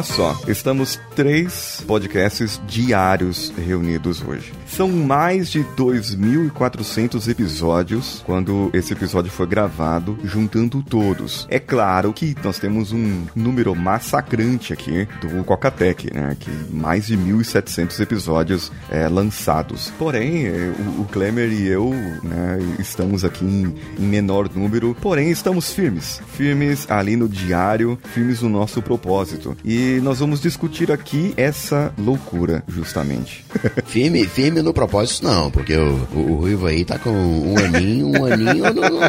olha 0.00 0.02
só, 0.02 0.40
estamos 0.48 0.98
três 1.14 1.84
podcasts 1.86 2.60
diários 2.66 3.52
reunidos 3.56 4.22
hoje. 4.22 4.52
São 4.66 4.88
mais 4.88 5.50
de 5.50 5.60
2.400 5.76 7.28
episódios 7.28 8.22
quando 8.24 8.70
esse 8.72 8.92
episódio 8.94 9.30
foi 9.30 9.46
gravado, 9.46 10.18
juntando 10.24 10.82
todos. 10.82 11.46
É 11.50 11.58
claro 11.58 12.12
que 12.14 12.34
nós 12.42 12.58
temos 12.58 12.92
um 12.92 13.26
número 13.34 13.74
massacrante 13.74 14.72
aqui 14.72 15.06
do 15.20 15.44
Cocatec, 15.44 16.14
né? 16.14 16.36
Que 16.38 16.50
mais 16.72 17.06
de 17.06 17.18
1.700 17.18 18.00
episódios 18.00 18.72
é, 18.88 19.06
lançados. 19.08 19.92
Porém, 19.98 20.46
é, 20.46 20.72
o, 20.78 21.02
o 21.02 21.08
Klemer 21.10 21.52
e 21.52 21.66
eu 21.66 21.90
né, 22.22 22.58
estamos 22.78 23.24
aqui 23.24 23.44
em, 23.44 23.74
em 23.98 24.06
menor 24.06 24.48
número, 24.54 24.96
porém 25.00 25.30
estamos 25.30 25.72
firmes. 25.72 26.22
Firmes 26.32 26.90
ali 26.90 27.16
no 27.16 27.28
diário, 27.28 27.98
firmes 28.14 28.40
no 28.40 28.48
nosso 28.48 28.80
propósito. 28.80 29.56
E 29.64 29.89
nós 29.98 30.18
vamos 30.18 30.40
discutir 30.40 30.92
aqui 30.92 31.32
essa 31.36 31.92
loucura, 31.98 32.62
justamente. 32.68 33.44
firme, 33.86 34.26
firme 34.26 34.62
no 34.62 34.74
propósito, 34.74 35.26
não, 35.26 35.50
porque 35.50 35.74
o, 35.74 36.06
o, 36.14 36.18
o 36.32 36.34
Ruivo 36.36 36.66
aí 36.66 36.84
tá 36.84 36.98
com 36.98 37.10
um 37.10 37.58
aninho, 37.58 38.08
um 38.08 38.24
aninho. 38.24 38.64
Não, 38.64 38.72
não, 38.74 38.90
não. 38.90 39.00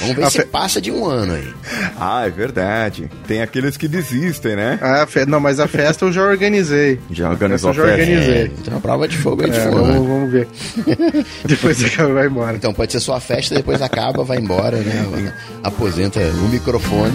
Vamos 0.00 0.16
ver 0.16 0.24
a 0.24 0.30
se 0.30 0.38
fe... 0.38 0.46
passa 0.46 0.80
de 0.80 0.90
um 0.90 1.04
ano 1.04 1.34
aí. 1.34 1.52
Ah, 1.98 2.26
é 2.26 2.30
verdade. 2.30 3.10
Tem 3.26 3.42
aqueles 3.42 3.76
que 3.76 3.86
desistem, 3.86 4.56
né? 4.56 4.78
Ah, 4.80 5.06
fe... 5.06 5.26
não, 5.26 5.38
mas 5.38 5.60
a 5.60 5.68
festa 5.68 6.06
eu 6.06 6.12
já 6.12 6.22
organizei. 6.22 6.98
Já 7.10 7.30
organizou 7.30 7.70
a 7.70 7.74
festa? 7.74 7.90
Eu 7.90 7.96
já 7.96 8.02
organizei. 8.02 8.42
É, 8.42 8.44
então 8.44 8.78
a 8.78 8.80
prova 8.80 9.06
de 9.06 9.16
fogo 9.16 9.42
é 9.42 9.48
de 9.48 9.58
é, 9.58 9.62
fogo. 9.62 9.84
Vamos, 9.84 10.08
vamos 10.08 10.32
ver. 10.32 10.48
depois 11.44 11.84
acaba 11.84 12.14
vai 12.14 12.26
embora. 12.26 12.56
Então 12.56 12.72
pode 12.72 12.92
ser 12.92 13.00
sua 13.00 13.20
festa, 13.20 13.54
depois 13.54 13.82
acaba, 13.82 14.24
vai 14.24 14.38
embora, 14.38 14.78
né? 14.78 15.34
Aposenta 15.62 16.20
o 16.20 16.48
microfone. 16.48 17.14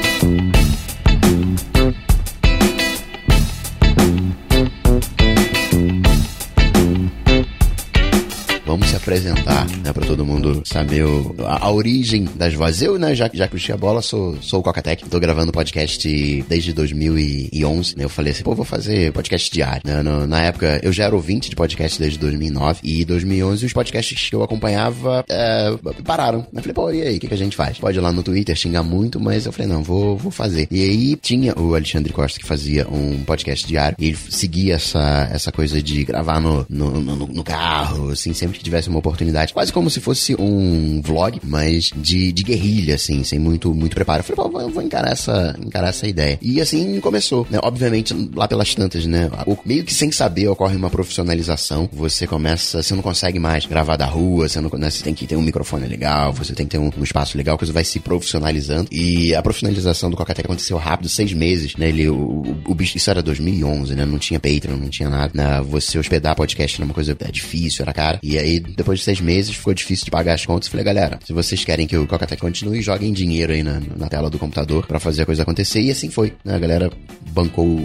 Apresentar, 9.01 9.67
né, 9.83 9.91
para 9.91 10.05
todo 10.05 10.25
mundo 10.25 10.61
saber 10.65 11.03
o, 11.03 11.35
a, 11.39 11.65
a, 11.65 11.71
origem 11.71 12.27
das 12.35 12.53
vozes. 12.53 12.81
Eu, 12.81 12.97
né, 12.97 13.15
já, 13.15 13.29
já 13.33 13.47
que 13.47 13.71
a 13.71 13.77
bola, 13.77 14.01
sou, 14.01 14.37
sou 14.41 14.59
o 14.59 14.63
Cocatec, 14.63 15.07
tô 15.09 15.19
gravando 15.19 15.51
podcast 15.51 16.45
desde 16.47 16.73
2011, 16.73 17.97
né, 17.97 18.03
eu 18.03 18.09
falei 18.09 18.31
assim, 18.31 18.43
pô, 18.43 18.55
vou 18.55 18.65
fazer 18.65 19.11
podcast 19.11 19.51
diário, 19.51 19.81
né, 19.85 20.01
no, 20.01 20.27
na 20.27 20.41
época 20.41 20.79
eu 20.83 20.93
já 20.93 21.05
era 21.05 21.15
ouvinte 21.15 21.49
de 21.49 21.55
podcast 21.55 21.99
desde 21.99 22.17
2009 22.19 22.79
e 22.83 23.03
2011 23.03 23.65
os 23.65 23.73
podcasts 23.73 24.29
que 24.29 24.35
eu 24.35 24.43
acompanhava 24.43 25.25
é, 25.29 25.73
pararam. 26.03 26.45
Eu 26.53 26.61
falei, 26.61 26.73
pô, 26.73 26.91
e 26.91 27.01
aí, 27.01 27.17
o 27.17 27.19
que, 27.19 27.27
que 27.27 27.33
a 27.33 27.37
gente 27.37 27.55
faz? 27.55 27.79
Pode 27.79 27.97
ir 27.97 28.01
lá 28.01 28.11
no 28.11 28.23
Twitter 28.23 28.55
xingar 28.55 28.83
muito, 28.83 29.19
mas 29.19 29.45
eu 29.45 29.51
falei, 29.51 29.71
não, 29.71 29.83
vou, 29.83 30.17
vou 30.17 30.31
fazer. 30.31 30.67
E 30.69 30.81
aí 30.83 31.15
tinha 31.15 31.57
o 31.57 31.73
Alexandre 31.73 32.13
Costa 32.13 32.39
que 32.39 32.45
fazia 32.45 32.87
um 32.87 33.23
podcast 33.23 33.67
diário 33.67 33.95
e 33.99 34.07
ele 34.07 34.17
seguia 34.29 34.75
essa, 34.75 35.29
essa 35.31 35.51
coisa 35.51 35.81
de 35.81 36.03
gravar 36.03 36.39
no, 36.39 36.65
no, 36.69 37.01
no, 37.01 37.15
no 37.27 37.43
carro, 37.43 38.11
assim, 38.11 38.33
sempre 38.33 38.57
que 38.57 38.63
tivesse 38.63 38.90
uma 38.91 38.99
oportunidade. 38.99 39.53
Quase 39.53 39.71
como 39.73 39.89
se 39.89 39.99
fosse 39.99 40.35
um 40.39 41.01
vlog, 41.01 41.39
mas 41.43 41.91
de, 41.95 42.31
de 42.31 42.43
guerrilha, 42.43 42.95
assim, 42.95 43.23
sem 43.23 43.39
muito, 43.39 43.73
muito 43.73 43.95
preparo. 43.95 44.19
Eu 44.19 44.35
falei, 44.35 44.51
pô, 44.51 44.69
vou 44.69 44.83
encarar 44.83 45.11
essa, 45.11 45.55
encarar 45.59 45.89
essa 45.89 46.07
ideia. 46.07 46.37
E 46.41 46.61
assim 46.61 46.99
começou, 46.99 47.47
né? 47.49 47.59
Obviamente, 47.63 48.13
lá 48.35 48.47
pelas 48.47 48.73
tantas, 48.75 49.05
né? 49.05 49.29
Meio 49.65 49.83
que 49.83 49.93
sem 49.93 50.11
saber 50.11 50.47
ocorre 50.47 50.75
uma 50.75 50.89
profissionalização. 50.89 51.89
Você 51.93 52.27
começa, 52.27 52.83
você 52.83 52.93
não 52.93 53.01
consegue 53.01 53.39
mais 53.39 53.65
gravar 53.65 53.95
da 53.95 54.05
rua, 54.05 54.47
você, 54.47 54.59
não, 54.59 54.69
né, 54.77 54.89
você 54.89 55.03
tem 55.03 55.13
que 55.13 55.25
ter 55.25 55.35
um 55.35 55.41
microfone 55.41 55.87
legal, 55.87 56.33
você 56.33 56.53
tem 56.53 56.65
que 56.65 56.71
ter 56.71 56.77
um, 56.77 56.91
um 56.97 57.03
espaço 57.03 57.37
legal, 57.37 57.55
a 57.55 57.57
coisa 57.57 57.73
vai 57.73 57.83
se 57.83 57.99
profissionalizando. 57.99 58.87
E 58.91 59.33
a 59.33 59.41
profissionalização 59.41 60.09
do 60.09 60.17
Cocatec 60.17 60.45
aconteceu 60.45 60.77
rápido, 60.77 61.09
seis 61.09 61.33
meses, 61.33 61.75
né? 61.75 61.89
Ele, 61.89 62.09
o, 62.09 62.15
o, 62.15 62.71
o 62.71 62.81
isso 62.81 63.09
era 63.09 63.21
2011, 63.21 63.95
né? 63.95 64.05
Não 64.05 64.17
tinha 64.17 64.39
Patreon, 64.39 64.77
não 64.77 64.89
tinha 64.89 65.09
nada. 65.09 65.31
Né? 65.33 65.61
Você 65.69 65.97
hospedar 65.97 66.35
podcast 66.35 66.79
era 66.79 66.85
uma 66.85 66.93
coisa 66.93 67.15
é, 67.19 67.31
difícil, 67.31 67.83
era 67.83 67.93
cara. 67.93 68.19
E 68.23 68.37
aí, 68.37 68.59
depois 68.81 68.99
de 68.99 69.05
seis 69.05 69.21
meses, 69.21 69.55
ficou 69.55 69.73
difícil 69.73 70.05
de 70.05 70.11
pagar 70.11 70.33
as 70.33 70.45
contas. 70.45 70.67
Falei, 70.67 70.83
galera, 70.83 71.19
se 71.23 71.33
vocês 71.33 71.63
querem 71.63 71.87
que 71.87 71.95
o 71.95 72.07
Cocatec 72.07 72.41
continue, 72.41 72.81
joguem 72.81 73.13
dinheiro 73.13 73.53
aí 73.53 73.63
na, 73.63 73.79
na 73.95 74.09
tela 74.09 74.29
do 74.29 74.39
computador 74.39 74.85
para 74.85 74.99
fazer 74.99 75.21
a 75.21 75.25
coisa 75.25 75.43
acontecer. 75.43 75.81
E 75.81 75.91
assim 75.91 76.09
foi. 76.09 76.33
Né? 76.43 76.55
A 76.55 76.59
galera 76.59 76.91
bancou 77.31 77.79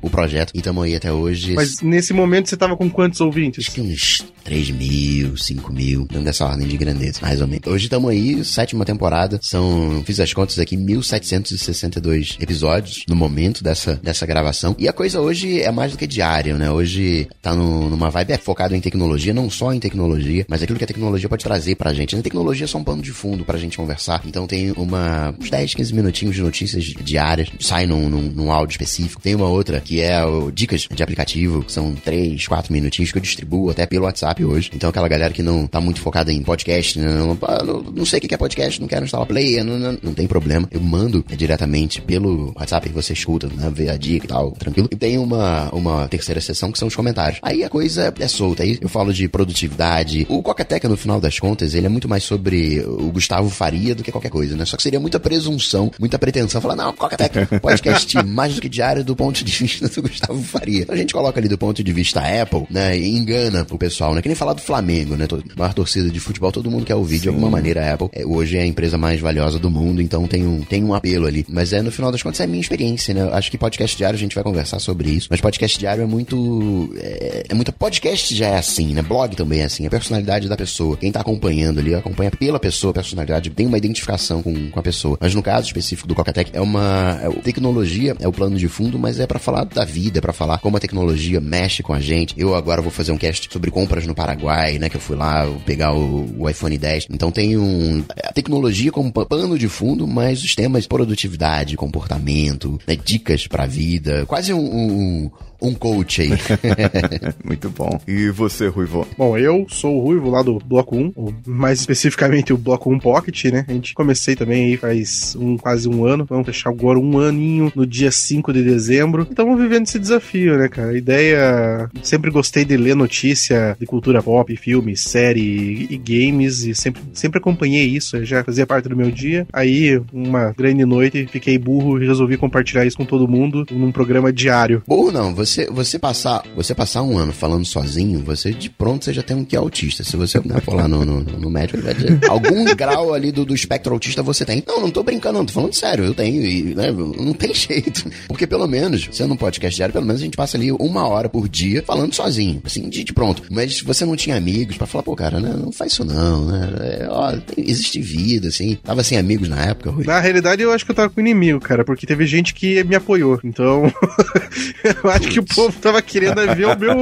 o, 0.00 0.10
projeto 0.10 0.52
e 0.54 0.58
estamos 0.58 0.84
aí 0.84 0.94
até 0.94 1.12
hoje. 1.12 1.54
Mas 1.54 1.80
nesse 1.80 2.12
momento 2.12 2.48
você 2.48 2.56
tava 2.56 2.76
com 2.76 2.90
quantos 2.90 3.20
ouvintes? 3.20 3.66
Acho 3.66 3.74
que 3.74 3.80
uns 3.80 4.24
3 4.44 4.70
mil, 4.70 5.36
5 5.36 5.72
mil, 5.72 6.08
não 6.12 6.22
dessa 6.22 6.44
ordem 6.44 6.66
de 6.66 6.76
grandeza, 6.76 7.18
mais 7.22 7.40
ou 7.40 7.46
menos. 7.46 7.66
Hoje 7.66 7.84
estamos 7.84 8.10
aí, 8.10 8.44
sétima 8.44 8.84
temporada, 8.84 9.38
são, 9.42 10.02
fiz 10.04 10.18
as 10.20 10.32
contas 10.32 10.58
aqui, 10.58 10.76
1762 10.76 12.36
episódios 12.40 13.04
no 13.08 13.14
momento 13.14 13.62
dessa, 13.62 14.00
dessa 14.02 14.26
gravação. 14.26 14.74
E 14.78 14.88
a 14.88 14.92
coisa 14.92 15.20
hoje 15.20 15.60
é 15.60 15.70
mais 15.70 15.92
do 15.92 15.98
que 15.98 16.06
diária, 16.06 16.56
né? 16.56 16.70
Hoje 16.70 17.28
tá 17.40 17.54
no, 17.54 17.88
numa 17.88 18.10
vibe 18.10 18.32
é, 18.32 18.38
focada 18.38 18.76
em 18.76 18.80
tecnologia, 18.80 19.34
não 19.34 19.50
só 19.50 19.72
em 19.72 19.80
tecnologia, 19.80 20.44
mas 20.48 20.62
aquilo 20.62 20.78
que 20.78 20.84
a 20.84 20.88
tecnologia 20.88 21.28
pode 21.28 21.44
trazer 21.44 21.74
pra 21.76 21.92
gente. 21.92 22.16
A 22.16 22.22
tecnologia 22.22 22.64
é 22.64 22.68
só 22.68 22.78
um 22.78 22.84
pano 22.84 23.02
de 23.02 23.12
fundo 23.12 23.44
pra 23.44 23.58
gente 23.58 23.76
conversar. 23.76 24.22
Então 24.26 24.46
tem 24.46 24.72
uma, 24.72 25.34
uns 25.38 25.50
10, 25.50 25.74
15 25.74 25.94
minutinhos 25.94 26.34
de 26.34 26.42
notícias 26.42 26.84
diárias, 26.84 27.48
sai 27.60 27.86
num, 27.86 28.08
num, 28.08 28.22
num 28.22 28.52
áudio 28.52 28.72
específico. 28.72 29.22
Tem 29.22 29.34
uma 29.34 29.48
outra 29.48 29.80
que 29.90 30.00
é 30.00 30.24
o, 30.24 30.52
dicas 30.52 30.86
de 30.88 31.02
aplicativo, 31.02 31.64
que 31.64 31.72
são 31.72 31.92
3, 31.92 32.46
4 32.46 32.72
minutinhos 32.72 33.10
que 33.10 33.18
eu 33.18 33.22
distribuo 33.22 33.70
até 33.70 33.86
pelo 33.86 34.04
WhatsApp 34.04 34.44
hoje. 34.44 34.70
Então 34.72 34.88
aquela 34.88 35.08
galera 35.08 35.34
que 35.34 35.42
não 35.42 35.66
tá 35.66 35.80
muito 35.80 36.00
focada 36.00 36.32
em 36.32 36.40
podcast, 36.44 36.96
né, 36.96 37.08
não, 37.12 37.36
não, 37.64 37.82
não 37.82 38.06
sei 38.06 38.20
o 38.20 38.22
que 38.22 38.32
é 38.32 38.38
podcast, 38.38 38.80
não 38.80 38.86
quero 38.86 39.04
instalar 39.04 39.26
player, 39.26 39.64
não, 39.64 39.76
não, 39.80 39.98
não 40.00 40.14
tem 40.14 40.28
problema. 40.28 40.68
Eu 40.70 40.80
mando 40.80 41.24
diretamente 41.36 42.00
pelo 42.00 42.52
WhatsApp 42.56 42.88
que 42.88 42.94
você 42.94 43.14
escuta, 43.14 43.48
né, 43.48 43.68
ver 43.74 43.90
a 43.90 43.96
dica 43.96 44.26
e 44.26 44.28
tal, 44.28 44.52
tranquilo. 44.52 44.88
E 44.92 44.94
tem 44.94 45.18
uma, 45.18 45.68
uma 45.74 46.06
terceira 46.06 46.40
sessão 46.40 46.70
que 46.70 46.78
são 46.78 46.86
os 46.86 46.94
comentários. 46.94 47.40
Aí 47.42 47.64
a 47.64 47.68
coisa 47.68 48.14
é 48.16 48.28
solta. 48.28 48.62
Aí 48.62 48.78
eu 48.80 48.88
falo 48.88 49.12
de 49.12 49.26
produtividade. 49.26 50.24
O 50.28 50.40
Cocateca, 50.40 50.88
no 50.88 50.96
final 50.96 51.20
das 51.20 51.40
contas, 51.40 51.74
ele 51.74 51.86
é 51.86 51.88
muito 51.88 52.08
mais 52.08 52.22
sobre 52.22 52.78
o 52.86 53.10
Gustavo 53.10 53.50
Faria 53.50 53.92
do 53.92 54.04
que 54.04 54.12
qualquer 54.12 54.30
coisa, 54.30 54.56
né? 54.56 54.64
Só 54.64 54.76
que 54.76 54.84
seria 54.84 55.00
muita 55.00 55.18
presunção, 55.18 55.90
muita 55.98 56.16
pretensão. 56.16 56.60
Falar, 56.60 56.76
não, 56.76 56.92
Cocateca, 56.92 57.58
podcast 57.58 58.16
mais 58.24 58.54
do 58.54 58.60
que 58.60 58.68
diário 58.68 59.02
do 59.02 59.16
ponto 59.16 59.42
de 59.42 59.50
vista 59.50 59.79
do 59.88 60.02
Gustavo 60.02 60.42
Faria. 60.42 60.86
A 60.88 60.96
gente 60.96 61.12
coloca 61.12 61.40
ali 61.40 61.48
do 61.48 61.58
ponto 61.58 61.82
de 61.82 61.92
vista 61.92 62.20
Apple, 62.20 62.66
né? 62.70 62.98
E 62.98 63.16
engana 63.16 63.66
o 63.70 63.78
pessoal, 63.78 64.14
né? 64.14 64.22
Que 64.22 64.28
nem 64.28 64.34
falar 64.34 64.52
do 64.52 64.60
Flamengo, 64.60 65.16
né? 65.16 65.26
A 65.30 65.58
maior 65.58 65.74
torcida 65.74 66.08
de 66.10 66.20
futebol, 66.20 66.52
todo 66.52 66.70
mundo 66.70 66.84
quer 66.84 66.94
ouvir 66.94 67.16
Sim. 67.16 67.22
de 67.22 67.28
alguma 67.28 67.50
maneira 67.50 67.84
a 67.84 67.94
Apple. 67.94 68.08
É, 68.12 68.24
hoje 68.24 68.56
é 68.56 68.62
a 68.62 68.66
empresa 68.66 68.98
mais 68.98 69.20
valiosa 69.20 69.58
do 69.58 69.70
mundo, 69.70 70.02
então 70.02 70.26
tem 70.26 70.46
um, 70.46 70.62
tem 70.62 70.84
um 70.84 70.94
apelo 70.94 71.26
ali. 71.26 71.44
Mas 71.48 71.72
é, 71.72 71.82
no 71.82 71.90
final 71.90 72.12
das 72.12 72.22
contas, 72.22 72.40
é 72.40 72.44
a 72.44 72.46
minha 72.46 72.60
experiência, 72.60 73.14
né? 73.14 73.28
Acho 73.32 73.50
que 73.50 73.58
podcast 73.58 73.96
diário 73.96 74.16
a 74.16 74.20
gente 74.20 74.34
vai 74.34 74.44
conversar 74.44 74.78
sobre 74.78 75.10
isso. 75.10 75.28
Mas 75.30 75.40
podcast 75.40 75.78
diário 75.78 76.02
é 76.02 76.06
muito. 76.06 76.92
É, 76.98 77.44
é 77.48 77.54
muito. 77.54 77.72
Podcast 77.72 78.34
já 78.34 78.48
é 78.48 78.58
assim, 78.58 78.92
né? 78.94 79.02
Blog 79.02 79.34
também 79.36 79.60
é 79.60 79.64
assim. 79.64 79.86
A 79.86 79.90
personalidade 79.90 80.48
da 80.48 80.56
pessoa. 80.56 80.96
Quem 80.96 81.12
tá 81.12 81.20
acompanhando 81.20 81.80
ali, 81.80 81.94
acompanha 81.94 82.30
pela 82.30 82.58
pessoa, 82.58 82.90
a 82.90 82.94
personalidade, 82.94 83.50
tem 83.50 83.66
uma 83.66 83.78
identificação 83.78 84.42
com, 84.42 84.70
com 84.70 84.80
a 84.80 84.82
pessoa. 84.82 85.16
Mas 85.20 85.34
no 85.34 85.42
caso 85.42 85.66
específico 85.66 86.08
do 86.08 86.14
Cocatec, 86.14 86.50
é 86.52 86.60
uma. 86.60 87.18
É, 87.22 87.28
tecnologia 87.42 88.16
é 88.20 88.28
o 88.28 88.32
plano 88.32 88.56
de 88.56 88.68
fundo, 88.68 88.98
mas 88.98 89.20
é 89.20 89.26
para 89.26 89.38
falar 89.38 89.64
da 89.74 89.84
vida, 89.84 90.20
pra 90.20 90.32
falar 90.32 90.58
como 90.58 90.76
a 90.76 90.80
tecnologia 90.80 91.40
mexe 91.40 91.82
com 91.82 91.92
a 91.92 92.00
gente. 92.00 92.34
Eu 92.36 92.54
agora 92.54 92.82
vou 92.82 92.90
fazer 92.90 93.12
um 93.12 93.18
cast 93.18 93.48
sobre 93.50 93.70
compras 93.70 94.06
no 94.06 94.14
Paraguai, 94.14 94.78
né? 94.78 94.88
Que 94.88 94.96
eu 94.96 95.00
fui 95.00 95.16
lá 95.16 95.46
pegar 95.64 95.92
o, 95.92 96.42
o 96.42 96.48
iPhone 96.48 96.76
10. 96.76 97.06
Então 97.10 97.30
tem 97.30 97.56
um. 97.56 98.04
A 98.24 98.32
tecnologia 98.32 98.92
como 98.92 99.12
pano 99.12 99.58
de 99.58 99.68
fundo, 99.68 100.06
mas 100.06 100.42
os 100.42 100.54
temas 100.54 100.86
produtividade, 100.86 101.76
comportamento, 101.76 102.78
né, 102.86 102.96
dicas 102.96 103.46
pra 103.46 103.66
vida. 103.66 104.24
Quase 104.26 104.52
um, 104.52 104.60
um 104.60 105.30
um 105.62 105.74
coach 105.74 106.22
aí. 106.22 106.30
Muito 107.44 107.68
bom. 107.70 108.00
E 108.06 108.30
você, 108.30 108.68
Ruivo? 108.68 109.06
Bom, 109.16 109.36
eu 109.36 109.66
sou 109.68 109.96
o 109.96 110.02
Ruivo 110.02 110.30
lá 110.30 110.42
do 110.42 110.58
Bloco 110.58 110.96
1, 110.96 111.12
mais 111.46 111.80
especificamente 111.80 112.52
o 112.52 112.58
Bloco 112.58 112.90
1 112.90 112.98
Pocket, 112.98 113.44
né? 113.46 113.64
A 113.68 113.72
gente 113.72 113.94
comecei 113.94 114.34
também 114.34 114.66
aí 114.66 114.76
faz 114.76 115.36
um, 115.36 115.56
quase 115.56 115.88
um 115.88 116.04
ano. 116.04 116.24
Vamos 116.24 116.46
fechar 116.46 116.70
agora 116.70 116.98
um 116.98 117.18
aninho 117.18 117.72
no 117.74 117.86
dia 117.86 118.10
5 118.10 118.52
de 118.52 118.62
dezembro. 118.62 119.26
Então 119.30 119.46
vamos 119.46 119.59
vivendo 119.62 119.86
esse 119.86 119.98
desafio, 119.98 120.56
né, 120.56 120.68
cara? 120.68 120.90
A 120.90 120.96
ideia. 120.96 121.90
Sempre 122.02 122.30
gostei 122.30 122.64
de 122.64 122.76
ler 122.76 122.94
notícia 122.94 123.76
de 123.78 123.86
cultura 123.86 124.22
pop, 124.22 124.54
filmes, 124.56 125.02
série 125.02 125.86
e 125.90 125.96
games, 125.96 126.64
e 126.64 126.74
sempre, 126.74 127.02
sempre 127.12 127.38
acompanhei 127.38 127.86
isso, 127.86 128.24
já 128.24 128.44
fazia 128.44 128.66
parte 128.66 128.88
do 128.88 128.96
meu 128.96 129.10
dia. 129.10 129.46
Aí, 129.52 130.00
uma 130.12 130.52
grande 130.52 130.84
noite, 130.84 131.26
fiquei 131.30 131.58
burro 131.58 132.02
e 132.02 132.06
resolvi 132.06 132.36
compartilhar 132.36 132.84
isso 132.84 132.96
com 132.96 133.04
todo 133.04 133.28
mundo 133.28 133.66
num 133.70 133.92
programa 133.92 134.32
diário. 134.32 134.82
Burro 134.86 135.12
não, 135.12 135.34
você, 135.34 135.66
você, 135.66 135.98
passar, 135.98 136.42
você 136.54 136.74
passar 136.74 137.02
um 137.02 137.18
ano 137.18 137.32
falando 137.32 137.64
sozinho, 137.64 138.20
você 138.20 138.52
de 138.52 138.70
pronto 138.70 139.04
você 139.04 139.12
já 139.12 139.22
tem 139.22 139.36
um 139.36 139.44
que 139.44 139.56
é 139.56 139.58
autista. 139.58 140.04
Se 140.04 140.16
você 140.16 140.40
né, 140.44 140.60
for 140.60 140.74
lá 140.74 140.88
no, 140.88 141.04
no, 141.04 141.20
no 141.20 141.50
médico, 141.50 141.80
vai 141.80 141.94
dizer 141.94 142.18
algum 142.28 142.64
grau 142.74 143.14
ali 143.14 143.32
do, 143.32 143.44
do 143.44 143.54
espectro 143.54 143.92
autista 143.92 144.22
você 144.22 144.44
tem. 144.44 144.62
Não, 144.66 144.80
não 144.80 144.90
tô 144.90 145.02
brincando, 145.02 145.38
não, 145.38 145.46
tô 145.46 145.52
falando 145.52 145.74
sério, 145.74 146.04
eu 146.04 146.14
tenho, 146.14 146.44
e 146.44 146.74
né, 146.74 146.92
não 146.92 147.32
tem 147.32 147.52
jeito. 147.54 148.10
Porque 148.28 148.46
pelo 148.46 148.66
menos, 148.66 149.08
sendo 149.12 149.34
um 149.34 149.36
podcast 149.50 149.76
diário, 149.76 149.92
pelo 149.92 150.06
menos 150.06 150.20
a 150.20 150.24
gente 150.24 150.36
passa 150.36 150.56
ali 150.56 150.70
uma 150.72 151.06
hora 151.08 151.28
por 151.28 151.48
dia 151.48 151.82
falando 151.82 152.14
sozinho, 152.14 152.62
assim, 152.64 152.88
de, 152.88 153.02
de 153.02 153.12
pronto. 153.12 153.42
Mas 153.50 153.80
você 153.80 154.04
não 154.04 154.16
tinha 154.16 154.36
amigos 154.36 154.76
para 154.76 154.86
falar, 154.86 155.02
pô, 155.02 155.16
cara, 155.16 155.40
né, 155.40 155.52
não 155.56 155.72
faz 155.72 155.92
isso 155.92 156.04
não, 156.04 156.46
né? 156.46 156.70
É, 156.80 157.08
ó, 157.10 157.32
tem, 157.32 157.68
existe 157.68 158.00
vida, 158.00 158.48
assim. 158.48 158.76
Tava 158.82 159.02
sem 159.02 159.18
amigos 159.18 159.48
na 159.48 159.60
época, 159.64 159.90
Rui. 159.90 160.04
Na 160.04 160.20
realidade, 160.20 160.62
eu 160.62 160.72
acho 160.72 160.84
que 160.84 160.90
eu 160.92 160.94
tava 160.94 161.10
com 161.10 161.20
inimigo, 161.20 161.60
cara, 161.60 161.84
porque 161.84 162.06
teve 162.06 162.24
gente 162.26 162.54
que 162.54 162.82
me 162.84 162.94
apoiou. 162.94 163.40
Então, 163.44 163.92
eu 165.02 165.10
acho 165.10 165.28
que 165.28 165.40
o 165.40 165.44
povo 165.44 165.76
tava 165.80 166.00
querendo 166.00 166.40
ver 166.54 166.66
o 166.66 166.78
meu, 166.78 166.96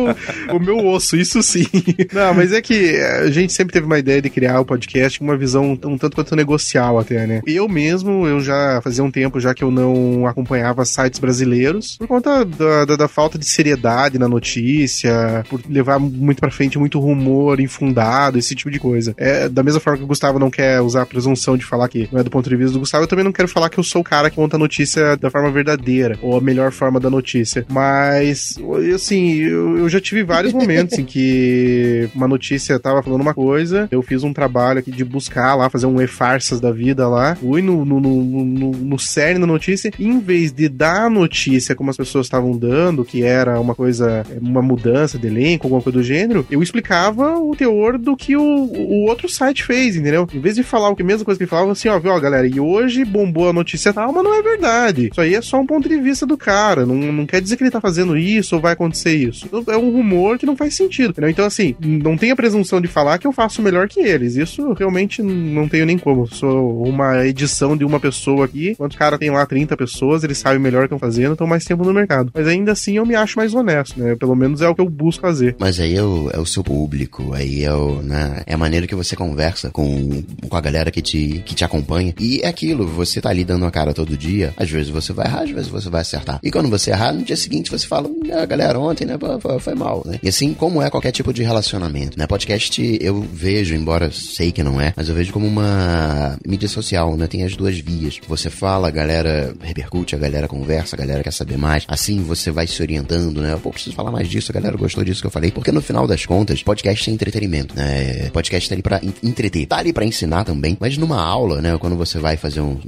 o 0.57 0.59
meu 0.59 0.87
osso, 0.87 1.17
isso 1.17 1.43
sim. 1.43 1.67
Não, 2.13 2.33
mas 2.35 2.53
é 2.53 2.63
que 2.63 2.97
a 2.97 3.31
gente 3.31 3.53
sempre 3.53 3.73
teve 3.73 3.87
uma 3.87 3.99
ideia 3.99 4.23
de 4.23 4.31
criar 4.31 4.61
o 4.61 4.65
podcast 4.65 5.19
com 5.19 5.25
uma 5.25 5.37
visão 5.37 5.79
um 5.85 5.99
tanto 5.99 6.15
quanto 6.15 6.35
negocial 6.35 6.99
até, 6.99 7.27
né? 7.27 7.43
Eu 7.47 7.69
mesmo, 7.69 8.27
eu 8.27 8.41
já 8.41 8.81
fazia 8.83 9.05
um 9.05 9.11
tempo 9.11 9.41
já 9.41 9.55
que 9.55 9.63
eu 9.63 9.71
não 9.71 10.27
acompanhava 10.27 10.85
sites 10.85 11.19
brasileiros 11.19 11.97
por 11.99 12.09
conta 12.09 12.38
da, 12.45 12.85
da, 12.85 12.97
da 12.97 13.09
falta 13.09 13.39
de 13.39 13.47
seriedade 13.47 14.19
na 14.19 14.29
notícia, 14.29 15.45
por 15.49 15.61
levar 15.69 15.99
muito 15.99 16.41
pra 16.41 16.51
frente 16.51 16.79
muito 16.79 16.99
rumor 16.99 17.61
infundado, 17.61 18.39
esse 18.39 18.55
tipo 18.55 18.71
de 18.71 18.79
coisa. 18.79 19.15
É, 19.17 19.49
da 19.49 19.63
mesma 19.63 19.81
forma 19.81 19.99
que 19.99 20.05
o 20.05 20.09
Gustavo 20.09 20.39
não 20.39 20.51
quer 20.51 20.81
usar 20.81 21.03
a 21.03 21.07
presunção 21.07 21.57
de 21.57 21.65
falar 21.65 21.89
que 21.89 22.09
não 22.13 22.21
é 22.21 22.25
do 22.25 22.31
ponto 22.31 22.49
de 22.49 22.57
vista 22.57 22.73
do 22.73 22.81
Gustavo, 22.81 23.05
eu 23.05 23.09
também 23.09 23.25
não 23.25 23.33
quero 23.33 23.49
falar 23.49 23.69
que 23.69 23.79
eu 23.79 23.85
sou 23.85 24.03
o 24.03 24.05
cara 24.05 24.31
que 24.31 24.37
conta 24.37 24.57
a 24.57 24.59
notícia 24.59 25.17
da 25.17 25.31
forma 25.31 25.51
verdadeira, 25.51 26.19
ou 26.23 26.37
a 26.37 26.41
melhor 26.41 26.73
forma 26.73 27.01
da 27.01 27.11
notícia. 27.11 27.65
Mas, 27.69 28.55
assim, 28.95 29.37
eu, 29.37 29.79
eu 29.79 29.89
já 29.89 30.01
tive 30.01 30.23
vários 30.23 30.53
momentos 30.53 30.99
em 30.99 31.05
que 31.05 32.09
uma 32.15 32.29
notícia 32.29 32.79
tava 32.79 33.03
falando 33.03 33.21
uma 33.21 33.35
coisa, 33.35 33.89
eu 33.91 34.03
fiz 34.03 34.23
um 34.23 34.33
trabalho 34.33 34.81
aqui 34.81 34.91
de 34.91 35.05
buscar 35.05 35.55
lá, 35.55 35.71
fazer 35.71 35.87
um 35.87 36.01
e-farsas 36.01 36.61
da 36.61 36.71
vida 36.71 37.09
lá, 37.09 37.37
fui 37.37 37.63
no, 37.63 37.85
no, 37.85 38.01
no, 38.01 38.23
no, 38.23 38.71
no 38.71 38.99
cerne 38.99 39.41
da 39.41 39.47
notícia, 39.47 39.91
e 39.99 40.07
em 40.07 40.19
vez 40.21 40.53
de 40.53 40.69
dar 40.69 41.07
a 41.07 41.11
notícia 41.11 41.75
como 41.75 41.91
as 41.91 41.97
pessoas 41.97 42.18
estavam 42.27 42.57
dando, 42.57 43.05
que 43.05 43.23
era 43.23 43.61
uma 43.61 43.75
coisa, 43.75 44.25
uma 44.41 44.63
mudança 44.63 45.19
de 45.19 45.27
elenco, 45.27 45.67
alguma 45.67 45.83
coisa 45.83 45.99
do 45.99 46.05
gênero, 46.05 46.47
eu 46.51 46.63
explicava 46.63 47.39
o 47.39 47.55
teor 47.55 47.99
do 47.99 48.17
que 48.17 48.37
o, 48.37 48.43
o 48.43 49.09
outro 49.09 49.29
site 49.29 49.65
fez, 49.65 49.97
entendeu? 49.97 50.27
Em 50.33 50.41
vez 50.41 50.57
de 50.57 50.63
falar 50.63 50.89
o 50.91 50.97
que 50.97 51.03
a 51.03 51.05
mesma 51.05 51.25
coisa 51.25 51.39
que 51.39 51.45
ele 51.45 51.51
falava, 51.51 51.73
assim, 51.73 51.89
ó, 51.89 51.99
viu, 51.99 52.13
ó, 52.13 52.21
galera, 52.21 52.47
e 52.47 52.61
hoje 52.61 53.05
bombou 53.05 53.49
a 53.49 53.53
notícia 53.53 53.93
tal, 53.93 54.13
mas 54.13 54.25
não 54.25 54.35
é 54.35 54.43
verdade. 54.43 55.09
Isso 55.11 55.21
aí 55.21 55.35
é 55.35 55.43
só 55.43 55.61
um 55.61 55.67
ponto 55.67 55.89
de 55.89 55.99
vista 56.01 56.27
do 56.27 56.37
cara, 56.37 56.85
não, 56.85 56.95
não 56.95 57.27
quer 57.27 57.41
dizer 57.41 57.57
que 57.57 57.63
ele 57.63 57.71
tá 57.71 57.81
fazendo 57.81 58.17
isso 58.17 58.55
ou 58.55 58.61
vai 58.61 58.73
acontecer 58.73 59.15
isso. 59.15 59.49
É 59.69 59.77
um 59.77 59.91
rumor 59.91 60.39
que 60.39 60.47
não 60.47 60.57
faz 60.57 60.75
sentido, 60.75 61.11
entendeu? 61.11 61.31
Então, 61.31 61.45
assim, 61.45 61.75
não 61.81 62.17
tem 62.17 62.31
a 62.31 62.37
presunção 62.37 62.81
de 62.81 62.89
falar 62.89 63.19
que 63.19 63.27
eu 63.27 63.33
faço 63.33 63.63
melhor 63.63 63.89
que 63.89 64.01
eles. 64.01 64.37
Isso 64.37 64.73
realmente 64.73 65.23
não 65.23 65.69
tenho 65.69 65.87
nem 65.87 65.99
como. 65.99 66.27
Sou 66.27 66.83
uma 66.85 67.27
edição 67.27 67.77
de 67.77 67.85
uma 67.85 68.01
pessoa 68.01 68.45
aqui, 68.45 68.71
enquanto 68.71 68.95
o 68.95 68.99
cara 68.99 69.19
tem 69.19 69.31
lá 69.31 69.45
30 69.47 69.77
pessoas, 69.77 70.25
eles 70.25 70.39
sabem 70.39 70.59
melhor 70.59 70.81
que 70.81 70.87
estão 70.87 70.99
fazendo, 70.99 71.33
estão 71.33 71.47
mais 71.47 71.65
tempo 71.65 71.85
no 71.85 71.93
mercado. 71.93 72.08
Mas 72.35 72.47
ainda 72.47 72.73
assim 72.73 72.97
eu 72.97 73.07
me 73.07 73.15
acho 73.15 73.39
mais 73.39 73.55
honesto, 73.55 73.99
né? 74.01 74.17
Pelo 74.17 74.35
menos 74.35 74.61
é 74.61 74.69
o 74.69 74.75
que 74.75 74.81
eu 74.81 74.89
busco 74.89 75.23
fazer. 75.23 75.57
Mas 75.59 75.79
aí 75.81 75.95
é 75.95 76.03
o, 76.03 76.31
é 76.33 76.39
o 76.39 76.47
seu 76.47 76.63
público, 76.63 77.33
aí 77.33 77.65
é, 77.65 77.73
o, 77.73 78.03
né, 78.03 78.43
é 78.47 78.55
a 78.55 78.59
maneira 78.59 78.87
que 78.87 78.95
você 78.95 79.17
conversa 79.17 79.71
com, 79.71 80.23
com 80.49 80.57
a 80.57 80.61
galera 80.61 80.91
que 80.91 81.03
te, 81.03 81.43
que 81.45 81.55
te 81.55 81.65
acompanha. 81.65 82.15
E 82.19 82.41
é 82.43 82.49
aquilo, 82.49 82.87
você 82.87 83.21
tá 83.21 83.31
ali 83.31 83.45
dando 83.45 83.65
a 83.65 83.71
cara 83.71 83.93
todo 83.93 84.17
dia, 84.17 84.53
às 84.57 84.71
vezes 84.71 84.91
você 84.91 85.13
vai 85.13 85.27
errar, 85.27 85.43
às 85.43 85.51
vezes 85.51 85.69
você 85.69 85.89
vai 85.89 86.01
acertar. 86.01 86.41
E 86.43 86.51
quando 86.51 86.69
você 86.69 86.91
errar, 86.91 87.13
no 87.13 87.23
dia 87.23 87.37
seguinte 87.37 87.71
você 87.71 87.87
fala, 87.87 88.09
ah, 88.33 88.47
galera, 88.47 88.79
ontem, 88.79 89.05
né, 89.05 89.17
foi, 89.61 89.75
mal, 89.75 90.03
né? 90.05 90.19
E 90.23 90.29
assim 90.29 90.55
como 90.55 90.83
é 90.83 90.91
qualquer 90.91 91.13
tipo 91.13 91.33
de 91.33 91.43
relacionamento, 91.43 92.19
né? 92.19 92.27
Podcast 92.27 92.99
eu 93.01 93.21
vejo, 93.21 93.75
embora 93.75 94.11
sei 94.11 94.51
que 94.53 94.63
não 94.63 94.81
é, 94.81 94.93
mas 94.97 95.09
eu 95.09 95.15
vejo 95.15 95.33
como 95.33 95.47
uma 95.47 96.39
mídia 96.47 96.69
social, 96.69 97.17
né? 97.17 97.27
Tem 97.27 97.45
as 97.45 97.57
duas 97.57 97.79
vias. 97.79 98.21
Você 98.29 98.51
fala, 98.51 98.89
a 98.89 98.91
galera 98.91 99.55
repercute, 99.61 100.15
a 100.15 100.19
galera 100.19 100.49
conversa, 100.49 100.97
a 100.97 100.99
galera 100.99 101.23
quer 101.23 101.33
saber 101.33 101.57
mais. 101.57 101.85
Assim 101.99 102.23
você 102.23 102.53
vai 102.53 102.65
se 102.65 102.81
orientando, 102.81 103.43
né? 103.43 103.59
Pô, 103.61 103.71
preciso 103.71 103.97
falar 103.97 104.13
mais 104.13 104.29
disso, 104.29 104.53
a 104.53 104.55
galera 104.55 104.77
gostou 104.77 105.03
disso 105.03 105.21
que 105.21 105.27
eu 105.27 105.33
falei. 105.33 105.51
Porque 105.51 105.73
no 105.73 105.83
final 105.83 106.07
das 106.07 106.25
contas, 106.25 106.63
podcast 106.63 107.11
é 107.11 107.13
entretenimento, 107.13 107.75
né? 107.75 108.31
Podcast 108.31 108.69
tá 108.69 108.75
ali 108.77 108.83
pra 108.83 109.01
entreter. 109.21 109.67
Tá 109.67 109.79
ali 109.79 109.93
pra 109.93 110.05
ensinar 110.05 110.45
também. 110.45 110.77
Mas 110.79 110.97
numa 110.97 111.21
aula, 111.21 111.61
né? 111.61 111.77
Quando 111.77 111.97
você 111.97 112.21
vai 112.21 112.37
fazer 112.37 112.61
um, 112.61 112.79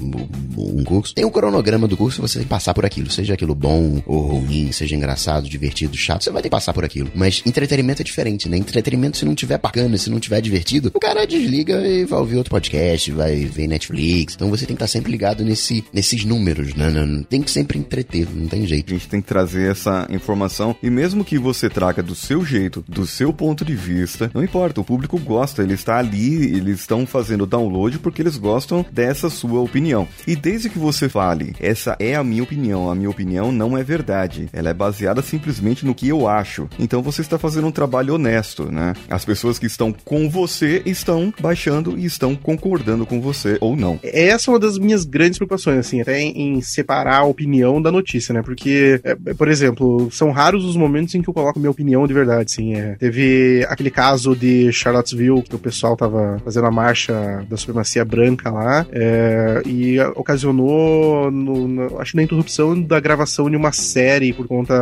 um, 0.57 0.85
curso, 0.85 1.13
tem 1.13 1.25
um 1.25 1.31
cronograma 1.31 1.89
do 1.89 1.97
curso, 1.97 2.23
você 2.23 2.39
tem 2.39 2.45
que 2.45 2.49
passar 2.49 2.73
por 2.73 2.87
aquilo. 2.87 3.11
Seja 3.11 3.35
aquilo 3.35 3.53
bom 3.53 4.01
ou 4.07 4.39
ruim, 4.39 4.71
seja 4.71 4.95
engraçado, 4.95 5.49
divertido, 5.49 5.97
chato, 5.97 6.23
você 6.23 6.31
vai 6.31 6.41
ter 6.41 6.49
que 6.49 6.55
passar 6.55 6.73
por 6.73 6.85
aquilo. 6.85 7.11
Mas 7.13 7.43
entretenimento 7.45 8.03
é 8.03 8.05
diferente, 8.05 8.49
né? 8.49 8.59
Entretenimento, 8.59 9.17
se 9.17 9.25
não 9.25 9.35
tiver 9.35 9.59
bacana, 9.59 9.99
se 9.99 10.09
não 10.09 10.21
tiver 10.21 10.41
divertido, 10.41 10.93
o 10.95 11.01
cara 11.01 11.27
desliga 11.27 11.85
e 11.85 12.05
vai 12.05 12.21
ouvir 12.21 12.37
outro 12.37 12.51
podcast, 12.51 13.11
vai 13.11 13.45
ver 13.45 13.67
Netflix. 13.67 14.35
Então 14.37 14.49
você 14.49 14.67
tem 14.67 14.77
que 14.77 14.85
estar 14.85 14.93
sempre 14.93 15.11
ligado 15.11 15.45
nesse, 15.45 15.85
nesses 15.93 16.25
números, 16.25 16.77
né? 16.77 16.87
Tem 17.29 17.43
que 17.43 17.51
sempre 17.51 17.77
entreter, 17.77 18.29
não 18.33 18.47
tem 18.47 18.65
jeito. 18.65 19.00
Gente 19.01 19.09
tem 19.09 19.23
que 19.23 19.29
trazer 19.29 19.71
essa 19.71 20.07
informação 20.11 20.77
e 20.83 20.91
mesmo 20.91 21.25
que 21.25 21.39
você 21.39 21.71
traga 21.71 22.03
do 22.03 22.15
seu 22.15 22.45
jeito, 22.45 22.85
do 22.87 23.07
seu 23.07 23.33
ponto 23.33 23.65
de 23.65 23.75
vista, 23.75 24.31
não 24.35 24.45
importa, 24.45 24.79
o 24.79 24.85
público 24.85 25.19
gosta, 25.19 25.63
ele 25.63 25.73
está 25.73 25.97
ali, 25.97 26.55
eles 26.55 26.81
estão 26.81 27.07
fazendo 27.07 27.47
download 27.47 27.99
porque 27.99 28.21
eles 28.21 28.37
gostam 28.37 28.85
dessa 28.93 29.31
sua 29.31 29.59
opinião. 29.61 30.07
E 30.27 30.37
desde 30.37 30.69
que 30.69 30.79
você 30.79 31.09
fale, 31.09 31.55
essa 31.59 31.97
é 31.99 32.15
a 32.15 32.23
minha 32.23 32.43
opinião, 32.43 32.91
a 32.91 32.95
minha 32.95 33.09
opinião 33.09 33.51
não 33.51 33.77
é 33.77 33.83
verdade, 33.83 34.51
ela 34.53 34.69
é 34.69 34.75
baseada 34.75 35.23
simplesmente 35.23 35.87
no 35.87 35.95
que 35.95 36.07
eu 36.07 36.29
acho. 36.29 36.69
Então 36.79 37.01
você 37.01 37.23
está 37.23 37.39
fazendo 37.39 37.69
um 37.69 37.73
trabalho 37.73 38.17
honesto, 38.17 38.71
né? 38.71 38.93
As 39.09 39.25
pessoas 39.25 39.59
que 39.59 39.67
estão 39.67 39.95
com 40.05 40.29
você 40.29 40.83
estão 40.85 41.33
baixando 41.41 41.99
e 41.99 42.05
estão 42.05 42.37
concordando 42.37 43.07
com 43.07 43.19
você 43.19 43.57
ou 43.63 43.75
não. 43.75 43.99
Essa 44.03 44.51
é 44.51 44.53
uma 44.53 44.61
das 44.61 44.77
minhas 44.77 45.07
grandes 45.07 45.39
preocupações, 45.39 45.79
assim, 45.79 46.03
até 46.03 46.21
em 46.21 46.61
separar 46.61 47.21
a 47.21 47.25
opinião 47.25 47.81
da 47.81 47.91
notícia, 47.91 48.33
né? 48.35 48.43
Porque, 48.43 48.90
é, 49.05 49.35
por 49.35 49.49
exemplo, 49.49 50.09
são 50.11 50.31
raros 50.31 50.65
os 50.65 50.77
momentos 50.77 51.15
em 51.15 51.23
que 51.23 51.29
eu 51.29 51.35
coloco 51.35 51.59
minha 51.59 51.71
opinião 51.71 52.07
de 52.07 52.15
verdade, 52.15 52.53
sim. 52.53 52.75
É. 52.75 52.95
Teve 52.97 53.65
aquele 53.69 53.91
caso 53.91 54.35
de 54.35 54.73
Charlottesville, 54.73 55.43
que 55.43 55.55
o 55.55 55.59
pessoal 55.59 55.97
tava 55.97 56.41
fazendo 56.45 56.67
a 56.67 56.71
marcha 56.71 57.45
da 57.49 57.57
supremacia 57.57 58.05
branca 58.05 58.51
lá, 58.51 58.87
é, 58.93 59.63
e 59.67 60.01
ocasionou, 60.15 61.31
no, 61.31 61.69
no, 61.69 62.01
acho 62.01 62.17
na 62.17 62.23
interrupção 62.23 62.81
da 62.81 63.01
gravação 63.01 63.51
de 63.51 63.57
uma 63.57 63.73
série 63.73 64.33
por 64.33 64.47
conta 64.47 64.75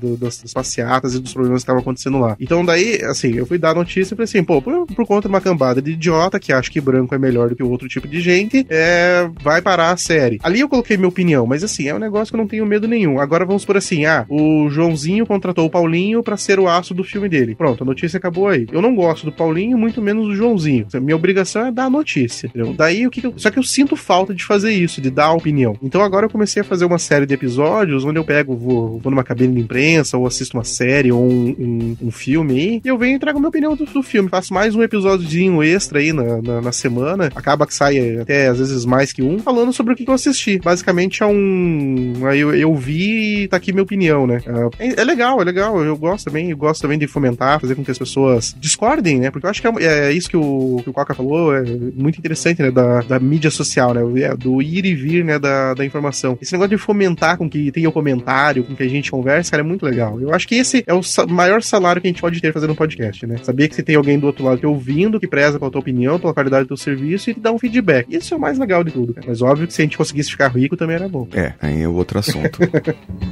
do, 0.00 0.16
das, 0.16 0.40
das 0.40 0.52
passeatas 0.52 1.14
e 1.14 1.20
dos 1.20 1.32
problemas 1.32 1.60
que 1.60 1.64
estavam 1.64 1.80
acontecendo 1.80 2.18
lá. 2.18 2.36
Então 2.40 2.64
daí, 2.64 3.02
assim, 3.04 3.34
eu 3.34 3.46
fui 3.46 3.58
dar 3.58 3.70
a 3.70 3.74
notícia 3.74 4.14
e 4.14 4.16
falei 4.16 4.24
assim, 4.24 4.44
pô, 4.44 4.60
por, 4.60 4.86
por, 4.86 5.06
conta 5.06 5.28
de 5.28 5.34
uma 5.34 5.40
cambada 5.40 5.82
de 5.82 5.92
idiota 5.92 6.38
que 6.38 6.52
acha 6.52 6.70
que 6.70 6.80
branco 6.80 7.14
é 7.14 7.18
melhor 7.18 7.48
do 7.48 7.56
que 7.56 7.62
o 7.62 7.70
outro 7.70 7.88
tipo 7.88 8.08
de 8.08 8.20
gente, 8.20 8.66
é, 8.68 9.28
vai 9.42 9.60
parar 9.60 9.90
a 9.90 9.96
série. 9.96 10.38
Ali 10.42 10.60
eu 10.60 10.68
coloquei 10.68 10.96
minha 10.96 11.08
opinião, 11.08 11.46
mas 11.46 11.62
assim, 11.62 11.88
é 11.88 11.94
um 11.94 11.98
negócio 11.98 12.32
que 12.32 12.36
eu 12.36 12.42
não 12.42 12.48
tenho 12.48 12.66
medo 12.66 12.88
nenhum. 12.88 13.20
Agora 13.20 13.44
vamos 13.52 13.64
por 13.66 13.76
assim, 13.76 14.06
ah, 14.06 14.24
o 14.28 14.68
Joãozinho 14.70 15.26
contratou 15.26 15.66
o 15.66 15.70
Paulinho 15.70 16.22
para 16.22 16.38
ser 16.38 16.58
o 16.58 16.68
aço 16.68 16.94
do 16.94 17.04
filme 17.04 17.28
dele. 17.28 17.54
Pronto, 17.54 17.82
a 17.82 17.86
notícia 17.86 18.16
acabou 18.16 18.48
aí. 18.48 18.66
Eu 18.72 18.80
não 18.80 18.94
gosto 18.94 19.26
do 19.26 19.32
Paulinho, 19.32 19.76
muito 19.76 20.00
menos 20.00 20.26
do 20.26 20.34
Joãozinho. 20.34 20.86
Minha 20.94 21.16
obrigação 21.16 21.66
é 21.66 21.70
dar 21.70 21.84
a 21.84 21.90
notícia. 21.90 22.46
Entendeu? 22.46 22.72
Daí 22.72 23.06
o 23.06 23.10
que, 23.10 23.20
que 23.20 23.26
eu... 23.26 23.34
Só 23.36 23.50
que 23.50 23.58
eu 23.58 23.62
sinto 23.62 23.94
falta 23.94 24.34
de 24.34 24.42
fazer 24.44 24.72
isso, 24.72 25.00
de 25.00 25.10
dar 25.10 25.26
a 25.26 25.32
opinião. 25.32 25.76
Então 25.82 26.00
agora 26.00 26.26
eu 26.26 26.30
comecei 26.30 26.62
a 26.62 26.64
fazer 26.64 26.84
uma 26.84 26.98
série 26.98 27.26
de 27.26 27.34
episódios 27.34 28.04
onde 28.04 28.18
eu 28.18 28.24
pego, 28.24 28.56
vou, 28.56 28.98
vou 28.98 29.10
numa 29.10 29.24
cabine 29.24 29.54
de 29.54 29.60
imprensa, 29.60 30.16
ou 30.16 30.26
assisto 30.26 30.56
uma 30.56 30.64
série, 30.64 31.12
ou 31.12 31.22
um, 31.22 31.54
um, 31.58 31.96
um 32.06 32.10
filme 32.10 32.54
aí, 32.54 32.80
e 32.82 32.88
eu 32.88 32.96
venho 32.96 33.16
e 33.16 33.18
trago 33.18 33.38
a 33.38 33.40
minha 33.40 33.48
opinião 33.48 33.76
do, 33.76 33.84
do 33.84 34.02
filme. 34.02 34.30
Faço 34.30 34.54
mais 34.54 34.74
um 34.74 34.82
episódiozinho 34.82 35.62
extra 35.62 35.98
aí 35.98 36.12
na, 36.12 36.40
na, 36.40 36.60
na, 36.62 36.72
semana. 36.72 37.30
Acaba 37.34 37.66
que 37.66 37.74
sai 37.74 38.16
até 38.18 38.48
às 38.48 38.58
vezes 38.58 38.86
mais 38.86 39.12
que 39.12 39.22
um, 39.22 39.38
falando 39.38 39.72
sobre 39.72 39.92
o 39.92 39.96
que, 39.96 40.04
que 40.04 40.10
eu 40.10 40.14
assisti. 40.14 40.58
Basicamente 40.58 41.22
é 41.22 41.26
um. 41.26 42.14
Aí 42.24 42.40
eu, 42.40 42.54
eu 42.54 42.74
vi 42.74 43.41
tá 43.48 43.56
aqui 43.56 43.72
minha 43.72 43.82
opinião, 43.82 44.26
né? 44.26 44.40
É, 44.78 45.00
é, 45.00 45.04
legal, 45.04 45.40
é 45.40 45.44
legal. 45.44 45.82
Eu 45.84 45.96
gosto 45.96 46.26
também, 46.26 46.50
eu 46.50 46.56
gosto 46.56 46.82
também 46.82 46.98
de 46.98 47.06
fomentar, 47.06 47.60
fazer 47.60 47.74
com 47.74 47.84
que 47.84 47.90
as 47.90 47.98
pessoas 47.98 48.54
discordem, 48.58 49.18
né? 49.18 49.30
Porque 49.30 49.46
eu 49.46 49.50
acho 49.50 49.60
que 49.60 49.68
é, 49.68 50.08
é 50.08 50.12
isso 50.12 50.28
que 50.28 50.36
o, 50.36 50.80
que 50.82 50.90
o 50.90 50.92
Coca 50.92 51.14
falou, 51.14 51.54
é 51.54 51.62
muito 51.94 52.18
interessante, 52.18 52.62
né? 52.62 52.70
Da, 52.70 53.00
da 53.00 53.20
mídia 53.20 53.50
social, 53.50 53.94
né? 53.94 54.02
É, 54.22 54.36
do 54.36 54.62
ir 54.62 54.84
e 54.84 54.94
vir, 54.94 55.24
né? 55.24 55.38
Da, 55.38 55.74
da 55.74 55.84
informação. 55.84 56.38
Esse 56.40 56.52
negócio 56.52 56.70
de 56.70 56.78
fomentar 56.78 57.36
com 57.36 57.48
que 57.48 57.70
tenha 57.72 57.88
o 57.88 57.90
um 57.90 57.92
comentário, 57.92 58.64
com 58.64 58.74
que 58.74 58.82
a 58.82 58.88
gente 58.88 59.10
converse, 59.10 59.50
cara, 59.50 59.62
é 59.62 59.66
muito 59.66 59.84
legal. 59.84 60.20
Eu 60.20 60.34
acho 60.34 60.46
que 60.46 60.54
esse 60.54 60.84
é 60.86 60.94
o 60.94 61.02
maior 61.28 61.62
salário 61.62 62.00
que 62.00 62.08
a 62.08 62.10
gente 62.10 62.20
pode 62.20 62.40
ter 62.40 62.52
fazendo 62.52 62.72
um 62.72 62.76
podcast, 62.76 63.26
né? 63.26 63.36
Saber 63.42 63.68
que 63.68 63.74
você 63.74 63.82
tem 63.82 63.96
alguém 63.96 64.18
do 64.18 64.26
outro 64.26 64.44
lado 64.44 64.58
te 64.58 64.66
ouvindo, 64.66 65.20
que 65.20 65.26
preza 65.26 65.58
pela 65.58 65.70
tua 65.70 65.80
opinião, 65.80 66.18
pela 66.18 66.34
qualidade 66.34 66.64
do 66.64 66.68
teu 66.68 66.76
serviço 66.76 67.30
e 67.30 67.34
te 67.34 67.40
dá 67.40 67.52
um 67.52 67.58
feedback. 67.58 68.06
Isso 68.14 68.34
é 68.34 68.36
o 68.36 68.40
mais 68.40 68.58
legal 68.58 68.82
de 68.84 68.90
tudo, 68.90 69.14
cara. 69.14 69.26
Mas 69.28 69.42
óbvio 69.42 69.66
que 69.66 69.72
se 69.72 69.82
a 69.82 69.84
gente 69.84 69.96
conseguisse 69.96 70.30
ficar 70.30 70.48
rico 70.48 70.76
também 70.76 70.96
era 70.96 71.08
bom. 71.08 71.26
É, 71.32 71.54
aí 71.60 71.82
é 71.82 71.88
outro 71.88 72.18
assunto. 72.18 72.58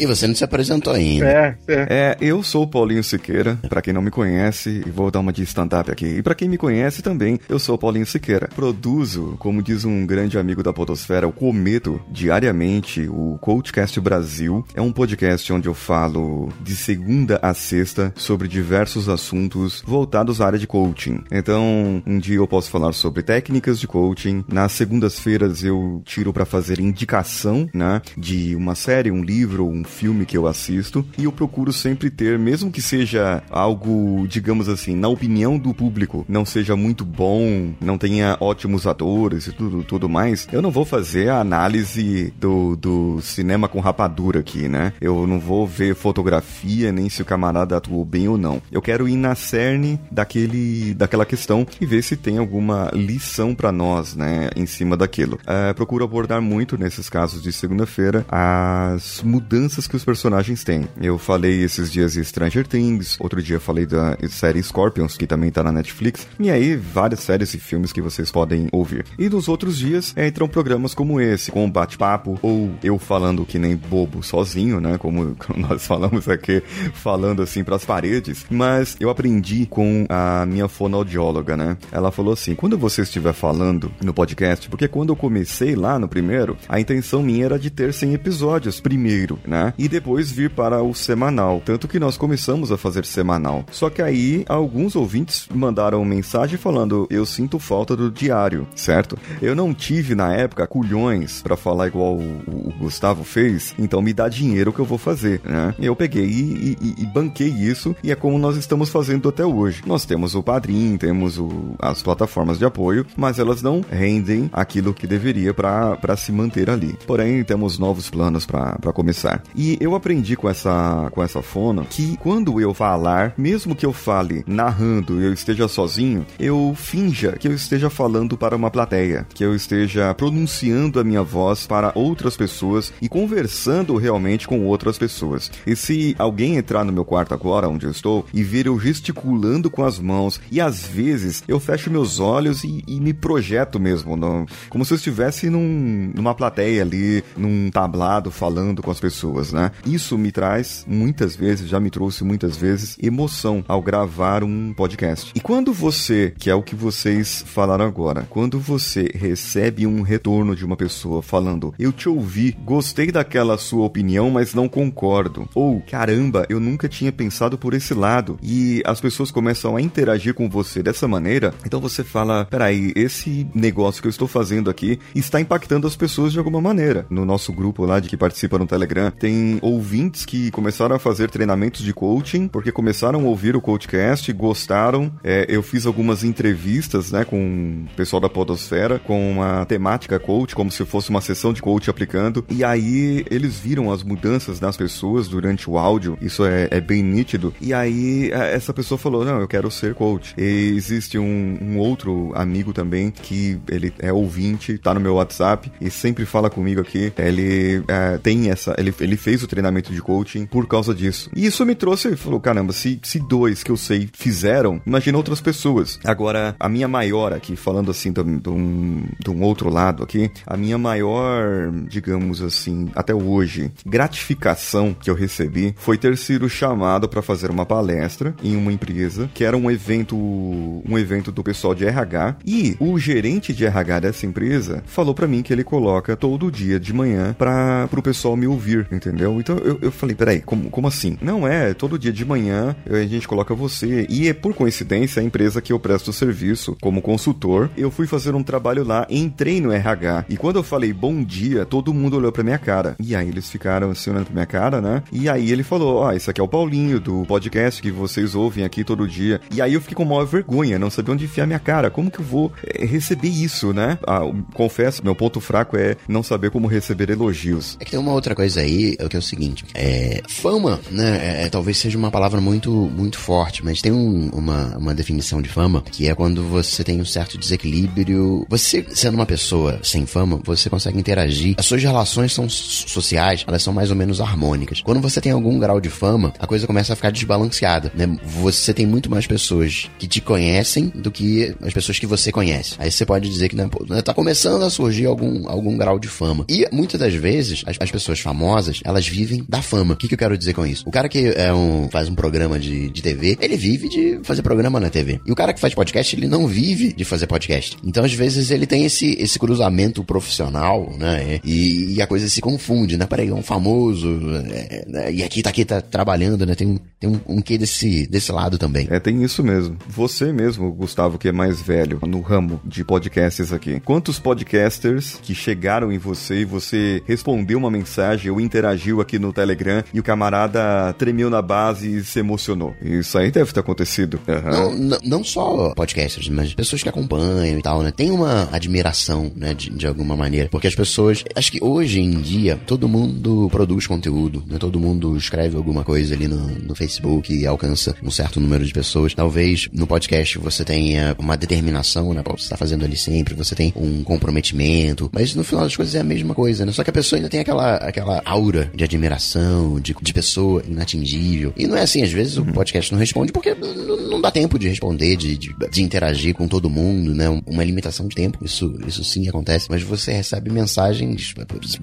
E 0.00 0.06
você 0.06 0.26
não 0.26 0.34
se 0.34 0.42
apresentou 0.42 0.94
ainda. 0.94 1.26
É, 1.28 1.56
é. 1.68 1.86
É, 1.90 2.16
eu 2.22 2.42
sou 2.42 2.62
o 2.62 2.66
Paulinho 2.66 3.04
Siqueira, 3.04 3.58
pra 3.68 3.82
quem 3.82 3.92
não 3.92 4.00
me 4.00 4.10
conhece, 4.10 4.82
e 4.86 4.90
vou 4.90 5.10
dar 5.10 5.20
uma 5.20 5.30
de 5.30 5.42
stand-up 5.42 5.90
aqui. 5.90 6.06
E 6.06 6.22
pra 6.22 6.34
quem 6.34 6.48
me 6.48 6.56
conhece 6.56 7.02
também, 7.02 7.38
eu 7.50 7.58
sou 7.58 7.74
o 7.74 7.78
Paulinho 7.78 8.06
Siqueira. 8.06 8.48
Produzo, 8.48 9.36
como 9.38 9.62
diz 9.62 9.84
um 9.84 10.06
grande 10.06 10.38
amigo 10.38 10.62
da 10.62 10.72
podosfera, 10.72 11.28
o 11.28 11.32
Cometo, 11.32 12.00
diariamente, 12.10 13.06
o 13.10 13.36
Coachcast 13.42 14.00
Brasil. 14.00 14.64
É 14.74 14.80
um 14.80 14.90
podcast 14.90 15.52
onde 15.52 15.68
eu 15.68 15.74
falo 15.74 16.48
de 16.62 16.74
segunda 16.74 17.38
a 17.42 17.52
sexta 17.52 18.10
sobre 18.16 18.48
diversos 18.48 19.06
assuntos 19.06 19.82
voltados 19.86 20.40
à 20.40 20.46
área 20.46 20.58
de 20.58 20.66
coaching. 20.66 21.22
Então, 21.30 22.02
um 22.06 22.18
dia 22.18 22.36
eu 22.36 22.48
posso 22.48 22.70
falar 22.70 22.94
sobre 22.94 23.22
técnicas 23.22 23.78
de 23.78 23.86
coaching. 23.86 24.46
Nas 24.48 24.72
segundas-feiras 24.72 25.62
eu 25.62 26.00
tiro 26.06 26.32
pra 26.32 26.46
fazer 26.46 26.80
indicação, 26.80 27.68
né, 27.74 28.00
de 28.16 28.56
uma 28.56 28.74
série, 28.74 29.10
um 29.10 29.22
livro, 29.22 29.68
um 29.68 29.89
filme 29.90 30.24
que 30.24 30.36
eu 30.36 30.46
assisto. 30.46 31.04
E 31.18 31.24
eu 31.24 31.32
procuro 31.32 31.72
sempre 31.72 32.08
ter, 32.08 32.38
mesmo 32.38 32.70
que 32.70 32.80
seja 32.80 33.42
algo, 33.50 34.26
digamos 34.28 34.68
assim, 34.68 34.94
na 34.94 35.08
opinião 35.08 35.58
do 35.58 35.74
público, 35.74 36.24
não 36.28 36.44
seja 36.44 36.76
muito 36.76 37.04
bom, 37.04 37.72
não 37.80 37.98
tenha 37.98 38.36
ótimos 38.40 38.86
atores 38.86 39.46
e 39.46 39.52
tudo, 39.52 39.82
tudo 39.84 40.08
mais, 40.08 40.48
eu 40.52 40.62
não 40.62 40.70
vou 40.70 40.84
fazer 40.84 41.28
a 41.28 41.40
análise 41.40 42.32
do, 42.38 42.76
do 42.76 43.20
cinema 43.20 43.68
com 43.68 43.80
rapadura 43.80 44.40
aqui, 44.40 44.68
né? 44.68 44.92
Eu 45.00 45.26
não 45.26 45.38
vou 45.38 45.66
ver 45.66 45.94
fotografia, 45.94 46.92
nem 46.92 47.08
se 47.08 47.22
o 47.22 47.24
camarada 47.24 47.76
atuou 47.76 48.04
bem 48.04 48.28
ou 48.28 48.38
não. 48.38 48.62
Eu 48.70 48.80
quero 48.80 49.08
ir 49.08 49.16
na 49.16 49.34
cerne 49.34 50.00
daquele, 50.10 50.94
daquela 50.94 51.26
questão 51.26 51.66
e 51.80 51.86
ver 51.86 52.02
se 52.02 52.16
tem 52.16 52.38
alguma 52.38 52.90
lição 52.94 53.54
para 53.54 53.72
nós, 53.72 54.14
né, 54.14 54.50
em 54.56 54.66
cima 54.66 54.96
daquilo. 54.96 55.38
É, 55.46 55.72
procuro 55.72 56.04
abordar 56.04 56.40
muito 56.40 56.78
nesses 56.78 57.08
casos 57.08 57.42
de 57.42 57.52
segunda-feira 57.52 58.24
as 58.28 59.22
mudanças 59.22 59.79
que 59.86 59.96
os 59.96 60.04
personagens 60.04 60.64
têm. 60.64 60.88
Eu 61.00 61.18
falei 61.18 61.62
esses 61.62 61.90
dias 61.90 62.12
de 62.12 62.24
Stranger 62.24 62.66
Things, 62.66 63.16
outro 63.20 63.42
dia 63.42 63.60
falei 63.60 63.86
da 63.86 64.16
série 64.28 64.62
Scorpions, 64.62 65.16
que 65.16 65.26
também 65.26 65.50
tá 65.50 65.62
na 65.62 65.72
Netflix, 65.72 66.26
e 66.38 66.50
aí 66.50 66.76
várias 66.76 67.20
séries 67.20 67.54
e 67.54 67.58
filmes 67.58 67.92
que 67.92 68.00
vocês 68.00 68.30
podem 68.30 68.68
ouvir. 68.72 69.04
E 69.18 69.28
nos 69.28 69.48
outros 69.48 69.78
dias 69.78 70.14
entram 70.16 70.48
programas 70.48 70.94
como 70.94 71.20
esse, 71.20 71.50
com 71.50 71.70
bate-papo, 71.70 72.38
ou 72.42 72.70
eu 72.82 72.98
falando 72.98 73.44
que 73.44 73.58
nem 73.58 73.76
bobo 73.76 74.22
sozinho, 74.22 74.80
né, 74.80 74.96
como 74.98 75.36
nós 75.56 75.86
falamos 75.86 76.28
aqui, 76.28 76.62
falando 76.94 77.42
assim 77.42 77.62
pras 77.62 77.84
paredes, 77.84 78.44
mas 78.50 78.96
eu 78.98 79.10
aprendi 79.10 79.66
com 79.66 80.06
a 80.08 80.44
minha 80.46 80.68
fonoaudióloga, 80.68 81.56
né, 81.56 81.76
ela 81.92 82.10
falou 82.10 82.32
assim, 82.32 82.54
quando 82.54 82.76
você 82.78 83.02
estiver 83.02 83.32
falando 83.32 83.92
no 84.02 84.12
podcast, 84.12 84.68
porque 84.68 84.88
quando 84.88 85.10
eu 85.10 85.16
comecei 85.16 85.74
lá 85.74 85.98
no 85.98 86.08
primeiro, 86.08 86.56
a 86.68 86.80
intenção 86.80 87.22
minha 87.22 87.44
era 87.44 87.58
de 87.58 87.70
ter 87.70 87.92
100 87.92 88.14
episódios 88.14 88.80
primeiro, 88.80 89.38
né, 89.46 89.69
e 89.78 89.88
depois 89.88 90.30
vir 90.30 90.50
para 90.50 90.82
o 90.82 90.94
semanal, 90.94 91.62
tanto 91.64 91.88
que 91.88 91.98
nós 91.98 92.16
começamos 92.16 92.72
a 92.72 92.76
fazer 92.76 93.04
semanal. 93.04 93.64
Só 93.70 93.90
que 93.90 94.02
aí 94.02 94.44
alguns 94.48 94.96
ouvintes 94.96 95.48
mandaram 95.52 96.04
mensagem 96.04 96.58
falando: 96.58 97.06
"Eu 97.10 97.24
sinto 97.26 97.58
falta 97.58 97.96
do 97.96 98.10
diário", 98.10 98.66
certo? 98.74 99.18
Eu 99.40 99.54
não 99.54 99.74
tive 99.74 100.14
na 100.14 100.34
época 100.34 100.66
culhões 100.66 101.42
para 101.42 101.56
falar 101.56 101.88
igual 101.88 102.16
o, 102.16 102.42
o, 102.46 102.72
Gustavo 102.78 103.24
fez, 103.24 103.74
então 103.78 104.00
me 104.00 104.12
dá 104.12 104.28
dinheiro 104.28 104.72
que 104.72 104.80
eu 104.80 104.84
vou 104.84 104.98
fazer, 104.98 105.40
né? 105.44 105.74
Eu 105.78 105.94
peguei 105.94 106.24
e, 106.24 106.76
e, 106.80 107.02
e, 107.02 107.06
banquei 107.06 107.48
isso 107.48 107.94
e 108.02 108.10
é 108.10 108.14
como 108.14 108.38
nós 108.38 108.56
estamos 108.56 108.88
fazendo 108.88 109.28
até 109.28 109.44
hoje. 109.44 109.82
Nós 109.86 110.04
temos 110.04 110.34
o 110.34 110.42
Padrim, 110.42 110.96
temos 110.96 111.38
o, 111.38 111.74
as 111.78 112.02
plataformas 112.02 112.58
de 112.58 112.64
apoio, 112.64 113.06
mas 113.16 113.38
elas 113.38 113.62
não 113.62 113.82
rendem 113.90 114.48
aquilo 114.52 114.94
que 114.94 115.06
deveria 115.06 115.52
para 115.52 116.16
se 116.16 116.32
manter 116.32 116.70
ali. 116.70 116.96
Porém, 117.06 117.42
temos 117.44 117.78
novos 117.78 118.08
planos 118.10 118.46
para 118.46 118.92
começar. 118.92 119.42
E 119.60 119.76
eu 119.78 119.94
aprendi 119.94 120.36
com 120.36 120.48
essa 120.48 121.10
com 121.12 121.22
essa 121.22 121.42
fono 121.42 121.84
que 121.84 122.16
quando 122.16 122.58
eu 122.58 122.72
falar, 122.72 123.34
mesmo 123.36 123.76
que 123.76 123.84
eu 123.84 123.92
fale 123.92 124.42
narrando, 124.46 125.20
eu 125.20 125.34
esteja 125.34 125.68
sozinho, 125.68 126.24
eu 126.38 126.72
finja 126.74 127.32
que 127.32 127.46
eu 127.46 127.52
esteja 127.52 127.90
falando 127.90 128.38
para 128.38 128.56
uma 128.56 128.70
plateia, 128.70 129.26
que 129.34 129.44
eu 129.44 129.54
esteja 129.54 130.14
pronunciando 130.14 130.98
a 130.98 131.04
minha 131.04 131.22
voz 131.22 131.66
para 131.66 131.92
outras 131.94 132.38
pessoas 132.38 132.90
e 133.02 133.08
conversando 133.08 133.98
realmente 133.98 134.48
com 134.48 134.64
outras 134.64 134.96
pessoas. 134.96 135.52
E 135.66 135.76
se 135.76 136.16
alguém 136.18 136.56
entrar 136.56 136.82
no 136.82 136.90
meu 136.90 137.04
quarto 137.04 137.34
agora, 137.34 137.68
onde 137.68 137.84
eu 137.84 137.90
estou, 137.90 138.24
e 138.32 138.42
ver 138.42 138.66
eu 138.66 138.80
gesticulando 138.80 139.70
com 139.70 139.84
as 139.84 139.98
mãos, 139.98 140.40
e 140.50 140.58
às 140.58 140.86
vezes 140.86 141.44
eu 141.46 141.60
fecho 141.60 141.90
meus 141.90 142.18
olhos 142.18 142.64
e, 142.64 142.82
e 142.86 142.98
me 142.98 143.12
projeto 143.12 143.78
mesmo, 143.78 144.16
no, 144.16 144.46
como 144.70 144.86
se 144.86 144.94
eu 144.94 144.96
estivesse 144.96 145.50
num, 145.50 146.12
numa 146.14 146.34
plateia 146.34 146.80
ali, 146.80 147.22
num 147.36 147.70
tablado, 147.70 148.30
falando 148.30 148.82
com 148.82 148.90
as 148.90 148.98
pessoas, 148.98 149.39
né? 149.52 149.70
Isso 149.86 150.18
me 150.18 150.30
traz 150.30 150.84
muitas 150.86 151.34
vezes, 151.34 151.68
já 151.68 151.80
me 151.80 151.90
trouxe 151.90 152.22
muitas 152.22 152.56
vezes, 152.56 152.96
emoção 153.02 153.64
ao 153.66 153.82
gravar 153.82 154.44
um 154.44 154.72
podcast. 154.74 155.32
E 155.34 155.40
quando 155.40 155.72
você, 155.72 156.34
que 156.38 156.50
é 156.50 156.54
o 156.54 156.62
que 156.62 156.74
vocês 156.74 157.42
falaram 157.46 157.84
agora, 157.84 158.26
quando 158.28 158.60
você 158.60 159.10
recebe 159.14 159.86
um 159.86 160.02
retorno 160.02 160.54
de 160.54 160.64
uma 160.64 160.76
pessoa 160.76 161.22
falando, 161.22 161.74
eu 161.78 161.92
te 161.92 162.08
ouvi, 162.08 162.56
gostei 162.64 163.10
daquela 163.10 163.56
sua 163.56 163.84
opinião, 163.84 164.30
mas 164.30 164.54
não 164.54 164.68
concordo. 164.68 165.48
Ou, 165.54 165.80
caramba, 165.80 166.46
eu 166.48 166.60
nunca 166.60 166.88
tinha 166.88 167.10
pensado 167.10 167.56
por 167.56 167.74
esse 167.74 167.94
lado. 167.94 168.38
E 168.42 168.82
as 168.84 169.00
pessoas 169.00 169.30
começam 169.30 169.76
a 169.76 169.80
interagir 169.80 170.34
com 170.34 170.48
você 170.48 170.82
dessa 170.82 171.08
maneira, 171.08 171.54
então 171.64 171.80
você 171.80 172.04
fala, 172.04 172.44
peraí, 172.44 172.92
esse 172.94 173.46
negócio 173.54 174.02
que 174.02 174.08
eu 174.08 174.10
estou 174.10 174.28
fazendo 174.28 174.68
aqui 174.68 174.98
está 175.14 175.40
impactando 175.40 175.86
as 175.86 175.96
pessoas 175.96 176.32
de 176.32 176.38
alguma 176.38 176.60
maneira. 176.60 177.06
No 177.08 177.24
nosso 177.24 177.52
grupo 177.52 177.84
lá 177.84 178.00
de 178.00 178.08
que 178.08 178.16
participa 178.16 178.58
no 178.58 178.66
Telegram, 178.66 179.10
tem 179.10 179.29
ouvintes 179.62 180.24
que 180.24 180.50
começaram 180.50 180.96
a 180.96 180.98
fazer 180.98 181.30
treinamentos 181.30 181.82
de 181.82 181.92
coaching, 181.92 182.48
porque 182.48 182.72
começaram 182.72 183.20
a 183.20 183.24
ouvir 183.24 183.56
o 183.56 183.60
Coachcast, 183.60 184.32
gostaram. 184.32 185.12
É, 185.22 185.46
eu 185.48 185.62
fiz 185.62 185.86
algumas 185.86 186.24
entrevistas, 186.24 187.12
né, 187.12 187.24
com 187.24 187.84
o 187.90 187.96
pessoal 187.96 188.20
da 188.20 188.28
Podosfera, 188.28 188.98
com 188.98 189.32
uma 189.32 189.64
temática 189.66 190.18
coach, 190.18 190.54
como 190.54 190.70
se 190.70 190.84
fosse 190.84 191.10
uma 191.10 191.20
sessão 191.20 191.52
de 191.52 191.62
coach 191.62 191.90
aplicando. 191.90 192.44
E 192.48 192.64
aí 192.64 193.24
eles 193.30 193.58
viram 193.58 193.90
as 193.90 194.02
mudanças 194.02 194.60
nas 194.60 194.76
pessoas 194.76 195.28
durante 195.28 195.68
o 195.68 195.78
áudio, 195.78 196.18
isso 196.20 196.44
é, 196.44 196.68
é 196.70 196.80
bem 196.80 197.02
nítido. 197.02 197.52
E 197.60 197.72
aí 197.72 198.30
é, 198.32 198.54
essa 198.54 198.72
pessoa 198.72 198.98
falou: 198.98 199.24
Não, 199.24 199.40
eu 199.40 199.48
quero 199.48 199.70
ser 199.70 199.94
coach. 199.94 200.34
E 200.36 200.72
existe 200.76 201.18
um, 201.18 201.58
um 201.60 201.78
outro 201.78 202.32
amigo 202.34 202.72
também 202.72 203.10
que 203.10 203.58
ele 203.68 203.92
é 203.98 204.12
ouvinte, 204.12 204.78
tá 204.78 204.94
no 204.94 205.00
meu 205.00 205.14
WhatsApp 205.14 205.70
e 205.80 205.90
sempre 205.90 206.24
fala 206.24 206.50
comigo 206.50 206.80
aqui. 206.80 207.12
Ele 207.18 207.82
é, 207.88 208.18
tem 208.18 208.50
essa. 208.50 208.74
Ele, 208.78 208.94
ele 209.00 209.16
fez 209.20 209.42
o 209.42 209.46
treinamento 209.46 209.92
de 209.92 210.00
coaching 210.00 210.46
por 210.46 210.66
causa 210.66 210.94
disso. 210.94 211.30
E 211.36 211.46
isso 211.46 211.64
me 211.66 211.74
trouxe, 211.74 212.16
falou: 212.16 212.40
caramba, 212.40 212.72
se, 212.72 212.98
se 213.02 213.20
dois 213.20 213.62
que 213.62 213.70
eu 213.70 213.76
sei 213.76 214.08
fizeram, 214.12 214.80
imagina 214.86 215.18
outras 215.18 215.40
pessoas. 215.40 216.00
Agora, 216.04 216.56
a 216.58 216.68
minha 216.68 216.88
maior 216.88 217.32
aqui, 217.32 217.54
falando 217.54 217.90
assim 217.90 218.12
de 218.12 218.20
um, 218.48 219.04
de 219.18 219.30
um 219.30 219.42
outro 219.42 219.68
lado 219.68 220.02
aqui, 220.02 220.30
a 220.46 220.56
minha 220.56 220.78
maior, 220.78 221.70
digamos 221.88 222.40
assim, 222.40 222.88
até 222.94 223.14
hoje, 223.14 223.70
gratificação 223.84 224.94
que 224.94 225.10
eu 225.10 225.14
recebi 225.14 225.74
foi 225.76 225.98
ter 225.98 226.16
sido 226.16 226.48
chamado 226.48 227.08
para 227.08 227.22
fazer 227.22 227.50
uma 227.50 227.66
palestra 227.66 228.34
em 228.42 228.56
uma 228.56 228.72
empresa 228.72 229.30
que 229.34 229.44
era 229.44 229.56
um 229.56 229.70
evento, 229.70 230.16
um 230.16 230.98
evento 230.98 231.30
do 231.30 231.42
pessoal 231.42 231.74
de 231.74 231.84
RH 231.84 232.36
e 232.46 232.76
o 232.80 232.98
gerente 232.98 233.52
de 233.52 233.64
RH 233.64 234.00
dessa 234.00 234.26
empresa 234.26 234.82
falou 234.86 235.14
para 235.14 235.26
mim 235.26 235.42
que 235.42 235.52
ele 235.52 235.64
coloca 235.64 236.16
todo 236.16 236.50
dia 236.50 236.80
de 236.80 236.92
manhã 236.92 237.34
para 237.38 237.88
o 237.96 238.02
pessoal 238.02 238.36
me 238.36 238.46
ouvir, 238.46 238.86
entendeu? 238.90 239.09
Então 239.40 239.56
eu, 239.58 239.78
eu 239.82 239.92
falei, 239.92 240.14
peraí, 240.14 240.40
como, 240.40 240.70
como 240.70 240.88
assim? 240.88 241.16
Não 241.20 241.46
é, 241.46 241.74
todo 241.74 241.98
dia 241.98 242.12
de 242.12 242.24
manhã 242.24 242.76
a 242.88 243.02
gente 243.02 243.26
coloca 243.26 243.54
você 243.54 244.06
e 244.08 244.28
é 244.28 244.34
por 244.34 244.54
coincidência 244.54 245.20
a 245.20 245.24
empresa 245.24 245.60
que 245.60 245.72
eu 245.72 245.78
presto 245.78 246.12
serviço 246.12 246.76
como 246.80 247.02
consultor, 247.02 247.70
eu 247.76 247.90
fui 247.90 248.06
fazer 248.06 248.34
um 248.34 248.42
trabalho 248.42 248.84
lá, 248.84 249.06
entrei 249.10 249.60
no 249.60 249.72
RH 249.72 250.26
e 250.28 250.36
quando 250.36 250.56
eu 250.56 250.62
falei 250.62 250.92
bom 250.92 251.22
dia, 251.22 251.64
todo 251.64 251.94
mundo 251.94 252.16
olhou 252.16 252.32
pra 252.32 252.42
minha 252.42 252.58
cara. 252.58 252.96
E 252.98 253.14
aí 253.14 253.28
eles 253.28 253.50
ficaram 253.50 253.90
assim 253.90 254.10
olhando 254.10 254.26
pra 254.26 254.34
minha 254.34 254.46
cara, 254.46 254.80
né? 254.80 255.02
E 255.12 255.28
aí 255.28 255.50
ele 255.50 255.62
falou: 255.62 255.96
Ó, 255.96 256.08
oh, 256.08 256.12
esse 256.12 256.30
aqui 256.30 256.40
é 256.40 256.44
o 256.44 256.48
Paulinho 256.48 257.00
do 257.00 257.24
podcast 257.26 257.80
que 257.80 257.90
vocês 257.90 258.34
ouvem 258.34 258.64
aqui 258.64 258.84
todo 258.84 259.08
dia. 259.08 259.40
E 259.52 259.60
aí 259.60 259.74
eu 259.74 259.80
fiquei 259.80 259.94
com 259.94 260.04
maior 260.04 260.24
vergonha, 260.24 260.78
não 260.78 260.90
sabia 260.90 261.14
onde 261.14 261.24
enfiar 261.24 261.46
minha 261.46 261.58
cara. 261.58 261.90
Como 261.90 262.10
que 262.10 262.20
eu 262.20 262.24
vou 262.24 262.52
é, 262.64 262.84
receber 262.84 263.28
isso, 263.28 263.72
né? 263.72 263.98
Ah, 264.06 264.20
confesso, 264.54 265.02
meu 265.04 265.14
ponto 265.14 265.40
fraco 265.40 265.76
é 265.76 265.96
não 266.08 266.22
saber 266.22 266.50
como 266.50 266.66
receber 266.66 267.10
elogios. 267.10 267.76
É 267.80 267.84
que 267.84 267.92
tem 267.92 268.00
uma 268.00 268.12
outra 268.12 268.34
coisa 268.34 268.60
aí, 268.60 268.96
é 269.06 269.08
que 269.08 269.16
é 269.16 269.18
o 269.18 269.22
seguinte: 269.22 269.64
é, 269.74 270.22
fama, 270.28 270.80
né? 270.90 271.20
É, 271.22 271.46
é, 271.46 271.48
talvez 271.48 271.78
seja 271.78 271.98
uma 271.98 272.10
palavra 272.10 272.40
muito, 272.40 272.70
muito 272.70 273.18
forte, 273.18 273.64
mas 273.64 273.82
tem 273.82 273.92
um, 273.92 274.30
uma, 274.30 274.76
uma 274.76 274.94
definição 274.94 275.42
de 275.42 275.48
fama 275.48 275.82
que 275.82 276.08
é 276.08 276.14
quando 276.14 276.42
você 276.44 276.82
tem 276.82 277.00
um 277.00 277.04
certo 277.04 277.36
desequilíbrio. 277.36 278.46
Você, 278.48 278.84
sendo 278.90 279.14
uma 279.14 279.26
pessoa 279.26 279.80
sem 279.82 280.06
fama, 280.06 280.40
você 280.44 280.70
consegue 280.70 280.98
interagir. 280.98 281.54
As 281.58 281.66
suas 281.66 281.82
relações 281.82 282.32
são 282.32 282.48
sociais, 282.48 283.44
elas 283.46 283.62
são 283.62 283.72
mais 283.72 283.90
ou 283.90 283.96
menos 283.96 284.20
harmônicas. 284.20 284.80
Quando 284.80 285.00
você 285.00 285.20
tem 285.20 285.32
algum 285.32 285.58
grau 285.58 285.80
de 285.80 285.90
fama, 285.90 286.32
a 286.38 286.46
coisa 286.46 286.66
começa 286.66 286.92
a 286.92 286.96
ficar 286.96 287.10
desbalanceada, 287.10 287.92
né? 287.94 288.06
Você 288.40 288.72
tem 288.72 288.86
muito 288.86 289.10
mais 289.10 289.26
pessoas 289.26 289.90
que 289.98 290.06
te 290.06 290.20
conhecem 290.20 290.88
do 290.94 291.10
que 291.10 291.54
as 291.62 291.72
pessoas 291.72 291.98
que 291.98 292.06
você 292.06 292.30
conhece. 292.30 292.74
Aí 292.78 292.90
você 292.90 293.04
pode 293.04 293.28
dizer 293.28 293.48
que 293.48 293.56
né, 293.56 293.68
tá 294.04 294.14
começando 294.14 294.62
a 294.62 294.70
surgir 294.70 295.06
algum, 295.06 295.48
algum 295.48 295.76
grau 295.76 295.98
de 295.98 296.08
fama. 296.08 296.44
E 296.48 296.66
muitas 296.72 297.00
das 297.00 297.14
vezes, 297.14 297.62
as, 297.66 297.76
as 297.80 297.90
pessoas 297.90 298.20
famosas, 298.20 298.80
elas 298.90 299.06
vivem 299.06 299.44
da 299.48 299.62
fama. 299.62 299.94
O 299.94 299.96
que, 299.96 300.08
que 300.08 300.14
eu 300.14 300.18
quero 300.18 300.36
dizer 300.36 300.54
com 300.54 300.66
isso? 300.66 300.88
O 300.88 300.90
cara 300.90 301.08
que 301.08 301.28
é 301.36 301.52
um, 301.52 301.88
faz 301.90 302.08
um 302.08 302.14
programa 302.14 302.58
de, 302.58 302.90
de 302.90 303.02
TV, 303.02 303.38
ele 303.40 303.56
vive 303.56 303.88
de 303.88 304.20
fazer 304.22 304.42
programa 304.42 304.78
na 304.78 304.90
TV. 304.90 305.20
E 305.26 305.32
o 305.32 305.34
cara 305.34 305.52
que 305.52 305.60
faz 305.60 305.74
podcast, 305.74 306.14
ele 306.14 306.28
não 306.28 306.46
vive 306.46 306.92
de 306.92 307.04
fazer 307.04 307.26
podcast. 307.26 307.76
Então, 307.84 308.04
às 308.04 308.12
vezes, 308.12 308.50
ele 308.50 308.66
tem 308.66 308.84
esse, 308.84 309.16
esse 309.18 309.38
cruzamento 309.38 310.04
profissional, 310.04 310.92
né? 310.98 311.40
E, 311.44 311.94
e 311.94 312.02
a 312.02 312.06
coisa 312.06 312.28
se 312.28 312.40
confunde, 312.40 312.96
né? 312.96 313.06
Peraí, 313.06 313.28
é 313.28 313.34
um 313.34 313.42
famoso, 313.42 314.08
é, 314.50 314.84
é, 314.92 315.12
e 315.12 315.22
aqui 315.22 315.42
tá 315.42 315.50
aqui, 315.50 315.64
tá 315.64 315.80
trabalhando, 315.80 316.44
né? 316.44 316.54
Tem 316.54 316.66
um, 316.66 316.78
tem 316.98 317.10
um, 317.10 317.20
um 317.26 317.40
quê 317.40 317.56
desse, 317.56 318.06
desse 318.06 318.32
lado 318.32 318.58
também. 318.58 318.88
É, 318.90 318.98
tem 318.98 319.22
isso 319.22 319.42
mesmo. 319.42 319.76
Você 319.88 320.32
mesmo, 320.32 320.70
Gustavo, 320.72 321.18
que 321.18 321.28
é 321.28 321.32
mais 321.32 321.60
velho 321.60 322.00
no 322.06 322.20
ramo 322.20 322.60
de 322.64 322.84
podcasts 322.84 323.52
aqui. 323.52 323.80
Quantos 323.80 324.18
podcasters 324.18 325.18
que 325.22 325.34
chegaram 325.34 325.92
em 325.92 325.98
você 325.98 326.40
e 326.40 326.44
você 326.44 327.02
respondeu 327.06 327.58
uma 327.58 327.70
mensagem 327.70 328.30
ou 328.30 328.40
interagiu 328.40 328.79
aqui 329.00 329.18
no 329.18 329.32
Telegram 329.32 329.82
e 329.92 330.00
o 330.00 330.02
camarada 330.02 330.92
tremeu 330.94 331.30
na 331.30 331.42
base 331.42 331.96
e 331.96 332.04
se 332.04 332.18
emocionou? 332.18 332.74
Isso 332.82 333.18
aí 333.18 333.30
deve 333.30 333.52
ter 333.52 333.60
acontecido. 333.60 334.20
Uhum. 334.26 334.50
Não, 334.50 334.76
não, 334.76 334.98
não, 335.04 335.24
só 335.24 335.74
podcasters, 335.74 336.28
mas 336.28 336.54
pessoas 336.54 336.82
que 336.82 336.88
acompanham 336.88 337.58
e 337.58 337.62
tal, 337.62 337.82
né? 337.82 337.92
Tem 337.94 338.10
uma 338.10 338.48
admiração, 338.52 339.30
né, 339.36 339.54
de, 339.54 339.70
de 339.70 339.86
alguma 339.86 340.16
maneira. 340.16 340.48
Porque 340.48 340.66
as 340.66 340.74
pessoas. 340.74 341.24
Acho 341.34 341.52
que 341.52 341.62
hoje 341.62 342.00
em 342.00 342.20
dia 342.20 342.58
todo 342.66 342.88
mundo 342.88 343.48
produz 343.50 343.86
conteúdo, 343.86 344.42
né? 344.46 344.58
Todo 344.58 344.80
mundo 344.80 345.16
escreve 345.16 345.56
alguma 345.56 345.84
coisa 345.84 346.14
ali 346.14 346.28
no, 346.28 346.48
no 346.48 346.74
Facebook 346.74 347.32
e 347.32 347.46
alcança 347.46 347.94
um 348.02 348.10
certo 348.10 348.40
número 348.40 348.64
de 348.64 348.72
pessoas. 348.72 349.14
Talvez 349.14 349.68
no 349.72 349.86
podcast 349.86 350.38
você 350.38 350.64
tenha 350.64 351.14
uma 351.18 351.36
determinação, 351.36 352.12
né? 352.14 352.22
Você 352.36 352.48
tá 352.48 352.56
fazendo 352.56 352.84
ali 352.84 352.96
sempre, 352.96 353.34
você 353.34 353.54
tem 353.54 353.72
um 353.76 354.02
comprometimento. 354.02 355.10
Mas 355.12 355.34
no 355.34 355.44
final 355.44 355.64
das 355.64 355.76
coisas 355.76 355.94
é 355.94 356.00
a 356.00 356.04
mesma 356.04 356.34
coisa, 356.34 356.64
né? 356.64 356.72
Só 356.72 356.84
que 356.84 356.90
a 356.90 356.92
pessoa 356.92 357.18
ainda 357.18 357.28
tem 357.28 357.40
aquela, 357.40 357.76
aquela 357.76 358.22
aura 358.24 358.69
de 358.74 358.84
admiração, 358.84 359.80
de, 359.80 359.94
de 360.00 360.12
pessoa 360.12 360.62
inatingível. 360.66 361.52
E 361.56 361.66
não 361.66 361.76
é 361.76 361.82
assim, 361.82 362.02
às 362.02 362.12
vezes 362.12 362.36
o 362.36 362.44
podcast 362.44 362.92
não 362.92 362.98
responde 362.98 363.32
porque 363.32 363.54
não, 363.54 364.20
dá 364.20 364.30
tempo 364.30 364.58
de 364.58 364.68
responder, 364.68 365.16
de, 365.16 365.36
de, 365.36 365.54
de, 365.70 365.82
interagir 365.82 366.34
com 366.34 366.46
todo 366.46 366.68
mundo, 366.68 367.14
né? 367.14 367.28
Uma 367.46 367.64
limitação 367.64 368.06
de 368.06 368.14
tempo. 368.14 368.38
Isso, 368.44 368.78
isso 368.86 369.02
sim 369.04 369.28
acontece. 369.28 369.66
Mas 369.70 369.82
você 369.82 370.12
recebe 370.12 370.50
mensagens 370.50 371.34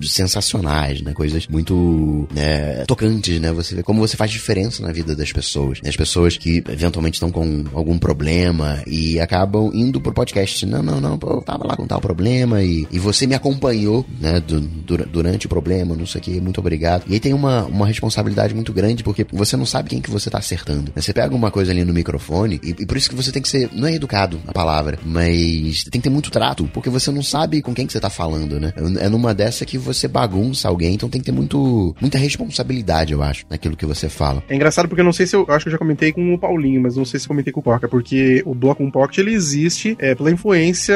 sensacionais, 0.03 1.01
né? 1.01 1.13
Coisas 1.13 1.47
muito 1.47 2.27
né, 2.33 2.85
tocantes, 2.85 3.39
né? 3.39 3.51
Você 3.51 3.75
vê 3.75 3.83
como 3.83 3.99
você 3.99 4.15
faz 4.15 4.31
diferença 4.31 4.83
na 4.83 4.91
vida 4.91 5.15
das 5.15 5.31
pessoas. 5.31 5.81
Né? 5.81 5.89
As 5.89 5.95
pessoas 5.95 6.37
que 6.37 6.63
eventualmente 6.69 7.15
estão 7.15 7.31
com 7.31 7.65
algum 7.73 7.97
problema 7.97 8.83
e 8.85 9.19
acabam 9.19 9.71
indo 9.73 9.99
pro 9.99 10.13
podcast. 10.13 10.65
Não, 10.65 10.83
não, 10.83 11.01
não, 11.01 11.19
eu 11.21 11.41
tava 11.41 11.65
lá 11.65 11.75
com 11.75 11.87
tal 11.87 11.99
problema 11.99 12.61
e, 12.63 12.87
e 12.91 12.99
você 12.99 13.25
me 13.25 13.35
acompanhou, 13.35 14.05
né? 14.19 14.39
Du, 14.39 14.61
durante 15.07 15.45
o 15.45 15.49
problema, 15.49 15.95
não 15.95 16.05
sei 16.05 16.21
o 16.21 16.23
que, 16.23 16.41
muito 16.41 16.59
obrigado. 16.59 16.66
E 17.07 17.13
aí 17.13 17.19
tem 17.19 17.33
uma, 17.33 17.65
uma 17.65 17.85
responsabilidade 17.87 18.53
muito 18.53 18.73
grande 18.73 19.03
porque 19.03 19.25
você 19.31 19.55
não 19.55 19.65
sabe 19.65 19.89
quem 19.89 20.01
que 20.01 20.09
você 20.09 20.29
tá 20.29 20.37
acertando. 20.37 20.91
Né? 20.95 21.01
Você 21.01 21.13
pega 21.13 21.33
uma 21.33 21.51
coisa 21.51 21.71
ali 21.71 21.83
no 21.83 21.93
microfone 21.93 22.59
e, 22.63 22.69
e 22.69 22.85
por 22.85 22.97
isso 22.97 23.09
que 23.09 23.15
você 23.15 23.31
tem 23.31 23.41
que 23.41 23.49
ser, 23.49 23.69
não 23.73 23.87
é 23.87 23.93
educado 23.93 24.39
a 24.47 24.53
palavra, 24.53 24.99
mas 25.03 25.83
tem 25.83 26.01
que 26.01 26.07
ter 26.07 26.09
muito 26.09 26.31
trato, 26.31 26.69
porque 26.73 26.89
você 26.89 27.11
não 27.11 27.23
sabe 27.23 27.61
com 27.61 27.73
quem 27.73 27.85
que 27.85 27.93
você 27.93 27.99
tá 27.99 28.09
falando, 28.09 28.59
né? 28.59 28.73
É 28.99 29.09
numa 29.09 29.33
dessa 29.33 29.65
que 29.65 29.77
você 29.77 30.07
bagunça 30.07 30.67
alguém, 30.67 30.95
então 30.95 31.09
tem 31.09 31.21
que 31.21 31.25
ter 31.25 31.31
muito, 31.31 31.95
muita 31.99 32.17
responsabilidade, 32.17 33.13
eu 33.13 33.21
acho, 33.21 33.45
naquilo 33.49 33.75
que 33.75 33.85
você 33.85 34.09
fala. 34.09 34.43
É 34.49 34.55
engraçado 34.55 34.87
porque 34.87 35.01
eu 35.01 35.05
não 35.05 35.13
sei 35.13 35.25
se 35.25 35.35
eu, 35.35 35.45
eu 35.47 35.53
acho 35.53 35.65
que 35.65 35.69
eu 35.69 35.73
já 35.73 35.77
comentei 35.77 36.11
com 36.11 36.33
o 36.33 36.37
Paulinho, 36.37 36.81
mas 36.81 36.95
não 36.95 37.05
sei 37.05 37.19
se 37.19 37.27
comentei 37.27 37.51
com 37.53 37.59
o 37.59 37.63
Coca, 37.63 37.87
porque 37.87 38.41
o 38.45 38.53
Bloco 38.53 38.83
um 38.83 38.91
Pocket 38.91 39.17
ele 39.19 39.33
existe 39.33 39.95
é, 39.99 40.15
pela 40.15 40.31
influência 40.31 40.95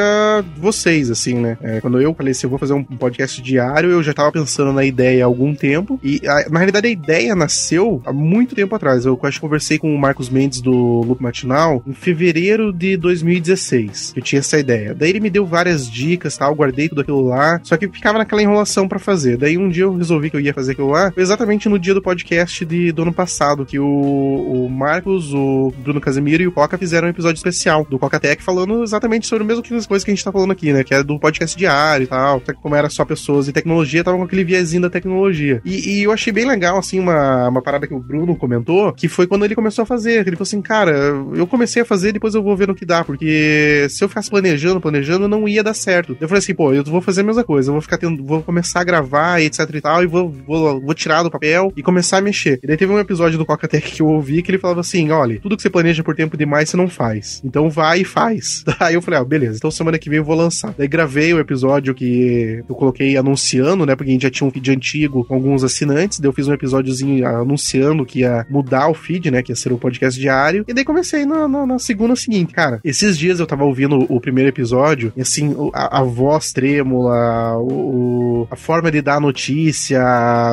de 0.54 0.60
vocês, 0.60 1.10
assim, 1.10 1.36
né? 1.36 1.58
É, 1.62 1.82
quando 1.82 2.00
eu 2.02 2.14
falei 2.14 2.32
assim, 2.32 2.46
eu 2.46 2.50
vou 2.50 2.60
fazer 2.60 2.74
um 2.74 2.84
podcast 2.84 3.42
diário, 3.42 3.90
eu 3.90 4.04
já 4.04 4.14
tava 4.14 4.32
pensando 4.32 4.72
na 4.74 4.84
ideia 4.84 5.24
há 5.24 5.28
algum 5.28 5.54
tempo, 5.62 6.00
e 6.04 6.20
a, 6.28 6.50
na 6.50 6.58
realidade 6.58 6.88
a 6.88 6.90
ideia 6.90 7.36
nasceu 7.36 8.02
há 8.04 8.12
muito 8.12 8.56
tempo 8.56 8.74
atrás. 8.76 9.06
Eu 9.06 9.20
acho 9.22 9.38
que 9.38 9.42
conversei 9.42 9.78
com 9.78 9.94
o 9.94 10.00
Marcos 10.00 10.28
Mendes 10.28 10.60
do 10.60 10.72
Loop 10.72 11.22
Matinal 11.22 11.84
em 11.86 11.94
fevereiro 11.94 12.74
de 12.74 12.98
2016. 12.98 14.14
Eu 14.16 14.24
tinha 14.24 14.40
essa 14.40 14.58
ideia. 14.58 14.96
Daí 14.96 15.12
ele 15.12 15.20
me 15.20 15.30
deu 15.30 15.46
várias 15.46 15.90
dicas, 15.90 16.36
tal, 16.36 16.56
guardei 16.56 16.90
tudo 16.90 17.02
aquilo 17.02 17.22
lá, 17.22 17.60
só 17.64 17.78
que 17.78 17.88
ficava 17.88 18.18
naquela 18.18 18.42
enrolação 18.42 18.88
para 18.88 18.98
fazer. 18.98 19.38
Daí 19.38 19.58
um 19.58 19.70
dia 19.70 19.84
eu 19.84 19.96
resolvi 19.96 20.32
que 20.32 20.36
eu 20.36 20.40
ia 20.40 20.54
fazer 20.54 20.72
aquilo 20.72 20.90
lá, 20.90 21.12
foi 21.12 21.22
exatamente 21.22 21.70
no 21.70 21.78
dia 21.78 21.94
do 21.94 22.02
podcast 22.02 22.66
de, 22.66 22.92
do 22.92 23.04
ano 23.04 23.14
passado, 23.14 23.66
que 23.66 23.78
o, 23.78 23.86
o 23.86 24.70
Marcos, 24.70 25.34
o 25.34 25.72
Bruno 25.84 26.02
Casemiro 26.02 26.42
e 26.42 26.48
o 26.48 26.52
Coca 26.52 26.78
fizeram 26.78 27.08
um 27.08 27.12
episódio 27.12 27.38
especial 27.38 27.86
do 27.88 28.00
Coca 28.00 28.20
Tech 28.20 28.42
falando 28.42 28.84
exatamente 28.84 29.28
sobre 29.28 29.44
o 29.44 29.48
mesmo 29.48 29.62
que 29.62 29.74
as 29.76 29.86
coisas 29.86 30.04
que 30.04 30.12
a 30.12 30.16
gente 30.16 30.24
tá 30.24 30.32
falando 30.32 30.52
aqui, 30.52 30.74
né? 30.74 30.84
Que 30.84 30.94
é 30.94 31.04
do 31.04 31.20
podcast 31.20 31.58
diário 31.58 32.06
e 32.06 32.08
tal. 32.08 32.42
Como 32.62 32.76
era 32.76 32.90
só 32.90 33.06
pessoas 33.06 33.48
e 33.48 33.54
tecnologia, 33.54 34.04
tava 34.04 34.18
com 34.18 34.24
aquele 34.24 34.44
viezinho 34.44 34.84
da 34.84 34.90
tecnologia. 34.90 35.51
E, 35.66 36.00
e, 36.00 36.04
eu 36.04 36.12
achei 36.12 36.32
bem 36.32 36.46
legal, 36.46 36.78
assim, 36.78 37.00
uma, 37.00 37.50
uma 37.50 37.62
parada 37.62 37.88
que 37.88 37.94
o 37.94 38.00
Bruno 38.00 38.36
comentou, 38.36 38.94
que 38.94 39.08
foi 39.08 39.28
quando 39.28 39.46
ele 39.46 39.56
começou 39.56 39.84
a 39.84 39.86
fazer. 39.86 40.28
Ele 40.28 40.36
falou 40.36 40.44
assim, 40.44 40.62
cara, 40.62 40.92
eu 41.36 41.48
comecei 41.48 41.82
a 41.82 41.86
fazer, 41.86 42.12
depois 42.12 42.36
eu 42.36 42.44
vou 42.44 42.56
ver 42.56 42.68
no 42.68 42.76
que 42.76 42.86
dá, 42.86 43.04
porque 43.04 43.88
se 43.90 44.04
eu 44.04 44.10
ficasse 44.10 44.30
planejando, 44.30 44.80
planejando, 44.80 45.28
não 45.28 45.48
ia 45.48 45.64
dar 45.64 45.74
certo. 45.74 46.16
Eu 46.20 46.28
falei 46.28 46.40
assim, 46.40 46.54
pô, 46.54 46.74
eu 46.74 46.84
vou 46.84 47.02
fazer 47.02 47.22
a 47.22 47.24
mesma 47.24 47.44
coisa, 47.44 47.70
eu 47.70 47.74
vou 47.74 47.82
ficar 47.82 47.98
tendo, 47.98 48.24
vou 48.24 48.42
começar 48.42 48.82
a 48.82 48.84
gravar, 48.84 49.42
etc 49.42 49.70
e 49.74 49.82
tal, 49.82 50.04
e 50.04 50.08
vou, 50.08 50.30
vou, 50.30 50.82
vou 50.82 50.94
tirar 50.94 51.24
do 51.24 51.32
papel 51.32 51.72
e 51.76 51.84
começar 51.84 52.18
a 52.18 52.22
mexer. 52.22 52.60
E 52.64 52.68
daí 52.68 52.78
teve 52.78 52.92
um 52.92 53.00
episódio 53.00 53.38
do 53.38 53.46
Coca 53.46 53.68
Tech 53.68 53.92
que 53.92 54.02
eu 54.02 54.08
ouvi 54.08 54.42
que 54.42 54.52
ele 54.52 54.58
falava 54.58 54.82
assim, 54.82 55.10
olha, 55.12 55.40
tudo 55.40 55.56
que 55.56 55.62
você 55.62 55.70
planeja 55.70 56.04
por 56.04 56.16
tempo 56.16 56.38
demais, 56.38 56.70
você 56.70 56.78
não 56.78 56.88
faz. 56.88 57.42
Então 57.44 57.70
vai 57.70 58.02
e 58.02 58.06
faz. 58.06 58.64
Aí 58.80 58.96
eu 58.96 59.02
falei, 59.02 59.20
ah, 59.20 59.24
beleza, 59.24 59.58
então 59.58 59.72
semana 59.72 59.98
que 59.98 60.10
vem 60.10 60.18
eu 60.18 60.24
vou 60.24 60.36
lançar. 60.36 60.74
Daí 60.78 60.88
gravei 60.88 61.34
o 61.34 61.40
episódio 61.40 61.94
que 61.94 62.64
eu 62.68 62.76
coloquei 62.76 63.18
anunciando, 63.18 63.86
né, 63.86 63.96
porque 63.96 64.12
a 64.12 64.14
gente 64.14 64.24
já 64.24 64.30
tinha 64.30 64.48
um 64.48 64.52
feed 64.52 64.72
antigo 64.72 65.24
com 65.26 65.36
alguns 65.42 65.64
assinantes, 65.64 66.20
daí 66.20 66.30
eu 66.30 66.34
fiz 66.34 66.48
um 66.48 66.54
episódiozinho 66.54 67.26
anunciando 67.28 68.06
que 68.06 68.20
ia 68.20 68.46
mudar 68.50 68.88
o 68.88 68.94
feed, 68.94 69.32
né, 69.32 69.42
que 69.42 69.52
ia 69.52 69.56
ser 69.56 69.74
um 69.74 69.78
podcast 69.78 70.20
diário, 70.20 70.64
e 70.68 70.74
daí 70.74 70.86
comecei 70.86 71.26
na, 71.26 71.48
na, 71.48 71.66
na 71.66 71.80
segunda 71.80 72.16
seguinte, 72.16 72.54
cara, 72.54 72.80
esses 72.84 73.18
dias 73.18 73.40
eu 73.40 73.48
tava 73.48 73.64
ouvindo 73.64 74.00
o, 74.00 74.18
o 74.18 74.22
primeiro 74.22 74.50
episódio, 74.50 75.12
e 75.18 75.22
assim, 75.22 75.56
a, 75.74 76.00
a 76.00 76.04
voz 76.04 76.52
trêmula, 76.54 77.58
o, 77.58 78.48
a 78.50 78.56
forma 78.56 78.92
de 78.92 79.02
dar 79.02 79.20
notícia, 79.20 80.02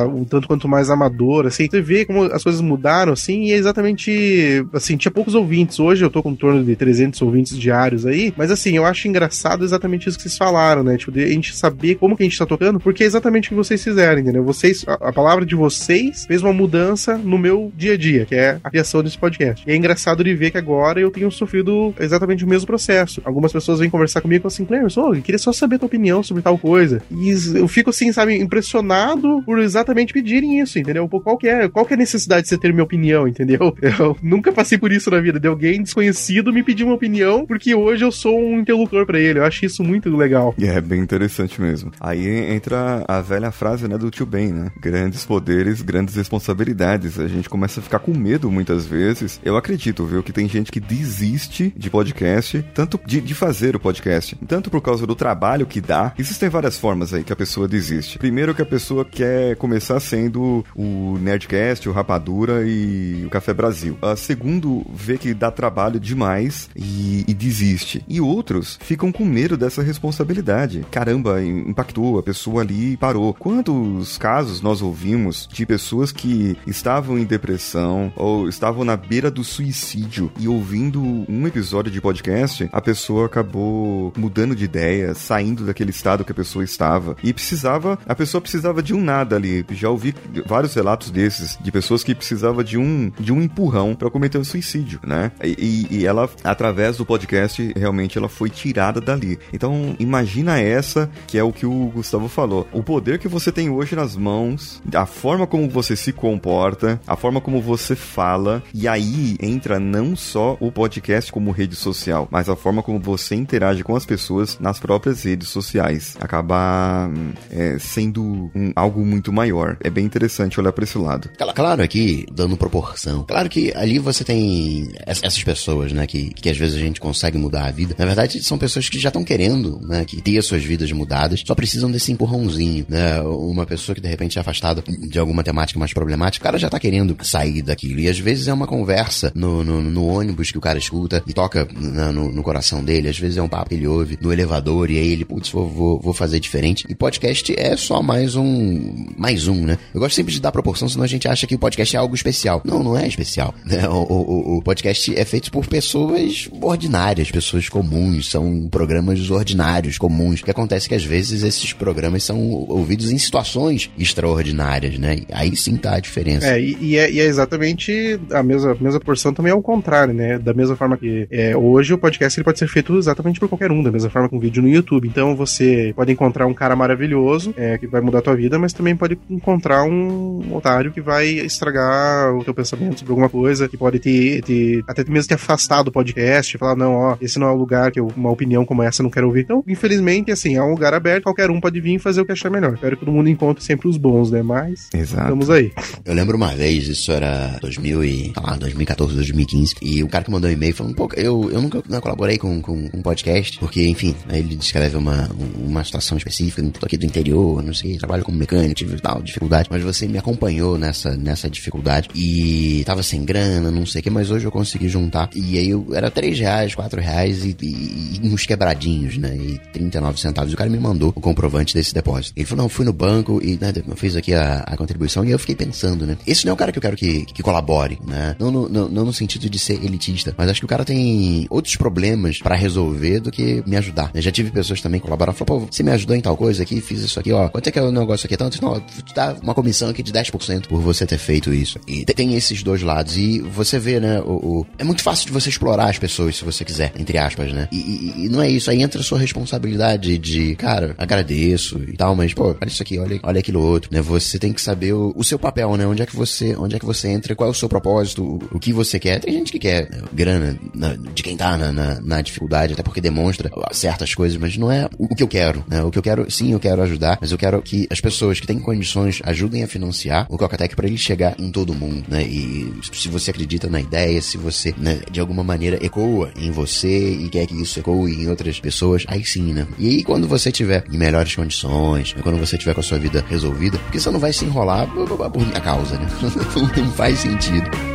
um 0.07 0.23
tanto 0.23 0.47
quanto 0.47 0.67
mais 0.67 0.89
amador, 0.89 1.45
assim, 1.45 1.67
tu 1.67 1.81
vê 1.81 2.05
como 2.05 2.23
as 2.23 2.43
coisas 2.43 2.61
mudaram, 2.61 3.13
assim, 3.13 3.43
e 3.43 3.51
é 3.51 3.55
exatamente, 3.55 4.65
assim, 4.73 4.97
tinha 4.97 5.11
poucos 5.11 5.35
ouvintes, 5.35 5.79
hoje 5.79 6.03
eu 6.03 6.09
tô 6.09 6.23
com 6.23 6.31
em 6.31 6.35
torno 6.35 6.63
de 6.63 6.75
300 6.75 7.21
ouvintes 7.21 7.57
diários 7.57 8.05
aí, 8.05 8.33
mas 8.37 8.51
assim, 8.51 8.75
eu 8.75 8.85
acho 8.85 9.07
engraçado 9.07 9.63
exatamente 9.63 10.07
isso 10.07 10.17
que 10.17 10.23
vocês 10.23 10.37
falaram, 10.37 10.83
né, 10.83 10.97
tipo, 10.97 11.11
de 11.11 11.23
a 11.23 11.27
gente 11.27 11.55
saber 11.55 11.95
como 11.95 12.15
que 12.15 12.23
a 12.23 12.25
gente 12.25 12.37
tá 12.37 12.45
tocando, 12.45 12.79
porque 12.79 13.03
é 13.03 13.05
exatamente 13.07 13.47
o 13.47 13.49
que 13.49 13.55
vocês 13.55 13.83
fizeram, 13.83 14.21
entendeu? 14.21 14.43
Vocês, 14.43 14.78
a, 14.87 15.09
a 15.09 15.13
palavra 15.13 15.45
de 15.45 15.55
vocês 15.55 16.25
fez 16.25 16.41
uma 16.41 16.53
mudança 16.53 17.17
no 17.17 17.37
meu 17.37 17.71
dia 17.75 17.93
a 17.93 17.97
dia, 17.97 18.25
que 18.25 18.35
é 18.35 18.59
a 18.63 18.69
criação 18.69 19.03
desse 19.03 19.17
podcast. 19.17 19.63
E 19.67 19.71
é 19.71 19.75
engraçado 19.75 20.23
de 20.23 20.33
ver 20.35 20.51
que 20.51 20.57
agora 20.57 20.99
eu 20.99 21.11
tenho 21.11 21.31
sofrido 21.31 21.93
exatamente 21.99 22.43
o 22.43 22.47
mesmo 22.47 22.67
processo. 22.67 23.21
Algumas 23.25 23.51
pessoas 23.51 23.79
vêm 23.79 23.89
conversar 23.89 24.21
comigo 24.21 24.47
assim, 24.47 24.65
Clemens, 24.65 24.97
oh, 24.97 25.13
eu 25.13 25.21
queria 25.21 25.39
só 25.39 25.51
saber 25.51 25.79
tua 25.79 25.87
opinião 25.87 26.21
sobre 26.23 26.43
tal 26.43 26.57
coisa. 26.57 27.01
E 27.11 27.33
eu 27.55 27.67
fico 27.67 27.89
assim, 27.89 28.11
sabe, 28.11 28.35
impressionado 28.35 29.41
por 29.45 29.59
exatamente 29.59 30.13
pedirem 30.13 30.59
isso, 30.59 30.79
entendeu? 30.79 31.07
Pô, 31.07 31.19
qual 31.19 31.37
que 31.37 31.47
é, 31.47 31.67
qual 31.67 31.85
que 31.85 31.93
é 31.93 31.95
a 31.95 31.99
necessidade 31.99 32.43
de 32.43 32.49
você 32.49 32.57
ter 32.57 32.71
minha 32.71 32.83
opinião, 32.83 33.27
entendeu? 33.27 33.75
Eu 33.99 34.15
nunca 34.21 34.51
passei 34.51 34.77
por 34.77 34.91
isso 34.91 35.09
na 35.09 35.19
vida, 35.19 35.39
de 35.39 35.47
alguém 35.47 35.81
desconhecido 35.81 36.53
me 36.53 36.63
pedir 36.63 36.83
uma 36.83 36.93
opinião, 36.93 37.45
porque 37.45 37.73
hoje 37.73 38.03
eu 38.03 38.11
sou 38.11 38.39
um 38.39 38.59
interlocutor 38.59 39.05
para 39.05 39.19
ele. 39.19 39.39
Eu 39.39 39.45
acho 39.45 39.65
isso 39.65 39.83
muito 39.83 40.15
legal. 40.15 40.53
E 40.57 40.65
é 40.65 40.79
bem 40.79 41.01
interessante 41.01 41.59
mesmo. 41.59 41.91
Aí 41.99 42.27
entra 42.27 43.03
a 43.07 43.21
velha 43.21 43.51
frase, 43.51 43.87
né, 43.87 43.97
do 43.97 44.11
tio 44.11 44.25
Ben, 44.25 44.51
né? 44.51 44.68
Grandes 44.79 45.25
poderes, 45.25 45.81
grandes 45.81 46.15
responsabilidades. 46.15 47.19
A 47.19 47.27
gente 47.27 47.49
começa 47.49 47.79
a 47.79 47.83
ficar 47.83 47.99
com 47.99 48.13
medo 48.13 48.51
muitas 48.51 48.85
vezes. 48.85 49.39
Eu 49.43 49.57
acredito, 49.57 50.05
viu, 50.05 50.23
que 50.23 50.33
tem 50.33 50.47
gente 50.47 50.71
que 50.71 50.79
desiste 50.79 51.73
de 51.75 51.89
podcast, 51.89 52.63
tanto 52.73 52.99
de, 53.05 53.21
de 53.21 53.33
fazer 53.33 53.75
o 53.75 53.79
podcast, 53.79 54.35
tanto 54.47 54.69
por 54.69 54.81
causa 54.81 55.05
do 55.05 55.15
trabalho 55.15 55.65
que 55.65 55.81
dá. 55.81 56.13
Existem 56.17 56.49
várias 56.49 56.77
formas 56.77 57.13
aí 57.13 57.23
que 57.23 57.33
a 57.33 57.35
pessoa 57.35 57.67
desiste. 57.67 58.17
Primeiro 58.17 58.53
que 58.55 58.61
a 58.61 58.65
pessoa 58.65 59.05
quer 59.05 59.55
começar 59.55 59.99
sendo 59.99 60.65
o 60.75 61.17
Nerdcast, 61.19 61.87
o 61.87 61.91
Rapadura 61.91 62.63
e 62.65 63.23
o 63.25 63.29
Café 63.29 63.53
Brasil. 63.53 63.97
A 64.01 64.15
segundo, 64.15 64.85
vê 64.93 65.17
que 65.17 65.33
dá 65.33 65.51
trabalho 65.51 65.99
demais 65.99 66.69
e, 66.75 67.23
e 67.27 67.33
desiste. 67.33 68.03
E 68.07 68.19
outros 68.19 68.77
ficam 68.81 69.11
com 69.11 69.25
medo 69.25 69.57
dessa 69.57 69.81
responsabilidade. 69.81 70.85
Caramba, 70.91 71.43
impactou, 71.43 72.19
a 72.19 72.23
pessoa 72.23 72.61
ali 72.61 72.97
parou. 72.97 73.33
Quantos 73.33 74.17
casos 74.17 74.58
nós 74.61 74.81
ouvimos 74.81 75.47
de 75.51 75.65
pessoas 75.65 76.11
que 76.11 76.57
estavam 76.65 77.17
em 77.17 77.23
depressão 77.23 78.11
ou 78.15 78.47
estavam 78.47 78.83
na 78.83 78.95
beira 78.95 79.29
do 79.29 79.43
suicídio 79.43 80.31
e 80.39 80.47
ouvindo 80.47 81.01
um 81.01 81.47
episódio 81.47 81.91
de 81.91 82.01
podcast, 82.01 82.69
a 82.71 82.81
pessoa 82.81 83.25
acabou 83.25 84.13
mudando 84.17 84.55
de 84.55 84.65
ideia, 84.65 85.13
saindo 85.13 85.65
daquele 85.65 85.91
estado 85.91 86.23
que 86.23 86.31
a 86.31 86.35
pessoa 86.35 86.63
estava 86.63 87.15
e 87.23 87.33
precisava, 87.33 87.97
a 88.07 88.15
pessoa 88.15 88.41
precisava 88.41 88.81
de 88.81 88.93
um 88.93 89.01
nada 89.01 89.35
ali. 89.35 89.65
Já 89.71 89.89
ouvi 89.89 90.13
vários 90.45 90.73
relatos 90.73 91.11
desses 91.11 91.57
de 91.61 91.71
pessoas 91.71 92.03
que 92.03 92.15
precisavam 92.15 92.63
de 92.63 92.77
um, 92.77 93.11
de 93.19 93.31
um 93.31 93.41
empurrão 93.41 93.95
para 93.95 94.09
cometer 94.09 94.37
um 94.37 94.43
suicídio, 94.43 94.99
né? 95.05 95.31
E, 95.43 95.87
e, 95.89 96.05
ela, 96.05 96.29
através 96.43 96.97
do 96.97 97.05
podcast, 97.05 97.73
realmente 97.75 98.17
ela 98.17 98.29
foi 98.29 98.49
tirada 98.49 98.99
dali. 98.99 99.39
Então, 99.53 99.95
imagina 99.99 100.59
essa, 100.59 101.09
que 101.27 101.37
é 101.37 101.43
o 101.43 101.51
que 101.51 101.65
o 101.65 101.91
Gustavo 101.93 102.27
falou. 102.27 102.67
O 102.71 102.83
poder 102.83 103.19
que 103.19 103.27
você 103.27 103.51
tem 103.51 103.69
hoje 103.69 103.95
nas 103.95 104.15
mãos, 104.15 104.48
a 104.93 105.05
forma 105.05 105.45
como 105.47 105.69
você 105.69 105.95
se 105.95 106.11
comporta, 106.11 106.99
a 107.07 107.15
forma 107.15 107.41
como 107.41 107.61
você 107.61 107.95
fala, 107.95 108.63
e 108.73 108.87
aí 108.87 109.37
entra 109.41 109.79
não 109.79 110.15
só 110.15 110.57
o 110.59 110.71
podcast 110.71 111.31
como 111.31 111.51
rede 111.51 111.75
social, 111.75 112.27
mas 112.31 112.49
a 112.49 112.55
forma 112.55 112.81
como 112.83 112.99
você 112.99 113.35
interage 113.35 113.83
com 113.83 113.95
as 113.95 114.05
pessoas 114.05 114.57
nas 114.59 114.79
próprias 114.79 115.23
redes 115.23 115.49
sociais. 115.49 116.15
Acabar 116.19 117.09
é, 117.51 117.77
sendo 117.79 118.51
um, 118.55 118.71
algo 118.75 119.05
muito 119.05 119.31
maior. 119.31 119.77
É 119.81 119.89
bem 119.89 120.05
interessante 120.05 120.59
olhar 120.59 120.71
para 120.71 120.83
esse 120.83 120.97
lado. 120.97 121.29
Claro, 121.55 121.81
aqui, 121.81 122.25
dando 122.31 122.57
proporção. 122.57 123.23
Claro 123.23 123.49
que 123.49 123.73
ali 123.75 123.99
você 123.99 124.23
tem 124.23 124.91
essas 125.05 125.43
pessoas, 125.43 125.91
né, 125.91 126.05
que, 126.05 126.33
que 126.33 126.49
às 126.49 126.57
vezes 126.57 126.75
a 126.75 126.79
gente 126.79 126.99
consegue 126.99 127.37
mudar 127.37 127.65
a 127.65 127.71
vida. 127.71 127.95
Na 127.97 128.05
verdade, 128.05 128.43
são 128.43 128.57
pessoas 128.57 128.89
que 128.89 128.99
já 128.99 129.09
estão 129.09 129.23
querendo, 129.23 129.79
né, 129.81 130.05
que 130.05 130.21
ter 130.21 130.37
as 130.37 130.45
suas 130.45 130.63
vidas 130.63 130.91
mudadas, 130.91 131.43
só 131.45 131.55
precisam 131.55 131.91
desse 131.91 132.11
empurrãozinho, 132.11 132.85
né? 132.87 133.21
Uma 133.21 133.65
pessoa 133.65 133.95
que 133.95 134.01
de 134.01 134.07
repente 134.07 134.28
afastada 134.37 134.83
de 134.87 135.17
alguma 135.17 135.43
temática 135.43 135.79
mais 135.79 135.93
problemática, 135.93 136.43
o 136.43 136.45
cara 136.45 136.57
já 136.57 136.69
tá 136.69 136.79
querendo 136.79 137.15
sair 137.23 137.61
daquilo. 137.61 137.99
E 137.99 138.09
às 138.09 138.19
vezes 138.19 138.47
é 138.47 138.53
uma 138.53 138.67
conversa 138.67 139.31
no, 139.35 139.63
no, 139.63 139.81
no 139.81 140.05
ônibus 140.05 140.51
que 140.51 140.57
o 140.57 140.61
cara 140.61 140.77
escuta 140.77 141.23
e 141.25 141.33
toca 141.33 141.67
no, 141.73 142.31
no, 142.31 142.43
coração 142.43 142.83
dele. 142.83 143.09
Às 143.09 143.17
vezes 143.17 143.37
é 143.37 143.41
um 143.41 143.49
papo 143.49 143.69
que 143.69 143.75
ele 143.75 143.87
ouve 143.87 144.17
no 144.21 144.31
elevador 144.31 144.89
e 144.91 144.97
aí 144.97 145.11
ele, 145.11 145.25
putz, 145.25 145.49
vou, 145.49 145.67
vou, 145.67 145.99
vou 145.99 146.13
fazer 146.13 146.39
diferente. 146.39 146.85
E 146.89 146.95
podcast 146.95 147.53
é 147.57 147.75
só 147.77 148.01
mais 148.01 148.35
um. 148.35 149.07
Mais 149.17 149.47
um, 149.47 149.65
né? 149.65 149.77
Eu 149.93 149.99
gosto 149.99 150.15
sempre 150.15 150.33
de 150.33 150.39
dar 150.39 150.51
proporção, 150.51 150.87
senão 150.87 151.03
a 151.03 151.07
gente 151.07 151.27
acha 151.27 151.47
que 151.47 151.55
o 151.55 151.59
podcast 151.59 151.95
é 151.95 151.99
algo 151.99 152.15
especial. 152.15 152.61
Não, 152.65 152.83
não 152.83 152.97
é 152.97 153.07
especial. 153.07 153.53
Né? 153.65 153.87
O, 153.89 154.03
o, 154.03 154.57
o 154.57 154.61
podcast 154.61 155.17
é 155.17 155.25
feito 155.25 155.51
por 155.51 155.65
pessoas 155.65 156.47
ordinárias, 156.61 157.31
pessoas 157.31 157.67
comuns. 157.67 158.29
São 158.29 158.67
programas 158.69 159.29
ordinários, 159.29 159.97
comuns. 159.97 160.41
O 160.41 160.43
que 160.43 160.51
acontece 160.51 160.85
é 160.85 160.89
que 160.89 160.95
às 160.95 161.03
vezes 161.03 161.43
esses 161.43 161.73
programas 161.73 162.23
são 162.23 162.39
ouvidos 162.67 163.11
em 163.11 163.17
situações 163.17 163.89
extraordinárias, 164.19 164.99
né? 164.99 165.21
Aí 165.31 165.55
sim 165.55 165.77
tá 165.77 165.95
a 165.95 165.99
diferença. 165.99 166.47
É, 166.47 166.61
e, 166.61 166.77
e, 166.79 166.97
é, 166.97 167.11
e 167.11 167.19
é, 167.19 167.23
exatamente 167.23 168.19
a 168.31 168.43
mesma, 168.43 168.75
mesma 168.79 168.99
porção 168.99 169.33
também 169.33 169.51
é 169.51 169.55
o 169.55 169.61
contrário, 169.61 170.13
né? 170.13 170.37
Da 170.37 170.53
mesma 170.53 170.75
forma 170.75 170.97
que 170.97 171.27
é, 171.31 171.55
hoje 171.55 171.93
o 171.93 171.97
podcast 171.97 172.37
ele 172.37 172.43
pode 172.43 172.59
ser 172.59 172.67
feito 172.67 172.97
exatamente 172.97 173.39
por 173.39 173.47
qualquer 173.47 173.71
um, 173.71 173.81
da 173.81 173.91
mesma 173.91 174.09
forma 174.09 174.29
com 174.29 174.39
vídeo 174.39 174.61
no 174.61 174.69
YouTube. 174.69 175.07
Então 175.07 175.35
você 175.35 175.93
pode 175.95 176.11
encontrar 176.11 176.45
um 176.45 176.53
cara 176.53 176.75
maravilhoso 176.75 177.53
é, 177.57 177.77
que 177.77 177.87
vai 177.87 178.01
mudar 178.01 178.19
a 178.19 178.21
tua 178.21 178.35
vida, 178.35 178.59
mas 178.59 178.73
também 178.73 178.95
pode 178.95 179.17
encontrar 179.29 179.83
um 179.83 180.41
otário 180.53 180.91
que 180.91 181.01
vai 181.01 181.27
estragar 181.27 182.35
o 182.35 182.43
teu 182.43 182.53
pensamento 182.53 182.99
sobre 182.99 183.11
alguma 183.11 183.29
coisa, 183.29 183.67
que 183.67 183.77
pode 183.77 183.99
te, 183.99 184.41
te 184.41 184.83
até 184.87 185.03
mesmo 185.05 185.29
te 185.29 185.33
afastar 185.33 185.83
do 185.83 185.91
podcast, 185.91 186.57
falar, 186.57 186.75
não, 186.75 186.93
ó, 186.93 187.17
esse 187.21 187.39
não 187.39 187.47
é 187.47 187.51
o 187.51 187.55
lugar 187.55 187.91
que 187.91 187.99
eu, 187.99 188.11
uma 188.15 188.31
opinião 188.31 188.65
como 188.65 188.83
essa 188.83 189.01
eu 189.01 189.05
não 189.05 189.11
quero 189.11 189.27
ouvir. 189.27 189.41
Então, 189.41 189.63
infelizmente, 189.67 190.31
assim, 190.31 190.55
é 190.55 190.61
um 190.61 190.71
lugar 190.71 190.93
aberto, 190.93 191.23
qualquer 191.23 191.49
um 191.49 191.59
pode 191.59 191.79
vir 191.79 191.95
e 191.95 191.99
fazer 191.99 192.21
o 192.21 192.25
que 192.25 192.31
achar 192.31 192.49
melhor. 192.49 192.73
Espero 192.73 192.97
que 192.97 193.05
todo 193.05 193.13
mundo 193.13 193.29
encontre 193.29 193.63
sempre 193.63 193.87
os 193.87 193.97
bons, 193.97 194.08
né? 194.31 194.41
Mas 194.41 194.89
Exato. 194.93 195.23
estamos 195.23 195.49
aí. 195.49 195.71
Eu 196.05 196.13
lembro 196.13 196.35
uma 196.37 196.55
vez, 196.55 196.87
isso 196.87 197.11
era 197.11 197.57
2000 197.61 198.03
e, 198.03 198.33
lá, 198.35 198.55
2014, 198.55 199.15
2015, 199.15 199.75
e 199.81 200.03
o 200.03 200.07
cara 200.07 200.23
que 200.23 200.31
mandou 200.31 200.49
um 200.49 200.53
e-mail 200.53 200.75
falando, 200.75 200.95
pô, 200.95 201.09
eu, 201.15 201.49
eu 201.51 201.61
nunca 201.61 201.83
não 201.87 202.01
colaborei 202.01 202.37
com, 202.37 202.61
com 202.61 202.89
um 202.93 203.01
podcast, 203.01 203.59
porque, 203.59 203.87
enfim, 203.87 204.15
ele 204.29 204.55
descreve 204.55 204.97
uma, 204.97 205.29
uma 205.57 205.83
situação 205.83 206.17
específica, 206.17 206.61
tô 206.79 206.85
aqui 206.85 206.97
do 206.97 207.05
interior, 207.05 207.61
não 207.63 207.73
sei, 207.73 207.97
trabalho 207.97 208.23
como 208.23 208.37
mecânico, 208.37 208.75
tive 208.75 208.99
tal 208.99 209.21
dificuldade, 209.21 209.67
mas 209.71 209.83
você 209.83 210.07
me 210.07 210.17
acompanhou 210.17 210.77
nessa, 210.77 211.15
nessa 211.15 211.49
dificuldade 211.49 212.09
e 212.15 212.83
tava 212.85 213.03
sem 213.03 213.23
grana, 213.23 213.71
não 213.71 213.85
sei 213.85 214.01
o 214.01 214.03
que, 214.03 214.09
mas 214.09 214.31
hoje 214.31 214.45
eu 214.45 214.51
consegui 214.51 214.87
juntar, 214.87 215.29
e 215.35 215.57
aí 215.57 215.69
eu, 215.69 215.87
era 215.93 216.09
3 216.09 216.39
reais, 216.39 216.75
4 216.75 217.01
reais 217.01 217.45
e, 217.45 217.55
e, 217.61 218.19
e 218.21 218.27
uns 218.27 218.45
quebradinhos, 218.45 219.17
né, 219.17 219.35
e 219.35 219.59
39 219.71 220.19
centavos, 220.19 220.51
e 220.51 220.55
o 220.55 220.57
cara 220.57 220.69
me 220.69 220.79
mandou 220.79 221.09
o 221.09 221.21
comprovante 221.21 221.73
desse 221.73 221.93
depósito. 221.93 222.33
Ele 222.35 222.45
falou, 222.45 222.63
não, 222.63 222.69
fui 222.69 222.85
no 222.85 222.93
banco 222.93 223.39
e, 223.43 223.57
né, 223.59 223.71
fiz 223.99 224.15
aqui 224.15 224.33
a, 224.33 224.63
a 224.65 224.77
contribuição 224.77 225.23
e 225.25 225.31
eu 225.31 225.39
fiquei 225.39 225.55
pensando, 225.55 226.05
né, 226.05 226.17
esse 226.25 226.45
não 226.45 226.51
é 226.51 226.53
o 226.53 226.57
cara 226.57 226.71
que 226.71 226.77
eu 226.77 226.81
quero 226.81 226.95
que, 226.95 227.25
que 227.25 227.43
colabore, 227.43 227.99
né, 228.05 228.35
não 228.39 228.51
no, 228.51 228.69
não, 228.69 228.89
não 228.89 229.05
no 229.05 229.13
sentido 229.13 229.49
de 229.49 229.59
ser 229.59 229.83
elitista, 229.83 230.33
mas 230.37 230.49
acho 230.49 230.61
que 230.61 230.65
o 230.65 230.69
cara 230.69 230.85
tem 230.85 231.45
outros 231.49 231.75
problemas 231.75 232.39
para 232.39 232.55
resolver 232.55 233.19
do 233.19 233.31
que 233.31 233.63
me 233.65 233.75
ajudar. 233.77 234.11
Eu 234.13 234.21
já 234.21 234.31
tive 234.31 234.51
pessoas 234.51 234.81
também 234.81 234.99
que 234.99 235.05
colaboraram, 235.05 235.37
falaram, 235.37 235.65
pô, 235.65 235.71
você 235.71 235.83
me 235.83 235.91
ajudou 235.91 236.15
em 236.15 236.21
tal 236.21 236.37
coisa 236.37 236.63
aqui, 236.63 236.81
fiz 236.81 237.01
isso 237.01 237.19
aqui, 237.19 237.31
ó, 237.31 237.49
quanto 237.49 237.67
é 237.67 237.71
que 237.71 237.79
é 237.79 237.81
o 237.81 237.91
negócio 237.91 238.25
aqui? 238.25 238.37
Tanto, 238.37 238.61
não, 238.61 238.79
tu 238.79 239.13
dá 239.13 239.35
uma 239.41 239.53
comissão 239.53 239.89
aqui 239.89 240.01
de 240.01 240.11
10% 240.11 240.67
por 240.67 240.81
você 240.81 241.05
ter 241.05 241.17
feito 241.17 241.53
isso. 241.53 241.79
E 241.87 242.05
tem 242.19 242.35
esses 242.35 242.61
dois 242.61 242.81
lados. 242.81 243.17
E 243.17 243.39
você 243.39 243.79
vê, 243.79 243.99
né, 243.99 244.19
o, 244.19 244.59
o, 244.59 244.67
é 244.77 244.83
muito 244.83 245.01
fácil 245.01 245.27
de 245.27 245.31
você 245.31 245.49
explorar 245.49 245.89
as 245.89 245.97
pessoas 245.97 246.35
se 246.35 246.43
você 246.43 246.65
quiser, 246.65 246.91
entre 246.97 247.17
aspas, 247.17 247.53
né? 247.53 247.67
E, 247.71 247.77
e, 247.77 248.25
e, 248.25 248.29
não 248.29 248.41
é 248.41 248.49
isso, 248.49 248.69
aí 248.69 248.81
entra 248.81 248.99
a 248.99 249.03
sua 249.03 249.17
responsabilidade 249.17 250.17
de, 250.17 250.55
cara, 250.55 250.95
agradeço 250.97 251.81
e 251.87 251.93
tal, 251.93 252.15
mas, 252.15 252.33
pô, 252.33 252.49
olha 252.49 252.67
isso 252.67 252.83
aqui, 252.83 252.99
olha, 252.99 253.19
olha 253.23 253.39
aquilo 253.39 253.61
outro, 253.61 253.88
né? 253.89 254.01
Você 254.01 254.37
tem 254.37 254.53
que 254.53 254.61
saber 254.61 254.93
o, 254.93 255.13
o 255.15 255.23
seu 255.23 255.39
papel, 255.39 255.75
né? 255.77 255.85
Onde 255.85 256.01
é 256.01 256.05
que 256.05 256.15
você, 256.15 256.55
onde 256.55 256.75
é 256.75 256.79
que 256.79 256.85
você 256.85 257.07
entra, 257.07 257.35
qual 257.35 257.47
é 257.47 257.51
o 257.51 257.55
seu 257.55 257.69
propósito, 257.69 258.23
o, 258.23 258.57
o 258.57 258.59
que 258.59 258.71
você 258.73 258.99
quer. 258.99 259.19
Tem 259.19 259.33
gente 259.33 259.51
que 259.51 259.59
quer 259.59 259.89
né, 259.89 260.01
grana 260.13 260.59
na, 260.73 260.95
de 260.95 261.23
quem 261.23 261.35
tá 261.35 261.57
na, 261.57 261.71
na, 261.71 262.01
na, 262.01 262.21
dificuldade, 262.21 262.73
até 262.73 262.83
porque 262.83 263.01
demonstra 263.01 263.49
certas 263.71 264.13
coisas, 264.13 264.37
mas 264.37 264.57
não 264.57 264.71
é 264.71 264.87
o, 264.97 265.05
o 265.05 265.15
que 265.15 265.23
eu 265.23 265.27
quero, 265.27 265.63
né? 265.67 265.83
O 265.83 265.91
que 265.91 265.97
eu 265.97 266.03
quero, 266.03 266.29
sim, 266.29 266.51
eu 266.51 266.59
quero 266.59 266.81
ajudar, 266.81 267.17
mas 267.19 267.31
eu 267.31 267.37
quero 267.37 267.61
que 267.61 267.87
as 267.89 267.99
pessoas 267.99 268.39
que 268.39 268.47
têm 268.47 268.59
condições 268.59 269.21
ajudem 269.23 269.63
a 269.63 269.67
financiar 269.67 270.27
o 270.29 270.37
Cocatec 270.37 270.75
para 270.75 270.87
ele 270.87 270.97
chegar 270.97 271.35
em 271.39 271.51
todo 271.51 271.73
mundo, 271.73 272.03
né? 272.07 272.23
E 272.23 272.73
se 272.91 273.09
você 273.09 273.31
acredita 273.31 273.69
na 273.69 273.81
ideia, 273.81 274.21
se 274.21 274.37
você, 274.37 274.73
né, 274.77 275.01
de 275.11 275.19
alguma 275.19 275.43
maneira 275.43 275.83
ecoa 275.83 276.31
em 276.37 276.51
você 276.51 277.11
e 277.11 277.29
quer 277.29 277.45
que 277.45 277.59
isso 277.61 277.79
ecoe 277.79 278.13
em 278.13 278.27
outras 278.27 278.59
pessoas, 278.59 279.03
aí 279.07 279.23
sim, 279.25 279.53
né? 279.53 279.67
E 279.77 279.87
aí 279.87 280.03
quando 280.03 280.27
você 280.27 280.51
tiver 280.51 280.83
em 280.91 280.97
melhores 280.97 281.35
condições, 281.35 282.13
né? 282.13 282.21
quando 282.21 282.37
você 282.37 282.57
tiver 282.57 282.73
com 282.73 282.79
a 282.81 282.83
sua 282.83 282.99
vida 282.99 283.23
resolvida, 283.27 283.78
porque 283.83 283.99
você 283.99 284.09
não 284.09 284.19
vai 284.19 284.33
se 284.33 284.45
enrolar 284.45 284.87
por 284.87 285.45
minha 285.45 285.61
causa, 285.61 285.97
né? 285.97 286.07
não 286.77 286.91
faz 286.91 287.19
sentido. 287.19 287.88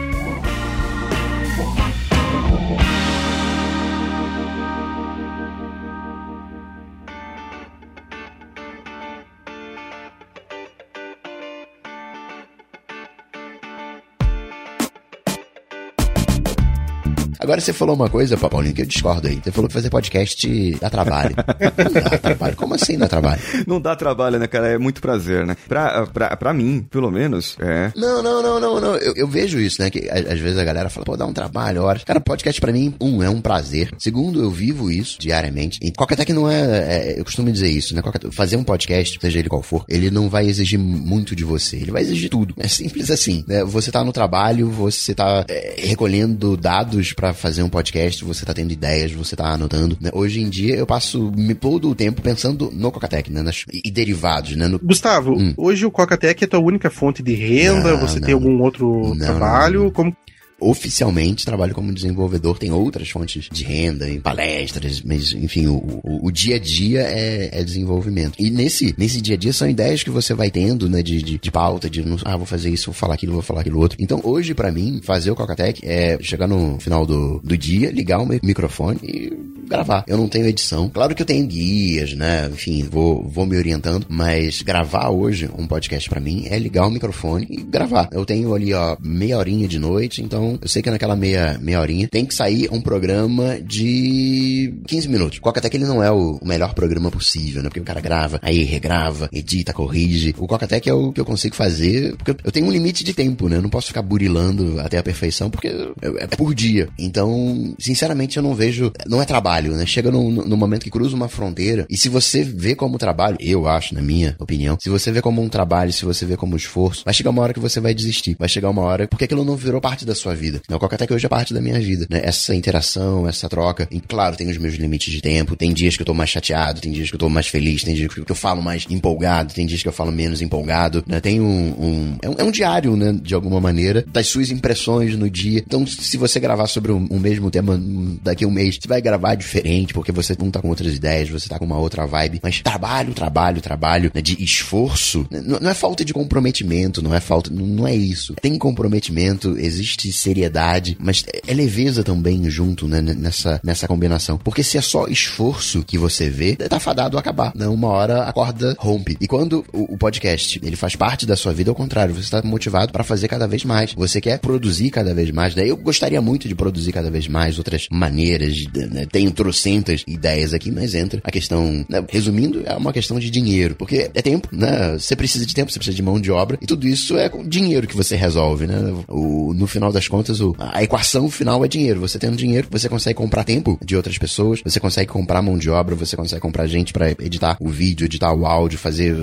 Agora 17.45 17.61
você 17.61 17.75
falou 17.75 17.95
uma 17.95 18.09
coisa, 18.09 18.39
Paulinho, 18.39 18.75
que 18.75 18.81
eu 18.81 18.87
discordo 18.87 19.29
aí. 19.29 19.39
Você 19.45 19.53
falou 19.53 19.69
que 19.69 19.75
fazer 19.75 19.91
podcast 19.91 20.79
dá 20.81 20.89
trabalho. 20.89 21.37
não 21.77 21.93
dá 22.03 22.19
trabalho. 22.19 22.57
Como 22.57 22.75
assim 22.75 22.97
dá 22.97 23.07
trabalho? 23.07 23.43
Não 23.67 23.79
dá 23.79 23.95
trabalho, 23.95 24.39
né, 24.39 24.47
cara? 24.47 24.69
É 24.69 24.79
muito 24.79 25.03
prazer, 25.03 25.47
né? 25.47 25.55
Pra, 25.69 26.07
pra, 26.07 26.35
pra 26.39 26.55
mim, 26.55 26.87
pelo 26.91 27.11
menos, 27.11 27.55
é. 27.61 27.93
Não, 27.95 28.23
não, 28.23 28.43
não, 28.43 28.59
não, 28.59 28.81
não. 28.81 28.97
Eu, 28.97 29.13
eu 29.15 29.29
vejo 29.29 29.61
isso, 29.61 29.83
né? 29.83 29.91
Que 29.91 30.09
às 30.09 30.41
vezes 30.41 30.57
a 30.57 30.65
galera 30.65 30.89
fala, 30.89 31.05
pô, 31.05 31.19
dá 31.19 31.27
um 31.27 31.35
trabalho, 31.35 31.83
horas. 31.83 32.03
Cara, 32.03 32.19
podcast 32.19 32.59
pra 32.59 32.73
mim, 32.73 32.95
um, 32.99 33.23
é 33.23 33.29
um 33.29 33.43
prazer. 33.43 33.91
Segundo, 33.99 34.43
eu 34.43 34.51
vivo 34.51 34.91
isso 34.91 35.19
diariamente. 35.21 35.79
E 35.83 35.93
qualquer 35.93 36.15
até 36.15 36.25
que 36.25 36.33
não 36.33 36.51
é, 36.51 36.63
é, 36.63 37.21
Eu 37.21 37.25
costumo 37.27 37.53
dizer 37.53 37.69
isso, 37.69 37.95
né? 37.95 38.01
Fazer 38.33 38.57
um 38.57 38.65
podcast, 38.65 39.19
seja 39.21 39.39
ele 39.39 39.51
qual 39.51 39.63
for, 39.63 39.85
ele 39.87 40.11
não 40.11 40.31
vai 40.31 40.47
exigir 40.47 40.79
muito 40.79 41.37
de 41.37 41.45
você. 41.45 41.77
Ele 41.77 41.91
vai 41.91 42.01
exigir 42.01 42.31
tudo. 42.31 42.55
É 42.59 42.69
simples 42.69 43.11
assim. 43.11 43.45
Né? 43.47 43.63
Você 43.65 43.93
tá 43.93 44.03
no 44.03 44.13
trabalho, 44.13 44.71
você 44.71 45.15
tá 45.15 45.45
é, 45.47 45.75
recolhendo 45.77 46.57
dados 46.57 47.13
pra 47.13 47.34
fazer 47.35 47.63
um 47.63 47.69
podcast, 47.69 48.25
você 48.25 48.45
tá 48.45 48.55
tendo 48.55 48.73
ideias, 48.73 49.13
você 49.13 49.37
tá 49.37 49.53
anotando. 49.53 49.97
Né? 50.01 50.11
Hoje 50.13 50.41
em 50.41 50.49
dia 50.49 50.77
eu 50.77 50.87
passo 50.87 51.33
todo 51.61 51.91
o 51.91 51.95
tempo 51.95 52.23
pensando 52.23 52.71
no 52.73 52.91
Cocatec, 52.91 53.31
né? 53.33 53.43
Nas, 53.43 53.65
e, 53.73 53.91
derivados, 53.91 54.57
né? 54.57 54.69
No... 54.69 54.79
Gustavo, 54.79 55.33
hum. 55.33 55.55
hoje 55.57 55.85
o 55.85 55.91
Cocatec 55.91 56.45
é 56.45 56.47
tua 56.47 56.61
única 56.61 56.91
fonte 56.91 57.23
de 57.23 57.35
renda? 57.35 57.93
Não, 57.93 58.01
você 58.01 58.19
não. 58.19 58.27
tem 58.27 58.35
algum 58.35 58.61
outro 58.63 59.15
não, 59.15 59.27
trabalho? 59.27 59.91
Como 59.91 60.17
oficialmente 60.61 61.45
trabalho 61.45 61.75
como 61.75 61.93
desenvolvedor, 61.93 62.59
tem 62.59 62.73
outras 62.73 63.09
fontes 63.11 63.49
de 63.51 63.65
renda, 63.65 64.09
em 64.09 64.21
palestras, 64.21 65.03
mas 65.03 65.33
enfim, 65.33 65.67
o, 65.67 65.77
o, 65.77 66.27
o 66.27 66.31
dia 66.31 66.57
a 66.57 66.59
dia 66.59 67.03
é, 67.03 67.61
é, 67.61 67.65
desenvolvimento. 67.65 68.35
E 68.39 68.51
nesse, 68.51 68.95
nesse 68.97 69.21
dia 69.21 69.35
a 69.35 69.39
dia 69.39 69.53
são 69.53 69.69
ideias 69.69 70.03
que 70.03 70.11
você 70.11 70.35
vai 70.35 70.51
tendo, 70.51 70.89
né, 70.89 71.03
de, 71.03 71.23
de, 71.23 71.39
de 71.39 71.51
pauta, 71.51 71.89
de 71.91 72.05
ah, 72.25 72.37
vou 72.37 72.47
fazer 72.47 72.71
isso, 72.71 72.87
vou 72.87 72.95
falar 72.95 73.15
aquilo, 73.15 73.33
vou 73.33 73.43
falar 73.43 73.61
aquilo 73.61 73.81
outro. 73.81 73.99
Então 74.01 74.21
hoje, 74.23 74.55
para 74.55 74.73
mim, 74.73 75.01
fazer 75.03 75.31
o 75.31 75.37
Cocatec 75.37 75.81
é 75.85 76.19
chegar 76.21 76.47
no 76.47 76.79
final 76.79 77.05
do, 77.05 77.41
do 77.41 77.57
dia, 77.57 77.91
ligar 77.91 78.21
o 78.21 78.27
microfone 78.27 78.99
e 79.03 79.33
gravar. 79.67 80.05
Eu 80.07 80.17
não 80.17 80.29
tenho 80.29 80.47
edição. 80.47 80.89
Claro 80.89 81.15
que 81.15 81.23
eu 81.23 81.27
tenho 81.27 81.47
guias, 81.47 82.15
né? 82.15 82.49
Enfim, 82.53 82.87
vou, 82.91 83.27
vou 83.29 83.47
me 83.47 83.57
orientando, 83.57 84.07
mas 84.09 84.63
gravar 84.63 85.09
hoje 85.11 85.49
um 85.57 85.67
podcast 85.67 86.09
para 86.09 86.21
mim 86.21 86.47
é 86.49 86.59
ligar 86.59 86.87
o 86.87 86.91
microfone 86.91 87.47
e 87.49 87.57
gravar. 87.63 88.09
Eu 88.13 88.25
tenho 88.25 88.55
ali, 88.55 88.73
ó, 88.73 88.97
meia 89.01 89.39
horinha 89.39 89.67
de 89.67 89.79
noite, 89.79 90.23
então 90.23 90.44
eu 90.61 90.69
sei 90.69 90.83
que 90.83 90.91
naquela 90.91 91.17
meia, 91.17 91.59
meia 91.61 91.81
horinha 91.81 92.09
tem 92.09 92.25
que 92.25 92.35
sair 92.35 92.69
um 92.71 92.81
programa 92.81 93.59
de 93.61 94.75
15 94.87 95.09
minutos. 95.09 95.39
Coca 95.39 95.61
que 95.69 95.77
ele 95.77 95.87
não 95.87 96.03
é 96.03 96.11
o 96.11 96.39
melhor 96.43 96.75
programa 96.75 97.11
possível, 97.11 97.63
né? 97.63 97.69
Porque 97.69 97.81
o 97.81 97.85
cara 97.85 98.01
grava, 98.01 98.39
aí 98.43 98.63
regrava, 98.63 99.29
edita, 99.33 99.73
corrige. 99.73 100.35
O 100.39 100.47
Coca 100.47 100.65
até 100.65 100.81
que 100.81 100.91
é 100.91 100.95
o 100.95 101.13
que 101.13 101.21
eu 101.21 101.25
consigo 101.25 101.55
fazer, 101.55 102.17
porque 102.17 102.37
eu 102.45 102.53
tenho 102.53 102.67
um 102.67 102.71
limite 102.71 103.05
de 103.05 103.15
tempo, 103.15 103.49
né? 103.49 103.57
Eu 103.57 103.63
não 103.63 103.71
posso 103.71 103.89
ficar 103.89 104.03
burilando 104.03 104.81
até 104.81 104.99
a 104.99 105.03
perfeição, 105.03 105.51
porque 105.51 105.69
é, 105.69 106.25
é 106.25 106.27
por 106.27 106.55
dia. 106.55 106.89
Então, 106.99 107.75
sinceramente, 107.79 108.37
eu 108.37 108.43
não 108.43 108.55
vejo. 108.55 108.93
Não 109.07 109.23
é 109.23 109.25
trabalho, 109.25 109.75
né? 109.75 109.87
Chega 109.87 110.11
no, 110.11 110.31
no 110.31 110.57
momento 110.57 110.85
que 110.85 110.91
cruza 110.91 111.17
uma 111.17 111.29
fronteira, 111.29 111.87
e 111.89 111.97
se 111.97 112.09
você 112.09 112.43
vê 112.43 112.75
como 112.75 112.99
trabalho, 112.99 113.37
eu 113.41 113.67
acho, 113.67 113.95
na 113.95 114.03
minha 114.03 114.37
opinião, 114.39 114.77
se 114.81 114.89
você 114.89 115.11
vê 115.11 115.21
como 115.21 115.43
um 115.43 115.49
trabalho, 115.49 115.93
se 115.93 116.05
você 116.05 116.27
vê 116.27 116.37
como 116.37 116.57
esforço, 116.57 117.05
vai 117.05 117.15
chegar 117.15 117.31
uma 117.31 117.43
hora 117.43 117.55
que 117.55 117.61
você 117.61 117.81
vai 117.81 117.95
desistir. 117.95 118.37
Vai 118.39 118.49
chegar 118.49 118.71
uma 118.71 118.83
hora, 118.83 119.09
porque 119.09 119.25
aquilo 119.25 119.45
não 119.45 119.57
virou 119.57 119.81
parte 119.81 120.05
da 120.05 120.15
sua 120.15 120.34
vida. 120.35 120.61
Né? 120.69 120.77
O 120.77 120.79
Coca 120.79 120.97
até 120.97 121.07
que 121.07 121.15
hoje 121.15 121.27
é 121.27 121.29
parte 121.29 121.55
da 121.55 121.61
minha 121.61 121.81
vida, 121.81 122.07
né? 122.11 122.21
Essa 122.23 122.55
interação, 122.55 123.29
essa 123.29 123.49
troca. 123.49 123.89
E, 123.91 124.01
claro, 124.01 124.37
tem 124.37 124.49
os 124.49 124.59
meus 124.59 124.75
limites 124.75 125.13
de 125.13 125.21
tempo, 125.21 125.57
tem 125.57 125.73
dias 125.73 125.97
que 125.97 126.03
eu 126.03 126.07
tô 126.07 126.15
mais 126.15 126.31
chateado, 126.31 126.81
tem 126.81 126.93
dias 126.93 127.09
que 127.09 127.15
eu 127.15 127.19
tô 127.19 127.29
mais 127.29 127.47
feliz, 127.47 127.83
tem 127.83 127.95
dias 127.95 128.13
que 128.13 128.31
eu 128.31 128.37
falo 128.37 128.63
mais 128.63 128.87
empolgado, 128.89 129.55
tem 129.55 129.67
dias 129.67 129.83
que 129.83 129.89
eu 129.89 129.93
falo 129.93 130.13
menos 130.13 130.43
empolgado, 130.43 131.05
né? 131.07 131.21
Tem 131.21 131.41
um, 131.41 131.47
um, 131.47 132.19
é 132.23 132.29
um, 132.29 132.35
é 132.39 132.45
um 132.45 132.51
diário, 132.51 132.97
né? 132.97 133.13
De 133.23 133.35
alguma 133.35 133.61
maneira, 133.61 134.05
das 134.07 134.27
suas 134.27 134.51
impressões 134.51 135.17
no 135.17 135.29
dia. 135.29 135.63
Então, 135.67 135.87
se 135.87 136.17
você 136.17 136.39
gravar 136.41 136.67
sobre 136.67 136.93
o 136.93 136.97
um, 136.97 137.09
um 137.13 137.19
mesmo 137.19 137.51
tema 137.51 137.81
daqui 138.23 138.45
a 138.45 138.49
um 138.49 138.51
mês, 138.51 138.79
você 138.81 138.89
vai 138.89 139.01
gravar 139.01 139.35
diferente, 139.35 139.95
porque 139.95 140.13
você 140.13 140.37
não 140.39 140.51
tá 140.51 140.61
com 140.61 140.69
outras 140.69 140.95
ideias, 140.95 141.29
você 141.29 141.49
tá 141.49 141.59
com 141.59 141.65
uma 141.65 141.79
outra 141.79 142.07
vibe. 142.07 142.41
Mas 142.43 142.61
trabalho, 142.61 143.15
trabalho, 143.15 143.61
trabalho, 143.61 144.11
né? 144.15 144.21
De 144.21 144.43
esforço, 144.43 145.27
né? 145.31 145.43
não, 145.45 145.59
não 145.61 145.71
é 145.71 145.75
falta 145.75 146.05
de 146.05 146.13
comprometimento, 146.13 147.03
não 147.03 147.15
é 147.15 147.21
falta, 147.21 147.51
não 147.51 147.87
é 147.87 147.95
isso. 147.95 148.35
Tem 148.41 148.57
comprometimento, 148.59 149.57
existe 149.59 150.13
seriedade, 150.25 150.97
mas 150.99 151.25
é 151.47 151.53
leveza 151.53 152.03
também 152.03 152.49
junto, 152.49 152.89
né? 152.89 153.01
Nessa, 153.01 153.61
nessa 153.63 153.87
combinação. 153.87 154.39
Porque 154.39 154.63
se 154.63 154.79
é 154.79 154.81
só 154.81 155.07
esforço 155.07 155.85
que 155.85 155.99
você 155.99 156.31
vê, 156.31 156.57
tá 156.57 156.81
fadado 156.81 157.17
a 157.17 157.21
acabar, 157.21 157.53
né? 157.55 157.69
Uma 157.69 157.89
hora 157.89 158.25
a 158.25 158.33
corda 158.33 158.75
rompe. 158.79 159.17
E 159.21 159.29
quando 159.29 159.65
o, 159.73 159.95
o 159.95 159.99
podcast, 159.99 160.61
ele 160.63 160.77
faz 160.77 160.97
parte 160.97 161.27
da 161.27 161.37
sua 161.37 161.53
vida, 161.53 161.71
ao 161.71 161.75
contrário, 161.75 162.15
você 162.15 162.23
está 162.23 162.43
motivado 162.43 162.93
para 162.93 163.05
fazer 163.05 163.29
cada 163.29 163.47
vez 163.47 163.65
mais. 163.65 163.93
Você 163.93 164.21
quer 164.21 164.39
produzir 164.39 164.91
cada 164.91 165.15
vez 165.15 165.31
mais. 165.31 165.55
Daí 165.55 165.69
eu 165.69 165.77
gostaria 165.77 166.21
muito 166.21 166.49
de 166.49 166.55
produzir 166.55 166.93
cada 166.93 167.11
vez 167.11 167.29
mais 167.29 167.59
outras 167.59 167.87
maneiras. 167.91 168.65
Né? 168.75 169.07
Tenho 169.11 169.31
trocentas 169.31 170.05
ideias 170.07 170.55
aqui, 170.55 170.71
mas 170.71 170.95
entra 170.95 171.21
a 171.23 171.31
questão. 171.31 171.85
Né? 171.89 172.05
Resumindo, 172.09 172.63
é 172.65 172.75
uma 172.75 172.93
questão 172.93 173.19
de 173.19 173.29
dinheiro. 173.31 173.75
Porque 173.75 174.11
é 174.15 174.23
tempo, 174.23 174.49
né? 174.51 174.97
Você 174.99 175.15
precisa 175.15 175.45
de 175.45 175.55
tempo, 175.55 175.71
você 175.71 175.79
precisa 175.79 175.97
de 175.97 176.03
mão 176.03 176.21
de 176.21 176.31
obra. 176.31 176.59
E 176.61 176.67
tudo 176.67 176.87
isso 176.87 177.19
é 177.19 177.29
com 177.29 177.47
dinheiro 177.47 177.87
que 177.87 177.97
você 177.97 178.17
resolve, 178.17 178.67
né? 178.67 178.79
O, 179.09 179.53
no 179.55 179.67
final 179.67 179.93
das 179.93 180.09
contas, 180.15 180.41
o, 180.41 180.55
a 180.59 180.83
equação 180.83 181.29
final 181.29 181.65
é 181.65 181.69
dinheiro. 181.69 182.01
Você 182.01 182.19
tendo 182.19 182.37
dinheiro, 182.37 182.69
você 182.71 182.89
consegue 182.89 183.17
comprar 183.17 183.43
tempo 183.43 183.79
de 183.85 183.97
outras 183.97 184.17
pessoas, 184.17 184.61
você 184.65 184.79
consegue 184.79 185.11
comprar 185.11 185.43
mão 185.43 185.59
de 185.59 185.69
obra, 185.69 185.95
você 185.95 186.17
consegue 186.17 186.41
comprar 186.41 186.67
gente 186.67 186.93
para 186.93 187.11
editar 187.11 187.57
o 187.61 187.69
vídeo, 187.69 188.05
editar 188.05 188.33
o 188.33 188.47
áudio, 188.47 188.79
fazer 188.79 189.15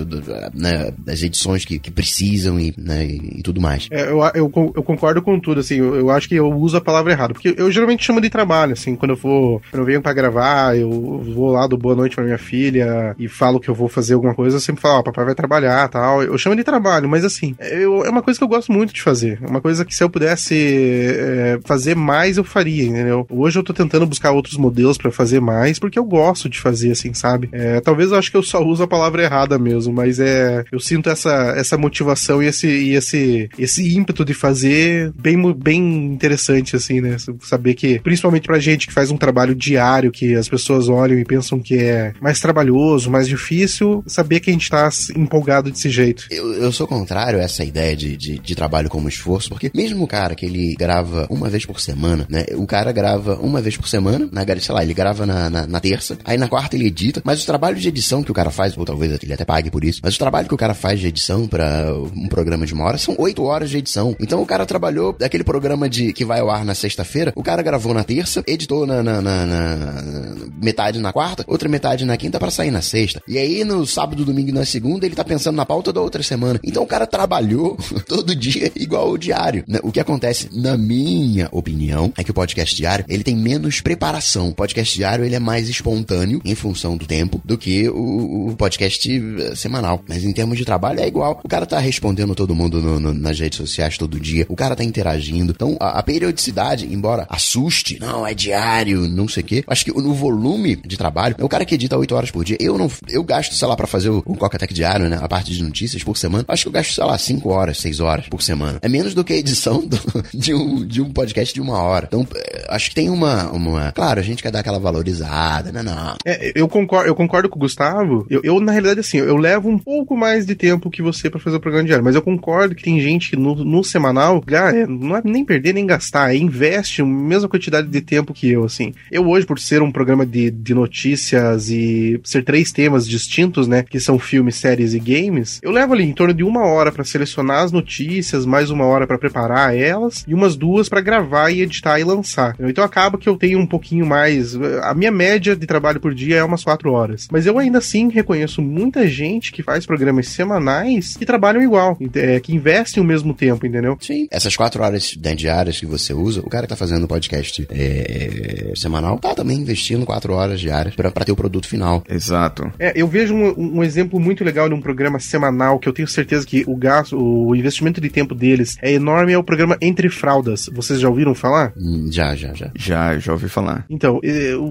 né, 0.53 0.91
as 1.07 1.23
edições 1.23 1.63
que, 1.63 1.79
que 1.79 1.89
precisam 1.89 2.59
e, 2.59 2.73
né, 2.77 3.05
e 3.05 3.41
tudo 3.41 3.61
mais. 3.61 3.87
É, 3.89 4.09
eu, 4.09 4.19
eu, 4.35 4.51
eu, 4.75 4.83
concordo 4.83 5.21
com 5.21 5.39
tudo, 5.39 5.61
assim, 5.61 5.75
eu, 5.75 5.95
eu, 5.95 6.09
acho 6.09 6.27
que 6.27 6.35
eu 6.35 6.51
uso 6.51 6.75
a 6.75 6.81
palavra 6.81 7.13
errada, 7.13 7.33
porque 7.33 7.55
eu 7.57 7.71
geralmente 7.71 8.03
chamo 8.03 8.19
de 8.19 8.29
trabalho, 8.29 8.73
assim, 8.73 8.95
quando 8.95 9.11
eu 9.11 9.17
vou, 9.17 9.61
quando 9.71 9.81
eu 9.81 9.85
venho 9.85 10.01
pra 10.01 10.13
gravar, 10.13 10.77
eu 10.77 10.89
vou 10.89 11.51
lá 11.51 11.67
do 11.67 11.77
boa 11.77 11.95
noite 11.95 12.15
pra 12.15 12.25
minha 12.25 12.37
filha 12.37 13.15
e 13.17 13.27
falo 13.27 13.59
que 13.59 13.69
eu 13.69 13.75
vou 13.75 13.87
fazer 13.87 14.15
alguma 14.15 14.35
coisa, 14.35 14.57
eu 14.57 14.61
sempre 14.61 14.81
falo, 14.81 14.99
ó, 14.99 15.03
papai 15.03 15.25
vai 15.25 15.35
trabalhar 15.35 15.87
tal, 15.87 16.21
eu 16.21 16.37
chamo 16.37 16.55
de 16.55 16.63
trabalho, 16.63 17.07
mas 17.07 17.23
assim, 17.23 17.55
eu, 17.59 18.03
é 18.03 18.09
uma 18.09 18.21
coisa 18.21 18.37
que 18.37 18.43
eu 18.43 18.49
gosto 18.49 18.71
muito 18.71 18.93
de 18.93 19.01
fazer, 19.01 19.39
é 19.41 19.47
uma 19.47 19.61
coisa 19.61 19.85
que 19.85 19.95
se 19.95 20.03
eu 20.03 20.09
pudesse 20.09 20.80
é, 20.81 21.59
fazer 21.63 21.95
mais, 21.95 22.37
eu 22.37 22.43
faria, 22.43 22.83
entendeu? 22.83 23.25
Hoje 23.29 23.59
eu 23.59 23.63
tô 23.63 23.73
tentando 23.73 24.05
buscar 24.05 24.31
outros 24.31 24.57
modelos 24.57 24.97
para 24.97 25.11
fazer 25.11 25.39
mais, 25.39 25.79
porque 25.79 25.97
eu 25.97 26.03
gosto 26.03 26.49
de 26.49 26.59
fazer, 26.59 26.91
assim, 26.91 27.13
sabe? 27.13 27.49
É, 27.51 27.79
talvez 27.81 28.11
eu 28.11 28.17
acho 28.17 28.31
que 28.31 28.37
eu 28.37 28.43
só 28.43 28.63
uso 28.63 28.83
a 28.83 28.87
palavra 28.87 29.23
errada 29.23 29.57
mesmo, 29.57 29.93
mas 29.93 30.19
é, 30.19 30.63
eu 30.71 30.79
sinto 30.79 31.09
essa, 31.09 31.53
essa 31.55 31.77
motivação 31.77 32.41
e 32.41 32.47
esse, 32.47 32.67
e 32.67 32.95
esse, 32.95 33.49
esse 33.57 33.95
ímpeto 33.95 34.23
de 34.25 34.33
fazer 34.33 35.11
bem, 35.19 35.53
bem 35.53 36.05
interessante, 36.05 36.75
assim, 36.75 37.01
né? 37.01 37.17
Saber 37.41 37.73
que, 37.73 37.99
principalmente 37.99 38.47
pra 38.47 38.59
gente 38.59 38.87
que 38.87 38.93
faz 38.93 39.11
um 39.11 39.17
trabalho 39.17 39.55
diário, 39.55 40.11
que 40.11 40.35
as 40.35 40.47
pessoas 40.47 40.89
olham 40.89 41.17
e 41.17 41.25
pensam 41.25 41.59
que 41.59 41.75
é 41.77 42.13
mais 42.21 42.39
trabalhoso, 42.39 43.09
mais 43.09 43.27
difícil, 43.27 44.03
saber 44.07 44.39
que 44.39 44.49
a 44.49 44.53
gente 44.53 44.69
tá 44.69 44.89
empolgado 45.15 45.71
desse 45.71 45.89
jeito. 45.89 46.27
Eu, 46.29 46.53
eu 46.53 46.71
sou 46.71 46.87
contrário 46.87 47.39
a 47.39 47.43
essa 47.43 47.63
ideia 47.63 47.95
de, 47.95 48.17
de, 48.17 48.39
de 48.39 48.55
trabalho 48.55 48.89
como 48.89 49.09
esforço, 49.09 49.49
porque 49.49 49.71
mesmo 49.73 50.03
o 50.03 50.07
cara 50.07 50.35
que 50.35 50.45
ele 50.45 50.70
grava 50.75 51.27
uma 51.29 51.49
vez 51.49 51.65
por 51.65 51.79
semana, 51.79 52.25
né? 52.29 52.45
O 52.55 52.65
cara 52.65 52.91
grava 52.91 53.35
uma 53.41 53.61
vez 53.61 53.77
por 53.77 53.87
semana, 53.87 54.27
na, 54.31 54.45
sei 54.59 54.75
lá, 54.75 54.83
ele 54.83 54.93
grava 54.93 55.25
na, 55.25 55.49
na, 55.49 55.67
na 55.67 55.79
terça, 55.79 56.17
aí 56.23 56.37
na 56.37 56.47
quarta 56.47 56.75
ele 56.75 56.87
edita, 56.87 57.21
mas 57.23 57.43
o 57.43 57.45
trabalho 57.45 57.77
de 57.77 57.87
edição 57.87 58.23
que 58.23 58.31
o 58.31 58.33
cara 58.33 58.51
faz, 58.51 58.77
ou 58.77 58.85
talvez 58.85 59.17
ele 59.21 59.33
até 59.33 59.45
pague 59.45 59.69
por 59.69 59.83
isso, 59.83 59.99
mas 60.03 60.15
o 60.15 60.19
trabalho 60.19 60.47
que 60.47 60.53
o 60.53 60.57
cara 60.57 60.73
faz 60.73 60.99
de 60.99 61.07
edição 61.07 61.47
para 61.47 61.93
um 62.15 62.27
programa 62.27 62.65
de 62.65 62.73
uma 62.73 62.85
hora 62.85 62.97
são 62.97 63.15
oito 63.17 63.43
horas 63.43 63.69
de 63.69 63.77
edição. 63.77 64.15
Então 64.19 64.41
o 64.41 64.45
cara 64.45 64.65
trabalhou 64.65 65.15
daquele 65.17 65.43
programa 65.43 65.89
de 65.89 66.13
que 66.13 66.25
vai 66.25 66.39
ao 66.39 66.49
ar 66.49 66.65
na 66.65 66.75
sexta-feira, 66.75 67.33
o 67.35 67.43
cara 67.43 67.61
gravou 67.61 67.93
na 67.93 68.03
terça, 68.03 68.43
editou 68.47 68.85
na, 68.85 69.01
na, 69.01 69.21
na, 69.21 69.45
na 69.45 70.35
metade 70.61 70.99
na 70.99 71.11
quarta, 71.11 71.43
outra 71.47 71.67
metade 71.69 72.05
na 72.05 72.17
quinta 72.17 72.39
para 72.39 72.51
sair 72.51 72.71
na 72.71 72.81
sexta. 72.81 73.21
E 73.27 73.37
aí 73.37 73.63
no 73.63 73.85
sábado, 73.85 74.25
domingo 74.25 74.49
e 74.49 74.53
na 74.53 74.65
segunda 74.65 75.05
ele 75.05 75.15
tá 75.15 75.23
pensando 75.23 75.55
na 75.55 75.65
pauta 75.65 75.91
da 75.91 76.01
outra 76.01 76.23
semana. 76.23 76.59
Então 76.63 76.83
o 76.83 76.87
cara 76.87 77.05
trabalhou 77.05 77.77
todo 78.07 78.35
dia 78.35 78.71
igual 78.75 79.11
o 79.11 79.17
diário. 79.17 79.63
Né? 79.67 79.79
O 79.83 79.91
que 79.91 79.99
acontece, 79.99 80.49
na 80.61 80.77
minha 80.77 81.49
opinião, 81.51 82.13
é 82.15 82.23
que 82.23 82.31
o 82.31 82.33
podcast 82.33 82.75
diário 82.75 83.03
ele 83.09 83.23
tem 83.23 83.35
menos 83.35 83.81
preparação. 83.81 84.49
O 84.49 84.53
podcast 84.53 84.95
diário 84.95 85.25
ele 85.25 85.35
é 85.35 85.39
mais 85.39 85.67
espontâneo 85.67 86.39
em 86.45 86.53
função 86.53 86.95
do 86.95 87.05
tempo 87.05 87.41
do 87.43 87.57
que 87.57 87.89
o, 87.89 88.49
o 88.49 88.55
podcast 88.55 89.09
eh, 89.11 89.55
semanal. 89.55 90.03
Mas 90.07 90.23
em 90.23 90.31
termos 90.31 90.57
de 90.57 90.65
trabalho 90.65 90.99
é 90.99 91.07
igual. 91.07 91.41
O 91.43 91.47
cara 91.47 91.65
tá 91.65 91.79
respondendo 91.79 92.35
todo 92.35 92.55
mundo 92.55 92.79
no, 92.79 92.99
no, 92.99 93.13
nas 93.13 93.39
redes 93.39 93.57
sociais 93.57 93.97
todo 93.97 94.19
dia. 94.19 94.45
O 94.49 94.55
cara 94.55 94.75
tá 94.75 94.83
interagindo. 94.83 95.51
Então, 95.51 95.75
a, 95.79 95.99
a, 95.99 96.03
periodicidade, 96.03 96.85
embora 96.85 97.25
assuste, 97.29 97.97
não, 97.99 98.25
é 98.25 98.33
diário, 98.33 99.07
não 99.07 99.27
sei 99.27 99.41
o 99.41 99.45
quê. 99.45 99.63
Acho 99.65 99.85
que 99.85 99.91
no 99.91 100.13
volume 100.13 100.75
de 100.75 100.97
trabalho, 100.97 101.35
é 101.39 101.43
o 101.43 101.49
cara 101.49 101.65
que 101.65 101.75
edita 101.75 101.97
8 101.97 102.15
horas 102.15 102.31
por 102.31 102.43
dia. 102.43 102.57
Eu 102.59 102.77
não, 102.77 102.89
eu 103.09 103.23
gasto, 103.23 103.55
sei 103.55 103.67
lá, 103.67 103.75
para 103.75 103.87
fazer 103.87 104.09
o, 104.09 104.21
o 104.25 104.35
Coca-Tech 104.35 104.73
diário, 104.73 105.09
né? 105.09 105.17
A 105.19 105.27
parte 105.27 105.51
de 105.51 105.63
notícias 105.63 106.03
por 106.03 106.17
semana. 106.17 106.45
Acho 106.47 106.63
que 106.63 106.67
eu 106.67 106.73
gasto, 106.73 106.93
sei 106.93 107.03
lá, 107.03 107.17
5 107.17 107.49
horas, 107.49 107.77
6 107.79 107.99
horas 107.99 108.27
por 108.27 108.43
semana. 108.43 108.79
É 108.81 108.89
menos 108.89 109.13
do 109.13 109.23
que 109.23 109.33
a 109.33 109.37
edição 109.37 109.85
do, 109.85 109.99
de, 110.33 110.50
um, 110.53 110.85
de 110.85 111.01
um 111.01 111.11
podcast 111.11 111.53
de 111.53 111.61
uma 111.61 111.81
hora. 111.81 112.05
Então, 112.07 112.27
é, 112.35 112.65
acho 112.69 112.89
que 112.89 112.95
tem 112.95 113.09
uma, 113.09 113.51
uma. 113.51 113.91
Claro, 113.91 114.19
a 114.19 114.23
gente 114.23 114.41
quer 114.41 114.51
dar 114.51 114.59
aquela 114.59 114.79
valorizada, 114.79 115.71
né? 115.71 115.81
Não. 115.81 116.15
É, 116.25 116.51
eu 116.55 116.67
concordo, 116.67 117.07
eu 117.07 117.15
concordo 117.15 117.49
com 117.49 117.57
o 117.57 117.61
Gustavo. 117.61 118.25
Eu, 118.29 118.41
eu, 118.43 118.59
na 118.59 118.71
realidade, 118.71 118.99
assim, 118.99 119.17
eu 119.17 119.37
levo 119.37 119.69
um 119.69 119.77
pouco 119.77 120.15
mais 120.15 120.45
de 120.45 120.55
tempo 120.55 120.89
que 120.89 121.01
você 121.01 121.29
para 121.29 121.39
fazer 121.39 121.57
o 121.57 121.59
programa 121.59 121.85
diário, 121.85 122.03
mas 122.03 122.15
eu 122.15 122.21
concordo 122.21 122.75
que 122.75 122.83
tem 122.83 122.99
gente 122.99 123.31
que 123.31 123.35
no, 123.35 123.55
no 123.55 123.83
semanal, 123.83 124.43
ah, 124.47 124.75
é, 124.75 124.85
não 124.85 125.15
é 125.15 125.21
nem 125.23 125.45
perder 125.45 125.73
nem 125.73 125.85
gastar, 125.85 126.33
é 126.33 126.37
investe 126.37 127.01
a 127.01 127.05
mesma 127.05 127.47
quantidade 127.47 127.87
de 127.87 128.01
tempo 128.01 128.33
que 128.33 128.49
eu, 128.49 128.63
assim. 128.63 128.93
Eu 129.11 129.27
hoje, 129.27 129.45
por 129.45 129.59
ser 129.59 129.81
um 129.81 129.91
programa 129.91 130.25
de, 130.25 130.49
de 130.51 130.73
notícias 130.73 131.69
e 131.69 132.19
ser 132.23 132.43
três 132.43 132.71
temas 132.71 133.07
distintos, 133.07 133.67
né, 133.67 133.83
que 133.83 133.99
são 133.99 134.19
filmes, 134.19 134.55
séries 134.55 134.93
e 134.93 134.99
games, 134.99 135.59
eu 135.61 135.71
levo 135.71 135.93
ali 135.93 136.03
em 136.03 136.13
torno 136.13 136.33
de 136.33 136.43
uma 136.43 136.65
hora 136.65 136.91
para 136.91 137.03
selecionar 137.03 137.63
as 137.63 137.71
notícias, 137.71 138.45
mais 138.45 138.69
uma 138.69 138.85
hora 138.85 139.07
para 139.07 139.17
preparar 139.17 139.75
elas 139.75 140.23
e 140.31 140.33
umas 140.33 140.55
duas 140.55 140.87
para 140.87 141.01
gravar 141.01 141.51
e 141.51 141.61
editar 141.61 141.99
e 141.99 142.05
lançar. 142.05 142.55
Então 142.57 142.85
acaba 142.85 143.17
que 143.17 143.27
eu 143.27 143.35
tenho 143.35 143.59
um 143.59 143.67
pouquinho 143.67 144.05
mais. 144.05 144.55
A 144.81 144.93
minha 144.93 145.11
média 145.11 145.57
de 145.57 145.67
trabalho 145.67 145.99
por 145.99 146.13
dia 146.13 146.37
é 146.37 146.43
umas 146.43 146.63
quatro 146.63 146.93
horas. 146.93 147.27
Mas 147.29 147.45
eu 147.45 147.59
ainda 147.59 147.79
assim 147.79 148.09
reconheço 148.09 148.61
muita 148.61 149.05
gente 149.07 149.51
que 149.51 149.61
faz 149.61 149.85
programas 149.85 150.29
semanais 150.29 151.17
que 151.17 151.25
trabalham 151.25 151.61
igual, 151.61 151.97
é, 152.15 152.39
que 152.39 152.55
investem 152.55 153.03
o 153.03 153.05
mesmo 153.05 153.33
tempo, 153.33 153.65
entendeu? 153.65 153.97
Sim. 153.99 154.27
Essas 154.31 154.55
quatro 154.55 154.81
horas 154.81 155.17
diárias 155.35 155.79
que 155.79 155.85
você 155.85 156.13
usa, 156.13 156.39
o 156.39 156.49
cara 156.49 156.63
que 156.63 156.69
tá 156.69 156.77
fazendo 156.77 157.07
podcast 157.07 157.67
é, 157.69 158.71
semanal 158.75 159.19
tá 159.19 159.35
também 159.35 159.59
investindo 159.59 160.05
quatro 160.05 160.33
horas 160.33 160.61
diárias 160.61 160.95
para 160.95 161.11
ter 161.11 161.33
o 161.33 161.35
produto 161.35 161.67
final. 161.67 162.03
Exato. 162.09 162.71
É, 162.79 162.93
eu 162.95 163.07
vejo 163.07 163.35
um, 163.35 163.79
um, 163.79 163.83
exemplo 163.83 164.17
muito 164.17 164.45
legal 164.45 164.69
de 164.69 164.75
um 164.75 164.81
programa 164.81 165.19
semanal 165.19 165.77
que 165.77 165.89
eu 165.89 165.93
tenho 165.93 166.07
certeza 166.07 166.45
que 166.45 166.63
o 166.65 166.75
gasto, 166.75 167.17
o 167.17 167.53
investimento 167.53 167.99
de 167.99 168.09
tempo 168.09 168.33
deles 168.33 168.77
é 168.81 168.93
enorme, 168.93 169.33
é 169.33 169.37
o 169.37 169.43
programa 169.43 169.77
Entre 169.81 170.09
Fraldas. 170.21 170.69
Vocês 170.71 170.99
já 170.99 171.09
ouviram 171.09 171.33
falar? 171.33 171.73
Hum, 171.75 172.07
já, 172.11 172.35
já, 172.35 172.53
já. 172.53 172.71
Já, 172.75 173.17
já 173.17 173.33
ouvi 173.33 173.49
falar. 173.49 173.85
Então, 173.89 174.21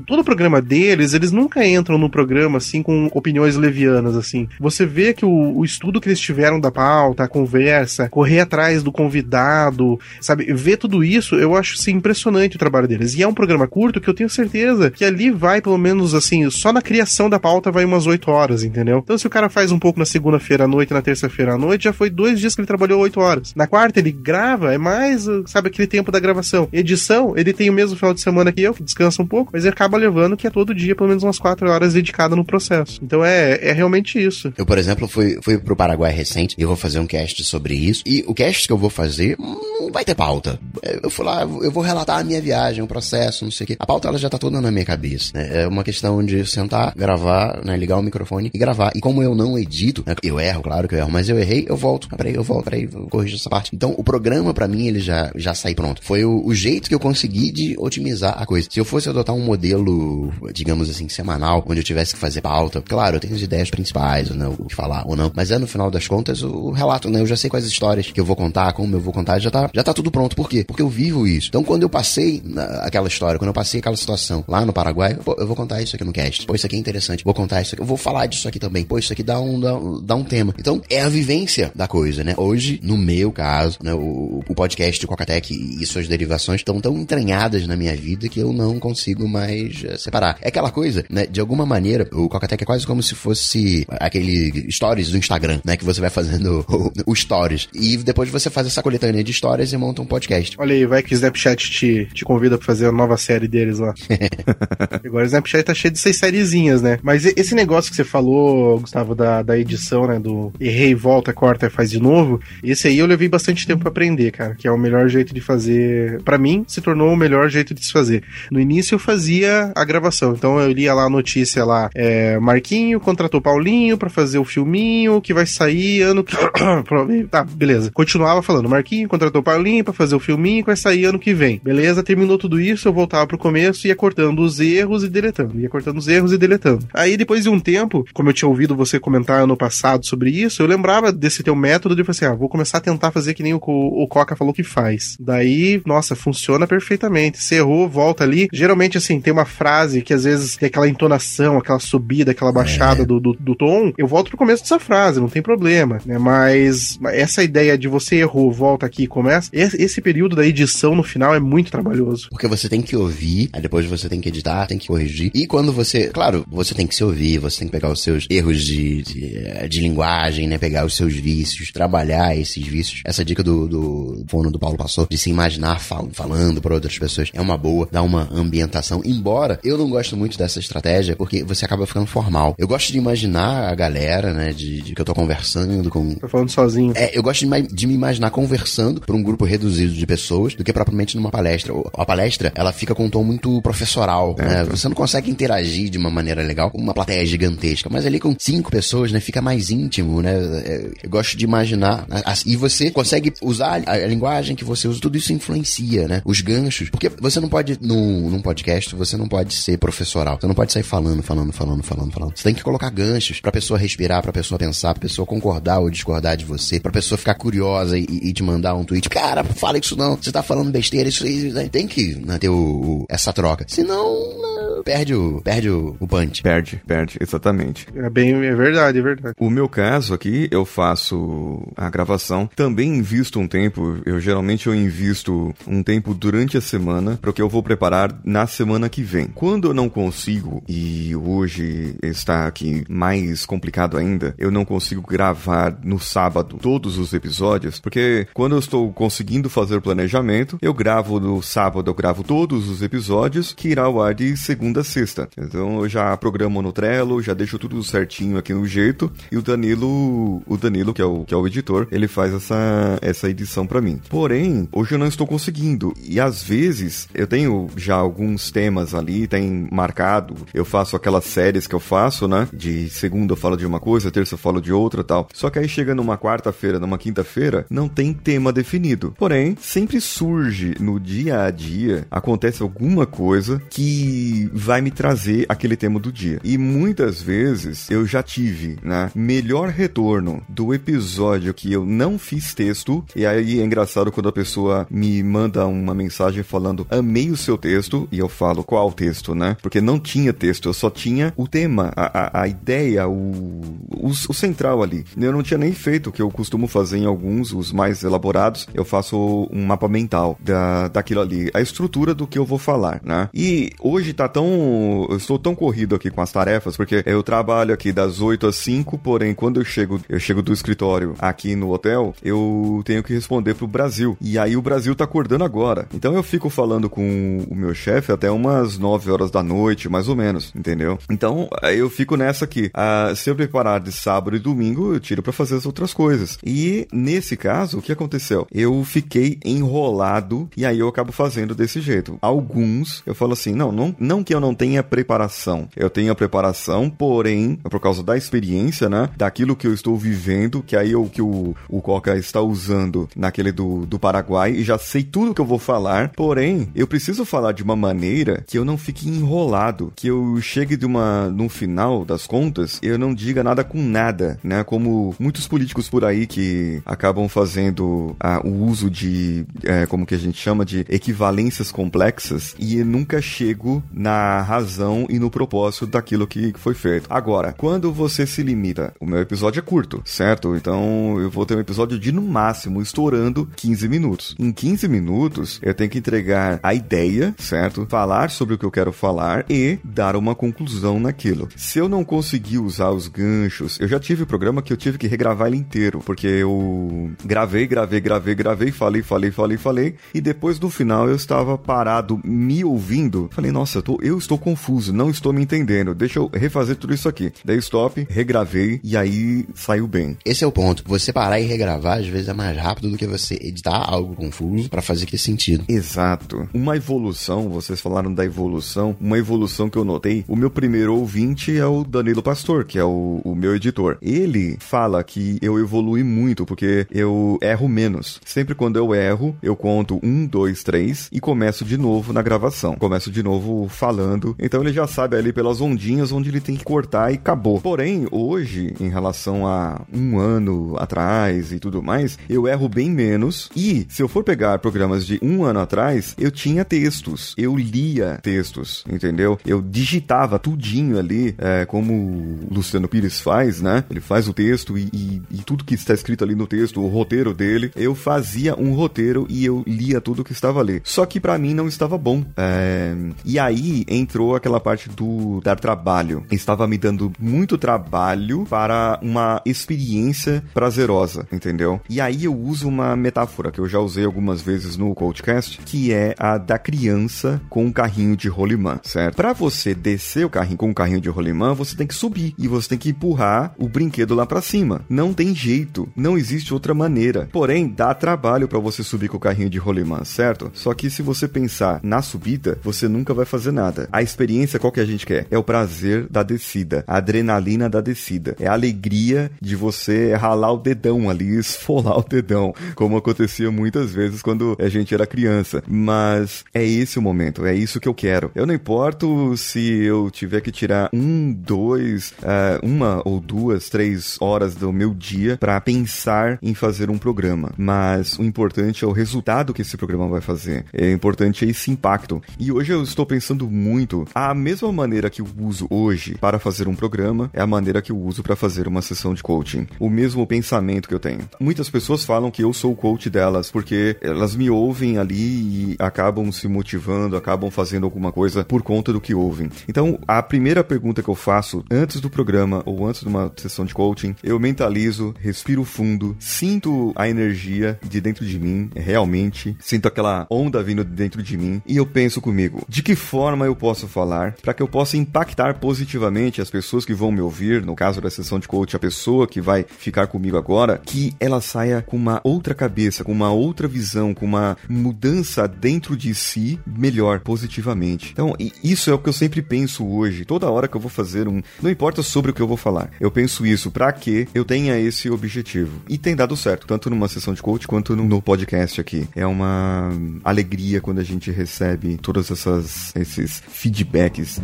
todo 0.07 0.21
o 0.21 0.25
programa 0.25 0.63
deles, 0.63 1.13
eles 1.13 1.33
nunca 1.33 1.67
entram 1.67 1.99
no 1.99 2.09
programa 2.09 2.59
assim 2.59 2.83
com 2.83 3.11
opiniões 3.13 3.57
levianas, 3.57 4.17
assim. 4.17 4.49
Você 4.59 4.87
vê 4.87 5.13
que 5.13 5.25
o, 5.25 5.59
o 5.59 5.65
estudo 5.65 6.01
que 6.01 6.09
eles 6.09 6.21
tiveram 6.21 6.61
da 6.61 6.71
pauta, 6.71 7.25
a 7.25 7.29
conversa, 7.29 8.09
correr 8.09 8.41
atrás 8.41 8.83
do 8.83 8.93
convidado, 8.93 9.99
sabe? 10.21 10.53
Ver 10.53 10.77
tudo 10.77 11.05
isso, 11.05 11.35
eu 11.35 11.57
acho 11.57 11.75
assim, 11.75 11.93
impressionante 11.93 12.57
o 12.57 12.59
trabalho 12.59 12.89
deles. 12.89 13.15
E 13.15 13.23
é 13.23 13.29
um 13.29 13.35
programa 13.35 13.67
curto 13.67 14.01
que 14.01 14.09
eu 14.09 14.15
tenho 14.15 14.31
certeza 14.31 14.71
certeza 14.71 14.91
que 14.91 15.05
ali 15.05 15.31
vai, 15.31 15.61
pelo 15.61 15.79
menos 15.79 16.15
assim, 16.15 16.49
só 16.51 16.73
na 16.73 16.83
criação 16.83 17.29
da 17.29 17.39
pauta 17.39 17.71
vai 17.71 17.85
umas 17.85 18.07
8 18.07 18.31
horas, 18.31 18.63
entendeu? 18.63 18.99
Então, 18.99 19.19
se 19.19 19.27
o 19.27 19.31
cara 19.31 19.49
faz 19.49 19.73
um 19.73 19.79
pouco 19.79 19.99
na 19.99 20.05
segunda-feira 20.05 20.65
à 20.65 20.69
noite, 20.69 20.93
na 20.93 21.03
terça-feira 21.03 21.55
à 21.55 21.59
noite, 21.59 21.85
já 21.85 21.93
foi 21.93 22.11
dois 22.11 22.39
dias 22.39 22.55
que 22.55 22.61
ele 22.61 22.67
trabalhou 22.67 23.01
8 23.01 23.21
horas. 23.21 23.55
Na 23.55 23.67
quarta, 23.67 23.99
ele 23.99 24.13
grava, 24.13 24.73
é 24.73 24.79
mais, 24.79 25.27
sabe, 25.47 25.69
aquele 25.69 25.87
tempo 25.87 26.13
da 26.13 26.19
gravação. 26.19 26.69
Edição, 26.73 27.35
ele 27.37 27.53
tem 27.53 27.71
o 27.71 27.73
mesmo 27.73 27.97
final 27.97 28.15
de 28.15 28.21
semana 28.21 28.53
que 28.53 28.63
eu, 28.63 28.75
que 28.75 28.83
descansa 28.83 29.23
um 29.23 29.27
pouco, 29.27 29.51
mas 29.53 29.65
ele 29.65 29.73
acaba 29.73 29.97
levando 29.97 30.37
que 30.37 30.47
é 30.47 30.51
todo 30.51 30.75
dia, 30.75 30.95
pelo 30.95 31.09
menos 31.09 31.23
umas 31.23 31.39
4 31.39 31.69
horas 31.69 31.95
dedicada 31.95 32.37
no 32.37 32.45
processo. 32.45 33.01
Então, 33.03 33.25
é, 33.25 33.59
é 33.63 33.73
realmente 33.73 34.19
isso. 34.19 34.53
Eu, 34.57 34.67
por 34.67 34.79
exemplo, 34.79 35.09
fui, 35.09 35.39
fui 35.43 35.59
pro 35.59 35.77
Paraguai 35.77 36.13
recente 36.13 36.55
e 36.59 36.65
vou 36.65 36.77
fazer 36.77 36.99
um 36.99 37.07
cast 37.07 37.43
sobre 37.45 37.75
isso. 37.75 38.03
E 38.07 38.25
o 38.27 38.35
cast 38.35 38.67
que 38.67 38.73
eu 38.73 38.79
vou 38.79 38.91
fazer 38.91 39.37
não 39.39 39.91
vai 39.91 40.05
ter 40.05 40.15
pauta. 40.15 40.59
Eu 41.03 41.11
fui 41.11 41.25
lá, 41.25 41.43
eu 41.43 41.71
vou 41.71 41.83
relatar 41.83 42.19
a 42.19 42.25
minha 42.25 42.41
viagem, 42.41 42.83
o 42.83 42.87
processo, 42.87 43.45
não 43.45 43.53
sei 43.53 43.65
o 43.65 43.67
quê. 43.69 43.77
A 43.79 43.87
pauta 43.87 44.09
ela 44.09 44.19
já 44.19 44.29
tá 44.29 44.39
toda 44.39 44.61
na 44.61 44.71
minha 44.71 44.85
cabeça. 44.85 45.33
Né? 45.35 45.63
É 45.63 45.69
uma 45.69 45.85
questão 45.85 46.25
de 46.25 46.47
sentar, 46.47 46.93
gravar, 46.97 47.65
né, 47.65 47.77
ligar 47.77 47.99
o 47.99 48.03
microfone 48.03 48.51
e 48.53 48.59
gravar. 48.59 48.93
E 48.95 49.01
como 49.01 49.23
eu 49.23 49.35
não 49.35 49.59
edito, 49.59 50.03
né, 50.07 50.15
eu 50.23 50.39
erro, 50.39 50.63
claro 50.63 50.89
que 50.89 50.95
eu 50.95 50.99
erro, 50.99 51.11
mas 51.11 51.29
eu 51.29 51.39
errei, 51.39 51.67
eu 51.69 51.77
volto. 51.77 52.09
Ah, 52.11 52.17
peraí, 52.17 52.35
eu 52.35 52.43
volto, 52.43 52.65
peraí, 52.65 52.89
eu 52.93 53.07
corrijo 53.09 53.37
essa 53.37 53.51
parte. 53.51 53.75
Então, 53.75 53.95
o 53.97 54.05
programa 54.05 54.53
para 54.55 54.69
mim 54.69 54.87
ele 54.87 55.01
já 55.01 55.30
já 55.37 55.55
sai 55.55 55.75
pronto. 55.75 56.03
Foi 56.03 56.25
o, 56.25 56.45
o, 56.45 56.55
jeito 56.55 56.89
que 56.89 56.95
eu 56.95 57.01
consegui 57.01 57.51
de 57.51 57.77
otimizar 57.79 58.35
a 58.41 58.47
coisa. 58.47 58.69
Se 58.71 58.79
eu 58.79 58.85
fosse 58.85 59.09
adotar 59.09 59.35
um 59.35 59.45
modelo, 59.45 60.33
digamos 60.53 60.91
assim, 60.91 61.09
semanal, 61.09 61.65
onde 61.67 61.81
eu 61.81 61.85
tivesse 61.85 62.15
que 62.15 62.21
fazer 62.21 62.41
pauta, 62.41 62.83
claro, 62.83 63.17
eu 63.17 63.21
tenho 63.21 63.35
as 63.35 63.43
ideias 63.43 63.71
principais, 63.71 64.31
né, 64.31 64.47
o 64.47 64.65
que 64.65 64.75
falar 64.75 65.07
ou 65.07 65.17
não, 65.17 65.31
mas 65.35 65.51
é 65.51 65.59
no 65.59 65.67
final 65.67 65.91
das 65.91 66.07
contas 66.07 66.43
o 66.43 66.71
relato, 66.71 67.09
né? 67.11 67.21
Eu 67.21 67.27
já 67.27 67.37
sei 67.37 67.51
quais 67.51 67.65
histórias 67.67 68.11
que 68.11 68.21
eu 68.21 68.25
vou 68.25 68.37
contar, 68.37 68.73
como 68.73 68.97
eu 68.97 69.01
vou 69.01 69.13
contar, 69.13 69.39
já 69.39 69.51
tá, 69.51 69.71
já 69.73 69.83
tá 69.83 69.93
tudo 69.93 70.11
pronto. 70.11 70.37
Por 70.37 70.49
quê? 70.49 70.65
Porque 70.65 70.83
eu 70.83 70.89
vivo 70.89 71.27
isso. 71.27 71.49
Então, 71.49 71.63
quando 71.63 71.83
eu 71.83 71.89
passei 71.89 72.43
na, 72.45 72.65
aquela 72.85 73.09
história, 73.09 73.39
quando 73.39 73.49
eu 73.49 73.55
passei 73.55 73.81
aquela 73.81 73.97
situação 73.97 74.45
lá 74.47 74.65
no 74.65 74.73
Paraguai, 74.73 75.15
pô, 75.15 75.37
eu 75.39 75.47
vou 75.47 75.57
contar 75.57 75.83
isso 75.83 75.97
aqui 75.97 76.05
no 76.05 76.13
cast. 76.13 76.47
Pô, 76.47 76.55
isso 76.55 76.67
aqui 76.67 76.77
é 76.77 76.79
interessante. 76.79 77.25
Vou 77.25 77.35
contar 77.35 77.63
isso 77.63 77.75
aqui. 77.75 77.83
Eu 77.83 77.87
vou 77.87 77.97
falar 77.97 78.27
disso 78.27 78.49
aqui 78.49 78.59
também. 78.59 78.85
Pô, 78.85 78.99
isso 78.99 79.13
aqui 79.13 79.23
dá 79.23 79.41
um, 79.41 79.61
dá, 79.61 79.73
dá 80.03 80.15
um 80.15 80.25
tema. 80.25 80.55
Então, 80.59 80.83
é 80.89 81.01
a 81.01 81.09
vivência 81.09 81.71
da 81.75 81.87
coisa, 81.87 82.25
né? 82.25 82.35
Hoje, 82.37 82.81
no 82.83 82.97
meu 82.97 83.33
caso, 83.33 83.79
né, 83.83 83.95
o, 83.95 84.43
o 84.49 84.55
podcast 84.55 85.01
do 85.01 85.09
Cocatec 85.21 85.53
e 85.53 85.85
suas 85.87 86.09
derivações 86.09 86.61
estão 86.61 86.81
tão 86.81 86.97
entranhadas 86.99 87.67
na 87.67 87.77
minha 87.77 87.95
vida 87.95 88.29
que 88.29 88.41
eu 88.41 88.53
não 88.53 88.79
consigo 88.79 89.29
mais 89.29 89.83
uh, 89.83 89.99
separar. 89.99 90.39
É 90.41 90.49
aquela 90.49 90.71
coisa, 90.71 91.05
né? 91.11 91.27
De 91.27 91.41
alguma 91.41 91.67
maneira, 91.67 92.09
o 92.13 92.29
Cocatec 92.29 92.63
é 92.63 92.67
quase 92.67 92.87
como 92.87 93.03
se 93.03 93.15
fosse 93.15 93.87
aquele 93.89 94.71
stories 94.71 95.11
do 95.11 95.19
Instagram, 95.19 95.61
né? 95.65 95.77
Que 95.77 95.85
você 95.85 96.01
vai 96.01 96.11
fazendo 96.11 96.65
o, 97.07 97.13
o 97.13 97.15
stories. 97.15 97.69
E 97.75 97.99
depois 97.99 98.31
você 98.31 98.49
faz 98.49 98.67
essa 98.67 98.83
coletânea 98.83 99.23
de 99.23 99.31
histórias 99.31 99.73
e 99.73 99.77
monta 99.77 100.01
um 100.01 100.07
podcast. 100.07 100.57
Olha 100.59 100.75
aí, 100.75 100.87
vai 100.87 101.03
que 101.03 101.13
o 101.13 101.17
Snapchat 101.17 101.71
te, 101.71 102.09
te 102.15 102.25
convida 102.25 102.57
pra 102.57 102.67
fazer 102.67 102.87
a 102.87 102.93
nova 102.93 103.17
série 103.17 103.47
deles 103.47 103.79
lá. 103.79 103.95
Agora 105.05 105.25
o 105.25 105.27
Snapchat 105.27 105.65
tá 105.65 105.75
cheio 105.75 105.93
de 105.93 105.99
seis 105.99 106.17
sériezinhas, 106.17 106.81
né? 106.81 106.99
Mas 107.03 107.27
esse 107.27 107.55
negócio 107.55 107.91
que 107.91 107.97
você 107.97 108.05
falou, 108.05 108.81
Gustavo, 108.81 109.15
da, 109.15 109.43
da 109.43 109.59
edição, 109.59 110.07
né? 110.07 110.19
Do 110.19 110.53
errei, 110.59 110.95
volta, 110.95 111.33
corta 111.33 111.67
e 111.67 111.71
faz 111.71 111.91
de 111.91 112.01
novo. 112.01 112.41
Esse 112.63 112.89
aí 112.89 112.99
eu 112.99 113.07
levei 113.07 113.29
bastante 113.29 113.67
tempo 113.67 113.81
pra 113.81 113.91
aprender, 113.91 114.31
cara. 114.31 114.55
Que 114.55 114.67
é 114.67 114.71
o 114.71 114.79
melhor 114.79 115.10
jeito 115.11 115.35
de 115.35 115.41
fazer. 115.41 116.23
para 116.23 116.39
mim, 116.39 116.65
se 116.67 116.81
tornou 116.81 117.13
o 117.13 117.17
melhor 117.17 117.49
jeito 117.49 117.75
de 117.75 117.85
se 117.85 117.93
fazer. 117.93 118.23
No 118.51 118.61
início 118.61 118.95
eu 118.95 118.99
fazia 118.99 119.73
a 119.75 119.85
gravação. 119.85 120.33
Então 120.33 120.59
eu 120.59 120.71
lia 120.73 120.95
lá 120.95 121.05
a 121.05 121.11
notícia 121.11 121.65
lá. 121.65 121.91
É, 121.95 122.39
Marquinho 122.39 123.01
contratou 123.01 123.41
Paulinho 123.41 123.99
para 123.99 124.09
fazer 124.09 124.39
o 124.39 124.45
filminho 124.45 125.21
que 125.21 125.35
vai 125.35 125.47
sair 125.47 126.03
ano 126.03 126.25
que. 126.25 126.37
tá, 127.31 127.45
beleza. 127.45 127.91
Continuava 127.93 128.43
falando, 128.43 128.69
Marquinho 128.69 129.09
contratou 129.09 129.43
Paulinho 129.43 129.85
para 129.85 129.93
fazer 129.93 130.15
o 130.15 130.21
filminho 130.21 130.63
que 130.63 130.69
vai 130.69 130.77
sair 130.77 131.05
ano 131.05 131.19
que 131.19 131.35
vem. 131.35 131.61
Beleza, 131.63 132.03
terminou 132.03 132.39
tudo 132.39 132.61
isso, 132.61 132.89
eu 132.89 132.93
voltava 132.93 133.27
pro 133.27 133.39
começo 133.39 133.87
e 133.87 133.89
ia 133.89 133.97
cortando 133.97 134.41
os 134.41 134.61
erros 134.61 135.05
e 135.05 135.09
deletando. 135.09 135.59
Ia 135.61 135.69
cortando 135.69 135.99
os 135.99 136.09
erros 136.09 136.33
e 136.33 136.39
deletando. 136.39 136.87
Aí 136.95 137.17
depois 137.17 137.45
de 137.45 137.51
um 137.51 137.59
tempo, 137.59 138.05
como 138.13 138.29
eu 138.29 138.33
tinha 138.33 138.49
ouvido 138.49 138.77
você 138.77 138.99
comentar 138.99 139.43
ano 139.43 139.57
passado 139.57 140.07
sobre 140.07 140.31
isso, 140.31 140.63
eu 140.63 140.67
lembrava 140.67 141.13
desse 141.13 141.43
teu 141.43 141.55
método 141.55 141.97
de 141.97 142.05
fazer, 142.05 142.27
assim, 142.27 142.35
ah, 142.35 142.37
vou 142.37 142.49
começar 142.49 142.79
a 142.79 142.81
tentar 142.81 143.11
fazer 143.11 143.35
que 143.35 143.43
nem 143.43 143.55
o, 143.55 143.61
o 143.61 144.07
Coca 144.09 144.37
falou 144.37 144.53
que 144.53 144.63
faz. 144.63 145.00
Daí, 145.19 145.81
nossa, 145.87 146.15
funciona 146.15 146.67
perfeitamente. 146.67 147.43
Você 147.43 147.57
errou, 147.57 147.89
volta 147.89 148.25
ali. 148.25 148.49
Geralmente, 148.53 148.99
assim, 148.99 149.21
tem 149.21 149.33
uma 149.33 149.45
frase 149.45 150.03
que 150.03 150.15
às 150.15 150.25
vezes 150.25 150.57
tem 150.57 150.67
aquela 150.67 150.89
entonação, 150.89 151.59
aquela 151.59 151.79
subida, 151.79 152.33
aquela 152.33 152.53
baixada 152.53 153.03
é. 153.03 153.07
do, 153.07 153.21
do, 153.21 153.33
do, 153.33 153.55
tom. 153.55 153.93
Eu 153.97 154.07
volto 154.07 154.29
pro 154.29 154.39
começo 154.39 154.63
dessa 154.63 154.79
frase, 154.79 155.21
não 155.21 155.29
tem 155.29 155.43
problema, 155.43 155.99
né? 156.05 156.19
Mas 156.19 156.99
essa 157.13 157.43
ideia 157.43 157.77
de 157.77 157.89
você 157.89 158.17
errou, 158.17 158.53
volta 158.53 158.87
aqui 158.87 159.05
e 159.05 159.07
começa, 159.07 159.51
esse 159.53 160.01
período 160.01 160.37
da 160.37 160.47
edição 160.47 160.95
no 160.95 161.03
final 161.03 161.35
é 161.35 161.41
muito 161.41 161.71
trabalhoso. 161.71 162.29
Porque 162.31 162.47
você 162.47 162.69
tem 162.69 162.83
que 162.83 162.97
ouvir, 162.97 163.49
aí 163.53 163.61
depois 163.61 163.87
você 163.87 164.09
tem 164.09 164.21
que 164.21 164.29
editar, 164.29 164.67
tem 164.67 164.79
que 164.79 164.89
corrigir. 164.89 165.31
E 165.35 165.47
quando 165.47 165.73
você, 165.73 166.09
claro, 166.09 166.45
você 166.49 166.75
tem 166.75 166.87
que 166.87 166.95
se 166.95 167.05
ouvir, 167.05 167.39
você 167.39 167.61
tem 167.61 167.69
que 167.69 167.73
pegar 167.73 167.91
os 167.91 168.03
seus 168.03 168.27
erros 168.31 168.63
de, 168.63 169.03
de, 169.03 169.69
de 169.69 169.81
linguagem, 169.81 170.47
né? 170.47 170.59
Pegar 170.59 170.85
os 170.85 170.97
seus 170.97 171.15
vícios, 171.15 171.71
trabalhar 171.71 172.37
esses 172.37 172.67
vícios. 172.67 173.03
Essa 173.05 173.25
dica 173.25 173.43
do, 173.43 173.69
do 173.69 174.25
fono 174.29 174.51
do 174.51 174.59
Paulo 174.59 174.77
de 175.09 175.19
se 175.19 175.31
imaginar 175.31 175.81
fal 175.81 176.09
falando 176.13 176.61
para 176.61 176.75
outras 176.75 176.99
pessoas, 176.99 177.31
é 177.33 177.41
uma 177.41 177.57
boa, 177.57 177.89
dá 177.91 178.03
uma 178.03 178.29
ambientação. 178.33 179.03
Embora 179.05 179.59
eu 179.65 179.77
não 179.79 179.89
gosto 179.89 180.17
muito 180.17 180.39
dessa 180.39 180.59
estratégia, 180.59 181.17
porque 181.17 181.43
você 181.43 181.65
acaba 181.65 181.87
ficando 181.87 182.07
formal. 182.07 182.55
Eu 182.59 182.69
gosto 182.69 182.93
de 182.93 182.99
imaginar 182.99 183.71
a 183.71 183.75
galera, 183.75 184.33
né? 184.33 184.53
De, 184.53 184.83
de 184.83 184.95
que 184.95 185.01
eu 185.01 185.05
tô 185.05 185.15
conversando 185.15 185.89
com. 185.91 186.15
Tô 186.15 186.29
falando 186.29 186.51
sozinho. 186.51 186.93
É, 186.95 187.17
eu 187.17 187.23
gosto 187.23 187.47
de, 187.47 187.63
de 187.63 187.87
me 187.87 187.95
imaginar 187.95 188.31
conversando 188.31 189.01
para 189.01 189.15
um 189.15 189.23
grupo 189.23 189.45
reduzido 189.45 189.93
de 189.93 190.07
pessoas 190.07 190.55
do 190.55 190.65
que 190.65 190.73
propriamente 190.73 191.17
numa 191.17 191.31
palestra. 191.31 191.73
A 191.95 192.05
palestra, 192.05 192.53
ela 192.55 192.73
fica 192.73 192.95
com 192.95 193.05
um 193.05 193.11
tom 193.11 193.25
muito 193.25 193.61
professoral, 193.63 194.35
é, 194.39 194.43
né? 194.43 194.63
Então. 194.63 194.77
Você 194.77 194.89
não 194.89 194.95
consegue 194.95 195.31
interagir 195.31 195.91
de 195.91 195.99
uma 195.99 196.11
maneira 196.11 196.43
legal 196.43 196.71
com 196.71 196.79
uma 196.79 196.95
plateia 196.95 197.25
gigantesca, 197.27 197.89
mas 197.91 198.07
ali 198.07 198.19
com 198.19 198.35
cinco 198.39 198.71
pessoas, 198.71 199.13
né? 199.13 199.21
Fica 199.21 199.41
mais 199.43 199.71
íntimo, 199.71 200.23
né? 200.23 200.33
É, 200.65 200.91
eu 201.03 201.11
gosto 201.11 201.37
de 201.37 201.45
imaginar. 201.45 202.07
E 202.47 202.57
você 202.57 202.91
consegue 202.91 203.33
usar 203.43 203.83
a 203.87 203.97
linguagem 204.07 204.57
que 204.57 204.65
você 204.65 204.80
usa, 204.89 205.01
tudo 205.01 205.17
isso 205.17 205.33
influencia, 205.33 206.09
né? 206.09 206.23
Os 206.25 206.41
ganchos. 206.41 206.91
Porque 206.91 207.09
você 207.09 207.41
não 207.41 207.49
pode, 207.49 207.79
num, 207.81 208.31
num 208.31 208.41
podcast, 208.41 208.95
você 208.95 209.17
não 209.17 209.29
pode 209.29 209.55
ser 209.55 209.79
professoral. 209.79 210.39
Você 210.41 210.47
não 210.47 210.55
pode 210.55 210.73
sair 210.73 210.83
falando, 210.83 211.23
falando, 211.23 211.53
falando, 211.53 211.83
falando, 211.83 212.13
falando. 212.13 212.33
Você 212.37 212.45
tem 212.45 212.55
que 212.55 212.63
colocar 212.63 212.91
ganchos 212.91 213.41
pra 213.41 213.53
pessoa 213.53 213.79
respirar, 213.79 214.23
pra 214.23 214.33
pessoa 214.33 214.59
pensar, 214.59 214.95
pra 214.95 215.03
pessoa 215.03 215.27
concordar 215.27 215.79
ou 215.79 215.91
discordar 215.91 216.37
de 216.37 216.45
você, 216.45 216.81
pra 216.81 216.93
pessoa 216.93 217.19
ficar 217.19 217.35
curiosa 217.35 217.99
e, 217.99 218.05
e 218.05 218.33
te 218.33 218.43
mandar 218.43 218.75
um 218.75 218.85
tweet. 218.85 219.09
Cara, 219.09 219.45
fala 219.45 219.79
isso 219.79 219.97
não, 219.97 220.17
você 220.17 220.33
tá 220.33 220.43
falando 220.43 220.71
besteira, 220.71 221.09
isso 221.09 221.25
aí. 221.25 221.69
Tem 221.69 221.87
que 221.87 222.15
né, 222.17 222.39
ter 222.39 222.49
o, 222.49 222.55
o, 222.55 223.07
essa 223.09 223.33
troca. 223.33 223.65
Senão, 223.69 224.13
né, 224.15 224.83
perde 224.85 225.15
o, 225.15 225.41
perde 225.43 225.71
o, 225.71 225.97
o 225.99 226.07
punch. 226.07 226.43
Perde, 226.43 226.81
perde, 226.87 227.19
exatamente. 227.21 227.87
É 227.95 228.11
bem, 228.11 228.33
é 228.33 228.55
verdade, 228.55 228.99
é 228.99 229.03
verdade. 229.03 229.35
O 229.39 229.51
meu 229.51 229.69
caso 229.69 230.15
aqui, 230.15 230.49
eu 230.51 230.65
faço 230.65 231.63
a 231.77 231.89
gravação, 231.91 232.49
também 232.55 232.97
invisto 232.97 233.39
um 233.39 233.49
tempo, 233.49 234.01
eu 234.05 234.21
geralmente 234.21 234.60
eu 234.69 234.75
invisto 234.75 235.55
um 235.67 235.83
tempo 235.83 236.15
durante 236.15 236.57
a 236.57 236.61
semana, 236.61 237.19
porque 237.21 237.43
eu 237.43 237.49
vou 237.49 237.63
preparar 237.63 238.19
na 238.25 238.47
semana 238.47 238.89
que 238.89 239.03
vem. 239.03 239.29
Quando 239.29 239.69
eu 239.69 239.75
não 239.75 239.89
consigo, 239.89 240.63
e 240.69 241.15
hoje 241.17 241.97
está 242.03 242.47
aqui 242.47 242.85
mais 242.89 243.47
complicado 243.47 243.97
ainda, 243.97 244.35
eu 244.39 244.51
não 244.51 244.65
consigo 244.65 245.03
gravar 245.03 245.79
no 245.83 245.99
sábado 245.99 246.59
todos 246.61 246.99
os 246.99 247.13
episódios, 247.13 247.81
porque 247.81 248.27
quando 248.35 248.55
eu 248.55 248.59
estou 248.59 248.93
conseguindo 248.93 249.49
fazer 249.49 249.77
o 249.77 249.83
planejamento, 249.83 250.59
eu 250.61 250.75
gravo 250.75 251.19
no 251.21 251.43
sábado, 251.43 251.91
eu 251.91 251.95
gravo 251.95 252.23
todos 252.23 252.69
os 252.69 252.83
episódios, 252.83 253.53
que 253.53 253.69
irá 253.69 253.85
ao 253.85 254.03
ar 254.03 254.15
de 254.15 254.37
segunda 254.37 254.81
a 254.81 254.85
sexta. 254.85 255.29
Então 255.37 255.83
eu 255.83 255.89
já 255.89 256.17
programo 256.17 256.63
no 256.63 256.73
Trello, 256.73 257.23
já 257.23 257.35
deixo 257.35 257.59
tudo 257.59 257.83
certinho 257.83 258.39
aqui 258.39 258.53
no 258.53 258.67
jeito, 258.67 259.11
e 259.31 259.37
o 259.37 259.43
Danilo, 259.43 260.43
o 260.47 260.57
Danilo, 260.57 260.93
que 260.93 261.03
é 261.03 261.05
o, 261.05 261.25
que 261.25 261.35
é 261.35 261.37
o 261.37 261.47
editor, 261.47 261.89
ele 261.91 262.09
faz 262.09 262.35
essa, 262.35 262.99
essa 263.01 263.29
edição 263.29 263.67
para 263.67 263.81
mim. 263.81 264.01
Porém, 264.09 264.50
hoje 264.73 264.93
eu 264.95 264.99
não 264.99 265.07
estou 265.07 265.27
conseguindo, 265.27 265.95
e 266.03 266.21
às 266.21 266.43
vezes 266.43 267.09
eu 267.15 267.27
tenho 267.27 267.69
já 267.77 267.95
alguns 267.95 268.51
temas 268.51 268.95
ali, 268.95 269.27
tem 269.27 269.69
marcado, 269.71 270.35
eu 270.53 270.65
faço 270.65 270.97
aquelas 270.97 271.25
séries 271.25 271.67
que 271.67 271.75
eu 271.75 271.81
faço, 271.81 272.27
né? 272.29 272.49
De 272.53 272.89
segunda 272.89 273.33
eu 273.33 273.37
falo 273.37 273.57
de 273.57 273.67
uma 273.67 273.81
coisa, 273.81 274.11
terça 274.11 274.35
eu 274.35 274.39
falo 274.39 274.61
de 274.61 274.73
outra 274.73 275.05
tal. 275.05 275.29
Só 275.33 275.51
que 275.51 275.59
aí 275.59 275.69
chega 275.69 275.95
numa 275.95 276.19
quarta-feira, 276.19 276.79
numa 276.79 276.99
quinta-feira, 276.99 277.67
não 277.71 277.89
tem 277.89 278.13
tema 278.13 278.53
definido. 278.53 279.15
Porém, 279.19 279.57
sempre 279.61 280.01
surge 280.01 280.75
no 280.81 280.99
dia 280.99 281.43
a 281.43 281.51
dia, 281.51 282.07
acontece 282.11 282.63
alguma 282.63 283.07
coisa 283.07 283.61
que 283.71 284.51
vai 284.53 284.81
me 284.81 284.91
trazer 284.91 285.47
aquele 285.49 285.77
tema 285.77 285.99
do 285.99 286.13
dia. 286.13 286.41
E 286.43 286.57
muitas 286.59 287.23
vezes 287.23 287.91
eu 287.91 288.07
já 288.07 288.23
tive, 288.23 288.79
né, 288.83 289.11
melhor 289.15 289.69
retorno 289.69 290.43
do 290.49 290.75
episódio 290.75 291.55
que 291.55 291.73
eu 291.73 291.85
não 291.85 292.19
fiz 292.19 292.55
texto. 292.55 293.05
E 293.15 293.27
aí 293.27 293.61
é 293.61 293.65
engraçado 293.65 294.13
quando 294.13 294.29
a 294.29 294.33
pessoa 294.41 294.87
me 294.91 295.23
manda 295.23 295.67
uma 295.67 295.95
mensagem 295.95 296.43
falando: 296.43 296.87
"Amei 296.91 297.31
o 297.31 297.37
seu 297.37 297.59
texto", 297.59 298.09
e 298.11 298.19
eu 298.19 298.29
falo: 298.29 298.65
"Qual 298.65 298.91
texto, 298.93 299.35
né?" 299.35 299.57
Porque 299.63 299.81
não 299.81 299.99
tinha 299.99 300.33
texto, 300.33 300.69
eu 300.69 300.73
só 300.73 300.89
tinha 300.89 301.33
o 301.37 301.47
tema, 301.47 301.93
a, 301.95 302.39
a, 302.39 302.43
a 302.43 302.49
ideia, 302.49 303.07
o, 303.07 303.61
o, 303.91 304.09
o 304.09 304.35
central 304.35 304.83
ali. 304.83 305.05
Eu 305.17 305.33
não 305.33 305.43
tinha 305.43 305.59
nem 305.59 305.73
feito 305.73 306.09
o 306.09 306.13
que 306.13 306.23
eu 306.23 306.31
costumo 306.31 306.67
fazer 306.67 306.99
em 306.99 307.07
alguns, 307.07 307.53
os 307.53 307.73
mais 307.73 308.03
elaborados. 308.03 308.67
Eu 308.73 308.85
faço 308.85 309.49
um 309.53 309.65
mapa 309.67 309.89
mental 309.89 310.39
da, 310.41 310.89
daquilo 310.89 311.21
ali, 311.21 311.51
a 311.53 311.61
estrutura 311.61 312.15
do 312.15 312.27
que 312.27 312.39
eu 312.39 312.45
vou 312.45 312.59
falar, 312.59 313.01
né? 313.05 313.29
E 313.35 313.73
hoje 313.79 314.13
tá 314.13 314.29
tão. 314.29 315.07
Eu 315.11 315.17
estou 315.17 315.39
tão 315.39 315.55
corrido 315.55 315.95
aqui 315.95 316.11
com 316.11 316.23
as 316.23 316.33
tarefas, 316.33 316.77
porque 316.77 317.03
eu 317.05 317.23
trabalho 317.23 317.75
aqui 317.75 317.93
das 317.93 318.21
8 318.21 318.47
às 318.47 318.57
5, 318.57 318.97
porém, 318.99 319.35
quando 319.35 319.61
eu 319.61 319.65
chego, 319.65 320.01
eu 320.09 320.19
chego 320.19 320.43
do 320.43 320.53
escritório 320.53 321.15
aqui 321.19 321.55
no 321.55 321.73
hotel, 321.73 322.15
eu 322.23 322.83
tenho 322.85 323.03
que 323.03 323.13
responder 323.13 323.55
pro 323.55 323.67
Brasil. 323.67 324.17
E 324.21 324.30
aí 324.39 324.57
o 324.57 324.63
Brasil 324.63 324.95
tá 324.95 325.05
acordando 325.05 325.45
agora. 325.45 325.87
Então 325.95 326.15
eu 326.15 326.23
fico 326.23 326.49
falando 326.51 326.89
com 326.89 327.45
o 327.49 327.55
meu 327.55 327.75
chefe 327.75 328.13
até 328.13 328.31
umas 328.31 328.79
9 328.79 329.11
horas 329.11 329.31
da 329.31 329.43
noite, 329.43 329.89
mais 329.89 330.09
ou 330.09 330.17
menos, 330.17 330.53
entendeu? 330.55 330.99
Então 331.11 331.49
eu 331.75 331.89
fico 331.89 332.17
nessa 332.17 332.45
aqui. 332.45 332.71
Ah, 332.75 333.13
se 333.15 333.31
eu 333.31 333.37
preparar 333.37 333.81
de 333.81 333.93
sábado 333.93 334.37
e 334.37 334.41
domingo, 334.41 334.95
eu 334.95 335.01
tiro 335.01 335.23
para 335.23 335.33
fazer 335.33 335.57
as 335.57 335.67
outras 335.67 335.93
coisas. 335.93 336.39
E 336.45 336.87
nesse 336.93 337.37
caso, 337.37 337.79
o 337.79 337.83
que 337.83 337.93
aconteceu? 337.93 338.47
Eu 338.51 338.83
fiquei 338.85 339.39
enrolado 339.45 340.49
e 340.57 340.65
aí 340.65 340.79
eu 340.79 340.89
acabo 340.89 341.13
fazendo 341.13 341.55
desse 341.55 341.81
jeito. 341.81 342.19
Alguns 342.21 343.03
eu 343.07 343.15
falo 343.15 343.33
assim: 343.33 343.53
não, 343.53 343.73
não, 343.73 343.95
não 343.99 344.25
que 344.25 344.35
eu 344.35 344.41
não 344.41 344.55
tenha 344.55 344.83
preparação. 344.83 345.69
Eu 345.77 345.91
tenho 345.91 346.13
a 346.13 346.15
preparação, 346.15 346.91
porém, 346.91 347.57
por 347.57 347.81
causa 347.81 348.03
da 348.03 348.17
experiência, 348.17 348.89
né? 348.89 349.09
Daquilo 349.17 349.57
que 349.57 349.67
eu 349.67 349.75
estou 349.75 349.97
vivendo, 349.97 350.63
que 350.63 350.77
aí 350.77 350.93
é 350.93 350.97
o 350.97 351.07
que 351.07 351.23
o, 351.23 351.55
o 351.69 351.81
Coca 351.81 352.17
está 352.17 352.41
usando 352.41 353.09
naquele 353.17 353.53
do, 353.53 353.87
do 353.87 353.99
Paraguai, 353.99 354.20
e 354.51 354.63
já 354.63 354.79
sei 354.79 355.03
tudo 355.03 355.35
que 355.35 355.41
eu 355.41 355.47
vou 355.47 355.59
falar, 355.59 356.11
porém, 356.11 356.69
eu 356.75 356.87
preciso 356.87 357.25
falar 357.25 357.53
de 357.53 357.63
uma 357.63 357.77
maneira 357.77 358.45
que 358.47 358.59
eu 358.59 358.65
não 358.65 358.77
fique 358.77 359.09
enrolado, 359.09 359.93
que 359.95 360.09
eu 360.09 360.41
chegue 360.41 360.77
de 360.77 360.87
uma, 360.87 361.29
no 361.29 361.49
final 361.49 362.05
das 362.05 362.27
contas, 362.27 362.79
eu 362.83 362.99
não 362.99 363.15
diga 363.15 363.43
nada 363.43 363.65
com 363.65 363.83
nada, 363.83 364.39
né? 364.43 364.65
Como 364.65 365.15
muitos 365.19 365.47
políticos 365.47 365.89
por 365.89 366.05
aí 366.05 366.27
que 366.27 366.83
acabam 366.85 367.29
fazendo 367.29 368.17
ah, 368.21 368.41
o 368.45 368.65
uso 368.67 368.91
de, 368.91 369.45
é, 369.63 369.87
como 369.87 370.07
que 370.07 370.15
a 370.15 370.19
gente 370.19 370.39
chama, 370.39 370.65
de 370.65 370.85
equivalências 370.89 371.71
complexas, 371.73 372.55
e 372.59 372.83
nunca 372.85 373.21
chego 373.21 373.83
na 373.93 374.43
razão 374.43 375.07
e 375.09 375.19
no 375.19 375.31
propósito 375.31 375.87
daquilo 375.87 376.27
que 376.27 376.53
foi 376.57 376.75
feito. 376.75 377.07
Agora, 377.11 377.53
quando 377.53 377.93
você 377.93 378.27
se 378.27 378.43
limita, 378.43 378.93
o 379.01 379.07
meu 379.07 379.21
episódio 379.21 379.61
é 379.61 379.63
curto, 379.63 380.03
certo? 380.05 380.55
Então 380.57 381.19
eu 381.21 381.31
vou 381.31 381.47
ter 381.47 381.57
um 381.57 381.61
episódio 381.61 381.99
de 381.99 382.13
no 382.13 382.23
máximo 382.23 382.83
estourando 382.83 383.49
15 383.57 383.89
minutos. 383.89 384.10
Em 384.39 384.53
15 384.53 384.89
minutos, 384.89 385.61
eu 385.63 385.75
tenho 385.75 385.91
que 385.91 385.99
entregar 385.99 386.59
a 386.63 386.75
ideia, 386.75 387.35
certo? 387.39 387.87
Falar 387.89 388.31
sobre 388.31 388.55
o 388.55 388.59
que 388.59 388.65
eu 388.65 388.71
quero 388.71 388.93
falar 388.93 389.45
e 389.49 389.79
dar 389.85 390.17
uma 390.17 390.35
conclusão 390.35 390.99
naquilo. 390.99 391.49
Se 391.57 391.79
eu 391.79 391.89
não 391.89 392.05
conseguir 392.05 392.59
usar 392.59 392.91
os 392.91 393.09
ganchos, 393.09 393.79
eu 393.81 393.89
já 393.89 393.99
tive 393.99 394.27
programa 394.27 394.63
que 394.63 394.73
eu 394.73 394.77
tive 394.77 394.99
que 394.99 395.07
regravar 395.07 395.49
ele 395.49 395.57
inteiro, 395.57 396.01
porque 396.05 396.27
eu 396.27 397.11
gravei, 397.25 397.67
gravei, 397.67 398.01
gravei, 398.01 398.35
gravei, 398.35 398.73
falei, 398.73 399.03
falei, 399.03 399.31
falei, 399.31 399.57
falei, 399.57 399.95
e 400.15 400.21
depois 400.21 400.59
no 400.59 400.71
final 400.71 401.09
eu 401.09 401.17
estava 401.17 401.57
parado 401.57 402.21
me 402.25 402.65
ouvindo. 402.65 403.29
Falei, 403.33 403.51
nossa, 403.51 403.79
eu, 403.79 403.83
tô, 403.83 403.99
eu 404.03 404.19
estou 404.19 404.39
confuso, 404.39 404.93
não 404.93 405.11
estou 405.11 405.33
me 405.33 405.43
entendendo. 405.43 405.95
Deixa 405.95 406.19
eu 406.19 406.31
refazer 406.33 406.77
tudo 406.77 406.95
isso 406.95 407.09
aqui. 407.09 407.33
Dei 407.45 407.57
stop, 407.57 408.07
regravei 408.09 408.81
e 408.83 408.97
aí 408.97 409.47
saiu 409.55 409.87
bem. 409.87 410.17
Esse 410.25 410.45
é 410.45 410.47
o 410.47 410.53
ponto. 410.53 410.83
Você 410.87 411.13
parar 411.13 411.41
e 411.41 411.47
regravar, 411.47 411.99
às 411.99 412.07
vezes, 412.07 412.29
é 412.29 412.33
mais 412.33 412.57
rápido 412.57 412.91
do 412.91 412.97
que 412.97 413.07
você 413.07 413.35
editar 413.35 413.85
algo 413.87 414.00
confuso 414.09 414.69
para 414.69 414.83
fazer 414.83 415.05
aquele 415.05 415.19
sentido. 415.19 415.65
Exato. 415.69 416.49
Uma 416.53 416.77
evolução, 416.77 417.49
vocês 417.49 417.81
falaram 417.81 418.13
da 418.13 418.25
evolução, 418.25 418.97
uma 419.01 419.19
evolução 419.19 419.69
que 419.69 419.79
eu 419.79 419.85
notei. 419.85 420.25
O 420.27 420.37
meu 420.37 420.51
primeiro 420.51 420.97
ouvinte 420.97 421.57
é 421.57 421.67
o 421.67 421.85
Danilo 421.85 422.23
Pastor, 422.23 422.65
que 422.65 422.79
é 422.79 422.85
o, 422.85 423.21
o 423.25 423.35
meu 423.35 423.55
editor. 423.55 423.99
Ele 424.01 424.57
fala 424.61 425.03
que 425.03 425.39
eu 425.43 425.59
evolui 425.59 426.03
muito 426.03 426.45
porque 426.47 426.87
eu 426.91 427.39
erro 427.43 427.69
menos. 427.69 428.21
Sempre 428.25 428.55
quando 428.55 428.77
eu 428.77 428.95
erro, 428.95 429.37
eu 429.43 429.57
conto 429.57 430.01
um, 430.03 430.27
dois, 430.27 430.63
três 430.63 431.09
e 431.13 431.21
começo 431.21 431.65
de 431.65 431.77
novo 431.77 432.13
na 432.13 432.23
gravação. 432.23 432.77
Começo 432.77 433.11
de 433.11 433.23
novo 433.23 433.69
falando. 433.69 434.35
Então 434.39 434.63
ele 434.63 434.73
já 434.73 434.87
sabe 434.87 435.17
ali 435.17 435.33
pelas 435.33 435.61
ondinhas 435.61 436.13
onde 436.13 436.29
ele 436.29 436.41
tem 436.41 436.57
que 436.57 436.65
cortar 436.65 437.13
e 437.13 437.15
acabou. 437.15 437.61
Porém, 437.61 438.07
hoje, 438.11 438.75
em 438.81 438.89
relação 438.89 439.47
a 439.47 439.81
um 439.93 440.19
ano 440.19 440.77
atrás 440.79 441.53
e 441.53 441.59
tudo 441.59 441.83
mais, 441.83 442.19
eu 442.29 442.47
erro 442.47 442.69
bem 442.69 442.91
menos. 442.91 443.51
E 443.55 443.87
se 443.91 444.03
eu 444.03 444.09
for 444.09 444.23
pegar 444.23 444.59
programas 444.61 445.05
de 445.05 445.19
um 445.21 445.45
ano 445.45 445.61
atrás, 445.61 446.15
eu 446.17 446.31
tinha 446.31 446.65
textos, 446.65 447.35
eu 447.37 447.57
lia 447.57 448.21
textos, 448.23 448.85
entendeu? 448.89 449.39
Eu 449.45 449.61
digitava 449.61 450.39
tudinho 450.39 450.99
ali, 450.99 451.35
é, 451.37 451.67
como 451.67 452.39
Luciano 452.49 452.89
Pires 452.89 453.21
faz, 453.21 453.61
né? 453.61 453.85
Ele 453.91 454.01
faz 454.01 454.29
o 454.29 454.33
texto 454.33 454.79
e, 454.79 454.89
e, 454.93 455.23
e 455.31 455.39
tudo 455.39 455.65
que 455.65 455.75
está 455.75 455.93
escrito 455.93 456.23
ali 456.23 456.37
no 456.37 456.47
texto, 456.47 456.81
o 456.81 456.89
roteiro 456.89 457.35
dele, 457.35 457.73
eu 457.75 457.95
fazia 457.95 458.55
um 458.55 458.73
roteiro 458.75 459.27
e 459.29 459.45
eu 459.45 459.65
lia 459.67 460.01
tudo 460.01 460.23
que 460.23 460.33
estava 460.33 460.61
ali. 460.61 460.81
Só 460.85 461.05
que 461.05 461.19
para 461.19 461.37
mim 461.37 461.53
não 461.53 461.67
estava 461.67 461.99
bom. 461.99 462.25
É... 462.37 462.95
E 463.25 463.39
aí 463.39 463.85
entrou 463.89 464.37
aquela 464.37 464.61
parte 464.61 464.89
do 464.89 465.41
dar 465.43 465.59
trabalho. 465.59 466.25
Estava 466.31 466.67
me 466.69 466.79
dando 466.79 467.13
muito 467.19 467.59
trabalho 467.59 468.47
para 468.49 469.01
uma 469.03 469.43
experiência 469.45 470.45
prazerosa, 470.55 471.27
entendeu? 471.33 471.81
E 471.89 472.01
aí 472.01 472.25
eu 472.25 472.37
uso 472.37 472.69
uma 472.69 472.95
metáfora 472.95 473.51
que 473.51 473.59
eu 473.59 473.67
já 473.71 473.79
usei 473.79 474.05
algumas 474.05 474.43
vezes 474.43 474.77
no 474.77 474.95
Coachcast, 474.95 475.61
que 475.65 475.93
é 475.93 476.15
a 476.19 476.37
da 476.37 476.59
criança 476.59 477.41
com 477.49 477.67
um 477.67 477.73
carrinho 477.73 478.17
de 478.17 478.29
rolimã, 478.29 478.81
certo? 478.83 479.17
Para 479.17 479.33
você 479.33 479.75
descer 479.75 480.27
o 480.27 480.31
carrinho 480.31 480.57
com 480.57 480.69
um 480.69 480.75
carrinho 480.75 481.01
de 481.01 481.09
rolimã, 481.09 481.55
você 481.55 481.77
tem 481.77 481.87
que 481.87 481.95
subir 481.95 482.35
e 482.37 482.49
você 482.49 482.71
tem 482.71 482.79
que 482.79 482.91
empurrar 482.91 483.55
o 483.59 483.69
brinquedo 483.69 484.15
lá 484.15 484.27
para 484.27 484.43
cima. 484.43 484.83
Não 484.89 485.15
tem 485.15 485.35
jeito, 485.35 485.89
não 485.95 486.19
existe 486.19 486.53
outra 486.53 486.75
maneira. 486.75 487.29
Porém, 487.33 487.69
dá 487.69 487.95
trabalho 487.95 488.49
para 488.49 488.59
você 488.59 488.83
subir 488.83 489.09
com 489.09 489.17
o 489.17 489.21
carrinho 489.21 489.51
de 489.51 489.59
rolimã, 489.59 490.05
certo? 490.05 490.51
Só 490.55 490.75
que 490.75 490.91
se 490.91 491.03
você 491.03 491.29
pensar 491.29 491.81
na 491.83 492.03
subida, 492.03 492.59
você 492.63 492.89
nunca 492.89 493.15
vai 493.15 493.25
fazer 493.25 493.53
nada. 493.53 493.89
A 493.93 494.03
experiência 494.03 494.59
qual 494.59 494.73
que 494.73 494.81
a 494.81 494.85
gente 494.85 495.07
quer? 495.07 495.27
É 495.31 495.39
o 495.39 495.43
prazer 495.43 496.07
da 496.09 496.23
descida, 496.23 496.85
a 496.87 496.97
adrenalina 496.97 497.69
da 497.69 497.81
descida, 497.81 498.37
é 498.39 498.47
a 498.47 498.53
alegria 498.53 499.31
de 499.41 499.55
você 499.57 500.15
ralar 500.15 500.53
o 500.53 500.59
dedão 500.59 501.09
ali, 501.09 501.37
esfolar 501.39 501.99
o 501.99 502.09
dedão, 502.09 502.55
como 502.75 502.97
acontecia 502.97 503.51
muitas 503.61 503.93
vezes 503.93 504.23
quando 504.23 504.57
a 504.59 504.69
gente 504.69 504.95
era 504.95 505.07
criança. 505.07 505.63
Mas 505.69 506.45
é 506.55 506.65
esse 506.65 506.99
o 506.99 507.03
momento, 507.03 507.45
é 507.45 507.55
isso 507.55 507.79
que 507.79 507.89
eu 507.89 507.95
quero. 507.95 508.31
Eu 508.35 508.47
não 508.47 508.55
importo 508.55 509.37
se 509.37 509.61
eu 509.85 510.11
tiver 510.11 510.41
que 510.41 510.51
tirar 510.51 510.89
um, 510.95 511.31
dois, 511.33 512.15
uh, 512.23 512.67
uma 512.67 513.03
ou 513.05 513.21
duas, 513.21 513.69
três 513.69 514.17
horas 514.19 514.55
do 514.55 514.73
meu 514.73 514.95
dia 514.95 515.37
para 515.37 515.61
pensar 515.61 516.39
em 516.43 516.55
fazer 516.55 516.89
um 516.89 516.97
programa, 516.97 517.53
mas 517.59 518.19
o 518.19 518.25
importante 518.25 518.83
é 518.83 518.89
o 518.89 518.93
resultado 518.93 519.53
que 519.53 519.61
esse 519.61 519.77
programa 519.77 520.09
vai 520.09 520.23
fazer. 520.23 520.65
É 520.73 520.91
importante 520.91 521.45
esse 521.45 521.71
impacto. 521.71 522.23
E 522.39 522.51
hoje 522.51 522.73
eu 522.73 522.83
estou 522.83 523.05
pensando 523.05 523.49
muito 523.51 524.07
a 524.15 524.33
mesma 524.35 524.73
maneira 524.73 525.11
que 525.11 525.21
eu 525.21 525.29
uso 525.39 525.67
hoje 525.69 526.17
para 526.19 526.39
fazer 526.39 526.67
um 526.67 526.75
programa 526.75 527.31
é 527.35 527.43
a 527.43 527.47
maneira 527.47 527.83
que 527.83 527.93
eu 527.93 527.99
uso 527.99 528.23
para 528.23 528.37
fazer 528.37 528.67
uma 528.67 528.81
sessão 528.81 529.13
de 529.13 529.23
coaching. 529.23 529.67
O 529.79 529.91
mesmo 529.91 530.27
pensamento 530.27 530.89
que 530.89 530.95
eu 530.95 531.01
tenho. 531.01 531.29
Muitas 531.39 531.69
pessoas 531.69 532.05
falam 532.05 532.31
que 532.31 532.43
eu 532.43 532.53
sou 532.53 532.73
o 532.73 532.77
coach 532.77 533.11
delas 533.11 533.50
porque 533.51 533.97
elas 534.01 534.35
me 534.35 534.51
ouvem 534.51 534.99
ali 534.99 535.73
e 535.73 535.77
acabam 535.79 536.31
se 536.33 536.49
motivando, 536.49 537.17
acabam 537.17 537.51
fazendo 537.51 537.85
alguma 537.85 538.13
coisa 538.13 538.45
por 538.45 538.63
conta 538.63 538.93
do 538.93 539.01
que 539.01 539.15
ouvem. 539.15 539.51
Então, 539.69 539.99
a 540.07 540.23
primeira 540.23 540.63
pergunta 540.65 541.03
que 541.03 541.09
eu 541.09 541.15
faço 541.15 541.65
antes 541.71 542.01
do 542.01 542.11
programa 542.11 542.63
ou 542.65 542.87
antes 542.87 543.03
de 543.03 543.09
uma 543.09 543.33
sessão 543.37 543.65
de 543.65 543.75
coaching, 543.75 544.15
eu 544.23 544.39
mentalizo, 544.39 545.15
respiro 545.21 545.65
fundo, 545.65 546.17
sinto 546.19 546.93
a 546.97 547.09
energia 547.09 547.79
de 547.87 548.01
dentro 548.01 548.25
de 548.25 548.39
mim, 548.39 548.71
realmente, 548.75 549.57
sinto 549.61 549.89
aquela 549.89 550.27
onda 550.31 550.63
vindo 550.63 550.85
de 550.85 550.91
dentro 550.91 551.23
de 551.23 551.37
mim 551.37 551.63
e 551.67 551.77
eu 551.77 551.87
penso 551.87 552.21
comigo, 552.21 552.65
de 552.69 552.83
que 552.83 552.95
forma 552.95 553.47
eu 553.47 553.57
posso 553.57 553.87
falar 553.87 554.35
para 554.43 554.55
que 554.55 554.63
eu 554.63 554.69
possa 554.69 554.97
impactar 554.97 555.59
positivamente 555.59 556.41
as 556.41 556.51
pessoas 556.51 556.85
que 556.85 556.95
vão 556.95 557.11
me 557.11 557.21
ouvir, 557.21 557.65
no 557.65 557.75
caso 557.75 558.01
da 558.01 558.11
sessão 558.11 558.39
de 558.39 558.49
coaching, 558.49 558.77
a 558.77 558.81
pessoa 558.81 559.27
que 559.27 559.41
vai 559.41 559.65
ficar 559.69 560.07
comigo 560.07 560.37
agora, 560.37 560.81
que 560.85 561.15
ela 561.19 561.41
saia 561.41 561.83
com 561.83 561.97
uma 561.97 562.21
outra 562.25 562.55
cabeça, 562.55 563.05
com 563.05 563.13
uma 563.13 563.31
outra 563.31 563.40
visão, 563.69 564.15
com 564.15 564.27
uma 564.27 564.57
mudança 564.69 565.47
dentro 565.47 565.97
de 565.97 566.15
si 566.15 566.59
melhor, 566.67 567.21
positivamente. 567.21 568.11
Então, 568.13 568.35
isso 568.63 568.91
é 568.91 568.95
o 568.95 568.99
que 568.99 569.09
eu 569.09 569.13
sempre 569.13 569.43
penso 569.43 569.87
hoje, 569.87 570.25
toda 570.25 570.51
hora 570.51 570.69
que 570.69 570.77
eu 570.77 570.81
vou 570.81 570.91
fazer 570.91 571.29
um, 571.29 571.43
não 571.63 571.71
importa 571.71 572.03
sobre 572.03 572.31
o 572.31 572.35
que 572.35 572.43
eu 572.43 572.49
vou 572.49 572.57
falar. 572.57 572.91
Eu 573.01 573.11
penso 573.11 573.47
isso 573.47 573.71
para 573.71 573.93
que 573.93 574.29
eu 574.35 574.45
tenha 574.45 574.79
esse 574.79 575.11
objetivo. 575.11 575.81
E 575.89 575.97
tem 575.99 576.15
dado 576.15 576.37
certo, 576.37 576.67
tanto 576.67 576.91
numa 576.91 577.09
sessão 577.09 577.35
de 577.35 577.43
coach 577.43 577.67
quanto 577.67 577.97
no 577.97 578.23
podcast 578.23 578.81
aqui. 578.81 579.09
É 579.15 579.27
uma 579.27 579.91
alegria 580.25 580.81
quando 580.81 580.99
a 580.99 581.05
gente 581.05 581.31
recebe 581.31 581.97
todas 581.97 582.31
essas 582.31 582.95
esses 582.95 583.43
feedbacks. 583.49 584.41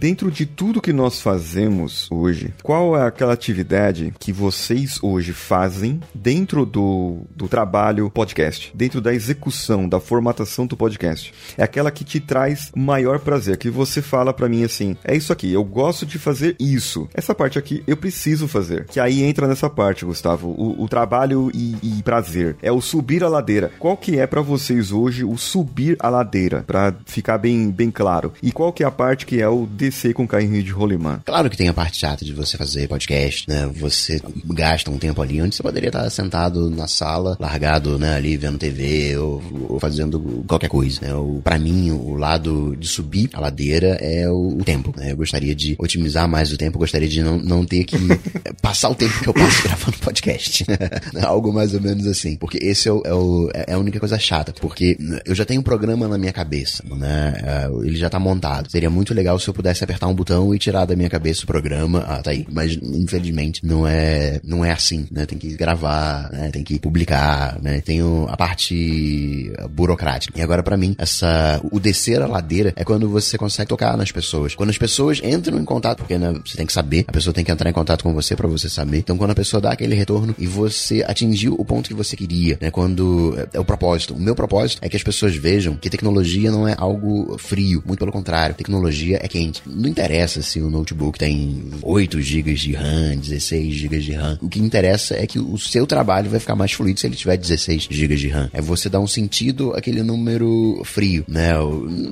Dentro 0.00 0.30
de 0.30 0.46
tudo 0.46 0.80
que 0.80 0.94
nós 0.94 1.20
fazemos 1.20 2.08
hoje, 2.10 2.54
qual 2.62 2.96
é 2.96 3.06
aquela 3.06 3.34
atividade 3.34 4.14
que 4.18 4.32
vocês 4.32 4.98
hoje 5.02 5.34
fazem 5.34 6.00
dentro 6.14 6.64
do, 6.64 7.18
do 7.36 7.46
trabalho 7.46 8.08
podcast, 8.08 8.72
dentro 8.74 8.98
da 8.98 9.12
execução, 9.12 9.86
da 9.86 10.00
formatação 10.00 10.66
do 10.66 10.74
podcast? 10.74 11.34
É 11.58 11.62
aquela 11.62 11.90
que 11.90 12.02
te 12.02 12.18
traz 12.18 12.72
maior 12.74 13.18
prazer, 13.18 13.58
que 13.58 13.68
você 13.68 14.00
fala 14.00 14.32
para 14.32 14.48
mim 14.48 14.64
assim: 14.64 14.96
é 15.04 15.14
isso 15.14 15.34
aqui, 15.34 15.52
eu 15.52 15.62
gosto 15.62 16.06
de 16.06 16.18
fazer 16.18 16.56
isso. 16.58 17.06
Essa 17.12 17.34
parte 17.34 17.58
aqui 17.58 17.84
eu 17.86 17.96
preciso 17.96 18.48
fazer. 18.48 18.86
Que 18.86 19.00
aí 19.00 19.22
entra 19.22 19.46
nessa 19.46 19.68
parte, 19.68 20.06
Gustavo, 20.06 20.48
o, 20.48 20.82
o 20.82 20.88
trabalho 20.88 21.50
e, 21.52 21.76
e, 21.82 21.99
prazer. 22.02 22.56
É 22.62 22.70
o 22.72 22.80
subir 22.80 23.22
a 23.24 23.28
ladeira. 23.28 23.70
Qual 23.78 23.96
que 23.96 24.18
é 24.18 24.26
para 24.26 24.40
vocês 24.40 24.92
hoje 24.92 25.24
o 25.24 25.36
subir 25.36 25.96
a 26.00 26.08
ladeira? 26.08 26.62
Para 26.66 26.94
ficar 27.06 27.38
bem, 27.38 27.70
bem 27.70 27.90
claro. 27.90 28.32
E 28.42 28.52
qual 28.52 28.72
que 28.72 28.82
é 28.82 28.86
a 28.86 28.90
parte 28.90 29.26
que 29.26 29.40
é 29.40 29.48
o 29.48 29.66
descer 29.66 30.14
com 30.14 30.24
o 30.24 30.28
carrinho 30.28 30.62
de 30.62 30.70
rolimã? 30.70 31.20
Claro 31.24 31.50
que 31.50 31.56
tem 31.56 31.68
a 31.68 31.74
parte 31.74 31.98
chata 31.98 32.24
de 32.24 32.32
você 32.32 32.56
fazer 32.56 32.88
podcast, 32.88 33.48
né? 33.48 33.70
Você 33.74 34.20
gasta 34.46 34.90
um 34.90 34.98
tempo 34.98 35.20
ali 35.22 35.40
onde 35.40 35.54
você 35.54 35.62
poderia 35.62 35.88
estar 35.88 36.08
sentado 36.10 36.70
na 36.70 36.86
sala, 36.86 37.36
largado, 37.38 37.98
né, 37.98 38.14
ali 38.14 38.36
vendo 38.36 38.58
TV 38.58 39.16
ou, 39.16 39.42
ou 39.68 39.80
fazendo 39.80 40.44
qualquer 40.46 40.68
coisa, 40.68 41.00
né? 41.02 41.08
Para 41.42 41.58
mim, 41.58 41.90
o 41.90 42.14
lado 42.14 42.76
de 42.76 42.86
subir 42.86 43.30
a 43.32 43.40
ladeira 43.40 43.98
é 44.00 44.28
o, 44.28 44.58
o 44.58 44.64
tempo, 44.64 44.92
né? 44.96 45.12
Eu 45.12 45.16
gostaria 45.16 45.54
de 45.54 45.76
otimizar 45.78 46.28
mais 46.28 46.52
o 46.52 46.56
tempo, 46.56 46.78
gostaria 46.78 47.08
de 47.08 47.22
não, 47.22 47.38
não 47.38 47.64
ter 47.64 47.84
que 47.84 47.96
passar 48.62 48.90
o 48.90 48.94
tempo 48.94 49.20
que 49.20 49.28
eu 49.28 49.34
passo 49.34 49.62
gravando 49.62 49.98
podcast. 49.98 50.64
Algo 51.22 51.52
mais 51.52 51.74
ou 51.74 51.80
menos 51.80 51.89
assim. 52.08 52.36
Porque 52.36 52.58
esse 52.58 52.88
é, 52.88 52.92
o, 52.92 53.02
é, 53.04 53.14
o, 53.14 53.50
é, 53.54 53.72
a 53.72 53.78
única 53.78 53.98
coisa 53.98 54.18
chata. 54.18 54.52
Porque 54.60 54.96
eu 55.24 55.34
já 55.34 55.44
tenho 55.44 55.60
um 55.60 55.64
programa 55.64 56.08
na 56.08 56.18
minha 56.18 56.32
cabeça, 56.32 56.82
né? 56.96 57.34
É, 57.42 57.86
ele 57.86 57.96
já 57.96 58.08
tá 58.08 58.18
montado. 58.18 58.70
Seria 58.70 58.90
muito 58.90 59.14
legal 59.14 59.38
se 59.38 59.48
eu 59.48 59.54
pudesse 59.54 59.82
apertar 59.84 60.06
um 60.06 60.14
botão 60.14 60.54
e 60.54 60.58
tirar 60.58 60.84
da 60.84 60.96
minha 60.96 61.10
cabeça 61.10 61.44
o 61.44 61.46
programa. 61.46 62.04
Ah, 62.06 62.22
tá 62.22 62.30
aí. 62.30 62.46
Mas, 62.50 62.78
infelizmente, 62.82 63.64
não 63.64 63.86
é, 63.86 64.40
não 64.44 64.64
é 64.64 64.72
assim, 64.72 65.06
né? 65.10 65.26
Tem 65.26 65.38
que 65.38 65.54
gravar, 65.56 66.30
né? 66.32 66.50
Tem 66.50 66.62
que 66.62 66.78
publicar, 66.78 67.60
né? 67.62 67.80
Tem 67.80 68.00
a 68.28 68.36
parte 68.36 69.52
burocrática. 69.70 70.38
E 70.38 70.42
agora, 70.42 70.62
para 70.62 70.76
mim, 70.76 70.94
essa, 70.98 71.60
o 71.70 71.78
descer 71.80 72.20
a 72.22 72.26
ladeira 72.26 72.72
é 72.76 72.84
quando 72.84 73.08
você 73.08 73.38
consegue 73.38 73.68
tocar 73.68 73.96
nas 73.96 74.12
pessoas. 74.12 74.54
Quando 74.54 74.70
as 74.70 74.78
pessoas 74.78 75.20
entram 75.22 75.58
em 75.58 75.64
contato, 75.64 75.98
porque 75.98 76.18
né, 76.18 76.34
você 76.44 76.56
tem 76.56 76.66
que 76.66 76.72
saber, 76.72 77.04
a 77.06 77.12
pessoa 77.12 77.32
tem 77.32 77.44
que 77.44 77.50
entrar 77.50 77.70
em 77.70 77.72
contato 77.72 78.02
com 78.02 78.12
você 78.12 78.36
para 78.36 78.48
você 78.48 78.68
saber. 78.68 78.98
Então, 78.98 79.16
quando 79.16 79.30
a 79.30 79.34
pessoa 79.34 79.60
dá 79.60 79.70
aquele 79.72 79.94
retorno 79.94 80.34
e 80.38 80.46
você 80.46 81.04
atingiu 81.06 81.54
o 81.58 81.64
ponto 81.64 81.79
que 81.88 81.94
você 81.94 82.16
queria, 82.16 82.58
né? 82.60 82.70
Quando 82.70 83.34
é, 83.36 83.56
é 83.58 83.60
o 83.60 83.64
propósito. 83.64 84.14
O 84.14 84.20
meu 84.20 84.34
propósito 84.34 84.78
é 84.82 84.88
que 84.88 84.96
as 84.96 85.02
pessoas 85.02 85.34
vejam 85.36 85.76
que 85.76 85.90
tecnologia 85.90 86.50
não 86.50 86.66
é 86.66 86.74
algo 86.76 87.36
frio, 87.38 87.82
muito 87.86 87.98
pelo 87.98 88.12
contrário. 88.12 88.54
Tecnologia 88.54 89.18
é 89.22 89.28
quente. 89.28 89.62
Não 89.66 89.88
interessa 89.88 90.42
se 90.42 90.60
o 90.60 90.70
notebook 90.70 91.18
tem 91.18 91.64
8 91.82 92.20
GB 92.20 92.54
de 92.54 92.72
RAM, 92.72 93.16
16 93.16 93.74
GB 93.74 93.98
de 94.00 94.12
RAM. 94.12 94.38
O 94.42 94.48
que 94.48 94.60
interessa 94.60 95.14
é 95.14 95.26
que 95.26 95.38
o 95.38 95.58
seu 95.58 95.86
trabalho 95.86 96.30
vai 96.30 96.40
ficar 96.40 96.54
mais 96.54 96.72
fluido 96.72 97.00
se 97.00 97.06
ele 97.06 97.16
tiver 97.16 97.36
16 97.36 97.88
GB 97.90 98.16
de 98.16 98.28
RAM. 98.28 98.50
É 98.52 98.60
você 98.60 98.88
dar 98.88 99.00
um 99.00 99.06
sentido 99.06 99.72
àquele 99.74 100.02
número 100.02 100.82
frio, 100.84 101.24
né? 101.28 101.52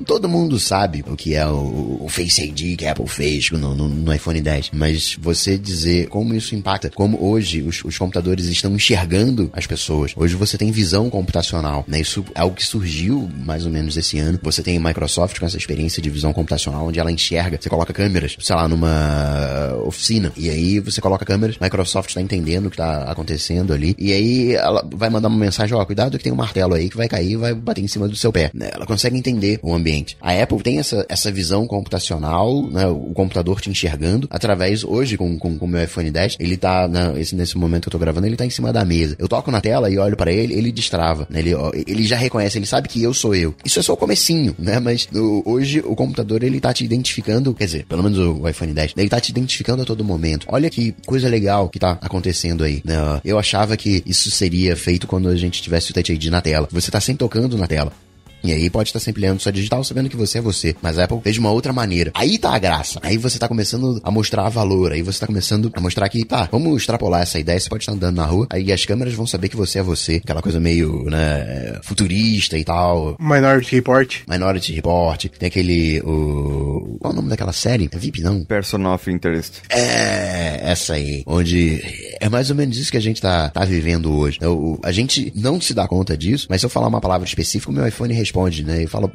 Todo 0.05 0.29
mundo 0.29 0.59
sabe 0.59 1.03
o 1.07 1.15
que 1.15 1.35
é 1.35 1.45
o, 1.47 1.99
o 2.01 2.07
Face 2.09 2.41
ID 2.43 2.77
que 2.77 2.85
a 2.85 2.91
Apple 2.91 3.07
fez 3.07 3.51
no, 3.51 3.75
no, 3.75 3.87
no 3.87 4.13
iPhone 4.13 4.41
10, 4.41 4.71
mas 4.73 5.17
você 5.19 5.57
dizer 5.57 6.07
como 6.07 6.33
isso 6.33 6.55
impacta, 6.55 6.89
como 6.89 7.23
hoje 7.23 7.61
os, 7.61 7.83
os 7.83 7.97
computadores 7.97 8.45
estão 8.45 8.75
enxergando 8.75 9.49
as 9.59 9.67
pessoas. 9.67 10.13
Hoje 10.15 10.35
você 10.35 10.57
tem 10.57 10.71
visão 10.71 11.09
computacional, 11.09 11.85
né? 11.87 11.99
Isso 11.99 12.25
é 12.33 12.41
algo 12.41 12.55
que 12.55 12.65
surgiu 12.65 13.29
mais 13.45 13.65
ou 13.65 13.71
menos 13.71 13.95
esse 13.95 14.17
ano. 14.17 14.39
Você 14.41 14.63
tem 14.63 14.79
Microsoft 14.79 15.39
com 15.39 15.45
essa 15.45 15.57
experiência 15.57 16.01
de 16.01 16.09
visão 16.09 16.33
computacional, 16.33 16.87
onde 16.87 16.99
ela 16.99 17.11
enxerga, 17.11 17.59
você 17.61 17.69
coloca 17.69 17.93
câmeras, 17.93 18.35
sei 18.39 18.55
lá, 18.55 18.67
numa 18.67 19.75
oficina, 19.85 20.31
e 20.35 20.49
aí 20.49 20.79
você 20.79 21.01
coloca 21.01 21.25
câmeras, 21.25 21.57
Microsoft 21.59 22.09
está 22.09 22.21
entendendo 22.21 22.67
o 22.67 22.69
que 22.69 22.75
está 22.75 23.03
acontecendo 23.03 23.73
ali, 23.73 23.95
e 23.97 24.13
aí 24.13 24.55
ela 24.55 24.87
vai 24.93 25.09
mandar 25.09 25.27
uma 25.27 25.37
mensagem, 25.37 25.75
ó, 25.75 25.81
oh, 25.81 25.85
cuidado 25.85 26.17
que 26.17 26.23
tem 26.23 26.33
um 26.33 26.37
martelo 26.37 26.73
aí 26.73 26.89
que 26.89 26.97
vai 26.97 27.07
cair 27.07 27.31
e 27.31 27.35
vai 27.35 27.53
bater 27.53 27.83
em 27.83 27.87
cima 27.87 28.07
do 28.07 28.15
seu 28.15 28.31
pé. 28.31 28.49
Né? 28.53 28.69
Ela 28.73 28.85
consegue 28.85 29.17
entender 29.17 29.59
o 29.61 29.73
ambiente. 29.73 30.17
A 30.21 30.31
Apple 30.33 30.61
tem 30.61 30.79
essa, 30.79 31.05
essa 31.09 31.31
visão 31.31 31.67
computacional, 31.67 32.67
né? 32.69 32.87
O 32.87 33.13
computador 33.13 33.59
te 33.61 33.69
enxergando 33.69 34.27
através, 34.29 34.83
hoje, 34.83 35.17
com, 35.17 35.37
com, 35.37 35.57
com 35.57 35.65
o 35.65 35.67
meu 35.67 35.83
iPhone 35.83 36.09
10, 36.09 36.37
ele 36.39 36.57
tá, 36.57 36.87
né, 36.87 37.13
esse, 37.17 37.35
nesse 37.35 37.57
momento 37.57 37.83
que 37.83 37.89
eu 37.89 37.91
tô 37.91 37.99
gravando, 37.99 38.27
ele 38.27 38.35
tá 38.35 38.45
em 38.45 38.49
cima 38.49 38.71
da 38.71 38.85
mesa. 38.85 39.15
Eu 39.19 39.27
toco 39.27 39.48
na 39.51 39.61
tela 39.61 39.89
e 39.89 39.97
olho 39.97 40.15
para 40.15 40.31
ele, 40.31 40.53
ele 40.53 40.71
destrava, 40.71 41.27
né? 41.29 41.39
Ele, 41.39 41.53
ele 41.87 42.05
já 42.05 42.15
reconhece, 42.15 42.57
ele 42.57 42.65
sabe 42.65 42.87
que 42.87 43.01
eu 43.01 43.13
sou 43.13 43.35
eu. 43.35 43.55
Isso 43.63 43.79
é 43.79 43.81
só 43.81 43.93
o 43.93 43.97
comecinho, 43.97 44.55
né? 44.57 44.79
Mas 44.79 45.07
hoje 45.45 45.81
o 45.85 45.95
computador, 45.95 46.43
ele 46.43 46.59
tá 46.59 46.73
te 46.73 46.83
identificando, 46.83 47.53
quer 47.53 47.65
dizer, 47.65 47.85
pelo 47.85 48.03
menos 48.03 48.17
o, 48.17 48.47
iPhone 48.47 48.73
10, 48.73 48.93
ele 48.97 49.09
tá 49.09 49.19
te 49.19 49.29
identificando 49.29 49.81
a 49.81 49.85
todo 49.85 50.03
momento. 50.03 50.45
Olha 50.49 50.69
que 50.69 50.93
coisa 51.05 51.27
legal 51.27 51.69
que 51.69 51.79
tá 51.79 51.97
acontecendo 52.01 52.63
aí, 52.63 52.81
né? 52.83 53.21
Eu 53.23 53.37
achava 53.37 53.77
que 53.77 54.03
isso 54.05 54.31
seria 54.31 54.75
feito 54.75 55.07
quando 55.07 55.29
a 55.29 55.35
gente 55.35 55.61
tivesse 55.61 55.91
o 55.91 55.93
Touch 55.93 56.11
ID 56.11 56.25
na 56.25 56.41
tela. 56.41 56.67
Você 56.71 56.91
tá 56.91 56.99
sempre 56.99 57.19
tocando 57.19 57.57
na 57.57 57.67
tela. 57.67 57.91
E 58.43 58.53
aí 58.53 58.69
pode 58.69 58.89
estar 58.89 58.99
sempre 58.99 59.21
lendo 59.21 59.39
sua 59.39 59.51
digital 59.51 59.83
sabendo 59.83 60.09
que 60.09 60.15
você 60.15 60.37
é 60.37 60.41
você. 60.41 60.75
Mas 60.81 60.97
a 60.97 61.03
Apple 61.03 61.19
fez 61.21 61.35
de 61.35 61.39
uma 61.39 61.51
outra 61.51 61.73
maneira. 61.73 62.11
Aí 62.13 62.37
tá 62.37 62.55
a 62.55 62.59
graça. 62.59 62.99
Aí 63.03 63.17
você 63.17 63.37
tá 63.37 63.47
começando 63.47 63.99
a 64.03 64.11
mostrar 64.11 64.47
valor. 64.49 64.91
Aí 64.91 65.01
você 65.01 65.19
tá 65.19 65.27
começando 65.27 65.71
a 65.73 65.81
mostrar 65.81 66.07
que, 66.09 66.23
tá, 66.23 66.47
vamos 66.51 66.77
extrapolar 66.77 67.21
essa 67.21 67.39
ideia. 67.39 67.59
Você 67.59 67.69
pode 67.69 67.83
estar 67.83 67.93
andando 67.93 68.15
na 68.15 68.25
rua. 68.25 68.47
Aí 68.49 68.71
as 68.71 68.85
câmeras 68.85 69.13
vão 69.13 69.27
saber 69.27 69.49
que 69.49 69.57
você 69.57 69.79
é 69.79 69.83
você. 69.83 70.21
Aquela 70.23 70.41
coisa 70.41 70.59
meio, 70.59 71.03
né, 71.09 71.79
futurista 71.83 72.57
e 72.57 72.63
tal. 72.63 73.15
Minority 73.19 73.75
Report. 73.75 74.21
Minority 74.27 74.73
Report. 74.73 75.25
Tem 75.25 75.47
aquele, 75.47 76.01
o... 76.01 76.97
Qual 76.99 77.11
é 77.11 77.13
o 77.13 77.15
nome 77.15 77.29
daquela 77.29 77.53
série? 77.53 77.89
É 77.91 77.97
VIP, 77.97 78.21
não? 78.21 78.43
Person 78.45 78.85
of 78.93 79.09
Interest. 79.11 79.61
É, 79.69 80.71
essa 80.71 80.93
aí. 80.93 81.23
Onde 81.25 81.81
é 82.19 82.29
mais 82.29 82.49
ou 82.49 82.55
menos 82.55 82.77
isso 82.77 82.91
que 82.91 82.97
a 82.97 83.01
gente 83.01 83.21
tá, 83.21 83.49
tá 83.49 83.65
vivendo 83.65 84.11
hoje. 84.15 84.37
Eu, 84.41 84.79
a 84.83 84.91
gente 84.91 85.31
não 85.35 85.59
se 85.59 85.73
dá 85.73 85.87
conta 85.87 86.17
disso, 86.17 86.47
mas 86.49 86.61
se 86.61 86.65
eu 86.65 86.69
falar 86.69 86.87
uma 86.87 87.01
palavra 87.01 87.27
específica, 87.27 87.71
o 87.71 87.73
meu 87.73 87.87
iPhone 87.87 88.13
responde, 88.13 88.28
né? 88.63 88.83
E 88.83 88.87
fala, 88.87 89.11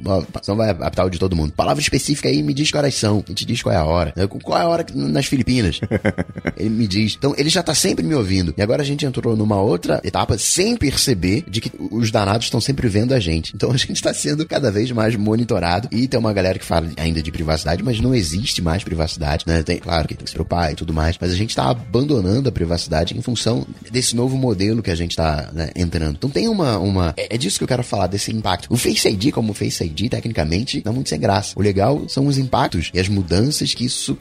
não 0.46 0.56
vai 0.56 0.70
apitar 0.70 1.06
o 1.06 1.10
de 1.10 1.18
todo 1.18 1.36
mundo. 1.36 1.52
Palavra 1.52 1.80
específica 1.80 2.28
aí, 2.28 2.42
me 2.42 2.54
diz 2.54 2.70
que 2.70 2.76
horas 2.76 2.94
são. 2.94 3.22
A 3.26 3.30
gente 3.30 3.44
diz 3.44 3.62
qual 3.62 3.74
é 3.74 3.78
a 3.78 3.84
hora. 3.84 4.12
Né? 4.16 4.26
Qual 4.26 4.58
é 4.58 4.62
a 4.62 4.68
hora 4.68 4.86
nas 4.94 5.26
Filipinas? 5.26 5.80
ele 6.56 6.70
me 6.70 6.86
diz. 6.86 7.14
Então, 7.16 7.34
ele 7.36 7.48
já 7.48 7.62
tá 7.62 7.74
sempre 7.74 8.04
me 8.04 8.14
ouvindo. 8.14 8.54
E 8.56 8.62
agora 8.62 8.82
a 8.82 8.84
gente 8.84 9.04
entrou 9.04 9.36
numa 9.36 9.60
outra 9.60 10.00
etapa 10.04 10.36
sem 10.38 10.76
perceber 10.76 11.44
de 11.48 11.60
que 11.60 11.70
os 11.90 12.10
danados 12.10 12.46
estão 12.46 12.60
sempre 12.60 12.88
vendo 12.88 13.14
a 13.14 13.20
gente. 13.20 13.52
Então, 13.54 13.70
a 13.70 13.76
gente 13.76 14.02
tá 14.02 14.12
sendo 14.12 14.46
cada 14.46 14.70
vez 14.70 14.90
mais 14.90 15.16
monitorado. 15.16 15.88
E 15.90 16.06
tem 16.08 16.18
uma 16.18 16.32
galera 16.32 16.58
que 16.58 16.64
fala 16.64 16.90
ainda 16.96 17.22
de 17.22 17.30
privacidade, 17.30 17.82
mas 17.82 18.00
não 18.00 18.14
existe 18.14 18.62
mais 18.62 18.84
privacidade, 18.84 19.44
né? 19.46 19.62
Tem, 19.62 19.78
claro 19.78 20.08
que 20.08 20.14
tem 20.14 20.24
que 20.24 20.30
se 20.30 20.34
preocupar 20.34 20.72
e 20.72 20.74
tudo 20.74 20.92
mais, 20.92 21.16
mas 21.20 21.32
a 21.32 21.36
gente 21.36 21.54
tá 21.54 21.70
abandonando 21.70 22.48
a 22.48 22.52
privacidade 22.52 23.16
em 23.16 23.22
função 23.22 23.66
desse 23.90 24.14
novo 24.16 24.36
modelo 24.36 24.82
que 24.82 24.90
a 24.90 24.94
gente 24.94 25.16
tá 25.16 25.50
né, 25.52 25.70
entrando. 25.74 26.16
Então, 26.16 26.30
tem 26.30 26.48
uma, 26.48 26.78
uma... 26.78 27.14
É, 27.16 27.34
é 27.34 27.38
disso 27.38 27.58
que 27.58 27.64
eu 27.64 27.68
quero 27.68 27.82
falar, 27.82 28.06
desse 28.06 28.32
impacto. 28.32 28.66
O 28.70 28.76
Face 29.04 29.08
ID, 29.08 29.32
como 29.32 29.52
Face 29.52 29.84
ID, 29.84 30.08
tecnicamente, 30.08 30.82
não 30.84 30.92
é 30.92 30.94
muito 30.94 31.10
sem 31.10 31.20
graça. 31.20 31.52
O 31.56 31.62
legal 31.62 32.08
são 32.08 32.26
os 32.26 32.38
impactos 32.38 32.90
e 32.94 32.98
as 32.98 33.08
mudanças 33.08 33.74
que 33.74 33.84
isso. 33.84 34.16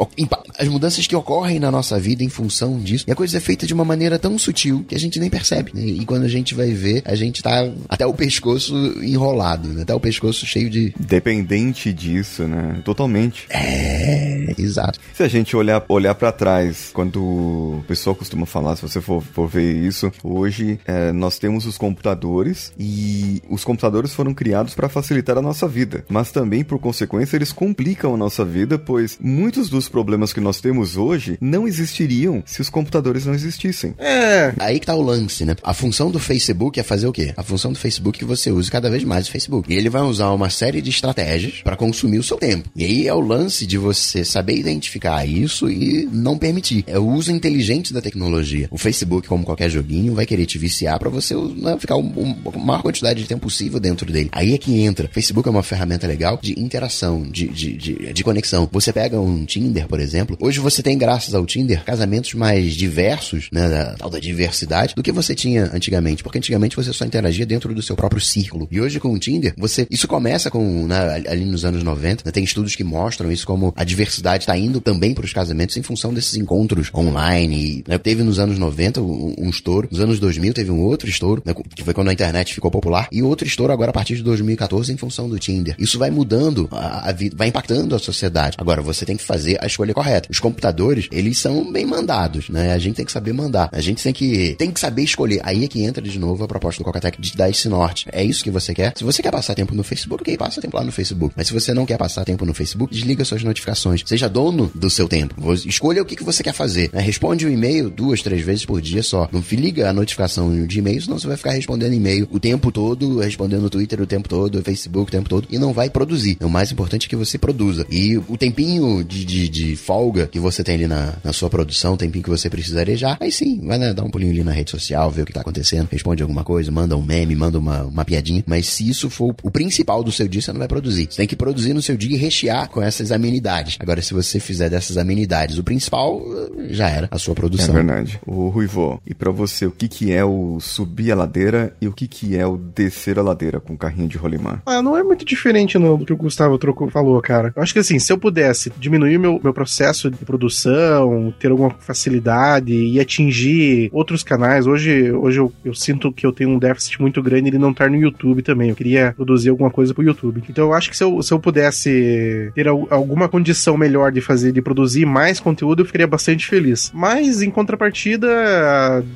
As 0.57 0.67
mudanças 0.67 1.07
que 1.07 1.15
ocorrem 1.15 1.59
na 1.59 1.71
nossa 1.71 1.99
vida 1.99 2.23
em 2.23 2.29
função 2.29 2.79
disso. 2.79 3.05
E 3.07 3.11
a 3.11 3.15
coisa 3.15 3.37
é 3.37 3.39
feita 3.39 3.65
de 3.65 3.73
uma 3.73 3.85
maneira 3.85 4.19
tão 4.19 4.37
sutil 4.37 4.83
que 4.87 4.93
a 4.93 4.99
gente 4.99 5.19
nem 5.19 5.29
percebe. 5.29 5.71
Né? 5.73 5.81
E 5.85 6.05
quando 6.05 6.23
a 6.23 6.27
gente 6.27 6.53
vai 6.53 6.71
ver, 6.71 7.01
a 7.05 7.15
gente 7.15 7.41
tá 7.41 7.71
até 7.87 8.05
o 8.05 8.13
pescoço 8.13 8.75
enrolado, 9.01 9.69
né? 9.69 9.83
Até 9.83 9.95
o 9.95 9.99
pescoço 9.99 10.45
cheio 10.45 10.69
de. 10.69 10.93
Dependente 10.99 11.93
disso, 11.93 12.43
né? 12.43 12.81
Totalmente. 12.83 13.45
É, 13.49 14.53
exato. 14.57 14.99
Se 15.13 15.23
a 15.23 15.27
gente 15.27 15.55
olhar, 15.55 15.83
olhar 15.87 16.15
para 16.15 16.31
trás, 16.31 16.89
quando 16.93 17.23
o 17.23 17.83
pessoal 17.87 18.15
costuma 18.15 18.45
falar, 18.45 18.75
se 18.75 18.81
você 18.81 18.99
for, 18.99 19.21
for 19.21 19.47
ver 19.47 19.75
isso, 19.75 20.11
hoje 20.23 20.79
é, 20.85 21.11
nós 21.11 21.39
temos 21.39 21.65
os 21.65 21.77
computadores 21.77 22.73
e 22.77 23.41
os 23.49 23.63
computadores 23.63 24.13
foram 24.13 24.33
criados 24.33 24.72
para 24.73 24.89
facilitar 24.89 25.37
a 25.37 25.41
nossa 25.41 25.67
vida, 25.67 26.05
mas 26.09 26.31
também, 26.31 26.63
por 26.63 26.79
consequência, 26.79 27.35
eles 27.35 27.51
complicam 27.51 28.13
a 28.13 28.17
nossa 28.17 28.43
vida, 28.43 28.77
pois 28.77 29.17
muitos 29.21 29.69
dos 29.69 29.87
problemas 29.87 30.33
que 30.33 30.39
nós 30.39 30.59
temos 30.61 30.97
hoje 30.97 31.37
não 31.39 31.67
existiriam 31.67 32.43
se 32.45 32.61
os 32.61 32.69
computadores 32.69 33.25
não 33.25 33.33
existissem. 33.33 33.93
É. 33.97 34.53
Aí 34.59 34.79
que 34.79 34.85
tá 34.85 34.95
o 34.95 35.01
lance, 35.01 35.45
né? 35.45 35.55
A 35.63 35.73
função 35.73 36.11
do 36.11 36.19
Facebook 36.19 36.79
é 36.79 36.83
fazer 36.83 37.07
o 37.07 37.13
quê? 37.13 37.33
A 37.35 37.43
função 37.43 37.71
do 37.71 37.79
Facebook 37.79 38.17
é 38.17 38.19
que 38.19 38.25
você 38.25 38.51
use 38.51 38.69
cada 38.69 38.89
vez 38.89 39.03
mais 39.03 39.27
o 39.27 39.31
Facebook. 39.31 39.71
E 39.71 39.75
ele 39.75 39.89
vai 39.89 40.01
usar 40.01 40.31
uma 40.31 40.49
série 40.49 40.81
de 40.81 40.89
estratégias 40.89 41.61
para 41.63 41.75
consumir 41.75 42.19
o 42.19 42.23
seu 42.23 42.37
tempo. 42.37 42.69
E 42.75 42.83
aí 42.83 43.07
é 43.07 43.13
o 43.13 43.19
lance 43.19 43.65
de 43.65 43.77
você 43.77 44.23
saber 44.25 44.55
identificar 44.55 45.25
isso 45.25 45.69
e 45.69 46.07
não 46.11 46.37
permitir. 46.37 46.83
É 46.87 46.97
o 46.97 47.07
uso 47.07 47.31
inteligente 47.31 47.93
da 47.93 48.01
tecnologia. 48.01 48.67
O 48.71 48.77
Facebook, 48.77 49.27
como 49.27 49.43
qualquer 49.43 49.69
joguinho, 49.69 50.13
vai 50.13 50.25
querer 50.25 50.45
te 50.45 50.57
viciar 50.57 50.99
para 50.99 51.09
você 51.09 51.35
né, 51.35 51.77
ficar 51.79 51.95
a 51.95 52.57
maior 52.57 52.81
quantidade 52.81 53.21
de 53.21 53.27
tempo 53.27 53.41
possível 53.41 53.79
dentro 53.79 54.11
dele. 54.11 54.29
Aí 54.31 54.53
é 54.53 54.57
que 54.63 54.81
entra. 54.81 55.09
Facebook 55.11 55.47
é 55.47 55.51
uma 55.51 55.63
ferramenta 55.63 56.07
legal 56.07 56.39
de 56.41 56.59
interação, 56.59 57.23
de, 57.23 57.47
de, 57.47 57.73
de, 57.73 58.13
de, 58.13 58.23
conexão. 58.23 58.67
Você 58.71 58.93
pega 58.93 59.19
um 59.19 59.45
Tinder, 59.45 59.87
por 59.87 59.99
exemplo. 59.99 60.37
Hoje 60.39 60.59
você 60.59 60.81
tem, 60.81 60.97
graças 60.97 61.35
ao 61.35 61.45
Tinder, 61.45 61.83
casamentos 61.83 62.33
mais 62.33 62.73
diversos, 62.73 63.49
né? 63.51 63.69
Da 63.69 63.93
tal 63.95 64.09
da 64.09 64.19
diversidade, 64.19 64.95
do 64.95 65.03
que 65.03 65.11
você 65.11 65.35
tinha 65.35 65.69
antigamente. 65.73 66.23
Porque 66.23 66.37
antigamente 66.37 66.75
você 66.75 66.93
só 66.93 67.05
interagia 67.05 67.45
dentro 67.45 67.73
do 67.75 67.81
seu 67.81 67.95
próprio 67.95 68.21
círculo. 68.21 68.67
E 68.71 68.79
hoje 68.79 68.99
com 68.99 69.13
o 69.13 69.19
Tinder, 69.19 69.53
você. 69.57 69.85
Isso 69.89 70.07
começa 70.07 70.49
com. 70.49 70.87
Né, 70.87 71.23
ali 71.27 71.45
nos 71.45 71.65
anos 71.65 71.83
90, 71.83 72.23
né, 72.25 72.31
tem 72.31 72.43
estudos 72.43 72.75
que 72.75 72.83
mostram 72.83 73.31
isso 73.31 73.45
como 73.45 73.73
a 73.75 73.83
diversidade 73.83 74.43
está 74.43 74.57
indo 74.57 74.79
também 74.79 75.13
para 75.13 75.25
os 75.25 75.33
casamentos 75.33 75.75
em 75.75 75.83
função 75.83 76.13
desses 76.13 76.35
encontros 76.35 76.89
online. 76.93 77.83
Né? 77.87 77.97
Teve 77.97 78.23
nos 78.23 78.39
anos 78.39 78.57
90 78.57 79.01
um, 79.01 79.35
um 79.37 79.49
estouro, 79.49 79.87
nos 79.91 79.99
anos 79.99 80.19
2000 80.19 80.53
teve 80.53 80.71
um 80.71 80.81
outro 80.81 81.09
estouro, 81.09 81.41
né? 81.45 81.53
que 81.75 81.83
foi 81.83 81.93
quando 81.93 82.09
a 82.09 82.13
internet 82.13 82.53
ficou 82.53 82.71
popular, 82.71 83.07
e 83.11 83.21
outro 83.21 83.47
estouro 83.47 83.73
agora 83.73 83.91
a 83.91 83.93
partir 83.93 84.15
de 84.15 84.23
2014 84.55 84.93
em 84.93 84.97
função 84.97 85.29
do 85.29 85.37
Tinder. 85.37 85.75
Isso 85.77 85.99
vai 85.99 86.09
mudando 86.09 86.67
a, 86.71 87.11
vida, 87.11 87.35
vai 87.37 87.47
impactando 87.47 87.95
a 87.95 87.99
sociedade. 87.99 88.57
Agora, 88.59 88.81
você 88.81 89.05
tem 89.05 89.17
que 89.17 89.23
fazer 89.23 89.57
a 89.61 89.67
escolha 89.67 89.93
correta. 89.93 90.29
Os 90.31 90.39
computadores, 90.39 91.07
eles 91.11 91.37
são 91.37 91.71
bem 91.71 91.85
mandados, 91.85 92.49
né? 92.49 92.73
A 92.73 92.77
gente 92.77 92.95
tem 92.95 93.05
que 93.05 93.11
saber 93.11 93.33
mandar. 93.33 93.69
A 93.71 93.81
gente 93.81 94.01
tem 94.01 94.13
que, 94.13 94.55
tem 94.57 94.71
que 94.71 94.79
saber 94.79 95.03
escolher. 95.03 95.41
Aí 95.43 95.63
é 95.63 95.67
que 95.67 95.83
entra 95.83 96.01
de 96.01 96.19
novo 96.19 96.43
a 96.43 96.47
proposta 96.47 96.81
do 96.81 96.85
Cocatec 96.85 97.19
de 97.19 97.35
dar 97.35 97.49
esse 97.49 97.67
norte. 97.67 98.07
É 98.11 98.23
isso 98.23 98.43
que 98.43 98.51
você 98.51 98.73
quer? 98.73 98.93
Se 98.95 99.03
você 99.03 99.21
quer 99.21 99.31
passar 99.31 99.55
tempo 99.55 99.75
no 99.75 99.83
Facebook, 99.83 100.21
ok, 100.21 100.37
passa 100.37 100.61
tempo 100.61 100.77
lá 100.77 100.83
no 100.83 100.91
Facebook. 100.91 101.33
Mas 101.35 101.47
se 101.47 101.53
você 101.53 101.73
não 101.73 101.85
quer 101.85 101.97
passar 101.97 102.23
tempo 102.23 102.45
no 102.45 102.53
Facebook, 102.53 102.93
desliga 102.93 103.25
suas 103.25 103.43
notificações. 103.43 104.03
Seja 104.05 104.29
dono 104.29 104.71
do 104.73 104.89
seu 104.89 105.07
tempo. 105.07 105.35
Escolha 105.65 106.01
o 106.01 106.05
que, 106.05 106.23
você 106.23 106.43
quer 106.43 106.53
fazer. 106.53 106.89
Né? 106.93 107.01
Responde 107.01 107.45
um 107.45 107.49
e-mail 107.49 107.89
duas, 107.89 108.21
três 108.21 108.41
vezes 108.41 108.65
por 108.65 108.79
dia 108.81 109.03
só. 109.03 109.27
Não 109.31 109.41
liga 109.51 109.89
a 109.89 109.93
notificação 109.93 110.65
de 110.65 110.79
e-mail, 110.79 111.01
senão 111.01 111.19
você 111.19 111.27
vai 111.27 111.37
ficar 111.37 111.51
respondendo 111.51 111.93
e-mail 111.93 112.27
o 112.31 112.39
tempo 112.39 112.71
todo, 112.71 113.19
respondendo 113.19 113.61
no 113.61 113.69
Twitter 113.69 114.01
o 114.01 114.07
tempo 114.07 114.27
todo, 114.27 114.42
no 114.51 114.63
Facebook 114.63 115.09
o 115.09 115.11
tempo 115.11 115.29
todo, 115.29 115.47
e 115.49 115.57
não 115.57 115.73
vai 115.73 115.89
produzir. 115.89 116.37
O 116.41 116.49
mais 116.49 116.71
importante 116.71 117.07
é 117.07 117.09
que 117.09 117.15
você 117.15 117.37
produza. 117.37 117.85
E 117.89 118.17
o 118.17 118.37
tempinho 118.37 119.03
de, 119.03 119.25
de, 119.25 119.49
de 119.49 119.75
folga 119.75 120.27
que 120.27 120.39
você 120.39 120.63
tem 120.63 120.75
ali 120.75 120.87
na, 120.87 121.13
na 121.23 121.33
sua 121.33 121.49
produção, 121.49 121.93
o 121.93 121.97
tempinho 121.97 122.23
que 122.23 122.29
você 122.29 122.49
precisa 122.49 122.79
arejar, 122.79 123.17
aí 123.19 123.31
sim, 123.31 123.61
vai 123.65 123.77
né, 123.77 123.93
dar 123.93 124.03
um 124.03 124.09
pulinho 124.09 124.31
ali 124.31 124.43
na 124.43 124.51
rede 124.51 124.71
social, 124.71 125.09
ver 125.11 125.23
o 125.23 125.25
que 125.25 125.33
tá 125.33 125.41
acontecendo, 125.41 125.87
responde 125.91 126.21
alguma 126.21 126.43
coisa, 126.43 126.71
manda 126.71 126.95
um 126.97 127.01
meme, 127.01 127.35
manda 127.35 127.57
uma, 127.59 127.83
uma 127.83 128.05
piadinha. 128.05 128.43
Mas 128.47 128.67
se 128.67 128.87
isso 128.87 129.09
for 129.09 129.35
o 129.41 129.51
principal 129.51 130.03
do 130.03 130.11
seu 130.11 130.27
dia, 130.27 130.41
você 130.41 130.51
não 130.51 130.59
vai 130.59 130.67
produzir. 130.67 131.07
Você 131.09 131.17
tem 131.17 131.27
que 131.27 131.35
produzir 131.35 131.73
no 131.73 131.81
seu 131.81 131.95
dia 131.95 132.15
e 132.15 132.19
rechear 132.19 132.69
com 132.69 132.81
essas 132.81 133.11
amenidades. 133.11 133.77
Agora, 133.79 134.01
se 134.01 134.13
você 134.13 134.39
fizer 134.39 134.69
dessas 134.69 134.97
amenidades 134.97 135.57
o 135.57 135.63
principal, 135.63 136.21
já 136.69 136.89
era 136.89 137.07
a 137.11 137.17
sua 137.17 137.35
produção. 137.35 137.69
É 137.69 137.83
verdade. 137.83 138.19
O 138.25 138.49
Ruivo, 138.49 139.01
e 139.05 139.13
para 139.13 139.31
você, 139.31 139.65
o 139.65 139.71
que 139.71 139.87
que 139.87 140.11
é 140.11 140.23
o 140.23 140.59
subir 140.59 141.11
a 141.11 141.15
ladeira 141.15 141.75
e 141.81 141.87
o 141.87 141.93
que 141.93 142.07
que 142.07 142.37
é 142.37 142.45
o 142.45 142.57
descer 142.57 143.19
a 143.19 143.21
ladeira 143.21 143.59
com 143.59 143.77
carrinho 143.77 144.07
de 144.07 144.17
rolimã? 144.23 144.61
Ah, 144.65 144.81
não 144.81 144.97
é 144.97 145.03
muito 145.03 145.25
diferente 145.25 145.77
no, 145.77 145.97
do 145.97 146.05
que 146.05 146.13
o 146.13 146.17
Gustavo 146.17 146.57
trocou, 146.57 146.89
falou, 146.89 147.21
cara. 147.21 147.53
Eu 147.55 147.61
acho 147.61 147.73
que 147.73 147.79
assim, 147.79 147.99
se 147.99 148.11
eu 148.11 148.17
pudesse 148.17 148.71
diminuir 148.77 149.17
meu, 149.17 149.39
meu 149.43 149.53
processo 149.53 150.09
de 150.09 150.17
produção, 150.25 151.33
ter 151.39 151.51
alguma 151.51 151.69
facilidade 151.79 152.73
e 152.73 152.99
atingir 152.99 153.89
outros 153.91 154.23
canais, 154.23 154.65
hoje, 154.65 155.11
hoje 155.11 155.39
eu, 155.39 155.53
eu 155.63 155.73
sinto 155.73 156.11
que 156.11 156.25
eu 156.25 156.31
tenho 156.31 156.51
um 156.51 156.59
déficit 156.59 157.01
muito 157.01 157.21
grande 157.21 157.51
de 157.51 157.57
não 157.57 157.71
estar 157.71 157.89
no 157.89 157.97
YouTube 157.97 158.41
também. 158.41 158.69
Eu 158.69 158.75
queria 158.75 159.13
produzir 159.15 159.49
alguma 159.49 159.69
coisa 159.69 159.93
pro 159.93 160.03
YouTube. 160.03 160.43
Então 160.49 160.65
eu 160.65 160.73
acho 160.73 160.89
que 160.89 160.97
se 160.97 161.03
eu, 161.03 161.21
se 161.21 161.33
eu 161.33 161.39
pudesse 161.39 162.51
ter 162.55 162.67
alguma 162.67 163.27
condição 163.27 163.77
melhor 163.77 164.11
de 164.11 164.21
fazer, 164.21 164.51
de 164.51 164.61
produzir 164.61 165.05
mais 165.05 165.39
conteúdo, 165.39 165.81
eu 165.81 165.85
ficaria 165.85 166.07
bastante 166.07 166.47
feliz. 166.47 166.91
Mas 166.93 167.41
em 167.41 167.49
contrapartida, 167.49 168.27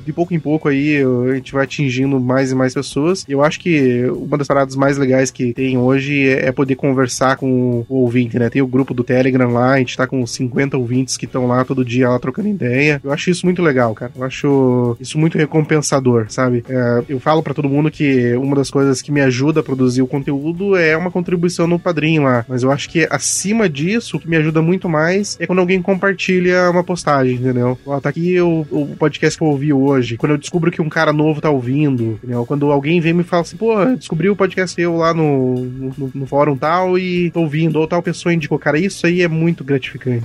de 0.04 0.12
pouco 0.12 0.34
em 0.34 0.40
pouco 0.40 0.68
aí, 0.68 1.02
a 1.30 1.34
gente 1.34 1.52
vai 1.52 1.64
atingindo 1.64 2.20
mais 2.20 2.52
e 2.52 2.54
mais 2.54 2.74
pessoas. 2.74 3.24
Eu 3.28 3.42
acho 3.42 3.60
que 3.60 4.04
uma 4.10 4.36
das 4.36 4.46
paradas 4.46 4.76
mais 4.76 4.97
legais 4.98 5.30
que 5.30 5.52
tem 5.52 5.78
hoje 5.78 6.28
é 6.28 6.52
poder 6.52 6.74
conversar 6.74 7.36
com 7.36 7.84
o 7.88 7.96
ouvinte, 7.96 8.38
né? 8.38 8.50
Tem 8.50 8.62
o 8.62 8.66
grupo 8.66 8.92
do 8.92 9.04
Telegram 9.04 9.50
lá, 9.50 9.72
a 9.72 9.78
gente 9.78 9.96
tá 9.96 10.06
com 10.06 10.26
50 10.26 10.76
ouvintes 10.76 11.16
que 11.16 11.24
estão 11.24 11.46
lá 11.46 11.64
todo 11.64 11.84
dia 11.84 12.08
lá 12.08 12.18
trocando 12.18 12.48
ideia. 12.48 13.00
Eu 13.02 13.12
acho 13.12 13.30
isso 13.30 13.46
muito 13.46 13.62
legal, 13.62 13.94
cara. 13.94 14.12
Eu 14.16 14.24
acho 14.24 14.96
isso 15.00 15.18
muito 15.18 15.38
recompensador, 15.38 16.26
sabe? 16.28 16.64
É, 16.68 17.04
eu 17.08 17.20
falo 17.20 17.42
para 17.42 17.54
todo 17.54 17.68
mundo 17.68 17.90
que 17.90 18.34
uma 18.34 18.56
das 18.56 18.70
coisas 18.70 19.00
que 19.00 19.12
me 19.12 19.20
ajuda 19.20 19.60
a 19.60 19.62
produzir 19.62 20.02
o 20.02 20.06
conteúdo 20.06 20.76
é 20.76 20.96
uma 20.96 21.10
contribuição 21.10 21.66
no 21.66 21.78
padrinho 21.78 22.22
lá. 22.22 22.44
Mas 22.48 22.62
eu 22.62 22.70
acho 22.70 22.88
que 22.88 23.06
acima 23.10 23.68
disso, 23.68 24.16
o 24.16 24.20
que 24.20 24.28
me 24.28 24.36
ajuda 24.36 24.62
muito 24.62 24.88
mais 24.88 25.36
é 25.40 25.46
quando 25.46 25.60
alguém 25.60 25.80
compartilha 25.80 26.70
uma 26.70 26.84
postagem, 26.84 27.34
entendeu? 27.34 27.78
Ó, 27.86 28.00
tá 28.00 28.08
aqui 28.08 28.40
o, 28.40 28.66
o 28.70 28.96
podcast 28.98 29.38
que 29.38 29.44
eu 29.44 29.48
ouvi 29.48 29.72
hoje. 29.72 30.16
Quando 30.16 30.32
eu 30.32 30.38
descubro 30.38 30.70
que 30.70 30.82
um 30.82 30.88
cara 30.88 31.12
novo 31.12 31.40
tá 31.40 31.50
ouvindo, 31.50 32.18
entendeu? 32.22 32.44
Quando 32.46 32.70
alguém 32.70 33.00
vem 33.00 33.12
me 33.12 33.22
fala 33.22 33.42
assim, 33.42 33.56
pô, 33.56 33.84
descobri 33.96 34.28
o 34.28 34.36
podcast 34.36 34.74
teu 34.74 34.87
lá 34.96 35.12
no, 35.12 35.64
no, 35.64 36.10
no 36.14 36.26
fórum 36.26 36.56
tal 36.56 36.98
e 36.98 37.30
ouvindo, 37.34 37.78
ou 37.78 37.86
tal 37.86 38.02
pessoa 38.02 38.32
indicou. 38.32 38.58
Cara, 38.58 38.78
isso 38.78 39.06
aí 39.06 39.22
é 39.22 39.28
muito 39.28 39.64
gratificante. 39.64 40.24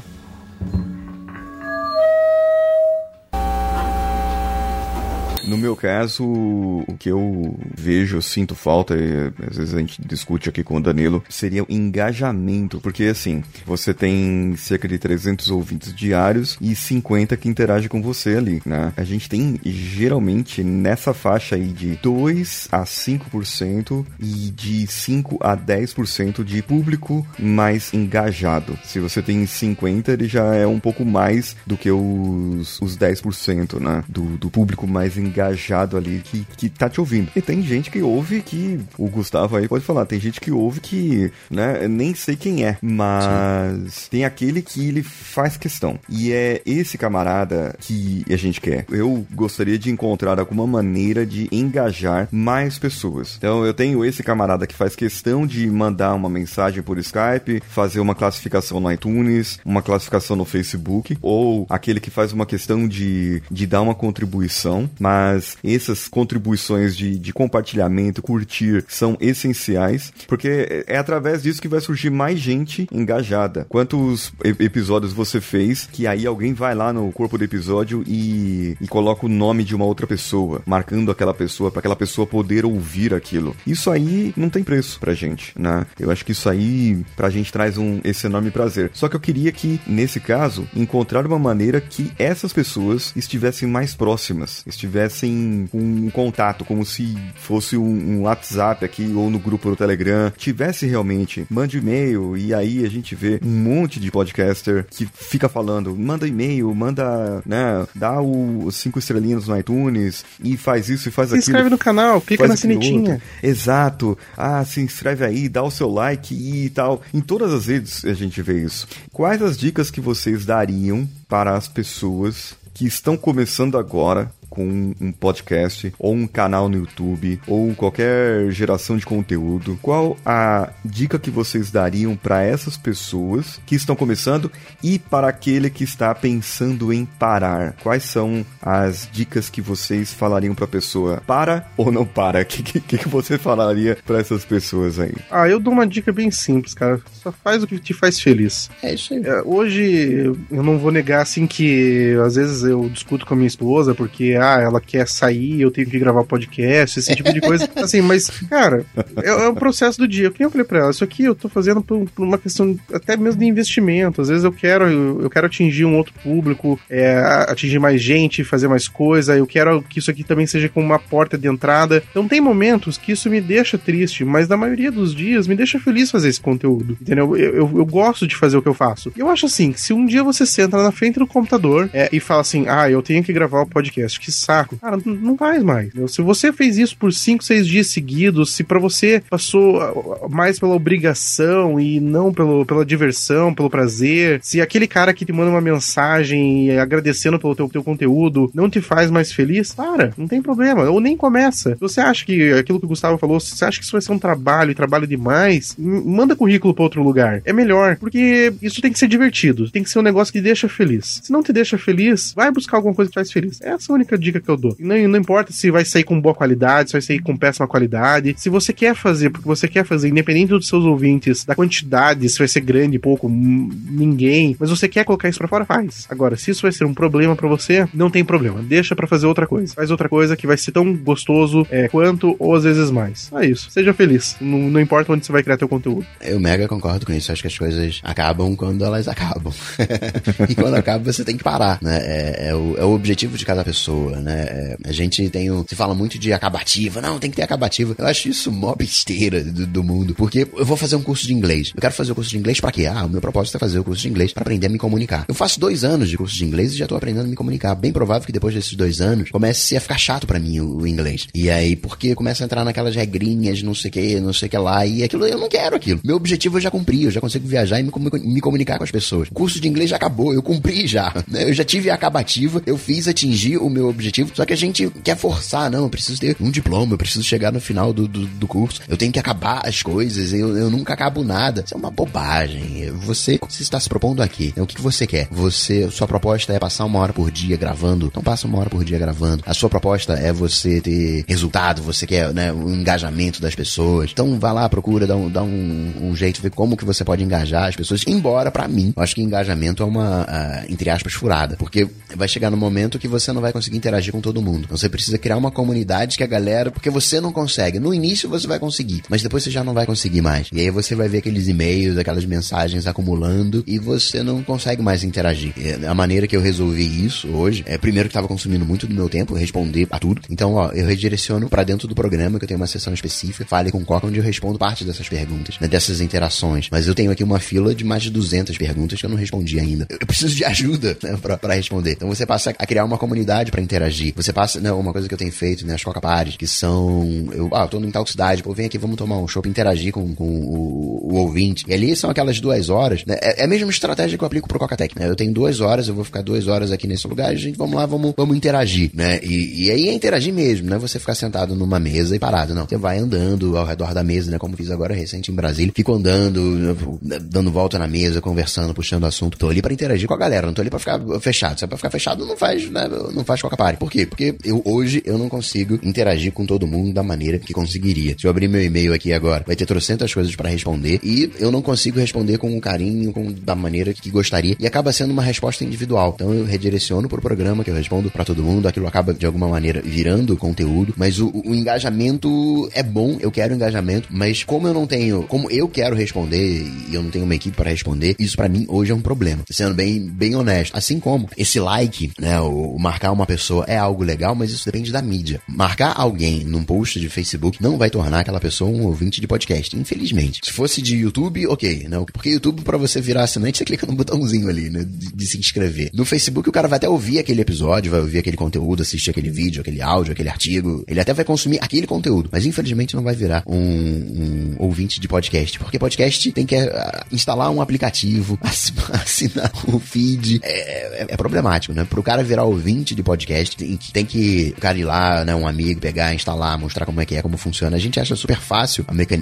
No 5.45 5.57
meu 5.57 5.75
caso, 5.75 6.23
o 6.23 6.95
que 6.97 7.09
eu 7.09 7.57
vejo, 7.75 8.21
sinto 8.21 8.55
falta, 8.55 8.95
e 8.95 9.31
às 9.49 9.57
vezes 9.57 9.73
a 9.73 9.79
gente 9.79 10.01
discute 10.05 10.49
aqui 10.49 10.63
com 10.63 10.77
o 10.77 10.81
Danilo, 10.81 11.23
seria 11.29 11.63
o 11.63 11.67
engajamento, 11.69 12.79
porque 12.79 13.03
assim, 13.05 13.43
você 13.65 13.93
tem 13.93 14.55
cerca 14.57 14.87
de 14.87 14.97
300 14.97 15.49
ouvintes 15.49 15.93
diários 15.93 16.57
e 16.61 16.75
50 16.75 17.35
que 17.35 17.49
interagem 17.49 17.89
com 17.89 18.01
você 18.01 18.37
ali, 18.37 18.61
né? 18.65 18.93
A 18.95 19.03
gente 19.03 19.27
tem 19.27 19.59
geralmente 19.65 20.63
nessa 20.63 21.13
faixa 21.13 21.55
aí 21.55 21.67
de 21.67 21.95
2 22.01 22.69
a 22.71 22.83
5% 22.83 24.05
e 24.19 24.51
de 24.51 24.87
5 24.87 25.37
a 25.41 25.57
10% 25.57 26.43
de 26.43 26.61
público 26.61 27.25
mais 27.37 27.93
engajado. 27.93 28.77
Se 28.83 28.99
você 28.99 29.21
tem 29.21 29.45
50, 29.45 30.11
ele 30.13 30.27
já 30.27 30.55
é 30.55 30.65
um 30.65 30.79
pouco 30.79 31.03
mais 31.03 31.55
do 31.67 31.75
que 31.75 31.91
os, 31.91 32.81
os 32.81 32.97
10%, 32.97 33.79
né? 33.79 34.03
Do, 34.07 34.37
do 34.37 34.49
público 34.49 34.87
mais 34.87 35.17
engajado 35.17 35.33
engajado 35.43 35.97
ali 35.97 36.21
que, 36.23 36.45
que 36.55 36.69
tá 36.69 36.89
te 36.89 36.99
ouvindo. 36.99 37.29
E 37.35 37.41
tem 37.41 37.61
gente 37.61 37.91
que 37.91 38.01
ouve 38.01 38.41
que. 38.41 38.79
O 38.97 39.07
Gustavo 39.07 39.55
aí 39.57 39.67
pode 39.67 39.83
falar, 39.83 40.05
tem 40.05 40.19
gente 40.19 40.39
que 40.39 40.51
ouve 40.51 40.79
que, 40.79 41.31
né, 41.49 41.87
nem 41.87 42.13
sei 42.15 42.35
quem 42.35 42.65
é, 42.65 42.77
mas 42.81 43.93
Sim. 43.93 44.07
tem 44.09 44.25
aquele 44.25 44.61
que 44.61 44.87
ele 44.87 45.03
faz 45.03 45.57
questão. 45.57 45.99
E 46.09 46.31
é 46.31 46.61
esse 46.65 46.97
camarada 46.97 47.75
que 47.79 48.23
a 48.29 48.35
gente 48.35 48.61
quer. 48.61 48.85
Eu 48.89 49.25
gostaria 49.33 49.77
de 49.77 49.89
encontrar 49.89 50.39
alguma 50.39 50.65
maneira 50.65 51.25
de 51.25 51.47
engajar 51.51 52.27
mais 52.31 52.77
pessoas. 52.77 53.35
Então 53.37 53.65
eu 53.65 53.73
tenho 53.73 54.03
esse 54.05 54.23
camarada 54.23 54.67
que 54.67 54.75
faz 54.75 54.95
questão 54.95 55.45
de 55.45 55.67
mandar 55.67 56.13
uma 56.13 56.29
mensagem 56.29 56.81
por 56.81 56.97
Skype, 56.97 57.61
fazer 57.67 57.99
uma 57.99 58.15
classificação 58.15 58.79
no 58.79 58.91
iTunes, 58.91 59.59
uma 59.65 59.81
classificação 59.81 60.35
no 60.35 60.45
Facebook, 60.45 61.17
ou 61.21 61.65
aquele 61.69 61.99
que 61.99 62.09
faz 62.09 62.31
uma 62.31 62.45
questão 62.45 62.87
de, 62.87 63.41
de 63.49 63.67
dar 63.67 63.81
uma 63.81 63.95
contribuição, 63.95 64.89
mas 64.99 65.22
mas 65.23 65.57
essas 65.63 66.07
contribuições 66.09 66.97
de, 66.97 67.17
de 67.17 67.31
compartilhamento, 67.31 68.21
curtir, 68.21 68.83
são 68.89 69.17
essenciais, 69.21 70.11
porque 70.27 70.83
é 70.85 70.97
através 70.97 71.41
disso 71.41 71.61
que 71.61 71.67
vai 71.67 71.79
surgir 71.79 72.09
mais 72.09 72.39
gente 72.39 72.87
engajada. 72.91 73.65
Quantos 73.69 74.33
episódios 74.59 75.13
você 75.13 75.39
fez 75.39 75.87
que 75.91 76.05
aí 76.05 76.25
alguém 76.25 76.53
vai 76.53 76.75
lá 76.75 76.91
no 76.91 77.09
corpo 77.11 77.37
do 77.37 77.43
episódio 77.43 78.03
e, 78.05 78.75
e 78.81 78.87
coloca 78.87 79.25
o 79.25 79.29
nome 79.29 79.63
de 79.63 79.73
uma 79.73 79.85
outra 79.85 80.05
pessoa, 80.05 80.61
marcando 80.65 81.09
aquela 81.09 81.33
pessoa, 81.33 81.71
para 81.71 81.79
aquela 81.79 81.95
pessoa 81.95 82.27
poder 82.27 82.65
ouvir 82.65 83.13
aquilo. 83.13 83.55
Isso 83.65 83.89
aí 83.89 84.33
não 84.35 84.49
tem 84.49 84.63
preço 84.63 84.99
pra 84.99 85.13
gente, 85.13 85.53
né? 85.57 85.85
Eu 85.97 86.11
acho 86.11 86.25
que 86.25 86.33
isso 86.33 86.49
aí 86.49 87.03
pra 87.15 87.29
gente 87.29 87.51
traz 87.51 87.77
um, 87.77 88.01
esse 88.03 88.25
enorme 88.25 88.51
prazer. 88.51 88.91
Só 88.93 89.07
que 89.07 89.15
eu 89.15 89.19
queria 89.19 89.51
que, 89.51 89.79
nesse 89.87 90.19
caso, 90.19 90.67
encontrar 90.75 91.25
uma 91.25 91.39
maneira 91.39 91.79
que 91.79 92.11
essas 92.19 92.51
pessoas 92.51 93.13
estivessem 93.15 93.69
mais 93.69 93.95
próximas, 93.95 94.63
estivessem 94.67 95.12
tivessem 95.13 95.69
um 95.73 96.09
contato, 96.09 96.65
como 96.65 96.85
se 96.85 97.15
fosse 97.35 97.77
um, 97.77 97.83
um 97.83 98.21
WhatsApp 98.23 98.83
aqui 98.83 99.13
ou 99.15 99.29
no 99.29 99.39
grupo 99.39 99.69
do 99.69 99.75
Telegram, 99.75 100.31
tivesse 100.35 100.87
realmente, 100.87 101.45
mande 101.49 101.77
e-mail 101.77 102.35
e 102.35 102.53
aí 102.53 102.83
a 102.83 102.89
gente 102.89 103.15
vê 103.15 103.39
um 103.43 103.49
monte 103.49 103.99
de 103.99 104.09
podcaster 104.09 104.85
que 104.89 105.05
fica 105.05 105.47
falando, 105.47 105.95
manda 105.95 106.27
e-mail, 106.27 106.73
manda, 106.73 107.41
né, 107.45 107.85
dá 107.93 108.19
os 108.21 108.75
cinco 108.75 108.99
estrelinhas 108.99 109.47
no 109.47 109.57
iTunes 109.57 110.25
e 110.43 110.57
faz 110.57 110.89
isso 110.89 111.09
e 111.09 111.11
faz 111.11 111.29
se 111.29 111.35
aquilo. 111.35 111.45
Se 111.45 111.51
inscreve 111.51 111.69
no 111.69 111.77
canal, 111.77 112.19
clica 112.19 112.47
na 112.47 112.57
sinetinha. 112.57 113.21
Exato. 113.41 114.17
Ah, 114.35 114.63
se 114.65 114.81
inscreve 114.81 115.23
aí, 115.23 115.47
dá 115.47 115.61
o 115.63 115.71
seu 115.71 115.89
like 115.89 116.33
e 116.33 116.69
tal. 116.69 117.01
Em 117.13 117.21
todas 117.21 117.53
as 117.53 117.67
redes 117.67 118.03
a 118.05 118.13
gente 118.13 118.41
vê 118.41 118.63
isso. 118.63 118.87
Quais 119.11 119.41
as 119.41 119.57
dicas 119.57 119.91
que 119.91 120.01
vocês 120.01 120.45
dariam 120.45 121.07
para 121.27 121.55
as 121.55 121.67
pessoas 121.67 122.55
que 122.73 122.85
estão 122.85 123.15
começando 123.15 123.77
agora 123.77 124.31
com 124.53 124.93
um 125.01 125.11
podcast 125.11 125.91
ou 125.97 126.13
um 126.13 126.27
canal 126.27 126.69
no 126.69 126.77
YouTube 126.77 127.41
ou 127.47 127.73
qualquer 127.73 128.51
geração 128.51 128.97
de 128.97 129.05
conteúdo, 129.05 129.79
qual 129.81 130.15
a 130.23 130.69
dica 130.85 131.17
que 131.17 131.31
vocês 131.31 131.71
dariam 131.71 132.15
para 132.15 132.43
essas 132.43 132.77
pessoas 132.77 133.59
que 133.65 133.73
estão 133.73 133.95
começando 133.95 134.51
e 134.83 134.99
para 134.99 135.27
aquele 135.27 135.71
que 135.71 135.83
está 135.83 136.13
pensando 136.13 136.93
em 136.93 137.03
parar? 137.03 137.75
Quais 137.81 138.03
são 138.03 138.45
as 138.61 139.09
dicas 139.11 139.49
que 139.49 139.59
vocês 139.59 140.13
falariam 140.13 140.53
para 140.53 140.65
a 140.65 140.67
pessoa? 140.67 141.23
Para 141.25 141.65
ou 141.75 141.91
não 141.91 142.05
para? 142.05 142.43
O 142.43 142.45
que, 142.45 142.61
que, 142.61 142.97
que 142.97 143.07
você 143.07 143.37
falaria 143.37 143.97
para 144.05 144.19
essas 144.19 144.45
pessoas 144.45 144.99
aí? 144.99 145.13
Ah, 145.31 145.47
eu 145.47 145.59
dou 145.59 145.73
uma 145.73 145.87
dica 145.87 146.11
bem 146.11 146.29
simples, 146.29 146.73
cara. 146.73 147.01
Só 147.13 147.31
faz 147.31 147.63
o 147.63 147.67
que 147.67 147.79
te 147.79 147.93
faz 147.93 148.19
feliz. 148.19 148.69
É 148.83 148.93
isso 148.93 149.13
aí. 149.13 149.23
É, 149.25 149.41
hoje 149.43 150.35
eu 150.51 150.63
não 150.63 150.77
vou 150.77 150.91
negar 150.91 151.21
assim 151.21 151.47
que 151.47 152.15
às 152.23 152.35
vezes 152.35 152.63
eu 152.63 152.87
discuto 152.89 153.25
com 153.25 153.33
a 153.33 153.37
minha 153.37 153.47
esposa 153.47 153.95
porque 153.95 154.35
ah, 154.43 154.59
ela 154.59 154.81
quer 154.81 155.07
sair, 155.07 155.61
eu 155.61 155.71
tenho 155.71 155.87
que 155.87 155.99
gravar 155.99 156.23
podcast, 156.23 156.99
esse 156.99 157.15
tipo 157.15 157.31
de 157.33 157.41
coisa. 157.41 157.69
assim, 157.77 158.01
mas, 158.01 158.29
cara, 158.49 158.85
é, 159.21 159.29
é 159.29 159.47
o 159.47 159.55
processo 159.55 159.97
do 159.97 160.07
dia. 160.07 160.29
O 160.29 160.31
que 160.31 160.43
eu 160.43 160.51
falei 160.51 160.65
pra 160.65 160.79
ela? 160.79 160.91
Isso 160.91 161.03
aqui 161.03 161.23
eu 161.23 161.35
tô 161.35 161.49
fazendo 161.49 161.81
por, 161.81 162.07
por, 162.09 162.23
uma 162.23 162.37
questão 162.37 162.77
até 162.93 163.15
mesmo 163.15 163.39
de 163.39 163.47
investimento. 163.47 164.21
Às 164.21 164.29
vezes 164.29 164.43
eu 164.43 164.51
quero, 164.51 164.89
eu, 164.89 165.21
eu 165.21 165.29
quero 165.29 165.47
atingir 165.47 165.85
um 165.85 165.97
outro 165.97 166.13
público, 166.21 166.79
é, 166.89 167.17
atingir 167.47 167.79
mais 167.79 168.01
gente, 168.01 168.43
fazer 168.43 168.67
mais 168.67 168.87
coisa. 168.87 169.35
Eu 169.35 169.47
quero 169.47 169.81
que 169.81 169.99
isso 169.99 170.11
aqui 170.11 170.23
também 170.23 170.45
seja 170.45 170.69
como 170.69 170.85
uma 170.85 170.99
porta 170.99 171.37
de 171.37 171.47
entrada. 171.47 172.03
Então 172.09 172.27
tem 172.27 172.41
momentos 172.41 172.97
que 172.97 173.11
isso 173.11 173.29
me 173.29 173.41
deixa 173.41 173.77
triste, 173.77 174.23
mas 174.25 174.47
na 174.47 174.57
maioria 174.57 174.91
dos 174.91 175.15
dias 175.15 175.47
me 175.47 175.55
deixa 175.55 175.79
feliz 175.79 176.11
fazer 176.11 176.29
esse 176.29 176.41
conteúdo. 176.41 176.97
Entendeu? 177.01 177.35
Eu, 177.37 177.55
eu, 177.55 177.77
eu 177.77 177.85
gosto 177.85 178.27
de 178.27 178.35
fazer 178.35 178.57
o 178.57 178.61
que 178.61 178.69
eu 178.69 178.73
faço. 178.73 179.11
Eu 179.17 179.29
acho 179.29 179.45
assim, 179.45 179.71
que 179.71 179.79
se 179.79 179.93
um 179.93 180.05
dia 180.05 180.23
você 180.23 180.45
senta 180.45 180.81
na 180.81 180.91
frente 180.91 181.19
do 181.19 181.27
computador 181.27 181.89
é, 181.93 182.09
e 182.11 182.19
fala 182.19 182.41
assim, 182.41 182.65
ah, 182.67 182.89
eu 182.89 183.01
tenho 183.01 183.23
que 183.23 183.31
gravar 183.31 183.61
o 183.61 183.67
podcast, 183.67 184.19
que 184.19 184.31
saco. 184.33 184.77
Cara, 184.77 184.97
não 185.05 185.37
faz 185.37 185.63
mais. 185.63 185.87
Entendeu? 185.87 186.07
Se 186.07 186.21
você 186.21 186.51
fez 186.51 186.77
isso 186.77 186.97
por 186.97 187.13
5, 187.13 187.43
6 187.43 187.67
dias 187.67 187.87
seguidos, 187.87 188.53
se 188.53 188.63
para 188.63 188.79
você 188.79 189.23
passou 189.29 190.27
mais 190.29 190.59
pela 190.59 190.75
obrigação 190.75 191.79
e 191.79 191.99
não 191.99 192.33
pelo, 192.33 192.65
pela 192.65 192.85
diversão, 192.85 193.53
pelo 193.53 193.69
prazer, 193.69 194.39
se 194.41 194.61
aquele 194.61 194.87
cara 194.87 195.13
que 195.13 195.25
te 195.25 195.33
manda 195.33 195.51
uma 195.51 195.61
mensagem 195.61 196.77
agradecendo 196.77 197.39
pelo 197.39 197.55
teu, 197.55 197.69
teu 197.69 197.83
conteúdo 197.83 198.51
não 198.53 198.69
te 198.69 198.81
faz 198.81 199.09
mais 199.09 199.31
feliz, 199.31 199.73
para, 199.73 200.13
não 200.17 200.27
tem 200.27 200.41
problema. 200.41 200.89
Ou 200.89 200.99
nem 200.99 201.17
começa. 201.17 201.71
Se 201.73 201.79
você 201.79 202.01
acha 202.01 202.25
que 202.25 202.51
aquilo 202.53 202.79
que 202.79 202.85
o 202.85 202.89
Gustavo 202.89 203.17
falou, 203.17 203.39
se 203.39 203.55
você 203.55 203.65
acha 203.65 203.79
que 203.79 203.85
isso 203.85 203.91
vai 203.91 204.01
ser 204.01 204.11
um 204.11 204.19
trabalho 204.19 204.71
e 204.71 204.75
trabalho 204.75 205.07
demais, 205.07 205.75
manda 205.77 206.35
currículo 206.35 206.73
para 206.73 206.83
outro 206.83 207.03
lugar. 207.03 207.41
É 207.45 207.53
melhor, 207.53 207.97
porque 207.97 208.53
isso 208.61 208.81
tem 208.81 208.91
que 208.91 208.99
ser 208.99 209.07
divertido, 209.07 209.69
tem 209.69 209.83
que 209.83 209.89
ser 209.89 209.99
um 209.99 210.03
negócio 210.03 210.33
que 210.33 210.41
deixa 210.41 210.67
feliz. 210.67 211.21
Se 211.23 211.31
não 211.31 211.43
te 211.43 211.53
deixa 211.53 211.77
feliz, 211.77 212.33
vai 212.35 212.51
buscar 212.51 212.77
alguma 212.77 212.93
coisa 212.93 213.09
que 213.09 213.13
te 213.13 213.15
faz 213.15 213.31
feliz. 213.31 213.61
Essa 213.61 213.91
é 213.91 213.93
a 213.93 213.95
única 213.95 214.17
dica 214.23 214.39
que 214.39 214.49
eu 214.49 214.57
dou. 214.57 214.75
Não, 214.79 214.95
não 215.07 215.19
importa 215.19 215.53
se 215.53 215.69
vai 215.69 215.85
sair 215.85 216.03
com 216.03 216.19
boa 216.19 216.33
qualidade, 216.33 216.89
se 216.89 216.93
vai 216.93 217.01
sair 217.01 217.19
com 217.19 217.37
péssima 217.37 217.67
qualidade. 217.67 218.33
Se 218.37 218.49
você 218.49 218.73
quer 218.73 218.95
fazer, 218.95 219.29
porque 219.29 219.47
você 219.47 219.67
quer 219.67 219.85
fazer, 219.85 220.09
independente 220.09 220.49
dos 220.49 220.67
seus 220.67 220.83
ouvintes, 220.85 221.45
da 221.45 221.55
quantidade, 221.55 222.27
se 222.27 222.39
vai 222.39 222.47
ser 222.47 222.61
grande, 222.61 222.97
pouco, 222.97 223.29
ninguém, 223.29 224.55
mas 224.59 224.69
você 224.69 224.87
quer 224.87 225.03
colocar 225.03 225.29
isso 225.29 225.39
para 225.39 225.47
fora, 225.47 225.65
faz. 225.65 226.07
Agora, 226.09 226.35
se 226.35 226.51
isso 226.51 226.61
vai 226.61 226.71
ser 226.71 226.85
um 226.85 226.93
problema 226.93 227.35
para 227.35 227.47
você, 227.47 227.87
não 227.93 228.09
tem 228.09 228.23
problema. 228.23 228.61
Deixa 228.61 228.95
para 228.95 229.07
fazer 229.07 229.25
outra 229.25 229.45
coisa. 229.45 229.73
Faz 229.73 229.91
outra 229.91 230.07
coisa 230.07 230.35
que 230.35 230.47
vai 230.47 230.57
ser 230.57 230.71
tão 230.71 230.95
gostoso 230.95 231.67
é, 231.69 231.87
quanto 231.87 232.35
ou 232.39 232.55
às 232.55 232.63
vezes 232.63 232.89
mais. 232.89 233.31
É 233.33 233.45
isso. 233.45 233.69
Seja 233.69 233.93
feliz. 233.93 234.35
Não, 234.39 234.57
não 234.69 234.79
importa 234.79 235.11
onde 235.11 235.25
você 235.25 235.31
vai 235.31 235.43
criar 235.43 235.57
teu 235.57 235.67
conteúdo. 235.67 236.05
Eu 236.21 236.39
mega 236.39 236.67
concordo 236.67 237.05
com 237.05 237.13
isso. 237.13 237.31
Acho 237.31 237.41
que 237.41 237.47
as 237.47 237.57
coisas 237.57 238.01
acabam 238.03 238.55
quando 238.55 238.83
elas 238.83 239.07
acabam. 239.07 239.53
e 240.49 240.55
quando 240.55 240.75
acaba, 240.75 241.11
você 241.11 241.23
tem 241.23 241.37
que 241.37 241.43
parar, 241.43 241.79
né? 241.81 241.99
É, 242.03 242.49
é, 242.49 242.55
o, 242.55 242.75
é 242.77 242.83
o 242.83 242.93
objetivo 242.93 243.37
de 243.37 243.45
cada 243.45 243.63
pessoa, 243.63 244.12
né? 244.21 244.43
É, 244.43 244.77
a 244.85 244.91
gente 244.91 245.29
tem 245.29 245.49
se 245.67 245.75
fala 245.75 245.93
muito 245.93 246.17
de 246.17 246.33
acabativa. 246.33 247.01
Não, 247.01 247.19
tem 247.19 247.29
que 247.29 247.35
ter 247.35 247.43
acabativa. 247.43 247.95
Eu 247.97 248.05
acho 248.05 248.29
isso 248.29 248.51
mó 248.51 248.75
besteira 248.75 249.43
do, 249.43 249.65
do 249.65 249.83
mundo. 249.83 250.15
Porque 250.15 250.47
eu 250.55 250.65
vou 250.65 250.77
fazer 250.77 250.95
um 250.95 251.01
curso 251.01 251.27
de 251.27 251.33
inglês. 251.33 251.71
Eu 251.75 251.81
quero 251.81 251.93
fazer 251.93 252.11
o 252.11 252.15
curso 252.15 252.29
de 252.29 252.37
inglês 252.37 252.59
para 252.59 252.71
quê? 252.71 252.85
Ah, 252.85 253.05
o 253.05 253.09
meu 253.09 253.21
propósito 253.21 253.55
é 253.55 253.59
fazer 253.59 253.79
o 253.79 253.83
curso 253.83 254.01
de 254.01 254.09
inglês 254.09 254.33
para 254.33 254.41
aprender 254.41 254.67
a 254.67 254.69
me 254.69 254.77
comunicar. 254.77 255.25
Eu 255.27 255.35
faço 255.35 255.59
dois 255.59 255.83
anos 255.83 256.09
de 256.09 256.17
curso 256.17 256.35
de 256.35 256.45
inglês 256.45 256.73
e 256.73 256.77
já 256.77 256.87
tô 256.87 256.95
aprendendo 256.95 257.25
a 257.25 257.27
me 257.27 257.35
comunicar. 257.35 257.75
Bem 257.75 257.91
provável 257.91 258.25
que 258.25 258.31
depois 258.31 258.53
desses 258.53 258.73
dois 258.73 259.01
anos 259.01 259.31
comece 259.31 259.75
a 259.75 259.81
ficar 259.81 259.97
chato 259.97 260.27
para 260.27 260.39
mim 260.39 260.59
o, 260.59 260.77
o, 260.77 260.87
inglês. 260.87 261.27
E 261.33 261.49
aí, 261.49 261.75
porque 261.75 262.15
começa 262.15 262.43
a 262.43 262.45
entrar 262.45 262.63
naquelas 262.63 262.95
regrinhas, 262.95 263.61
não 263.63 263.73
sei 263.73 263.89
o 263.89 263.91
que, 263.91 264.19
não 264.19 264.33
sei 264.33 264.47
o 264.47 264.49
que 264.49 264.57
lá, 264.57 264.85
e 264.85 265.03
aquilo 265.03 265.25
eu 265.25 265.37
não 265.37 265.49
quero 265.49 265.75
aquilo. 265.75 265.99
Meu 266.03 266.15
objetivo 266.15 266.57
eu 266.57 266.61
já 266.61 266.71
cumpri, 266.71 267.03
eu 267.03 267.11
já 267.11 267.21
consigo 267.21 267.47
viajar 267.47 267.79
e 267.79 267.83
me, 267.83 267.91
me 268.23 268.41
comunicar 268.41 268.77
com 268.77 268.83
as 268.83 268.91
pessoas. 268.91 269.27
O 269.29 269.33
curso 269.33 269.59
de 269.59 269.67
inglês 269.67 269.89
já 269.89 269.95
acabou, 269.95 270.33
eu 270.33 270.41
cumpri 270.41 270.87
já. 270.87 271.13
Né? 271.25 271.45
Eu 271.45 271.53
já 271.53 271.63
tive 271.63 271.89
a 271.89 271.95
acabativa, 271.95 272.61
eu 272.65 272.77
fiz 272.77 273.07
atingir 273.07 273.57
o 273.57 273.69
meu 273.69 273.92
objetivo, 273.93 274.31
só 274.33 274.45
que 274.45 274.53
a 274.53 274.57
gente 274.57 274.89
quer 275.03 275.15
forçar, 275.15 275.69
não, 275.69 275.83
eu 275.83 275.89
preciso 275.89 276.19
ter 276.19 276.35
um 276.39 276.51
diploma, 276.51 276.93
eu 276.93 276.97
preciso 276.97 277.23
chegar 277.23 277.51
no 277.51 277.59
final 277.59 277.93
do, 277.93 278.07
do, 278.07 278.25
do 278.25 278.47
curso, 278.47 278.81
eu 278.87 278.97
tenho 278.97 279.11
que 279.11 279.19
acabar 279.19 279.61
as 279.65 279.81
coisas, 279.81 280.33
eu, 280.33 280.57
eu 280.57 280.69
nunca 280.69 280.93
acabo 280.93 281.23
nada. 281.23 281.63
Isso 281.65 281.73
é 281.73 281.77
uma 281.77 281.91
bobagem. 281.91 282.91
Você, 282.91 283.39
você 283.47 283.63
está 283.63 283.79
se 283.79 283.89
propondo 283.89 284.21
aqui. 284.21 284.53
Né? 284.55 284.63
O 284.63 284.67
que, 284.67 284.81
você 284.81 285.07
quer? 285.07 285.27
Você, 285.31 285.89
sua 285.91 286.07
proposta 286.07 286.53
é 286.53 286.59
passar 286.59 286.85
uma 286.85 286.99
hora 286.99 287.13
por 287.13 287.31
dia 287.31 287.55
gravando? 287.55 288.07
Então 288.07 288.23
passa 288.23 288.47
uma 288.47 288.59
hora 288.59 288.69
por 288.69 288.83
dia 288.83 288.97
gravando. 288.97 289.43
A 289.45 289.53
sua 289.53 289.69
proposta 289.69 290.13
é 290.13 290.33
você 290.33 290.81
ter 290.81 291.23
resultado, 291.27 291.81
você 291.81 292.05
quer 292.05 292.33
né, 292.33 292.51
o 292.51 292.69
engajamento 292.69 293.41
das 293.41 293.55
pessoas. 293.55 294.11
Então 294.11 294.39
vá 294.39 294.51
lá, 294.51 294.67
procura, 294.67 295.07
dá 295.07 295.15
um, 295.15 295.29
dá 295.29 295.43
um, 295.43 295.93
um 296.01 296.15
jeito, 296.15 296.41
ver 296.41 296.51
como 296.51 296.75
que 296.75 296.85
você 296.85 297.03
pode 297.03 297.23
engajar 297.23 297.69
as 297.69 297.75
pessoas. 297.75 298.03
Embora, 298.07 298.51
para 298.51 298.67
mim, 298.67 298.93
eu 298.95 299.03
acho 299.03 299.15
que 299.15 299.21
engajamento 299.21 299.83
é 299.83 299.85
uma, 299.85 300.23
uh, 300.23 300.71
entre 300.71 300.89
aspas, 300.89 301.13
furada. 301.13 301.55
Porque 301.55 301.87
vai 302.15 302.27
chegar 302.27 302.49
no 302.49 302.57
momento 302.57 302.99
que 302.99 303.07
você 303.07 303.31
não 303.31 303.41
vai 303.41 303.53
conseguir 303.53 303.77
interagir 303.83 304.13
com 304.13 304.21
todo 304.21 304.41
mundo. 304.41 304.67
Você 304.69 304.87
precisa 304.87 305.17
criar 305.17 305.37
uma 305.37 305.51
comunidade 305.51 306.17
que 306.17 306.23
a 306.23 306.27
galera. 306.27 306.71
Porque 306.71 306.89
você 306.89 307.19
não 307.19 307.31
consegue. 307.31 307.79
No 307.79 307.93
início 307.93 308.29
você 308.29 308.47
vai 308.47 308.59
conseguir, 308.59 309.03
mas 309.09 309.21
depois 309.21 309.43
você 309.43 309.51
já 309.51 309.63
não 309.63 309.73
vai 309.73 309.85
conseguir 309.85 310.21
mais. 310.21 310.47
E 310.51 310.61
aí 310.61 310.69
você 310.69 310.95
vai 310.95 311.09
ver 311.09 311.19
aqueles 311.19 311.47
e-mails, 311.47 311.97
aquelas 311.97 312.25
mensagens 312.25 312.87
acumulando 312.87 313.63
e 313.67 313.77
você 313.77 314.23
não 314.23 314.41
consegue 314.41 314.81
mais 314.81 315.03
interagir. 315.03 315.53
E 315.57 315.85
a 315.85 315.93
maneira 315.93 316.27
que 316.27 316.35
eu 316.35 316.41
resolvi 316.41 317.05
isso 317.05 317.27
hoje 317.29 317.63
é, 317.65 317.77
primeiro, 317.77 318.07
que 318.07 318.11
estava 318.11 318.27
consumindo 318.27 318.65
muito 318.65 318.87
do 318.87 318.93
meu 318.93 319.09
tempo, 319.09 319.33
responder 319.33 319.87
a 319.91 319.99
tudo. 319.99 320.21
Então, 320.29 320.53
ó, 320.53 320.71
eu 320.71 320.85
redireciono 320.85 321.49
para 321.49 321.63
dentro 321.63 321.87
do 321.87 321.95
programa, 321.95 322.39
que 322.39 322.45
eu 322.45 322.47
tenho 322.47 322.59
uma 322.59 322.67
sessão 322.67 322.93
específica, 322.93 323.45
Fale 323.45 323.71
com 323.71 323.83
Coca, 323.83 324.07
onde 324.07 324.19
eu 324.19 324.23
respondo 324.23 324.57
parte 324.57 324.83
dessas 324.83 325.09
perguntas, 325.09 325.57
né, 325.59 325.67
dessas 325.67 325.99
interações. 325.99 326.69
Mas 326.71 326.87
eu 326.87 326.95
tenho 326.95 327.11
aqui 327.11 327.23
uma 327.23 327.39
fila 327.39 327.75
de 327.75 327.83
mais 327.83 328.03
de 328.03 328.09
200 328.09 328.57
perguntas 328.57 328.99
que 328.99 329.05
eu 329.05 329.09
não 329.09 329.17
respondi 329.17 329.59
ainda. 329.59 329.87
Eu 329.89 330.07
preciso 330.07 330.35
de 330.35 330.45
ajuda 330.45 330.97
né, 331.03 331.17
para 331.17 331.53
responder. 331.53 331.93
Então, 331.93 332.07
você 332.07 332.25
passa 332.25 332.51
a 332.51 332.65
criar 332.65 332.85
uma 332.85 332.97
comunidade 332.97 333.51
para 333.51 333.61
interagir. 333.61 333.72
Você 334.15 334.33
passa, 334.33 334.59
né, 334.59 334.71
uma 334.71 334.91
coisa 334.91 335.07
que 335.07 335.13
eu 335.13 335.17
tenho 335.17 335.31
feito, 335.31 335.65
né, 335.65 335.75
as 335.75 335.83
Coca 335.83 336.01
Pares, 336.01 336.35
que 336.35 336.47
são. 336.47 337.27
Eu, 337.31 337.49
ah, 337.53 337.63
eu 337.63 337.67
tô 337.67 337.79
em 337.79 337.91
tal 337.91 338.05
cidade, 338.05 338.43
pô, 338.43 338.53
vem 338.53 338.65
aqui, 338.65 338.77
vamos 338.77 338.97
tomar 338.97 339.17
um 339.17 339.27
show, 339.27 339.41
interagir 339.45 339.91
com, 339.91 340.13
com 340.15 340.25
o, 340.25 341.13
o, 341.13 341.15
ouvinte. 341.15 341.65
E 341.67 341.73
ali 341.73 341.95
são 341.95 342.09
aquelas 342.09 342.39
duas 342.39 342.69
horas, 342.69 343.05
né, 343.05 343.17
é, 343.21 343.41
é 343.41 343.45
a 343.45 343.47
mesma 343.47 343.69
estratégia 343.69 344.17
que 344.17 344.23
eu 344.23 344.27
aplico 344.27 344.47
pro 344.47 344.59
Coca-Tech, 344.59 344.97
né? 344.97 345.09
Eu 345.09 345.15
tenho 345.15 345.33
duas 345.33 345.59
horas, 345.59 345.87
eu 345.87 345.95
vou 345.95 346.03
ficar 346.03 346.21
duas 346.21 346.47
horas 346.47 346.71
aqui 346.71 346.87
nesse 346.87 347.07
lugar, 347.07 347.29
a 347.29 347.35
gente, 347.35 347.57
vamos 347.57 347.75
lá, 347.75 347.85
vamos, 347.85 348.13
vamos 348.15 348.35
interagir, 348.35 348.91
né? 348.93 349.19
E, 349.23 349.65
e 349.65 349.71
aí 349.71 349.89
é 349.89 349.93
interagir 349.93 350.33
mesmo, 350.33 350.69
não 350.69 350.77
é 350.77 350.79
você 350.79 350.99
ficar 350.99 351.15
sentado 351.15 351.55
numa 351.55 351.79
mesa 351.79 352.15
e 352.15 352.19
parado, 352.19 352.53
não. 352.53 352.67
Você 352.67 352.77
vai 352.77 352.97
andando 352.97 353.57
ao 353.57 353.65
redor 353.65 353.93
da 353.93 354.03
mesa, 354.03 354.31
né? 354.31 354.37
Como 354.37 354.55
fiz 354.55 354.71
agora 354.71 354.93
recente 354.93 355.31
em 355.31 355.35
Brasília. 355.35 355.71
Fico 355.75 355.93
andando, 355.93 356.75
dando 357.21 357.51
volta 357.51 357.77
na 357.77 357.87
mesa, 357.87 358.21
conversando, 358.21 358.73
puxando 358.73 359.05
assunto. 359.05 359.37
Tô 359.37 359.49
ali 359.49 359.61
para 359.61 359.73
interagir 359.73 360.07
com 360.07 360.13
a 360.13 360.17
galera, 360.17 360.47
não 360.47 360.53
tô 360.53 360.61
ali 360.61 360.69
pra 360.69 360.79
ficar 360.79 360.99
fechado. 361.19 361.59
Se 361.59 361.65
é 361.65 361.67
pra 361.67 361.77
ficar 361.77 361.89
fechado, 361.89 362.25
não 362.25 362.37
faz, 362.37 362.69
né? 362.69 362.87
Não 363.13 363.23
faz 363.23 363.41
Coca-Pare. 363.63 363.77
Por 363.77 363.89
quê? 363.89 364.05
Porque 364.05 364.35
eu, 364.43 364.61
hoje 364.65 365.01
eu 365.05 365.17
não 365.17 365.29
consigo 365.29 365.79
interagir 365.83 366.31
com 366.31 366.45
todo 366.45 366.67
mundo 366.67 366.93
da 366.93 367.03
maneira 367.03 367.39
que 367.39 367.53
conseguiria. 367.53 368.15
Se 368.19 368.27
eu 368.27 368.31
abrir 368.31 368.47
meu 368.47 368.61
e-mail 368.61 368.93
aqui 368.93 369.13
agora, 369.13 369.43
vai 369.47 369.55
ter 369.55 369.65
trocentas 369.65 370.13
coisas 370.13 370.35
para 370.35 370.49
responder 370.49 370.99
e 371.01 371.31
eu 371.39 371.51
não 371.51 371.61
consigo 371.61 371.99
responder 371.99 372.37
com 372.37 372.53
um 372.53 372.59
carinho, 372.59 373.13
com, 373.13 373.31
da 373.31 373.55
maneira 373.55 373.93
que 373.93 374.09
gostaria. 374.09 374.55
E 374.59 374.67
acaba 374.67 374.91
sendo 374.91 375.11
uma 375.11 375.23
resposta 375.23 375.63
individual. 375.63 376.13
Então 376.15 376.33
eu 376.33 376.45
redireciono 376.45 377.07
pro 377.07 377.21
programa 377.21 377.63
que 377.63 377.69
eu 377.69 377.75
respondo 377.75 378.11
para 378.11 378.25
todo 378.25 378.43
mundo, 378.43 378.67
aquilo 378.67 378.87
acaba 378.87 379.13
de 379.13 379.25
alguma 379.25 379.47
maneira 379.47 379.81
virando 379.81 380.35
conteúdo, 380.35 380.93
mas 380.97 381.19
o, 381.19 381.31
o, 381.45 381.55
engajamento 381.55 382.69
é 382.73 382.83
bom, 382.83 383.17
eu 383.19 383.31
quero 383.31 383.53
engajamento, 383.53 384.09
mas 384.11 384.43
como 384.43 384.67
eu 384.67 384.73
não 384.73 384.85
tenho, 384.85 385.23
como 385.23 385.49
eu 385.49 385.67
quero 385.67 385.95
responder 385.95 386.65
e 386.89 386.93
eu 386.93 387.01
não 387.01 387.09
tenho 387.09 387.25
uma 387.25 387.35
equipe 387.35 387.55
para 387.55 387.69
responder, 387.69 388.15
isso 388.19 388.35
para 388.35 388.49
mim 388.49 388.65
hoje 388.67 388.91
é 388.91 388.95
um 388.95 389.01
problema. 389.01 389.43
Sendo 389.49 389.73
bem, 389.73 390.05
bem 390.05 390.35
honesto. 390.35 390.75
Assim 390.75 390.99
como 390.99 391.29
esse 391.37 391.59
like, 391.59 392.11
né, 392.19 392.39
o 392.41 392.77
marcar 392.77 393.11
uma 393.11 393.25
pessoa 393.25 393.52
é 393.67 393.77
algo 393.77 394.03
legal, 394.03 394.33
mas 394.33 394.51
isso 394.51 394.65
depende 394.65 394.91
da 394.91 395.01
mídia. 395.01 395.41
Marcar 395.47 395.93
alguém 395.95 396.43
num 396.45 396.63
post 396.63 396.99
de 396.99 397.09
Facebook 397.09 397.61
não 397.61 397.77
vai 397.77 397.89
tornar 397.89 398.21
aquela 398.21 398.39
pessoa 398.39 398.71
um 398.71 398.85
ouvinte 398.85 399.19
de 399.19 399.27
podcast, 399.27 399.77
infelizmente. 399.77 400.39
Se 400.43 400.51
fosse 400.51 400.81
de 400.81 400.95
YouTube, 400.95 401.45
ok, 401.47 401.87
não, 401.89 402.05
porque 402.05 402.29
YouTube 402.29 402.61
para 402.63 402.77
você 402.77 403.01
virar 403.01 403.23
assinante, 403.23 403.57
você 403.63 403.65
clica 403.65 403.85
no 403.85 403.93
botãozinho 403.93 404.49
ali, 404.49 404.69
né, 404.69 404.83
de, 404.83 405.13
de 405.13 405.27
se 405.27 405.37
inscrever. 405.37 405.91
No 405.93 406.05
Facebook 406.05 406.47
o 406.47 406.51
cara 406.51 406.67
vai 406.67 406.77
até 406.77 406.87
ouvir 406.87 407.19
aquele 407.19 407.41
episódio, 407.41 407.91
vai 407.91 407.99
ouvir 407.99 408.19
aquele 408.19 408.37
conteúdo, 408.37 408.81
assistir 408.81 409.09
aquele 409.09 409.29
vídeo, 409.29 409.61
aquele 409.61 409.81
áudio, 409.81 410.13
aquele 410.13 410.29
artigo. 410.29 410.83
Ele 410.87 410.99
até 410.99 411.13
vai 411.13 411.25
consumir 411.25 411.59
aquele 411.61 411.85
conteúdo, 411.85 412.29
mas 412.31 412.45
infelizmente 412.45 412.95
não 412.95 413.03
vai 413.03 413.15
virar 413.15 413.43
um, 413.45 413.55
um 413.57 414.55
ouvinte 414.59 414.99
de 414.99 415.07
podcast, 415.07 415.59
porque 415.59 415.77
podcast 415.77 416.31
tem 416.31 416.45
que 416.45 416.55
uh, 416.55 416.69
instalar 417.11 417.51
um 417.51 417.61
aplicativo, 417.61 418.39
assinar 418.41 419.51
o 419.67 419.79
feed. 419.79 420.39
É, 420.43 420.83
é, 421.01 421.05
é, 421.09 421.17
problemático, 421.17 421.73
né? 421.73 421.85
Pro 421.89 422.03
cara 422.03 422.23
virar 422.23 422.43
ouvinte 422.43 422.95
de 422.95 423.03
podcast, 423.03 423.42
tem, 423.49 424.05
que 424.05 424.53
o 424.57 424.61
cara 424.61 424.77
ir 424.77 424.83
lá, 424.83 425.23
né? 425.25 425.35
Um 425.35 425.47
amigo 425.47 425.79
pegar, 425.79 426.13
instalar, 426.13 426.57
mostrar 426.57 426.85
como 426.85 427.01
é 427.01 427.05
que 427.05 427.15
é, 427.15 427.21
como 427.21 427.37
funciona. 427.37 427.75
A 427.75 427.79
gente 427.79 427.99
acha 427.99 428.15
super 428.15 428.39
fácil 428.39 428.85
mecan... 428.91 429.19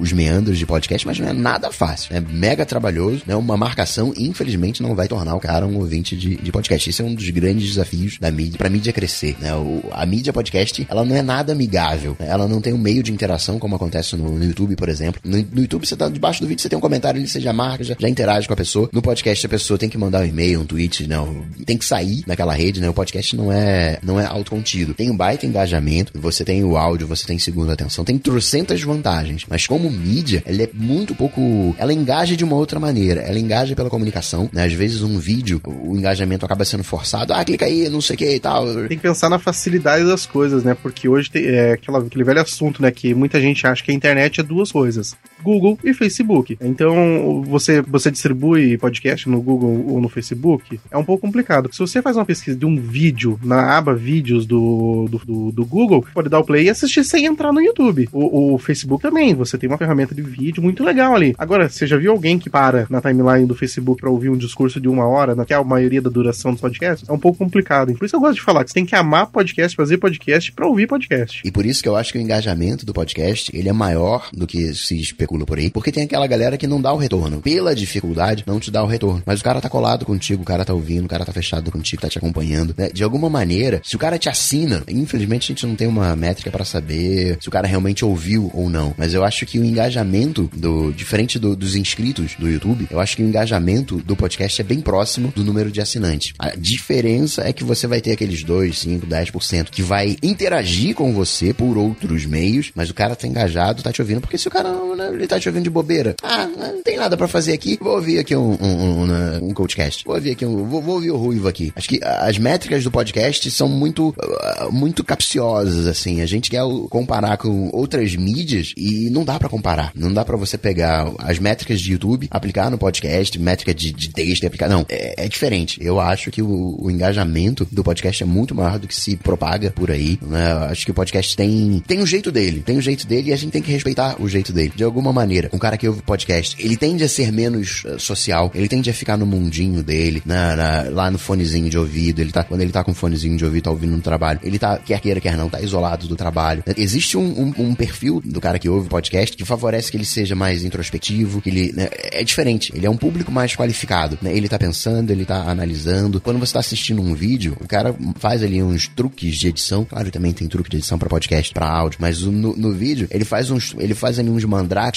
os 0.00 0.12
meandros 0.12 0.58
de 0.58 0.66
podcast, 0.66 1.06
mas 1.06 1.18
não 1.18 1.28
é 1.28 1.32
nada 1.32 1.70
fácil. 1.70 2.14
É 2.14 2.20
mega 2.20 2.64
trabalhoso, 2.64 3.22
né? 3.26 3.34
Uma 3.34 3.56
marcação, 3.56 4.12
infelizmente, 4.16 4.82
não 4.82 4.94
vai 4.94 5.08
tornar 5.08 5.34
o 5.34 5.40
cara 5.40 5.66
um 5.66 5.78
ouvinte 5.78 6.16
de, 6.16 6.36
de 6.36 6.52
podcast. 6.52 6.90
Esse 6.90 7.02
é 7.02 7.04
um 7.04 7.14
dos 7.14 7.28
grandes 7.30 7.68
desafios 7.68 8.18
da 8.18 8.30
mídia, 8.30 8.58
pra 8.58 8.68
mídia 8.68 8.92
crescer, 8.92 9.36
né? 9.40 9.54
O, 9.54 9.82
a 9.92 10.04
mídia 10.06 10.32
podcast, 10.32 10.86
ela 10.88 11.04
não 11.04 11.16
é 11.16 11.22
nada 11.22 11.52
amigável. 11.52 12.16
Né? 12.18 12.26
Ela 12.28 12.46
não 12.46 12.60
tem 12.60 12.72
um 12.72 12.78
meio 12.78 13.02
de 13.02 13.12
interação 13.12 13.58
como 13.58 13.76
acontece 13.76 14.16
no, 14.16 14.38
no 14.38 14.44
YouTube, 14.44 14.76
por 14.76 14.88
exemplo. 14.88 15.20
No, 15.24 15.38
no, 15.38 15.60
YouTube, 15.60 15.86
você 15.86 15.96
tá 15.96 16.08
debaixo 16.08 16.40
do 16.40 16.46
vídeo, 16.46 16.62
você 16.62 16.68
tem 16.68 16.78
um 16.78 16.82
comentário 16.82 17.18
ali, 17.18 17.28
você 17.28 17.40
já 17.40 17.52
marca, 17.52 17.84
já, 17.84 17.96
já 17.98 18.08
interage 18.08 18.46
com 18.46 18.54
a 18.54 18.56
pessoa. 18.56 18.88
No 18.92 19.02
podcast, 19.02 19.44
a 19.44 19.48
pessoa 19.48 19.78
tem 19.78 19.88
que 19.88 19.98
mandar 19.98 20.22
um 20.22 20.26
e-mail, 20.26 20.60
um 20.60 20.66
tweet, 20.66 21.06
não, 21.06 21.32
né? 21.32 21.42
tem 21.64 21.76
que 21.76 21.84
sair 21.84 22.22
daquela 22.26 22.52
rede, 22.52 22.80
né? 22.80 22.88
O 22.88 22.94
podcast 22.94 23.36
não 23.40 23.50
é, 23.50 23.98
não 24.02 24.20
é 24.20 24.26
autocontido. 24.26 24.92
Tem 24.92 25.10
um 25.10 25.16
baita 25.16 25.46
engajamento, 25.46 26.12
você 26.14 26.44
tem 26.44 26.62
o 26.62 26.76
áudio, 26.76 27.06
você 27.06 27.26
tem 27.26 27.38
segunda 27.38 27.72
atenção, 27.72 28.04
tem 28.04 28.18
trocentas 28.18 28.82
vantagens. 28.82 29.46
Mas 29.48 29.66
como 29.66 29.90
mídia, 29.90 30.42
ela 30.46 30.62
é 30.62 30.70
muito 30.72 31.14
pouco. 31.14 31.74
Ela 31.78 31.92
engaja 31.92 32.36
de 32.36 32.44
uma 32.44 32.56
outra 32.56 32.78
maneira. 32.78 33.22
Ela 33.22 33.38
engaja 33.38 33.74
pela 33.74 33.88
comunicação, 33.88 34.50
né? 34.52 34.64
Às 34.64 34.74
vezes 34.74 35.02
um 35.02 35.18
vídeo, 35.18 35.60
o 35.64 35.96
engajamento 35.96 36.44
acaba 36.44 36.64
sendo 36.64 36.84
forçado. 36.84 37.32
Ah, 37.32 37.44
clica 37.44 37.64
aí, 37.64 37.88
não 37.88 38.00
sei 38.00 38.14
o 38.14 38.18
que 38.18 38.34
e 38.34 38.40
tal. 38.40 38.66
Tem 38.88 38.98
que 38.98 39.02
pensar 39.02 39.30
na 39.30 39.38
facilidade 39.38 40.04
das 40.04 40.26
coisas, 40.26 40.62
né? 40.62 40.76
Porque 40.80 41.08
hoje 41.08 41.30
tem, 41.30 41.46
é 41.46 41.72
aquela, 41.72 42.00
aquele 42.00 42.24
velho 42.24 42.40
assunto, 42.40 42.82
né? 42.82 42.90
Que 42.90 43.14
muita 43.14 43.40
gente 43.40 43.66
acha 43.66 43.82
que 43.82 43.90
a 43.90 43.94
internet 43.94 44.40
é 44.40 44.42
duas 44.42 44.70
coisas: 44.70 45.16
Google 45.42 45.78
e 45.84 45.94
Facebook. 45.94 46.56
Então, 46.60 47.42
você, 47.46 47.80
você 47.82 48.10
distribui 48.10 48.78
podcast 48.78 49.28
no 49.28 49.40
Google 49.40 49.84
ou 49.88 50.00
no 50.00 50.08
Facebook, 50.08 50.80
é 50.90 50.96
um 50.96 51.04
pouco 51.04 51.26
complicado. 51.26 51.68
Se 51.72 51.78
você 51.78 52.02
faz 52.02 52.16
uma 52.16 52.24
pesquisa 52.24 52.56
de 52.56 52.66
um 52.66 52.76
vídeo 52.76 53.38
na 53.42 53.76
aba 53.76 53.94
vídeos 53.94 54.46
do, 54.46 55.06
do, 55.10 55.18
do, 55.18 55.52
do 55.52 55.64
Google, 55.64 56.04
pode 56.14 56.28
dar 56.28 56.38
o 56.38 56.44
play 56.44 56.64
e 56.64 56.70
assistir 56.70 57.04
sem 57.04 57.26
entrar 57.26 57.52
no 57.52 57.60
YouTube. 57.60 58.08
O, 58.12 58.54
o, 58.54 58.58
Facebook 58.58 59.02
também, 59.02 59.34
você 59.34 59.56
tem 59.58 59.68
uma 59.68 59.78
ferramenta 59.78 60.14
de 60.14 60.22
vídeo 60.22 60.62
muito 60.62 60.84
legal 60.84 61.14
ali. 61.14 61.34
Agora, 61.38 61.68
você 61.68 61.86
já 61.86 61.96
viu 61.96 62.12
alguém 62.12 62.38
que 62.38 62.50
para 62.50 62.86
na 62.90 63.00
timeline 63.00 63.46
do 63.46 63.54
Facebook 63.54 64.00
para 64.00 64.10
ouvir 64.10 64.30
um 64.30 64.36
discurso 64.36 64.80
de 64.80 64.88
uma 64.88 65.06
hora, 65.06 65.36
que 65.44 65.52
é 65.52 65.56
a 65.56 65.64
maioria 65.64 66.02
da 66.02 66.10
duração 66.10 66.52
dos 66.52 66.60
podcasts? 66.60 67.08
É 67.08 67.12
um 67.12 67.18
pouco 67.18 67.38
complicado. 67.38 67.94
Por 67.94 68.04
isso 68.04 68.16
eu 68.16 68.20
gosto 68.20 68.36
de 68.36 68.42
falar 68.42 68.64
que 68.64 68.70
você 68.70 68.74
tem 68.74 68.86
que 68.86 68.94
amar 68.94 69.26
podcast, 69.26 69.76
fazer 69.76 69.98
podcast 69.98 70.52
para 70.52 70.66
ouvir 70.66 70.86
podcast. 70.86 71.42
E 71.44 71.50
por 71.50 71.64
isso 71.64 71.82
que 71.82 71.88
eu 71.88 71.96
acho 71.96 72.12
que 72.12 72.18
o 72.18 72.20
engajamento 72.20 72.84
do 72.84 72.92
podcast, 72.92 73.50
ele 73.56 73.68
é 73.68 73.72
maior 73.72 74.28
do 74.32 74.46
que 74.46 74.74
se 74.74 74.96
especula 75.30 75.46
por 75.46 75.58
aí, 75.58 75.70
porque 75.70 75.92
tem 75.92 76.04
aquela 76.04 76.26
galera 76.26 76.56
que 76.56 76.66
não 76.66 76.80
dá 76.80 76.92
o 76.92 76.96
retorno. 76.96 77.40
Pela 77.40 77.74
dificuldade, 77.74 78.44
não 78.46 78.58
te 78.58 78.70
dá 78.70 78.82
o 78.82 78.86
retorno. 78.86 79.22
Mas 79.24 79.40
o 79.40 79.44
cara 79.44 79.60
tá 79.60 79.68
colado 79.68 80.04
contigo, 80.04 80.42
o 80.42 80.44
cara 80.44 80.64
tá 80.64 80.74
ouvindo, 80.74 81.04
o 81.04 81.08
cara 81.08 81.24
tá 81.24 81.32
fechado 81.32 81.70
contigo, 81.70 82.02
tá 82.02 82.08
te 82.08 82.18
acompanhando. 82.18 82.74
Né? 82.76 82.90
De 82.92 83.04
alguma 83.04 83.30
maneira, 83.30 83.80
se 83.84 83.94
o 83.94 83.98
cara 83.98 84.18
te 84.18 84.28
assina, 84.28 84.82
infelizmente 84.88 85.44
a 85.44 85.54
gente 85.54 85.66
não 85.66 85.76
tem 85.76 85.86
uma 85.86 86.14
métrica 86.16 86.50
para 86.50 86.64
saber 86.64 87.38
se 87.40 87.48
o 87.48 87.52
cara 87.52 87.68
realmente 87.68 88.04
ouviu 88.04 88.50
ou 88.52 88.68
não. 88.68 88.94
Mas 88.96 89.14
eu 89.14 89.24
acho 89.24 89.46
que 89.46 89.58
o 89.58 89.64
engajamento 89.64 90.50
do. 90.54 90.90
Diferente 90.92 91.38
do, 91.38 91.54
dos 91.54 91.76
inscritos 91.76 92.34
do 92.38 92.48
YouTube, 92.48 92.88
eu 92.90 92.98
acho 92.98 93.16
que 93.16 93.22
o 93.22 93.26
engajamento 93.26 93.98
do 93.98 94.16
podcast 94.16 94.60
é 94.60 94.64
bem 94.64 94.80
próximo 94.80 95.32
do 95.34 95.44
número 95.44 95.70
de 95.70 95.80
assinantes. 95.80 96.32
A 96.38 96.50
diferença 96.56 97.42
é 97.42 97.52
que 97.52 97.62
você 97.62 97.86
vai 97.86 98.00
ter 98.00 98.12
aqueles 98.12 98.42
2, 98.42 98.78
5, 98.78 99.06
10% 99.06 99.70
que 99.70 99.82
vai 99.82 100.16
interagir 100.22 100.94
com 100.94 101.12
você 101.12 101.52
por 101.52 101.76
outros 101.78 102.26
meios, 102.26 102.72
mas 102.74 102.90
o 102.90 102.94
cara 102.94 103.14
tá 103.14 103.26
engajado, 103.26 103.82
tá 103.82 103.92
te 103.92 104.00
ouvindo, 104.00 104.20
porque 104.20 104.38
se 104.38 104.48
o 104.48 104.50
cara 104.50 104.70
não, 104.70 104.96
né, 104.96 105.10
ele 105.20 105.28
tá 105.28 105.38
te 105.38 105.48
ouvindo 105.48 105.64
de 105.64 105.70
bobeira, 105.70 106.14
ah, 106.22 106.46
não 106.46 106.82
tem 106.82 106.96
nada 106.96 107.16
para 107.16 107.28
fazer 107.28 107.52
aqui, 107.52 107.78
vou 107.80 107.94
ouvir 107.94 108.18
aqui 108.18 108.34
um, 108.34 108.56
um, 108.60 109.04
um, 109.04 109.48
um 109.48 109.54
coachcast, 109.54 110.04
vou 110.04 110.14
ouvir 110.14 110.32
aqui 110.32 110.44
um, 110.44 110.64
vou, 110.66 110.82
vou 110.82 110.94
ouvir 110.96 111.10
o 111.10 111.16
Ruivo 111.16 111.48
aqui. 111.48 111.72
Acho 111.76 111.88
que 111.88 112.00
as 112.02 112.38
métricas 112.38 112.84
do 112.84 112.90
podcast 112.90 113.50
são 113.50 113.68
muito, 113.68 114.10
uh, 114.10 114.72
muito 114.72 115.04
capciosas, 115.04 115.86
assim. 115.86 116.20
A 116.20 116.26
gente 116.26 116.50
quer 116.50 116.62
comparar 116.88 117.36
com 117.36 117.70
outras 117.72 118.14
mídias 118.16 118.72
e 118.76 119.10
não 119.10 119.24
dá 119.24 119.38
para 119.38 119.48
comparar. 119.48 119.92
Não 119.94 120.12
dá 120.12 120.24
para 120.24 120.36
você 120.36 120.56
pegar 120.56 121.12
as 121.18 121.38
métricas 121.38 121.80
de 121.80 121.92
YouTube, 121.92 122.28
aplicar 122.30 122.70
no 122.70 122.78
podcast, 122.78 123.38
métrica 123.38 123.74
de, 123.74 123.92
de 123.92 124.10
texto 124.10 124.42
e 124.42 124.46
aplicar. 124.46 124.68
Não, 124.68 124.84
é, 124.88 125.24
é, 125.24 125.28
diferente. 125.28 125.78
Eu 125.82 126.00
acho 126.00 126.30
que 126.30 126.42
o, 126.42 126.76
o, 126.78 126.90
engajamento 126.90 127.66
do 127.70 127.82
podcast 127.82 128.22
é 128.22 128.26
muito 128.26 128.54
maior 128.54 128.78
do 128.78 128.88
que 128.88 128.94
se 128.94 129.16
propaga 129.16 129.70
por 129.70 129.90
aí. 129.90 130.18
Né? 130.22 130.52
Acho 130.70 130.84
que 130.84 130.90
o 130.90 130.94
podcast 130.94 131.36
tem, 131.36 131.82
tem 131.86 132.00
um 132.00 132.06
jeito 132.06 132.30
dele. 132.30 132.60
Tem 132.60 132.76
um 132.76 132.82
jeito 132.82 133.06
dele 133.06 133.30
e 133.30 133.32
a 133.32 133.36
gente 133.36 133.52
tem 133.52 133.62
que 133.62 133.70
respeitar 133.70 134.20
o 134.20 134.28
jeito 134.28 134.52
dele. 134.52 134.72
De 134.74 134.84
alguma 134.84 135.09
maneira. 135.12 135.50
Um 135.52 135.58
cara 135.58 135.76
que 135.76 135.88
ouve 135.88 136.02
podcast, 136.02 136.56
ele 136.58 136.76
tende 136.76 137.04
a 137.04 137.08
ser 137.08 137.32
menos 137.32 137.84
uh, 137.84 137.98
social, 137.98 138.50
ele 138.54 138.68
tende 138.68 138.90
a 138.90 138.94
ficar 138.94 139.16
no 139.16 139.26
mundinho 139.26 139.82
dele, 139.82 140.22
na, 140.24 140.56
na, 140.56 140.82
lá 140.90 141.10
no 141.10 141.18
fonezinho 141.18 141.68
de 141.68 141.78
ouvido. 141.78 142.20
Ele 142.20 142.32
tá, 142.32 142.44
quando 142.44 142.60
ele 142.60 142.72
tá 142.72 142.84
com 142.84 142.94
fonezinho 142.94 143.36
de 143.36 143.44
ouvido, 143.44 143.64
tá 143.64 143.70
ouvindo 143.70 143.96
no 143.96 144.02
trabalho. 144.02 144.40
Ele 144.42 144.58
tá, 144.58 144.78
quer 144.78 145.00
queira, 145.00 145.20
quer 145.20 145.36
não, 145.36 145.48
tá 145.48 145.60
isolado 145.60 146.06
do 146.06 146.16
trabalho. 146.16 146.62
Existe 146.76 147.16
um, 147.16 147.22
um, 147.22 147.54
um 147.58 147.74
perfil 147.74 148.20
do 148.24 148.40
cara 148.40 148.58
que 148.58 148.68
ouve 148.68 148.88
podcast 148.88 149.36
que 149.36 149.44
favorece 149.44 149.90
que 149.90 149.96
ele 149.96 150.04
seja 150.04 150.34
mais 150.34 150.64
introspectivo, 150.64 151.40
que 151.40 151.50
ele 151.50 151.72
né, 151.72 151.88
é 151.92 152.22
diferente. 152.24 152.72
Ele 152.74 152.86
é 152.86 152.90
um 152.90 152.96
público 152.96 153.32
mais 153.32 153.54
qualificado. 153.54 154.18
Né? 154.22 154.34
Ele 154.36 154.48
tá 154.48 154.58
pensando, 154.58 155.10
ele 155.10 155.24
tá 155.24 155.42
analisando. 155.48 156.20
Quando 156.20 156.38
você 156.38 156.52
tá 156.52 156.60
assistindo 156.60 157.02
um 157.02 157.14
vídeo, 157.14 157.56
o 157.60 157.66
cara 157.66 157.94
faz 158.16 158.42
ali 158.42 158.62
uns 158.62 158.86
truques 158.88 159.36
de 159.36 159.48
edição. 159.48 159.84
Claro, 159.84 160.10
também 160.10 160.32
tem 160.32 160.48
truque 160.48 160.70
de 160.70 160.78
edição 160.78 160.98
para 160.98 161.08
podcast, 161.08 161.52
para 161.52 161.68
áudio, 161.68 161.98
mas 162.00 162.20
no, 162.22 162.56
no, 162.56 162.72
vídeo 162.72 163.08
ele 163.10 163.24
faz 163.24 163.50
uns, 163.50 163.74
ele 163.78 163.94
faz 163.94 164.18
ali 164.18 164.30
uns 164.30 164.44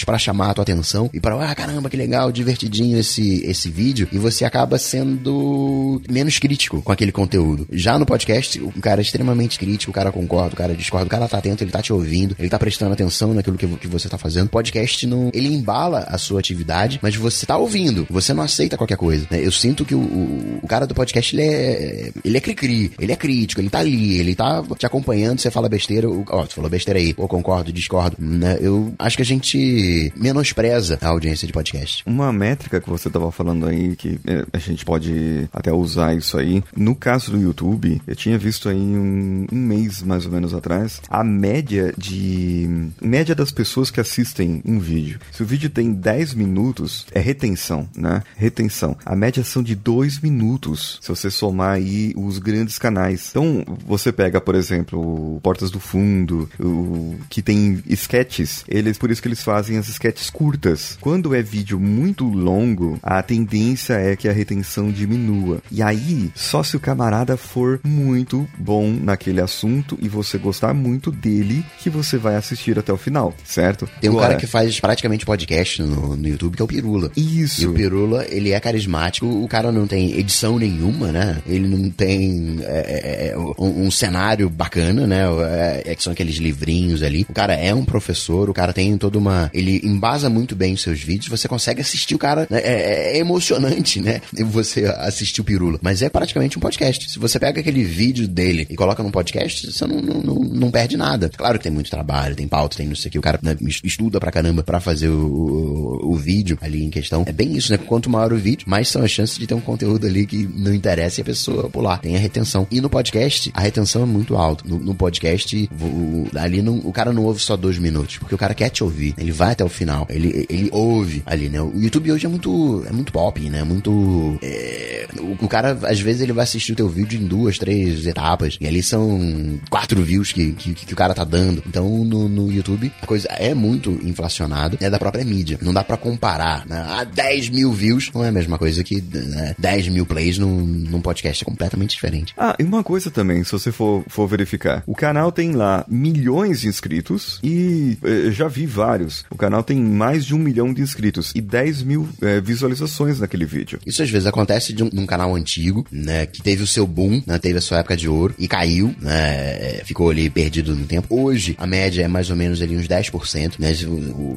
mandrakes 0.04 0.06
para 0.06 0.18
chamar 0.20 0.52
a 0.52 0.54
tua 0.54 0.64
atenção 0.64 1.10
e 1.14 1.20
para 1.20 1.34
ah 1.44 1.56
caramba 1.56 1.90
que 1.90 1.98
legal, 1.98 2.32
divertidinho 2.32 3.00
esse 3.00 3.44
esse 3.46 3.70
vídeo 3.70 4.08
e 4.12 4.18
você 4.18 4.46
acaba 4.46 4.78
sendo 4.78 6.02
menos 6.10 6.38
crítico 6.38 6.82
com 6.82 6.92
aquele 6.92 7.12
conteúdo. 7.12 7.68
Já 7.72 7.98
no 7.98 8.06
podcast, 8.06 8.60
o 8.60 8.82
cara 8.82 9.02
é 9.02 9.04
extremamente 9.04 9.58
crítico, 9.58 9.92
o 9.92 9.94
cara 9.94 10.12
concorda, 10.12 10.54
o 10.54 10.58
cara 10.58 10.76
discorda, 10.76 11.08
o 11.08 11.10
cara 11.10 11.28
tá 11.28 11.38
atento, 11.38 11.64
ele 11.64 11.72
tá 11.72 11.82
te 11.82 11.92
ouvindo, 11.92 12.36
ele 12.38 12.50
tá 12.50 12.60
prestando 12.60 12.94
atenção 12.94 13.34
naquilo 13.34 13.58
que, 13.58 13.68
que 13.68 13.88
você 13.88 14.08
tá 14.08 14.18
fazendo. 14.18 14.50
Podcast 14.50 15.08
não, 15.08 15.32
ele 15.34 15.48
embala 15.48 16.06
a 16.08 16.18
sua 16.18 16.40
atividade, 16.40 17.00
mas 17.02 17.16
você 17.16 17.46
tá 17.46 17.58
ouvindo, 17.58 18.06
você 18.10 18.34
não 18.34 18.44
aceita 18.44 18.78
qualquer 18.78 18.98
coisa. 18.98 19.26
Né? 19.32 19.46
Eu 19.46 19.52
sinto 19.52 19.86
que 19.86 19.96
o, 19.96 20.00
o, 20.00 20.60
o, 20.64 20.68
cara 20.68 20.86
do 20.86 20.94
podcast, 20.94 21.36
ele 21.36 21.44
é, 21.44 22.12
ele 22.24 22.38
é 22.38 22.42
cri-cri, 22.42 22.92
ele 23.00 23.12
é 23.12 23.16
crítico, 23.16 23.62
ele 23.62 23.70
tá 23.70 23.80
ali, 23.80 24.18
ele 24.18 24.36
tá 24.36 24.64
te 24.78 24.86
acompanhando, 24.86 25.40
você 25.40 25.50
fala 25.50 25.70
besteira, 25.70 26.08
ó, 26.10 26.46
você 26.46 26.54
falou 26.54 26.70
besteira 26.70 27.00
aí, 27.00 27.14
ou 27.18 27.28
concordo, 27.28 27.72
discordo, 27.72 28.18
né? 28.20 28.58
Eu 28.62 28.94
acho 29.00 29.16
que 29.16 29.24
a 29.24 29.26
gente 29.26 29.93
menospreza 30.16 30.98
a 31.02 31.08
audiência 31.08 31.48
de 31.48 31.54
podcast. 31.54 32.04
Uma 32.06 32.32
métrica 32.32 32.82
que 32.82 32.90
você 32.90 33.10
tava 33.10 33.32
falando 33.32 33.68
aí, 33.68 33.96
que 33.96 34.20
é, 34.26 34.46
a 34.52 34.58
gente 34.58 34.86
pode 34.86 35.48
até 35.52 35.72
usar 35.72 36.16
isso 36.16 36.38
aí, 36.38 36.64
no 36.76 36.96
caso 36.96 37.32
do 37.32 37.40
YouTube, 37.40 38.02
eu 38.06 38.16
tinha 38.16 38.38
visto 38.38 38.70
aí 38.70 38.78
um, 38.78 39.46
um 39.52 39.58
mês 39.58 40.02
mais 40.02 40.26
ou 40.26 40.32
menos 40.32 40.54
atrás, 40.54 41.02
a 41.10 41.24
média 41.24 41.94
de. 41.98 42.68
média 43.02 43.36
das 43.36 43.52
pessoas 43.52 43.90
que 43.92 44.00
assistem 44.00 44.62
um 44.66 44.80
vídeo. 44.80 45.20
Se 45.32 45.44
o 45.44 45.46
vídeo 45.46 45.70
tem 45.70 45.94
10 45.94 46.34
minutos, 46.34 47.06
é 47.12 47.20
retenção, 47.20 47.88
né? 47.96 48.24
Retenção. 48.36 48.98
A 49.06 49.16
média 49.16 49.44
são 49.44 49.64
de 49.64 49.76
2 49.76 50.20
minutos, 50.20 51.00
se 51.02 51.10
você 51.10 51.30
somar 51.30 51.76
aí 51.76 52.14
os 52.16 52.40
grandes 52.40 52.78
canais. 52.78 53.30
Então, 53.30 53.64
você 53.86 54.12
pega, 54.12 54.40
por 54.40 54.56
exemplo, 54.56 55.40
Portas 55.42 55.72
do 55.72 55.80
Fundo, 55.80 56.50
o 56.60 57.16
que 57.30 57.42
tem 57.42 57.84
sketches, 57.88 58.64
eles 58.68 58.98
por 58.98 59.12
isso 59.12 59.22
que 59.22 59.28
eles 59.28 59.44
fazem 59.44 59.73
as 59.78 59.88
sketches 59.88 60.30
curtas. 60.30 60.98
Quando 61.00 61.34
é 61.34 61.42
vídeo 61.42 61.80
muito 61.80 62.26
longo, 62.26 63.00
a 63.02 63.22
tendência 63.22 63.94
é 63.94 64.16
que 64.16 64.28
a 64.28 64.34
retenção 64.34 64.92
diminua. 64.92 65.62
E 65.72 65.82
aí, 65.82 66.32
só 66.36 66.64
se 66.64 66.76
o 66.76 66.80
camarada 66.80 67.38
for 67.38 67.80
muito 67.84 68.48
bom 68.58 68.92
naquele 68.92 69.42
assunto 69.42 69.98
e 70.02 70.08
você 70.08 70.38
gostar 70.38 70.74
muito 70.74 71.12
dele, 71.12 71.66
que 71.80 71.90
você 71.90 72.18
vai 72.18 72.36
assistir 72.36 72.78
até 72.78 72.92
o 72.92 72.98
final, 72.98 73.34
certo? 73.44 73.90
Tem 74.00 74.10
um 74.10 74.14
Agora, 74.14 74.30
cara 74.30 74.40
que 74.40 74.48
faz 74.48 74.80
praticamente 74.80 75.26
podcast 75.26 75.82
no, 75.82 76.16
no 76.16 76.28
YouTube, 76.28 76.56
que 76.56 76.62
é 76.62 76.66
o 76.66 76.68
Pirula. 76.68 77.12
Isso. 77.16 77.64
E 77.64 77.68
o 77.68 77.74
Pirula, 77.74 78.26
ele 78.30 78.52
é 78.52 78.60
carismático, 78.60 79.26
o 79.26 79.48
cara 79.48 79.72
não 79.72 79.88
tem 79.88 80.18
edição 80.18 80.58
nenhuma, 80.58 81.12
né? 81.12 81.42
Ele 81.46 81.68
não 81.68 81.90
tem 81.90 82.58
é, 82.62 83.28
é, 83.28 83.28
é 83.30 83.38
um, 83.38 83.86
um, 83.86 83.92
cenário 83.92 84.50
bacana, 84.50 85.08
né? 85.08 85.24
É, 85.50 85.92
é, 85.92 85.96
que 85.96 86.04
são 86.04 86.14
aqueles 86.14 86.38
livrinhos 86.38 87.04
ali. 87.04 87.26
O 87.30 87.34
cara 87.34 87.54
é 87.54 87.74
um 87.74 87.86
professor, 87.86 88.50
o 88.50 88.54
cara 88.54 88.74
tem 88.74 88.98
toda 88.98 89.18
uma... 89.18 89.50
Ele 89.64 89.82
embasa 89.84 90.30
muito 90.30 90.56
bem 90.56 90.74
os 90.74 90.82
seus 90.82 91.02
vídeos, 91.02 91.30
você 91.30 91.48
consegue 91.48 91.80
assistir 91.82 92.16
o 92.16 92.20
cara, 92.20 92.46
né? 92.50 92.60
é, 92.60 93.18
é 93.18 93.18
emocionante, 93.18 94.02
né? 94.02 94.22
Você 94.44 94.86
assistir 94.86 95.42
o 95.42 95.44
Pirula. 95.44 95.80
Mas 95.82 96.02
é 96.02 96.10
praticamente 96.10 96.58
um 96.58 96.62
podcast. 96.62 97.10
Se 97.10 97.18
você 97.18 97.40
pega 97.40 97.60
aquele 97.62 97.84
vídeo 97.84 98.28
dele 98.28 98.68
e 98.70 98.76
coloca 98.76 99.02
num 99.02 99.10
podcast, 99.10 99.72
você 99.72 99.88
não, 99.88 100.02
não, 100.02 100.22
não, 100.22 100.36
não 100.36 100.72
perde 100.72 100.98
nada. 100.98 101.30
Claro 101.30 101.58
que 101.58 101.64
tem 101.64 101.72
muito 101.72 101.90
trabalho, 101.90 102.36
tem 102.36 102.48
pauta, 102.48 102.78
tem 102.78 102.88
não 102.88 102.96
sei 102.96 103.10
o 103.10 103.12
que. 103.12 103.20
O 103.20 103.22
cara 103.22 103.40
né, 103.42 103.56
estuda 103.84 104.20
pra 104.20 104.32
caramba 104.32 104.64
pra 104.64 104.80
fazer 104.80 105.10
o, 105.10 105.26
o, 105.26 106.12
o, 106.12 106.16
vídeo 106.16 106.58
ali 106.62 106.84
em 106.84 106.90
questão. 106.90 107.24
É 107.26 107.32
bem 107.32 107.56
isso, 107.56 107.72
né? 107.72 107.78
Quanto 107.78 108.10
maior 108.10 108.34
o 108.34 108.38
vídeo, 108.38 108.66
mais 108.70 108.90
são 108.90 109.02
as 109.02 109.12
chances 109.12 109.38
de 109.38 109.48
ter 109.48 109.54
um 109.54 109.62
conteúdo 109.62 110.06
ali 110.06 110.26
que 110.26 110.48
não 110.56 110.74
interessa 110.74 111.22
e 111.22 111.24
a 111.24 111.26
pessoa 111.26 111.70
pular. 111.70 112.00
Tem 112.00 112.16
a 112.16 112.20
retenção. 112.20 112.68
E 112.70 112.82
no 112.82 112.90
podcast, 112.90 113.52
a 113.54 113.62
retenção 113.62 114.04
é 114.04 114.06
muito 114.06 114.36
alta. 114.36 114.64
No, 114.68 114.78
no 114.78 114.94
podcast, 114.94 115.70
o, 115.80 116.28
ali 116.36 116.62
não, 116.62 116.78
o 116.80 116.92
cara 116.92 117.14
não 117.14 117.24
ouve 117.24 117.40
só 117.40 117.56
dois 117.56 117.78
minutos, 117.78 118.18
porque 118.18 118.36
o 118.36 118.38
cara 118.38 118.54
quer 118.54 118.70
te 118.70 118.84
ouvir. 118.84 119.14
Ele 119.18 119.32
vai 119.32 119.53
até 119.54 119.64
o 119.64 119.70
final. 119.70 120.06
Ele, 120.10 120.46
ele 120.50 120.70
ouve 120.72 121.24
ali, 121.26 121.50
né? 121.50 121.62
O 121.62 121.74
YouTube 121.76 122.12
hoje 122.12 122.26
é 122.26 122.30
muito, 122.30 122.84
é 122.88 122.92
muito 122.92 123.12
pop, 123.12 123.40
né? 123.50 123.64
Muito. 123.64 124.38
É, 124.42 125.08
o, 125.20 125.46
o 125.46 125.48
cara, 125.48 125.78
às 125.84 126.00
vezes, 126.00 126.22
ele 126.22 126.34
vai 126.34 126.44
assistir 126.44 126.74
o 126.74 126.76
teu 126.76 126.90
vídeo 126.90 127.20
em 127.20 127.26
duas, 127.26 127.58
três 127.58 128.06
etapas. 128.06 128.58
E 128.60 128.68
ali 128.68 128.84
são 128.84 129.60
quatro 129.70 130.02
views 130.02 130.32
que, 130.32 130.52
que, 130.54 130.74
que 130.74 130.94
o 130.94 130.98
cara 130.98 131.14
tá 131.14 131.24
dando. 131.24 131.64
Então, 131.68 132.04
no, 132.04 132.28
no 132.28 132.52
YouTube, 132.52 132.92
a 133.02 133.06
coisa 133.06 133.28
é 133.30 133.54
muito 133.54 133.92
inflacionada. 134.04 134.78
É 134.80 134.90
da 134.90 135.00
própria 135.00 135.24
mídia. 135.24 135.58
Não 135.62 135.74
dá 135.74 135.84
para 135.84 135.98
comparar. 135.98 136.66
Né? 136.66 136.84
Ah, 136.88 137.04
10 137.04 137.50
mil 137.50 137.72
views 137.72 138.12
não 138.14 138.24
é 138.24 138.30
a 138.30 138.32
mesma 138.32 138.58
coisa 138.58 138.84
que 138.84 139.02
né, 139.02 139.56
10 139.58 139.90
mil 139.90 140.06
plays 140.06 140.38
num, 140.38 140.66
num 140.66 141.02
podcast. 141.02 141.44
É 141.44 141.46
completamente 141.46 141.92
diferente. 141.92 142.34
Ah, 142.38 142.56
e 142.60 142.64
uma 142.64 142.84
coisa 142.84 143.10
também, 143.10 143.44
se 143.44 143.52
você 143.52 143.72
for, 143.72 144.04
for 144.08 144.28
verificar. 144.28 144.84
O 144.86 144.96
canal 144.96 145.32
tem 145.32 145.54
lá 145.54 145.86
milhões 145.88 146.62
de 146.62 146.68
inscritos 146.68 147.40
e 147.44 147.98
eh, 148.04 148.32
já 148.32 148.48
vi 148.48 148.66
vários. 148.66 149.26
O 149.30 149.38
canal 149.44 149.62
tem 149.62 149.78
mais 149.78 150.26
de 150.26 150.34
um 150.34 150.40
milhão 150.40 150.74
de 150.74 150.82
inscritos 150.82 151.34
e 151.36 151.42
10 151.42 151.84
mil 151.84 152.08
é, 152.22 152.40
visualizações 152.40 153.20
naquele 153.20 153.46
vídeo. 153.46 153.80
Isso 153.86 154.02
às 154.02 154.10
vezes 154.10 154.26
acontece 154.26 154.72
de 154.72 154.84
um, 154.84 155.06
canal 155.06 155.36
antigo, 155.36 155.86
né? 155.92 156.26
Que 156.26 156.42
teve 156.42 156.64
o 156.64 156.68
seu 156.68 156.88
boom, 156.88 157.22
né? 157.28 157.38
Teve 157.38 157.58
a 157.58 157.62
sua 157.62 157.80
época 157.80 157.98
de 157.98 158.08
ouro 158.08 158.34
e 158.40 158.48
caiu, 158.48 158.96
né? 159.02 159.82
Ficou 159.84 160.10
ali 160.10 160.30
perdido 160.30 160.74
no 160.74 160.86
tempo. 160.86 161.08
Hoje, 161.14 161.56
a 161.58 161.68
média 161.68 162.04
é 162.04 162.08
mais 162.08 162.30
ou 162.30 162.38
menos 162.38 162.62
ali 162.62 162.78
uns 162.78 162.88
10%, 162.88 163.56
né? 163.60 163.74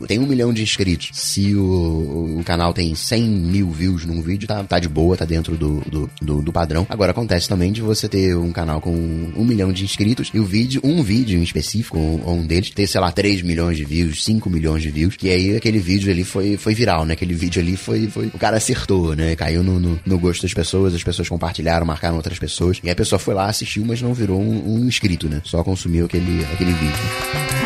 Tem 0.09 0.19
um 0.19 0.27
milhão 0.27 0.53
de 0.53 0.63
inscritos. 0.63 1.11
Se 1.13 1.55
o, 1.55 2.39
o, 2.41 2.45
canal 2.45 2.73
tem 2.73 2.95
100 2.95 3.29
mil 3.29 3.71
views 3.71 4.05
num 4.05 4.21
vídeo, 4.21 4.49
tá, 4.49 4.65
tá 4.65 4.81
de 4.81 4.89
boa, 4.89 5.17
tá 5.17 5.25
dentro 5.25 5.57
do, 5.57 5.81
do, 5.83 6.11
do, 6.21 6.43
do 6.43 6.53
padrão. 6.53 6.85
Agora, 6.89 7.13
acontece 7.13 7.49
também 7.49 7.71
de 7.71 7.81
você 7.81 8.09
ter 8.09 8.37
um 8.37 8.51
canal 8.51 8.81
com 8.81 8.93
um 8.93 9.45
milhão 9.45 9.73
de 9.73 9.85
inscritos 9.85 10.31
e 10.35 10.41
o 10.41 10.45
vídeo, 10.45 10.81
um 10.83 11.03
vídeo 11.03 11.39
em 11.39 11.43
específico, 11.43 11.97
ou 11.99 12.35
um 12.35 12.47
deles, 12.47 12.71
ter, 12.71 12.89
sei 12.89 13.01
lá, 13.01 13.13
3 13.13 13.43
milhões 13.43 13.77
de 13.77 13.85
views, 13.85 14.25
5 14.25 14.51
milhões 14.51 14.83
de 14.83 14.91
views, 14.97 15.17
que 15.17 15.29
aí 15.29 15.55
aquele 15.55 15.79
vídeo 15.79 16.11
ali 16.11 16.25
foi, 16.25 16.57
foi 16.57 16.75
viral, 16.75 17.05
né? 17.05 17.13
Aquele 17.13 17.35
vídeo 17.35 17.61
ali 17.61 17.77
foi, 17.77 18.09
foi. 18.09 18.27
O 18.33 18.39
cara 18.39 18.57
acertou, 18.57 19.15
né? 19.15 19.37
Caiu 19.37 19.63
no, 19.63 19.79
no, 19.79 20.01
no 20.05 20.19
gosto 20.19 20.43
das 20.43 20.55
pessoas, 20.55 20.95
as 20.95 21.05
pessoas 21.05 21.29
compartilharam, 21.29 21.85
marcaram 21.85 22.17
outras 22.17 22.39
pessoas. 22.39 22.81
E 22.83 22.91
a 22.91 22.97
pessoa 22.97 23.19
foi 23.19 23.35
lá, 23.35 23.47
assistiu, 23.47 23.85
mas 23.85 24.01
não 24.01 24.15
virou 24.15 24.41
um, 24.41 24.77
um 24.77 24.87
inscrito, 24.87 25.29
né? 25.29 25.43
Só 25.45 25.63
consumiu 25.63 26.07
aquele, 26.07 26.45
aquele 26.53 26.73
vídeo. 26.73 27.66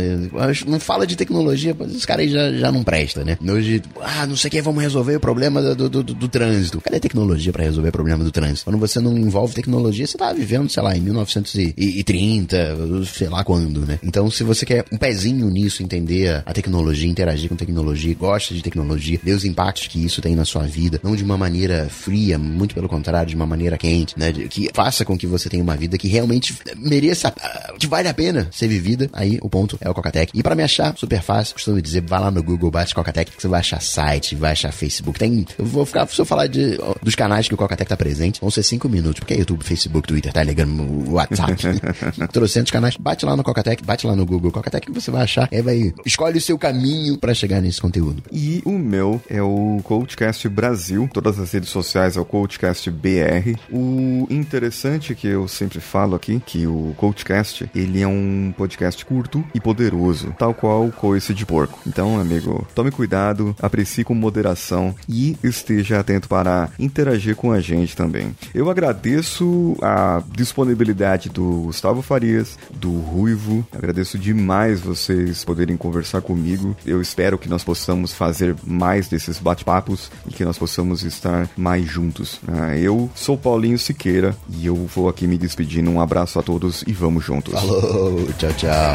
não 0.66 0.78
fala 0.78 1.06
de 1.06 1.16
tecnologia, 1.16 1.74
os 1.78 2.04
caras 2.04 2.30
já, 2.30 2.52
já 2.52 2.70
não 2.70 2.84
presta, 2.84 3.24
né? 3.24 3.38
Hoje, 3.42 3.82
ah, 4.00 4.26
não 4.26 4.36
sei 4.36 4.48
o 4.48 4.50
que, 4.50 4.62
vamos 4.62 4.82
resolver 4.82 5.16
o 5.16 5.20
problema 5.20 5.62
do, 5.62 5.88
do, 5.88 6.02
do, 6.02 6.14
do 6.14 6.28
trânsito. 6.28 6.80
Cadê 6.80 7.00
tecnologia 7.00 7.52
para 7.52 7.64
resolver 7.64 7.88
o 7.88 7.92
problema 7.92 8.22
do 8.22 8.30
trânsito? 8.30 8.64
Quando 8.64 8.78
você 8.78 9.00
não 9.00 9.16
envolve 9.16 9.54
tecnologia, 9.54 10.06
você 10.06 10.18
tá 10.18 10.32
vivendo, 10.32 10.70
sei 10.70 10.82
lá, 10.82 10.96
em 10.96 11.00
1930, 11.00 12.76
sei 13.06 13.28
lá 13.28 13.42
quando, 13.42 13.80
né? 13.86 13.98
Então, 14.02 14.30
se 14.30 14.44
você 14.44 14.66
quer 14.66 14.84
um 14.92 14.98
pezinho 14.98 15.48
nisso, 15.48 15.82
entender 15.82 16.41
a 16.44 16.52
tecnologia, 16.52 17.08
interagir 17.08 17.48
com 17.48 17.56
tecnologia, 17.56 18.14
gosta 18.14 18.54
de 18.54 18.62
tecnologia, 18.62 19.18
vê 19.22 19.32
os 19.32 19.44
impactos 19.44 19.86
que 19.86 20.04
isso 20.04 20.20
tem 20.20 20.34
na 20.34 20.44
sua 20.44 20.62
vida, 20.62 21.00
não 21.02 21.16
de 21.16 21.24
uma 21.24 21.36
maneira 21.36 21.88
fria, 21.88 22.38
muito 22.38 22.74
pelo 22.74 22.88
contrário, 22.88 23.28
de 23.28 23.36
uma 23.36 23.46
maneira 23.46 23.76
quente, 23.76 24.18
né? 24.18 24.32
Que 24.32 24.70
faça 24.72 25.04
com 25.04 25.16
que 25.16 25.26
você 25.26 25.48
tenha 25.48 25.62
uma 25.62 25.76
vida 25.76 25.98
que 25.98 26.08
realmente 26.08 26.54
mereça, 26.76 27.32
ah, 27.40 27.74
que 27.78 27.86
vale 27.86 28.08
a 28.08 28.14
pena 28.14 28.48
ser 28.50 28.68
vivida. 28.68 29.08
Aí 29.12 29.38
o 29.40 29.48
ponto 29.48 29.78
é 29.80 29.88
o 29.88 29.94
Cocatec. 29.94 30.32
E 30.34 30.42
para 30.42 30.54
me 30.54 30.62
achar, 30.62 30.96
super 30.96 31.22
fácil, 31.22 31.54
costumo 31.54 31.80
dizer, 31.80 32.02
vá 32.02 32.18
lá 32.18 32.30
no 32.30 32.42
Google, 32.42 32.70
bate 32.70 32.94
Cocatec, 32.94 33.32
que 33.32 33.40
você 33.40 33.48
vai 33.48 33.60
achar 33.60 33.80
site, 33.80 34.34
vai 34.34 34.52
achar 34.52 34.72
Facebook. 34.72 35.18
Tem, 35.18 35.46
eu 35.58 35.64
vou 35.64 35.84
ficar, 35.84 36.06
se 36.08 36.20
eu 36.20 36.24
falar 36.24 36.46
de, 36.46 36.78
dos 37.02 37.14
canais 37.14 37.48
que 37.48 37.54
o 37.54 37.56
Cocatec 37.56 37.88
tá 37.88 37.96
presente, 37.96 38.40
vão 38.40 38.50
ser 38.50 38.62
cinco 38.62 38.88
minutos, 38.88 39.20
porque 39.20 39.34
é 39.34 39.38
YouTube, 39.38 39.64
Facebook, 39.64 40.06
Twitter, 40.06 40.32
Telegram, 40.32 40.68
WhatsApp, 41.08 41.54
trocentos 42.32 42.70
canais. 42.70 42.96
Bate 42.96 43.24
lá 43.24 43.36
no 43.36 43.42
Cocatec, 43.42 43.84
bate 43.84 44.06
lá 44.06 44.14
no 44.14 44.26
Google 44.26 44.50
Cocatec 44.50 44.86
que 44.86 44.92
você 44.92 45.10
vai 45.10 45.22
achar, 45.22 45.48
aí 45.50 45.62
vai 45.62 45.94
escolhe 46.04 46.31
o 46.38 46.40
seu 46.40 46.58
caminho 46.58 47.18
para 47.18 47.34
chegar 47.34 47.60
nesse 47.60 47.80
conteúdo. 47.80 48.22
E 48.30 48.62
o 48.64 48.78
meu 48.78 49.20
é 49.28 49.42
o 49.42 49.80
Coachcast 49.84 50.48
Brasil, 50.48 51.08
todas 51.12 51.38
as 51.38 51.52
redes 51.52 51.70
sociais 51.70 52.16
é 52.16 52.20
o 52.20 52.24
Coachcast 52.24 52.90
BR. 52.90 53.58
O 53.70 54.26
interessante 54.30 55.14
que 55.14 55.26
eu 55.26 55.46
sempre 55.48 55.80
falo 55.80 56.14
aqui, 56.14 56.42
que 56.44 56.66
o 56.66 56.94
Coachcast, 56.96 57.68
ele 57.74 58.00
é 58.00 58.06
um 58.06 58.52
podcast 58.56 59.04
curto 59.04 59.44
e 59.54 59.60
poderoso, 59.60 60.34
tal 60.38 60.54
qual 60.54 60.86
o 60.86 60.92
coice 60.92 61.34
de 61.34 61.44
porco. 61.44 61.78
Então, 61.86 62.18
amigo, 62.18 62.66
tome 62.74 62.90
cuidado, 62.90 63.54
aprecie 63.60 64.04
com 64.04 64.14
moderação 64.14 64.94
e 65.08 65.36
esteja 65.42 66.00
atento 66.00 66.28
para 66.28 66.70
interagir 66.78 67.36
com 67.36 67.52
a 67.52 67.60
gente 67.60 67.96
também. 67.96 68.34
Eu 68.54 68.70
agradeço 68.70 69.76
a 69.82 70.22
disponibilidade 70.34 71.28
do 71.28 71.62
Gustavo 71.66 72.02
Farias, 72.02 72.58
do 72.74 72.90
Ruivo, 73.00 73.66
agradeço 73.72 74.18
demais 74.18 74.80
vocês 74.80 75.44
poderem 75.44 75.76
conversar 75.76 76.21
comigo. 76.22 76.76
Eu 76.86 77.02
espero 77.02 77.38
que 77.38 77.48
nós 77.48 77.64
possamos 77.64 78.12
fazer 78.12 78.54
mais 78.64 79.08
desses 79.08 79.38
bate-papos 79.38 80.10
e 80.26 80.32
que 80.32 80.44
nós 80.44 80.58
possamos 80.58 81.02
estar 81.02 81.48
mais 81.56 81.86
juntos. 81.86 82.34
Uh, 82.48 82.74
eu 82.80 83.10
sou 83.14 83.36
Paulinho 83.36 83.78
Siqueira 83.78 84.36
e 84.48 84.66
eu 84.66 84.74
vou 84.74 85.08
aqui 85.08 85.26
me 85.26 85.36
despedindo. 85.36 85.90
Um 85.90 86.00
abraço 86.00 86.38
a 86.38 86.42
todos 86.42 86.82
e 86.86 86.92
vamos 86.92 87.24
juntos. 87.24 87.52
Falou, 87.52 88.28
tchau, 88.38 88.52
tchau. 88.54 88.94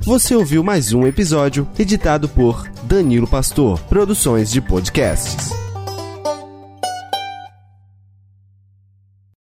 Você 0.00 0.34
ouviu 0.34 0.64
mais 0.64 0.92
um 0.92 1.06
episódio 1.06 1.66
editado 1.78 2.28
por 2.28 2.68
Danilo 2.82 3.26
Pastor, 3.26 3.78
Produções 3.82 4.50
de 4.50 4.60
Podcasts. 4.60 5.61